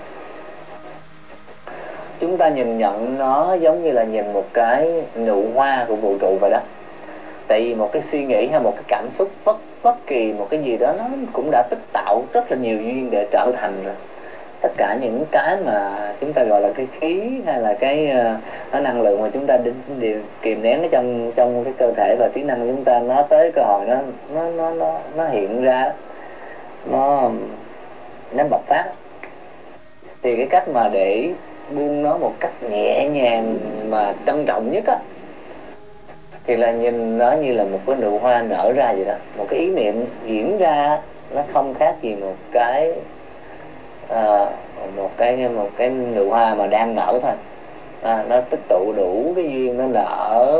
chúng 2.19 2.37
ta 2.37 2.49
nhìn 2.49 2.77
nhận 2.77 3.17
nó 3.17 3.53
giống 3.53 3.83
như 3.83 3.91
là 3.91 4.03
nhìn 4.03 4.33
một 4.33 4.45
cái 4.53 5.03
nụ 5.15 5.43
hoa 5.55 5.85
của 5.87 5.95
vũ 5.95 6.15
trụ 6.21 6.37
vậy 6.41 6.49
đó. 6.49 6.59
Tại 7.47 7.61
vì 7.61 7.75
một 7.75 7.89
cái 7.91 8.01
suy 8.01 8.23
nghĩ 8.23 8.47
hay 8.47 8.59
một 8.59 8.73
cái 8.75 8.83
cảm 8.87 9.09
xúc 9.17 9.31
bất 9.45 9.57
bất 9.83 10.07
kỳ 10.07 10.33
một 10.33 10.47
cái 10.49 10.59
gì 10.59 10.77
đó 10.77 10.93
nó 10.97 11.03
cũng 11.33 11.51
đã 11.51 11.63
tích 11.69 11.81
tạo 11.93 12.23
rất 12.33 12.51
là 12.51 12.57
nhiều 12.57 12.77
duyên 12.77 13.09
để 13.11 13.27
trở 13.31 13.51
thành 13.57 13.73
rồi 13.85 13.95
tất 14.61 14.69
cả 14.77 14.97
những 15.01 15.25
cái 15.31 15.57
mà 15.65 15.97
chúng 16.19 16.33
ta 16.33 16.43
gọi 16.43 16.61
là 16.61 16.69
cái 16.75 16.87
khí 16.99 17.41
hay 17.45 17.59
là 17.59 17.73
cái 17.73 18.13
uh, 18.75 18.81
năng 18.83 19.01
lượng 19.01 19.21
mà 19.21 19.29
chúng 19.33 19.45
ta 19.47 19.57
đều 19.99 20.19
kìm 20.41 20.61
nén 20.61 20.81
ở 20.81 20.87
trong 20.91 21.31
trong 21.35 21.63
cái 21.63 21.73
cơ 21.77 21.91
thể 21.97 22.15
và 22.19 22.29
trí 22.33 22.43
năng 22.43 22.59
của 22.59 22.67
chúng 22.67 22.83
ta 22.83 22.99
nó 22.99 23.21
tới 23.21 23.51
cơ 23.51 23.61
hội 23.61 23.85
nó 23.87 23.95
nó 24.33 24.49
nó 24.49 24.71
nó, 24.71 24.99
nó 25.15 25.27
hiện 25.27 25.61
ra 25.61 25.91
nó 26.91 27.29
nó 28.31 28.43
bộc 28.49 28.61
phát. 28.67 28.85
Thì 30.21 30.35
cái 30.35 30.47
cách 30.49 30.69
mà 30.69 30.89
để 30.93 31.29
buông 31.71 32.03
nó 32.03 32.17
một 32.17 32.33
cách 32.39 32.51
nhẹ 32.69 33.09
nhàng 33.13 33.57
mà 33.89 34.13
trân 34.25 34.45
trọng 34.45 34.71
nhất 34.71 34.83
á 34.87 34.97
thì 36.47 36.55
là 36.55 36.71
nhìn 36.71 37.17
nó 37.17 37.31
như 37.31 37.53
là 37.53 37.63
một 37.63 37.79
cái 37.87 37.95
nụ 37.95 38.17
hoa 38.17 38.41
nở 38.41 38.73
ra 38.75 38.93
vậy 38.93 39.05
đó. 39.05 39.13
Một 39.37 39.45
cái 39.49 39.59
ý 39.59 39.69
niệm 39.69 40.05
diễn 40.25 40.57
ra 40.57 40.99
nó 41.35 41.41
không 41.53 41.73
khác 41.73 41.95
gì 42.01 42.15
một 42.15 42.35
cái 42.51 42.93
à, 44.09 44.49
một 44.95 45.09
cái 45.17 45.49
một 45.55 45.69
cái 45.77 45.89
nụ 45.89 46.29
hoa 46.29 46.55
mà 46.55 46.67
đang 46.67 46.95
nở 46.95 47.19
thôi. 47.21 47.31
À, 48.01 48.23
nó 48.29 48.41
tích 48.49 48.59
tụ 48.69 48.93
đủ 48.97 49.33
cái 49.35 49.45
duyên 49.45 49.77
nó 49.77 49.83
nở 49.87 50.57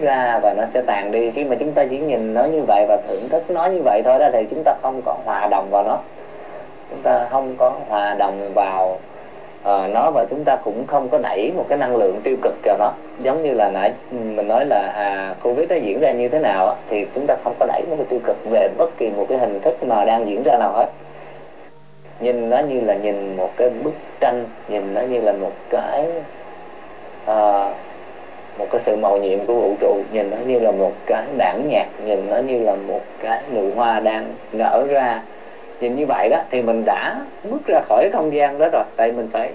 ra 0.00 0.38
và 0.42 0.54
nó 0.56 0.62
sẽ 0.74 0.82
tàn 0.86 1.12
đi. 1.12 1.30
Khi 1.30 1.44
mà 1.44 1.56
chúng 1.60 1.72
ta 1.72 1.84
chỉ 1.90 1.98
nhìn 1.98 2.34
nó 2.34 2.44
như 2.44 2.62
vậy 2.66 2.86
và 2.88 2.96
thưởng 3.08 3.28
thức 3.28 3.50
nó 3.50 3.66
như 3.66 3.82
vậy 3.82 4.02
thôi 4.04 4.18
đó 4.18 4.28
thì 4.32 4.46
chúng 4.50 4.62
ta 4.64 4.74
không 4.82 5.02
có 5.04 5.16
hòa 5.24 5.48
đồng 5.50 5.68
vào 5.70 5.84
nó. 5.84 5.98
Chúng 6.90 7.02
ta 7.02 7.26
không 7.30 7.54
có 7.58 7.72
hòa 7.88 8.14
đồng 8.14 8.52
vào 8.54 8.98
uh, 9.62 9.90
nó 9.94 10.10
và 10.10 10.24
chúng 10.30 10.44
ta 10.44 10.56
cũng 10.56 10.86
không 10.86 11.08
có 11.08 11.18
đẩy 11.18 11.52
một 11.56 11.64
cái 11.68 11.78
năng 11.78 11.96
lượng 11.96 12.20
tiêu 12.24 12.36
cực 12.42 12.54
vào 12.64 12.76
nó. 12.78 12.90
Giống 13.22 13.42
như 13.42 13.54
là 13.54 13.70
nãy 13.70 13.92
mình 14.10 14.48
nói 14.48 14.64
là 14.66 14.92
à, 14.94 15.34
covid 15.42 15.70
nó 15.70 15.76
diễn 15.76 16.00
ra 16.00 16.12
như 16.12 16.28
thế 16.28 16.38
nào 16.38 16.76
thì 16.88 17.06
chúng 17.14 17.26
ta 17.26 17.36
không 17.44 17.54
có 17.58 17.66
đẩy 17.66 17.82
một 17.90 17.96
cái 17.98 18.06
tiêu 18.08 18.20
cực 18.24 18.36
về 18.50 18.68
bất 18.78 18.96
kỳ 18.98 19.10
một 19.10 19.26
cái 19.28 19.38
hình 19.38 19.60
thức 19.60 19.84
mà 19.84 20.04
đang 20.04 20.28
diễn 20.28 20.42
ra 20.42 20.56
nào 20.58 20.72
hết 20.72 20.86
nhìn 22.20 22.50
nó 22.50 22.58
như 22.58 22.80
là 22.80 22.94
nhìn 22.94 23.36
một 23.36 23.50
cái 23.56 23.70
bức 23.70 23.94
tranh 24.20 24.44
nhìn 24.68 24.94
nó 24.94 25.00
như 25.00 25.20
là 25.20 25.32
một 25.32 25.52
cái 25.70 26.06
uh, 27.24 27.72
một 28.58 28.66
cái 28.70 28.80
sự 28.80 28.96
màu 28.96 29.18
nhiệm 29.18 29.46
của 29.46 29.54
vũ 29.54 29.74
trụ. 29.80 29.96
Nhìn 30.12 30.30
nó 30.30 30.36
như 30.46 30.58
là 30.58 30.70
một 30.70 30.92
cái 31.06 31.24
bản 31.38 31.68
nhạc 31.68 31.86
nhìn 32.04 32.30
nó 32.30 32.36
như 32.36 32.58
là 32.58 32.74
một 32.74 33.00
cái 33.22 33.42
nụ 33.54 33.70
hoa 33.76 34.00
đang 34.00 34.34
nở 34.52 34.86
ra. 34.90 35.22
Nhìn 35.80 35.96
như 35.96 36.06
vậy 36.06 36.28
đó 36.28 36.38
thì 36.50 36.62
mình 36.62 36.84
đã 36.84 37.16
bước 37.50 37.66
ra 37.66 37.80
khỏi 37.88 38.02
cái 38.02 38.10
không 38.12 38.34
gian 38.34 38.58
đó 38.58 38.68
rồi. 38.72 38.82
Tại 38.96 39.12
mình 39.12 39.28
phải 39.32 39.50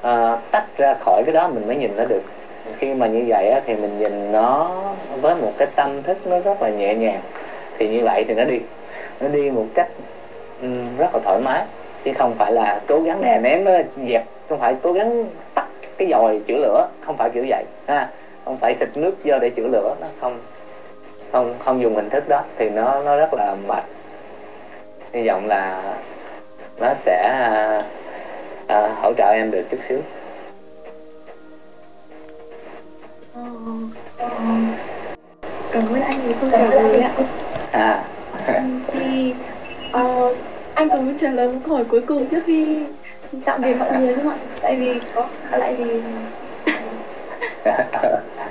uh, 0.00 0.38
tách 0.50 0.66
ra 0.76 0.94
khỏi 0.94 1.22
cái 1.26 1.34
đó 1.34 1.48
mình 1.48 1.66
mới 1.66 1.76
nhìn 1.76 1.90
nó 1.96 2.04
được. 2.04 2.22
Khi 2.78 2.94
mà 2.94 3.06
như 3.06 3.24
vậy 3.28 3.48
á, 3.48 3.60
thì 3.66 3.74
mình 3.74 3.98
nhìn 3.98 4.32
nó 4.32 4.70
với 5.20 5.34
một 5.34 5.52
cái 5.58 5.68
tâm 5.74 6.02
thức 6.02 6.26
nó 6.26 6.38
rất 6.38 6.62
là 6.62 6.68
nhẹ 6.68 6.94
nhàng. 6.94 7.20
Thì 7.78 7.88
như 7.88 8.04
vậy 8.04 8.24
thì 8.28 8.34
nó 8.34 8.44
đi. 8.44 8.58
Nó 9.20 9.28
đi 9.28 9.50
một 9.50 9.64
cách 9.74 9.88
rất 10.98 11.14
là 11.14 11.20
thoải 11.24 11.40
mái. 11.44 11.62
Chứ 12.04 12.12
không 12.18 12.34
phải 12.38 12.52
là 12.52 12.80
cố 12.86 13.00
gắng 13.00 13.42
nén 13.42 13.64
nó 13.64 13.70
dẹp 14.08 14.24
không 14.48 14.58
phải 14.58 14.76
cố 14.82 14.92
gắng 14.92 15.24
tắt 15.54 15.66
cái 15.96 16.08
dòi 16.10 16.40
chữa 16.46 16.56
lửa 16.56 16.88
không 17.06 17.16
phải 17.16 17.30
kiểu 17.30 17.44
vậy 17.48 17.64
ha. 17.86 18.08
Không 18.44 18.56
phải 18.56 18.74
xịt 18.80 18.88
nước 18.94 19.14
vô 19.24 19.38
để 19.38 19.50
chữa 19.50 19.68
lửa 19.68 19.94
nó 20.00 20.06
không 20.20 20.38
không 21.32 21.54
không 21.64 21.80
dùng 21.80 21.94
hình 21.94 22.10
thức 22.10 22.28
đó 22.28 22.42
thì 22.58 22.70
nó 22.70 23.02
nó 23.02 23.16
rất 23.16 23.34
là 23.34 23.56
mệt. 23.66 23.82
Hy 25.12 25.28
vọng 25.28 25.46
là 25.46 25.82
nó 26.80 26.94
sẽ 27.04 27.22
à, 27.22 27.82
à, 28.66 28.94
hỗ 29.02 29.12
trợ 29.12 29.32
em 29.32 29.50
được 29.50 29.62
chút 29.70 29.78
xíu. 29.88 29.98
Cảm 35.72 35.86
ơn 35.92 36.02
anh 36.02 36.20
vì 36.26 36.34
câu 36.40 36.50
trả 36.52 36.58
lời 36.58 37.00
ạ. 37.00 37.12
À. 37.72 38.04
Thì 38.92 39.34
uh, 39.96 40.36
anh 40.74 40.88
có 40.88 40.96
muốn 40.96 41.18
trả 41.18 41.30
lời 41.30 41.48
một 41.48 41.58
câu 41.64 41.74
hỏi 41.74 41.84
cuối 41.84 42.00
cùng 42.00 42.26
trước 42.26 42.42
khi 42.46 42.84
tạm 43.44 43.62
biệt 43.62 43.74
mọi 43.78 44.00
người 44.00 44.14
không 44.14 44.28
ạ? 44.28 44.36
Tại 44.62 44.76
vì 44.76 45.00
có 45.14 45.28
lại 45.50 45.74
vì 45.74 46.00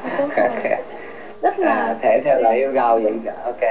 một 0.04 0.10
câu 0.18 0.28
hỏi 0.28 0.50
rất 1.42 1.60
là 1.60 1.72
à, 1.72 1.96
thể 2.02 2.22
theo 2.26 2.42
lời 2.42 2.58
yêu 2.58 2.72
cầu 2.76 3.00
vậy 3.00 3.14
ok. 3.44 3.62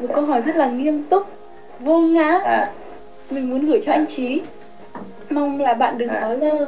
Một 0.00 0.08
câu 0.14 0.24
hỏi 0.24 0.40
rất 0.40 0.56
là 0.56 0.66
nghiêm 0.66 1.02
túc 1.02 1.26
vô 1.80 2.00
ngã. 2.00 2.40
À. 2.44 2.70
mình 3.30 3.50
muốn 3.50 3.66
gửi 3.66 3.80
cho 3.82 3.92
anh 3.92 4.06
trí 4.06 4.42
mong 5.30 5.60
là 5.60 5.74
bạn 5.74 5.98
đừng 5.98 6.08
à. 6.08 6.20
có 6.20 6.32
lơ. 6.32 6.66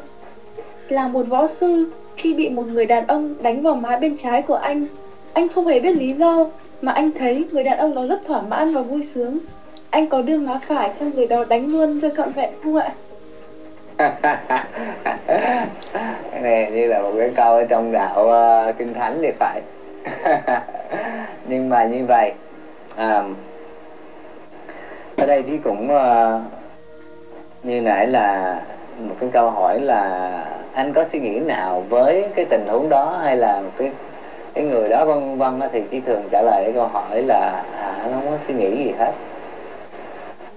Là 0.89 1.09
một 1.09 1.27
võ 1.29 1.47
sư 1.47 1.91
khi 2.17 2.35
bị 2.35 2.49
một 2.49 2.67
người 2.67 2.87
đàn 2.87 3.07
ông 3.07 3.35
đánh 3.43 3.63
vào 3.63 3.75
má 3.75 3.97
bên 3.97 4.17
trái 4.17 4.43
của 4.43 4.55
anh 4.55 4.87
anh 5.33 5.49
không 5.49 5.67
hề 5.67 5.81
biết 5.81 5.97
lý 5.97 6.13
do 6.13 6.47
mà 6.83 6.93
anh 6.93 7.11
thấy 7.19 7.45
người 7.51 7.65
đàn 7.65 7.79
ông 7.79 7.95
đó 7.95 8.07
rất 8.07 8.21
thỏa 8.27 8.43
mãn 8.43 8.75
và 8.75 8.83
vui 8.83 9.09
sướng 9.15 9.39
anh 9.93 10.07
có 10.07 10.21
đưa 10.21 10.39
má 10.39 10.59
phải 10.69 10.91
cho 11.01 11.07
người 11.15 11.27
đó 11.27 11.45
đánh 11.49 11.69
luôn 11.73 11.99
cho 12.03 12.11
trọn 12.11 12.33
vẹn 12.33 12.51
không 12.65 12.77
ạ? 12.77 12.93
Cái 16.31 16.41
này 16.43 16.71
như 16.71 16.87
là 16.87 17.01
một 17.03 17.13
cái 17.19 17.31
câu 17.37 17.55
ở 17.55 17.65
trong 17.65 17.93
đạo 17.93 18.25
uh, 18.25 18.79
kinh 18.79 18.95
thánh 18.95 19.19
thì 19.23 19.31
phải. 19.39 19.61
Nhưng 21.49 21.69
mà 21.69 21.85
như 21.85 22.05
vậy 22.05 22.33
à, 22.97 23.23
ở 25.17 25.27
đây 25.27 25.43
thì 25.43 25.59
cũng 25.59 25.91
uh, 25.91 26.41
như 27.63 27.81
nãy 27.81 28.07
là 28.07 28.57
một 28.99 29.15
cái 29.21 29.29
câu 29.33 29.51
hỏi 29.51 29.81
là 29.81 30.31
anh 30.75 30.93
có 30.93 31.05
suy 31.13 31.19
nghĩ 31.19 31.41
nào 31.41 31.85
với 31.89 32.29
cái 32.35 32.45
tình 32.45 32.67
huống 32.69 32.89
đó 32.89 33.19
hay 33.23 33.37
là 33.37 33.61
một 33.61 33.71
cái 33.79 33.93
cái 34.55 34.65
người 34.65 34.89
đó 34.89 35.05
vân 35.05 35.39
vân 35.39 35.61
thì 35.73 35.83
chỉ 35.91 36.01
thường 36.01 36.29
trả 36.31 36.43
lời 36.43 36.63
cái 36.65 36.73
câu 36.75 36.87
hỏi 36.87 37.23
là 37.23 37.65
à, 37.77 37.95
nó 38.05 38.13
không 38.13 38.31
có 38.31 38.37
suy 38.47 38.55
nghĩ 38.55 38.85
gì 38.85 38.93
hết 38.99 39.13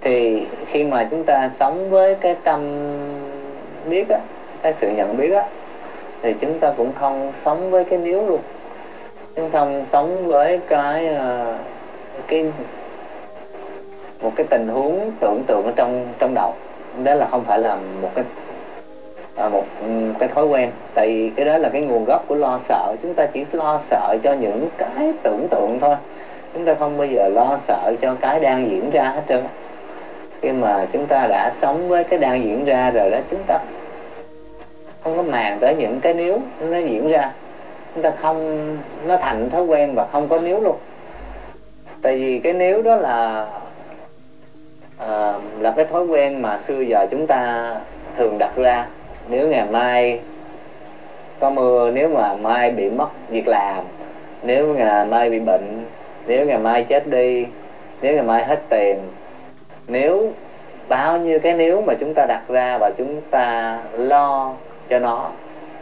thì 0.05 0.47
khi 0.67 0.83
mà 0.83 1.07
chúng 1.11 1.23
ta 1.23 1.49
sống 1.59 1.89
với 1.89 2.15
cái 2.15 2.35
tâm 2.43 2.61
biết 3.89 4.09
á 4.09 4.19
cái 4.61 4.73
sự 4.81 4.89
nhận 4.89 5.17
biết 5.17 5.31
á 5.31 5.43
thì 6.21 6.33
chúng 6.41 6.59
ta 6.59 6.73
cũng 6.77 6.91
không 6.99 7.31
sống 7.45 7.71
với 7.71 7.83
cái 7.83 7.99
nếu 7.99 8.27
luôn. 8.27 8.39
Chúng 9.35 9.51
không 9.51 9.85
sống 9.91 10.27
với 10.27 10.59
cái 10.67 11.09
uh, 11.13 11.55
cái 12.27 12.45
một 14.21 14.31
cái 14.35 14.45
tình 14.49 14.67
huống 14.67 15.11
tưởng 15.19 15.43
tượng 15.47 15.63
ở 15.65 15.71
trong 15.75 16.07
trong 16.19 16.33
đầu. 16.33 16.53
Đó 17.03 17.13
là 17.13 17.27
không 17.31 17.43
phải 17.43 17.59
là 17.59 17.77
một 18.01 18.09
cái 18.15 18.25
à, 19.35 19.49
một 19.49 19.63
ừ, 19.81 19.87
cái 20.19 20.29
thói 20.29 20.45
quen. 20.45 20.71
Tại 20.93 21.07
vì 21.07 21.31
cái 21.35 21.45
đó 21.45 21.57
là 21.57 21.69
cái 21.69 21.81
nguồn 21.81 22.05
gốc 22.05 22.23
của 22.27 22.35
lo 22.35 22.59
sợ. 22.63 22.95
Chúng 23.01 23.13
ta 23.13 23.25
chỉ 23.25 23.45
lo 23.51 23.79
sợ 23.89 24.17
cho 24.23 24.33
những 24.33 24.69
cái 24.77 25.13
tưởng 25.23 25.47
tượng 25.47 25.77
thôi. 25.81 25.95
Chúng 26.53 26.65
ta 26.65 26.75
không 26.79 26.97
bao 26.97 27.07
giờ 27.07 27.27
lo 27.27 27.57
sợ 27.67 27.93
cho 28.01 28.15
cái 28.21 28.39
đang 28.39 28.69
diễn 28.71 28.89
ra 28.91 29.03
hết 29.03 29.21
trơn 29.29 29.43
khi 30.45 30.51
mà 30.51 30.85
chúng 30.93 31.05
ta 31.05 31.27
đã 31.27 31.51
sống 31.61 31.89
với 31.89 32.03
cái 32.03 32.19
đang 32.19 32.43
diễn 32.43 32.65
ra 32.65 32.91
rồi 32.91 33.09
đó 33.09 33.17
chúng 33.31 33.43
ta 33.47 33.59
không 35.03 35.17
có 35.17 35.23
màng 35.23 35.57
tới 35.59 35.75
những 35.75 35.99
cái 35.99 36.13
nếu 36.13 36.39
nó 36.59 36.77
diễn 36.77 37.09
ra. 37.09 37.31
Chúng 37.93 38.03
ta 38.03 38.11
không 38.21 38.77
nó 39.07 39.17
thành 39.17 39.49
thói 39.49 39.63
quen 39.63 39.95
và 39.95 40.05
không 40.11 40.27
có 40.27 40.39
nếu 40.43 40.61
luôn. 40.61 40.75
Tại 42.01 42.15
vì 42.15 42.39
cái 42.39 42.53
nếu 42.53 42.81
đó 42.81 42.95
là 42.95 43.47
à, 44.97 45.33
là 45.59 45.71
cái 45.71 45.85
thói 45.85 46.05
quen 46.05 46.41
mà 46.41 46.57
xưa 46.57 46.81
giờ 46.81 47.05
chúng 47.11 47.27
ta 47.27 47.71
thường 48.17 48.37
đặt 48.37 48.51
ra. 48.55 48.85
Nếu 49.29 49.47
ngày 49.47 49.65
mai 49.65 50.19
có 51.39 51.49
mưa 51.49 51.91
nếu 51.93 52.09
mà 52.09 52.33
mai 52.33 52.69
bị 52.69 52.89
mất 52.89 53.09
việc 53.29 53.47
làm 53.47 53.83
nếu 54.43 54.67
ngày 54.67 55.05
mai 55.05 55.29
bị 55.29 55.39
bệnh 55.39 55.85
nếu 56.27 56.45
ngày 56.45 56.57
mai 56.57 56.83
chết 56.83 57.07
đi 57.07 57.45
nếu 58.01 58.13
ngày 58.13 58.23
mai 58.23 58.43
hết 58.43 58.59
tiền 58.69 58.97
nếu 59.87 60.33
bao 60.87 61.17
nhiêu 61.17 61.39
cái 61.39 61.53
nếu 61.53 61.81
mà 61.81 61.93
chúng 61.99 62.13
ta 62.13 62.25
đặt 62.25 62.41
ra 62.47 62.77
và 62.77 62.91
chúng 62.97 63.21
ta 63.31 63.79
lo 63.97 64.53
cho 64.89 64.99
nó 64.99 65.29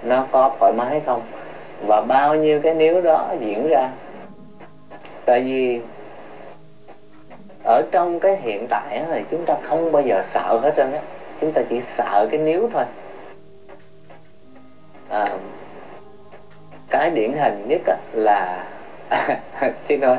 nó 0.03 0.25
có 0.31 0.51
thoải 0.59 0.73
mái 0.77 0.89
hay 0.89 1.01
không? 1.05 1.21
Và 1.85 2.01
bao 2.01 2.35
nhiêu 2.35 2.59
cái 2.63 2.73
nếu 2.73 3.01
đó 3.01 3.33
diễn 3.39 3.67
ra? 3.69 3.89
Tại 5.25 5.41
vì 5.41 5.81
ở 7.63 7.83
trong 7.91 8.19
cái 8.19 8.37
hiện 8.41 8.67
tại 8.69 9.03
thì 9.11 9.21
chúng 9.31 9.45
ta 9.45 9.55
không 9.63 9.91
bao 9.91 10.01
giờ 10.01 10.21
sợ 10.25 10.59
hết 10.61 10.73
trơn 10.77 10.91
á. 10.91 10.99
Chúng 11.41 11.51
ta 11.51 11.61
chỉ 11.69 11.81
sợ 11.97 12.27
cái 12.31 12.39
nếu 12.39 12.69
thôi. 12.73 12.83
À, 15.09 15.25
cái 16.89 17.09
điển 17.09 17.31
hình 17.33 17.65
nhất 17.67 17.81
là 18.13 18.65
xin 19.87 19.99
nói 19.99 20.17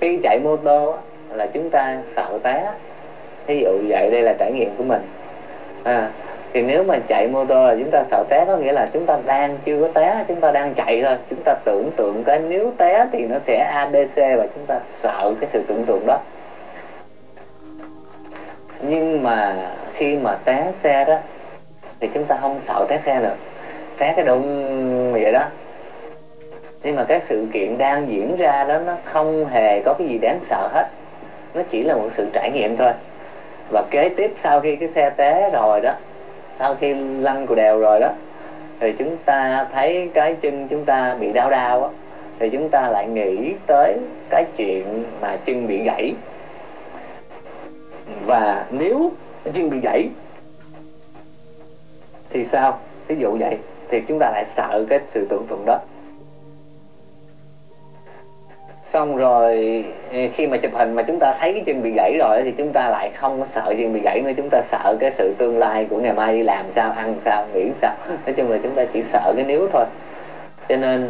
khi 0.00 0.18
chạy 0.22 0.38
mô 0.38 0.56
tô 0.56 0.96
là 1.34 1.46
chúng 1.46 1.70
ta 1.70 1.96
sợ 2.16 2.38
té 2.42 2.70
ví 3.46 3.60
dụ 3.60 3.70
vậy 3.88 4.10
đây 4.10 4.22
là 4.22 4.34
trải 4.38 4.52
nghiệm 4.52 4.70
của 4.78 4.84
mình. 4.84 5.02
À, 5.84 6.08
thì 6.52 6.62
nếu 6.62 6.84
mà 6.84 6.98
chạy 7.08 7.28
mô 7.28 7.44
tô 7.44 7.66
là 7.66 7.74
chúng 7.78 7.90
ta 7.90 8.02
sợ 8.10 8.24
té 8.28 8.44
có 8.46 8.56
nghĩa 8.56 8.72
là 8.72 8.88
chúng 8.92 9.06
ta 9.06 9.18
đang 9.26 9.58
chưa 9.64 9.80
có 9.80 9.88
té 9.94 10.24
chúng 10.28 10.40
ta 10.40 10.50
đang 10.50 10.74
chạy 10.74 11.02
thôi. 11.02 11.16
Chúng 11.30 11.42
ta 11.44 11.54
tưởng 11.64 11.90
tượng 11.96 12.22
cái 12.26 12.38
nếu 12.48 12.72
té 12.78 13.06
thì 13.12 13.26
nó 13.30 13.38
sẽ 13.38 13.58
abc 13.74 14.16
và 14.16 14.46
chúng 14.54 14.66
ta 14.66 14.80
sợ 14.92 15.34
cái 15.40 15.50
sự 15.52 15.62
tưởng 15.68 15.84
tượng 15.84 16.06
đó. 16.06 16.18
Nhưng 18.80 19.22
mà 19.22 19.56
khi 19.94 20.16
mà 20.16 20.38
té 20.44 20.72
xe 20.82 21.04
đó 21.04 21.16
thì 22.00 22.08
chúng 22.14 22.24
ta 22.24 22.38
không 22.40 22.60
sợ 22.66 22.86
té 22.88 22.98
xe 23.04 23.20
nữa 23.20 23.34
té 23.98 24.12
cái 24.16 24.24
đụng 24.24 25.12
vậy 25.12 25.32
đó. 25.32 25.44
Nhưng 26.82 26.96
mà 26.96 27.04
cái 27.04 27.20
sự 27.20 27.46
kiện 27.52 27.78
đang 27.78 28.08
diễn 28.08 28.36
ra 28.36 28.64
đó 28.64 28.78
nó 28.86 28.96
không 29.04 29.46
hề 29.46 29.80
có 29.80 29.94
cái 29.98 30.08
gì 30.08 30.18
đáng 30.18 30.38
sợ 30.50 30.68
hết 30.72 30.86
nó 31.54 31.62
chỉ 31.70 31.82
là 31.82 31.94
một 31.94 32.08
sự 32.16 32.26
trải 32.32 32.50
nghiệm 32.50 32.76
thôi. 32.76 32.92
Và 33.70 33.84
kế 33.90 34.08
tiếp 34.08 34.34
sau 34.38 34.60
khi 34.60 34.76
cái 34.76 34.88
xe 34.88 35.10
té 35.10 35.50
rồi 35.52 35.80
đó, 35.80 35.92
sau 36.58 36.74
khi 36.74 36.94
lăn 36.94 37.46
cù 37.46 37.54
đèo 37.54 37.78
rồi 37.78 38.00
đó, 38.00 38.12
thì 38.80 38.92
chúng 38.98 39.16
ta 39.24 39.66
thấy 39.72 40.10
cái 40.14 40.36
chân 40.40 40.68
chúng 40.68 40.84
ta 40.84 41.16
bị 41.20 41.32
đau 41.32 41.50
đau 41.50 41.84
á, 41.84 41.90
thì 42.38 42.48
chúng 42.50 42.68
ta 42.68 42.88
lại 42.88 43.06
nghĩ 43.06 43.52
tới 43.66 43.96
cái 44.30 44.44
chuyện 44.56 45.04
mà 45.20 45.36
chân 45.44 45.66
bị 45.66 45.82
gãy. 45.82 46.14
Và 48.26 48.64
nếu 48.70 49.12
chân 49.52 49.70
bị 49.70 49.78
gãy, 49.82 50.08
thì 52.30 52.44
sao? 52.44 52.78
Ví 53.06 53.16
dụ 53.16 53.36
vậy, 53.40 53.58
thì 53.88 54.00
chúng 54.08 54.18
ta 54.18 54.30
lại 54.30 54.44
sợ 54.44 54.84
cái 54.88 55.00
sự 55.08 55.26
tưởng 55.30 55.46
tượng 55.48 55.62
đó 55.66 55.78
xong 58.94 59.16
rồi 59.16 59.84
ờ, 60.12 60.18
khi 60.34 60.46
mà 60.46 60.56
chụp 60.56 60.72
hình 60.74 60.94
mà 60.94 61.02
chúng 61.02 61.18
ta 61.18 61.34
thấy 61.40 61.52
cái 61.52 61.62
chân 61.66 61.82
bị 61.82 61.92
gãy 61.96 62.16
rồi 62.18 62.42
thì 62.44 62.52
chúng 62.56 62.72
ta 62.72 62.88
lại 62.88 63.10
không 63.14 63.40
có 63.40 63.46
sợ 63.46 63.74
chân 63.78 63.92
bị 63.92 64.00
gãy 64.00 64.22
nữa. 64.24 64.32
Chúng 64.36 64.48
ta 64.50 64.60
sợ 64.70 64.96
cái 65.00 65.10
sự 65.18 65.34
tương 65.38 65.58
lai 65.58 65.86
của 65.90 65.96
ngày 65.96 66.12
mai 66.12 66.36
đi 66.36 66.42
làm 66.42 66.64
sao, 66.74 66.90
ăn 66.90 67.14
sao 67.24 67.46
nghĩ 67.54 67.70
sao. 67.82 67.94
Nói 68.26 68.34
chung 68.36 68.50
là 68.50 68.58
chúng 68.62 68.74
ta 68.74 68.84
chỉ 68.92 69.02
sợ 69.02 69.32
cái 69.36 69.44
nếu 69.48 69.68
thôi. 69.72 69.84
Cho 70.68 70.76
nên, 70.76 71.08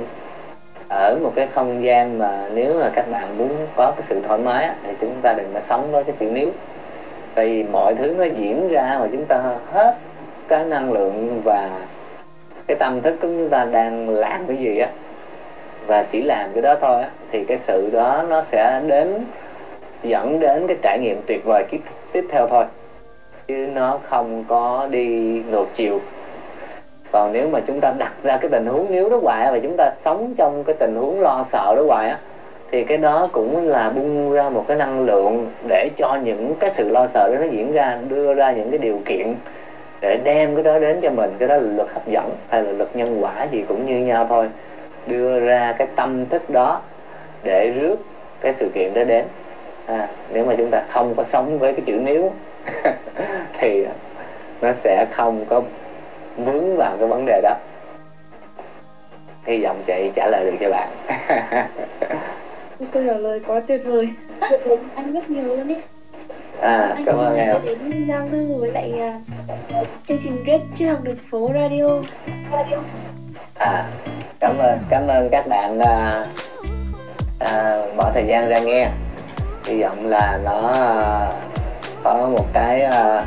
ở 0.91 1.19
một 1.23 1.33
cái 1.35 1.49
không 1.55 1.85
gian 1.85 2.19
mà 2.19 2.49
nếu 2.55 2.75
mà 2.81 2.91
các 2.95 3.11
bạn 3.11 3.39
muốn 3.39 3.51
có 3.77 3.93
cái 3.97 4.03
sự 4.09 4.21
thoải 4.29 4.39
mái 4.39 4.71
thì 4.87 4.93
chúng 5.01 5.15
ta 5.23 5.35
đừng 5.37 5.51
có 5.55 5.61
sống 5.69 5.93
với 5.93 6.05
cái 6.05 6.15
chữ 6.19 6.27
nếu. 6.33 6.49
Tại 7.35 7.47
vì 7.47 7.65
mọi 7.73 7.95
thứ 7.95 8.15
nó 8.19 8.25
diễn 8.25 8.69
ra 8.69 8.97
mà 9.01 9.07
chúng 9.13 9.25
ta 9.25 9.43
hết 9.73 9.95
cái 10.49 10.65
năng 10.65 10.93
lượng 10.93 11.41
và 11.45 11.71
cái 12.67 12.77
tâm 12.81 13.01
thức 13.01 13.17
của 13.23 13.29
chúng 13.29 13.49
ta 13.49 13.67
đang 13.73 14.09
làm 14.09 14.47
cái 14.47 14.57
gì 14.57 14.79
á 14.79 14.89
và 15.87 16.05
chỉ 16.13 16.23
làm 16.23 16.51
cái 16.53 16.63
đó 16.63 16.75
thôi 16.81 17.03
á, 17.03 17.09
thì 17.33 17.45
cái 17.45 17.59
sự 17.67 17.91
đó 17.93 18.25
nó 18.29 18.43
sẽ 18.53 18.81
đến, 18.87 19.25
dẫn 20.03 20.41
đến 20.41 20.67
cái 20.67 20.77
trải 20.83 20.99
nghiệm 20.99 21.21
tuyệt 21.27 21.45
vời 21.45 21.65
tiếp 21.71 21.81
tiếp 22.13 22.25
theo 22.31 22.47
thôi. 22.47 22.65
Chứ 23.47 23.69
nó 23.75 23.99
không 24.09 24.45
có 24.49 24.89
đi 24.91 25.07
ngược 25.51 25.67
chiều. 25.75 26.01
Còn 27.13 27.33
nếu 27.33 27.49
mà 27.49 27.61
chúng 27.67 27.81
ta 27.81 27.93
đặt 27.99 28.13
ra 28.23 28.37
cái 28.37 28.51
tình 28.51 28.67
huống 28.67 28.87
nếu 28.91 29.11
đó 29.11 29.19
hoài 29.23 29.53
và 29.53 29.59
chúng 29.59 29.77
ta 29.77 29.91
sống 30.05 30.35
trong 30.37 30.65
cái 30.65 30.77
tình 30.79 30.95
huống 30.97 31.21
lo 31.21 31.45
sợ 31.53 31.75
đó 31.77 31.83
hoài 31.87 32.11
á, 32.11 32.19
thì 32.71 32.85
cái 32.85 32.99
đó 32.99 33.29
cũng 33.33 33.69
là 33.69 33.91
bung 33.91 34.33
ra 34.33 34.49
một 34.49 34.65
cái 34.69 34.77
năng 34.77 35.05
lượng 35.05 35.51
để 35.69 35.89
cho 35.97 36.19
những 36.25 36.55
cái 36.61 36.71
sự 36.75 36.89
lo 36.89 37.07
sợ 37.07 37.31
đó 37.33 37.39
nó 37.41 37.47
diễn 37.51 37.73
ra, 37.73 37.99
đưa 38.09 38.35
ra 38.35 38.53
những 38.53 38.71
cái 38.71 38.79
điều 38.79 39.01
kiện 39.05 39.35
để 40.01 40.19
đem 40.25 40.55
cái 40.55 40.65
đó 40.65 40.79
đến 40.79 41.01
cho 41.01 41.11
mình. 41.11 41.31
Cái 41.39 41.49
đó 41.49 41.57
là 41.57 41.73
luật 41.77 41.89
hấp 41.89 42.09
dẫn 42.09 42.31
hay 42.49 42.63
là 42.63 42.73
luật 42.73 42.97
nhân 42.97 43.19
quả 43.21 43.47
gì 43.51 43.65
cũng 43.69 43.87
như 43.87 43.99
nhau 43.99 44.27
thôi 44.29 44.47
đưa 45.07 45.41
ra 45.41 45.75
cái 45.79 45.89
tâm 45.97 46.27
thức 46.27 46.51
đó 46.51 46.81
để 47.45 47.73
rước 47.81 47.97
cái 48.41 48.55
sự 48.59 48.71
kiện 48.75 48.95
đó 48.95 49.05
đến. 49.05 49.25
À, 49.87 50.09
nếu 50.33 50.45
mà 50.45 50.55
chúng 50.59 50.71
ta 50.71 50.83
không 50.89 51.15
có 51.17 51.25
sống 51.25 51.59
với 51.59 51.73
cái 51.73 51.83
chữ 51.87 52.01
nếu 52.05 52.33
thì 53.59 53.87
nó 54.61 54.73
sẽ 54.85 55.07
không 55.13 55.45
có 55.49 55.63
vướng 56.37 56.77
vào 56.77 56.97
cái 56.99 57.09
vấn 57.09 57.27
đề 57.27 57.41
đó. 57.43 57.57
Hy 59.47 59.65
vọng 59.65 59.83
chị 59.87 60.11
trả 60.15 60.27
lời 60.27 60.45
được 60.45 60.57
cho 60.61 60.71
bạn. 60.71 60.89
Câu 62.93 63.03
trả 63.07 63.13
lời 63.13 63.41
quá 63.47 63.61
tuyệt 63.67 63.81
vời. 63.85 64.09
Anh 64.95 65.13
rất 65.13 65.31
nhiều 65.31 65.57
luôn 65.57 65.69
ý. 65.69 65.77
À 66.61 66.97
cảm 67.07 67.19
ơn 67.19 67.37
em. 67.37 67.57
đến 67.65 68.07
giao 68.09 68.29
lưu 68.33 68.59
với 68.59 68.71
lại 68.71 68.93
uh, 68.97 69.87
chương 70.09 70.19
trình 70.23 70.45
Red 70.47 70.61
triết 70.75 70.89
học 70.89 70.99
đường 71.03 71.19
phố 71.31 71.51
radio. 71.55 72.01
Radio 72.53 72.77
à 73.55 73.85
cảm 74.41 74.59
ơn 74.59 74.79
cảm 74.89 75.07
ơn 75.09 75.29
các 75.31 75.47
bạn 75.49 75.79
à, 75.79 76.25
à, 77.39 77.77
bỏ 77.97 78.11
thời 78.15 78.25
gian 78.27 78.49
ra 78.49 78.59
nghe. 78.59 78.89
Hy 79.65 79.83
vọng 79.83 80.07
là 80.07 80.39
nó 80.45 80.73
à, 80.73 81.29
có 82.05 82.29
một 82.33 82.47
cái 82.53 82.83
à, 82.83 83.25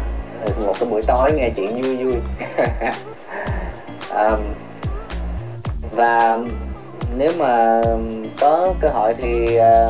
một 0.65 0.73
cái 0.79 0.89
buổi 0.89 1.01
tối 1.07 1.31
nghe 1.31 1.49
chuyện 1.49 1.81
vui 1.81 1.95
vui. 1.95 2.15
À, 4.15 4.31
và 5.91 6.39
nếu 7.17 7.31
mà 7.37 7.81
có 8.39 8.73
cơ 8.81 8.89
hội 8.89 9.13
thì 9.17 9.55
à, 9.55 9.87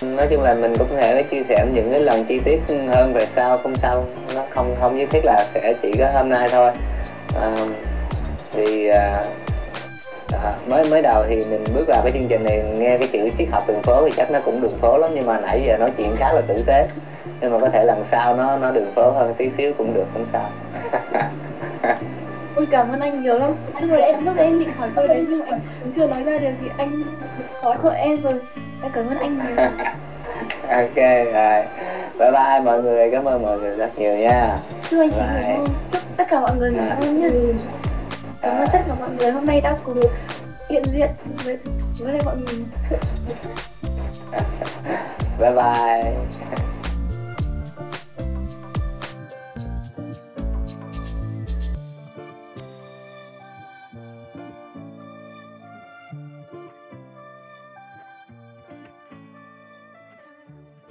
nói 0.00 0.26
chung 0.30 0.42
là 0.42 0.54
mình 0.54 0.76
cũng 0.78 0.88
có 0.90 0.96
thể 0.96 1.22
chia 1.22 1.42
sẻ 1.48 1.66
những 1.72 1.90
cái 1.90 2.00
lần 2.00 2.24
chi 2.24 2.40
tiết 2.44 2.60
hơn 2.68 3.12
về 3.14 3.26
sau 3.36 3.58
không 3.58 3.76
sao 3.76 4.04
nó 4.34 4.42
không 4.50 4.76
không 4.80 4.96
nhất 4.96 5.08
thiết 5.12 5.24
là 5.24 5.46
sẽ 5.54 5.74
chỉ 5.82 5.92
có 5.98 6.10
hôm 6.14 6.28
nay 6.28 6.48
thôi. 6.52 6.70
À, 7.40 7.56
thì 8.52 8.86
à, 8.86 9.24
à, 10.42 10.56
mới 10.68 10.84
mới 10.90 11.02
đầu 11.02 11.24
thì 11.28 11.36
mình 11.36 11.64
bước 11.74 11.84
vào 11.86 12.00
cái 12.02 12.12
chương 12.12 12.28
trình 12.28 12.44
này 12.44 12.62
nghe 12.78 12.98
cái 12.98 13.08
chữ 13.12 13.30
triết 13.38 13.48
học 13.50 13.64
đường 13.68 13.82
phố 13.82 14.04
thì 14.04 14.12
chắc 14.16 14.30
nó 14.30 14.40
cũng 14.44 14.60
đường 14.60 14.78
phố 14.80 14.98
lắm 14.98 15.10
nhưng 15.14 15.26
mà 15.26 15.40
nãy 15.40 15.62
giờ 15.66 15.76
nói 15.76 15.90
chuyện 15.96 16.16
khá 16.16 16.32
là 16.32 16.40
tử 16.40 16.62
tế. 16.66 16.88
Nhưng 17.40 17.52
mà 17.52 17.58
có 17.60 17.68
thể 17.68 17.84
lần 17.84 18.04
sau 18.10 18.36
nó 18.36 18.56
nó 18.56 18.70
đường 18.70 18.92
phố 18.94 19.10
hơn 19.10 19.34
tí 19.34 19.50
xíu 19.56 19.72
cũng 19.78 19.94
được 19.94 20.04
không 20.12 20.26
sao. 20.32 20.50
Ôi 22.56 22.66
cảm 22.70 22.92
ơn 22.92 23.00
anh 23.00 23.22
nhiều 23.22 23.38
lắm. 23.38 23.52
Lúc 23.80 23.90
đấy 23.90 24.02
em, 24.02 24.24
lúc 24.24 24.36
đấy 24.36 24.46
em 24.46 24.58
định 24.58 24.70
hỏi 24.78 24.88
câu 24.94 25.06
đấy 25.06 25.24
nhưng 25.28 25.38
mà 25.38 25.46
anh 25.50 25.60
chưa 25.96 26.06
nói 26.06 26.22
ra 26.22 26.38
được 26.38 26.50
thì 26.60 26.68
anh 26.76 27.02
hỏi 27.62 27.76
của 27.82 27.88
em 27.96 28.22
rồi. 28.22 28.34
Em 28.82 28.92
cảm 28.94 29.08
ơn 29.08 29.18
anh 29.18 29.38
nhiều. 29.38 29.66
Ok 30.68 30.96
rồi. 31.32 31.62
Bye 32.18 32.30
bye 32.30 32.60
mọi 32.64 32.82
người, 32.82 33.10
cảm 33.10 33.24
ơn 33.24 33.42
mọi 33.42 33.58
người 33.58 33.76
rất 33.76 33.98
nhiều 33.98 34.14
nha. 34.14 34.56
Chúc 34.90 35.00
anh 35.00 35.10
chị 35.10 35.20
ngủ 35.20 35.56
ngon. 35.56 35.66
Chúc 35.92 36.02
tất 36.16 36.24
cả 36.30 36.40
mọi 36.40 36.56
người 36.56 36.70
ngủ 36.70 36.80
ngon 37.00 37.20
nhé 37.20 37.28
Cảm 38.44 38.56
ơn 38.56 38.68
tất 38.72 38.78
cả 38.88 38.94
mọi 38.94 39.10
người. 39.10 39.30
Hôm 39.30 39.46
nay 39.46 39.60
đã 39.60 39.76
cùng 39.84 40.00
hiện 40.70 40.82
diện 40.92 41.10
với, 41.44 41.58
với 41.98 42.20
mọi 42.24 42.36
người. 42.36 42.64
Bye 45.40 45.52
bye. 45.52 46.14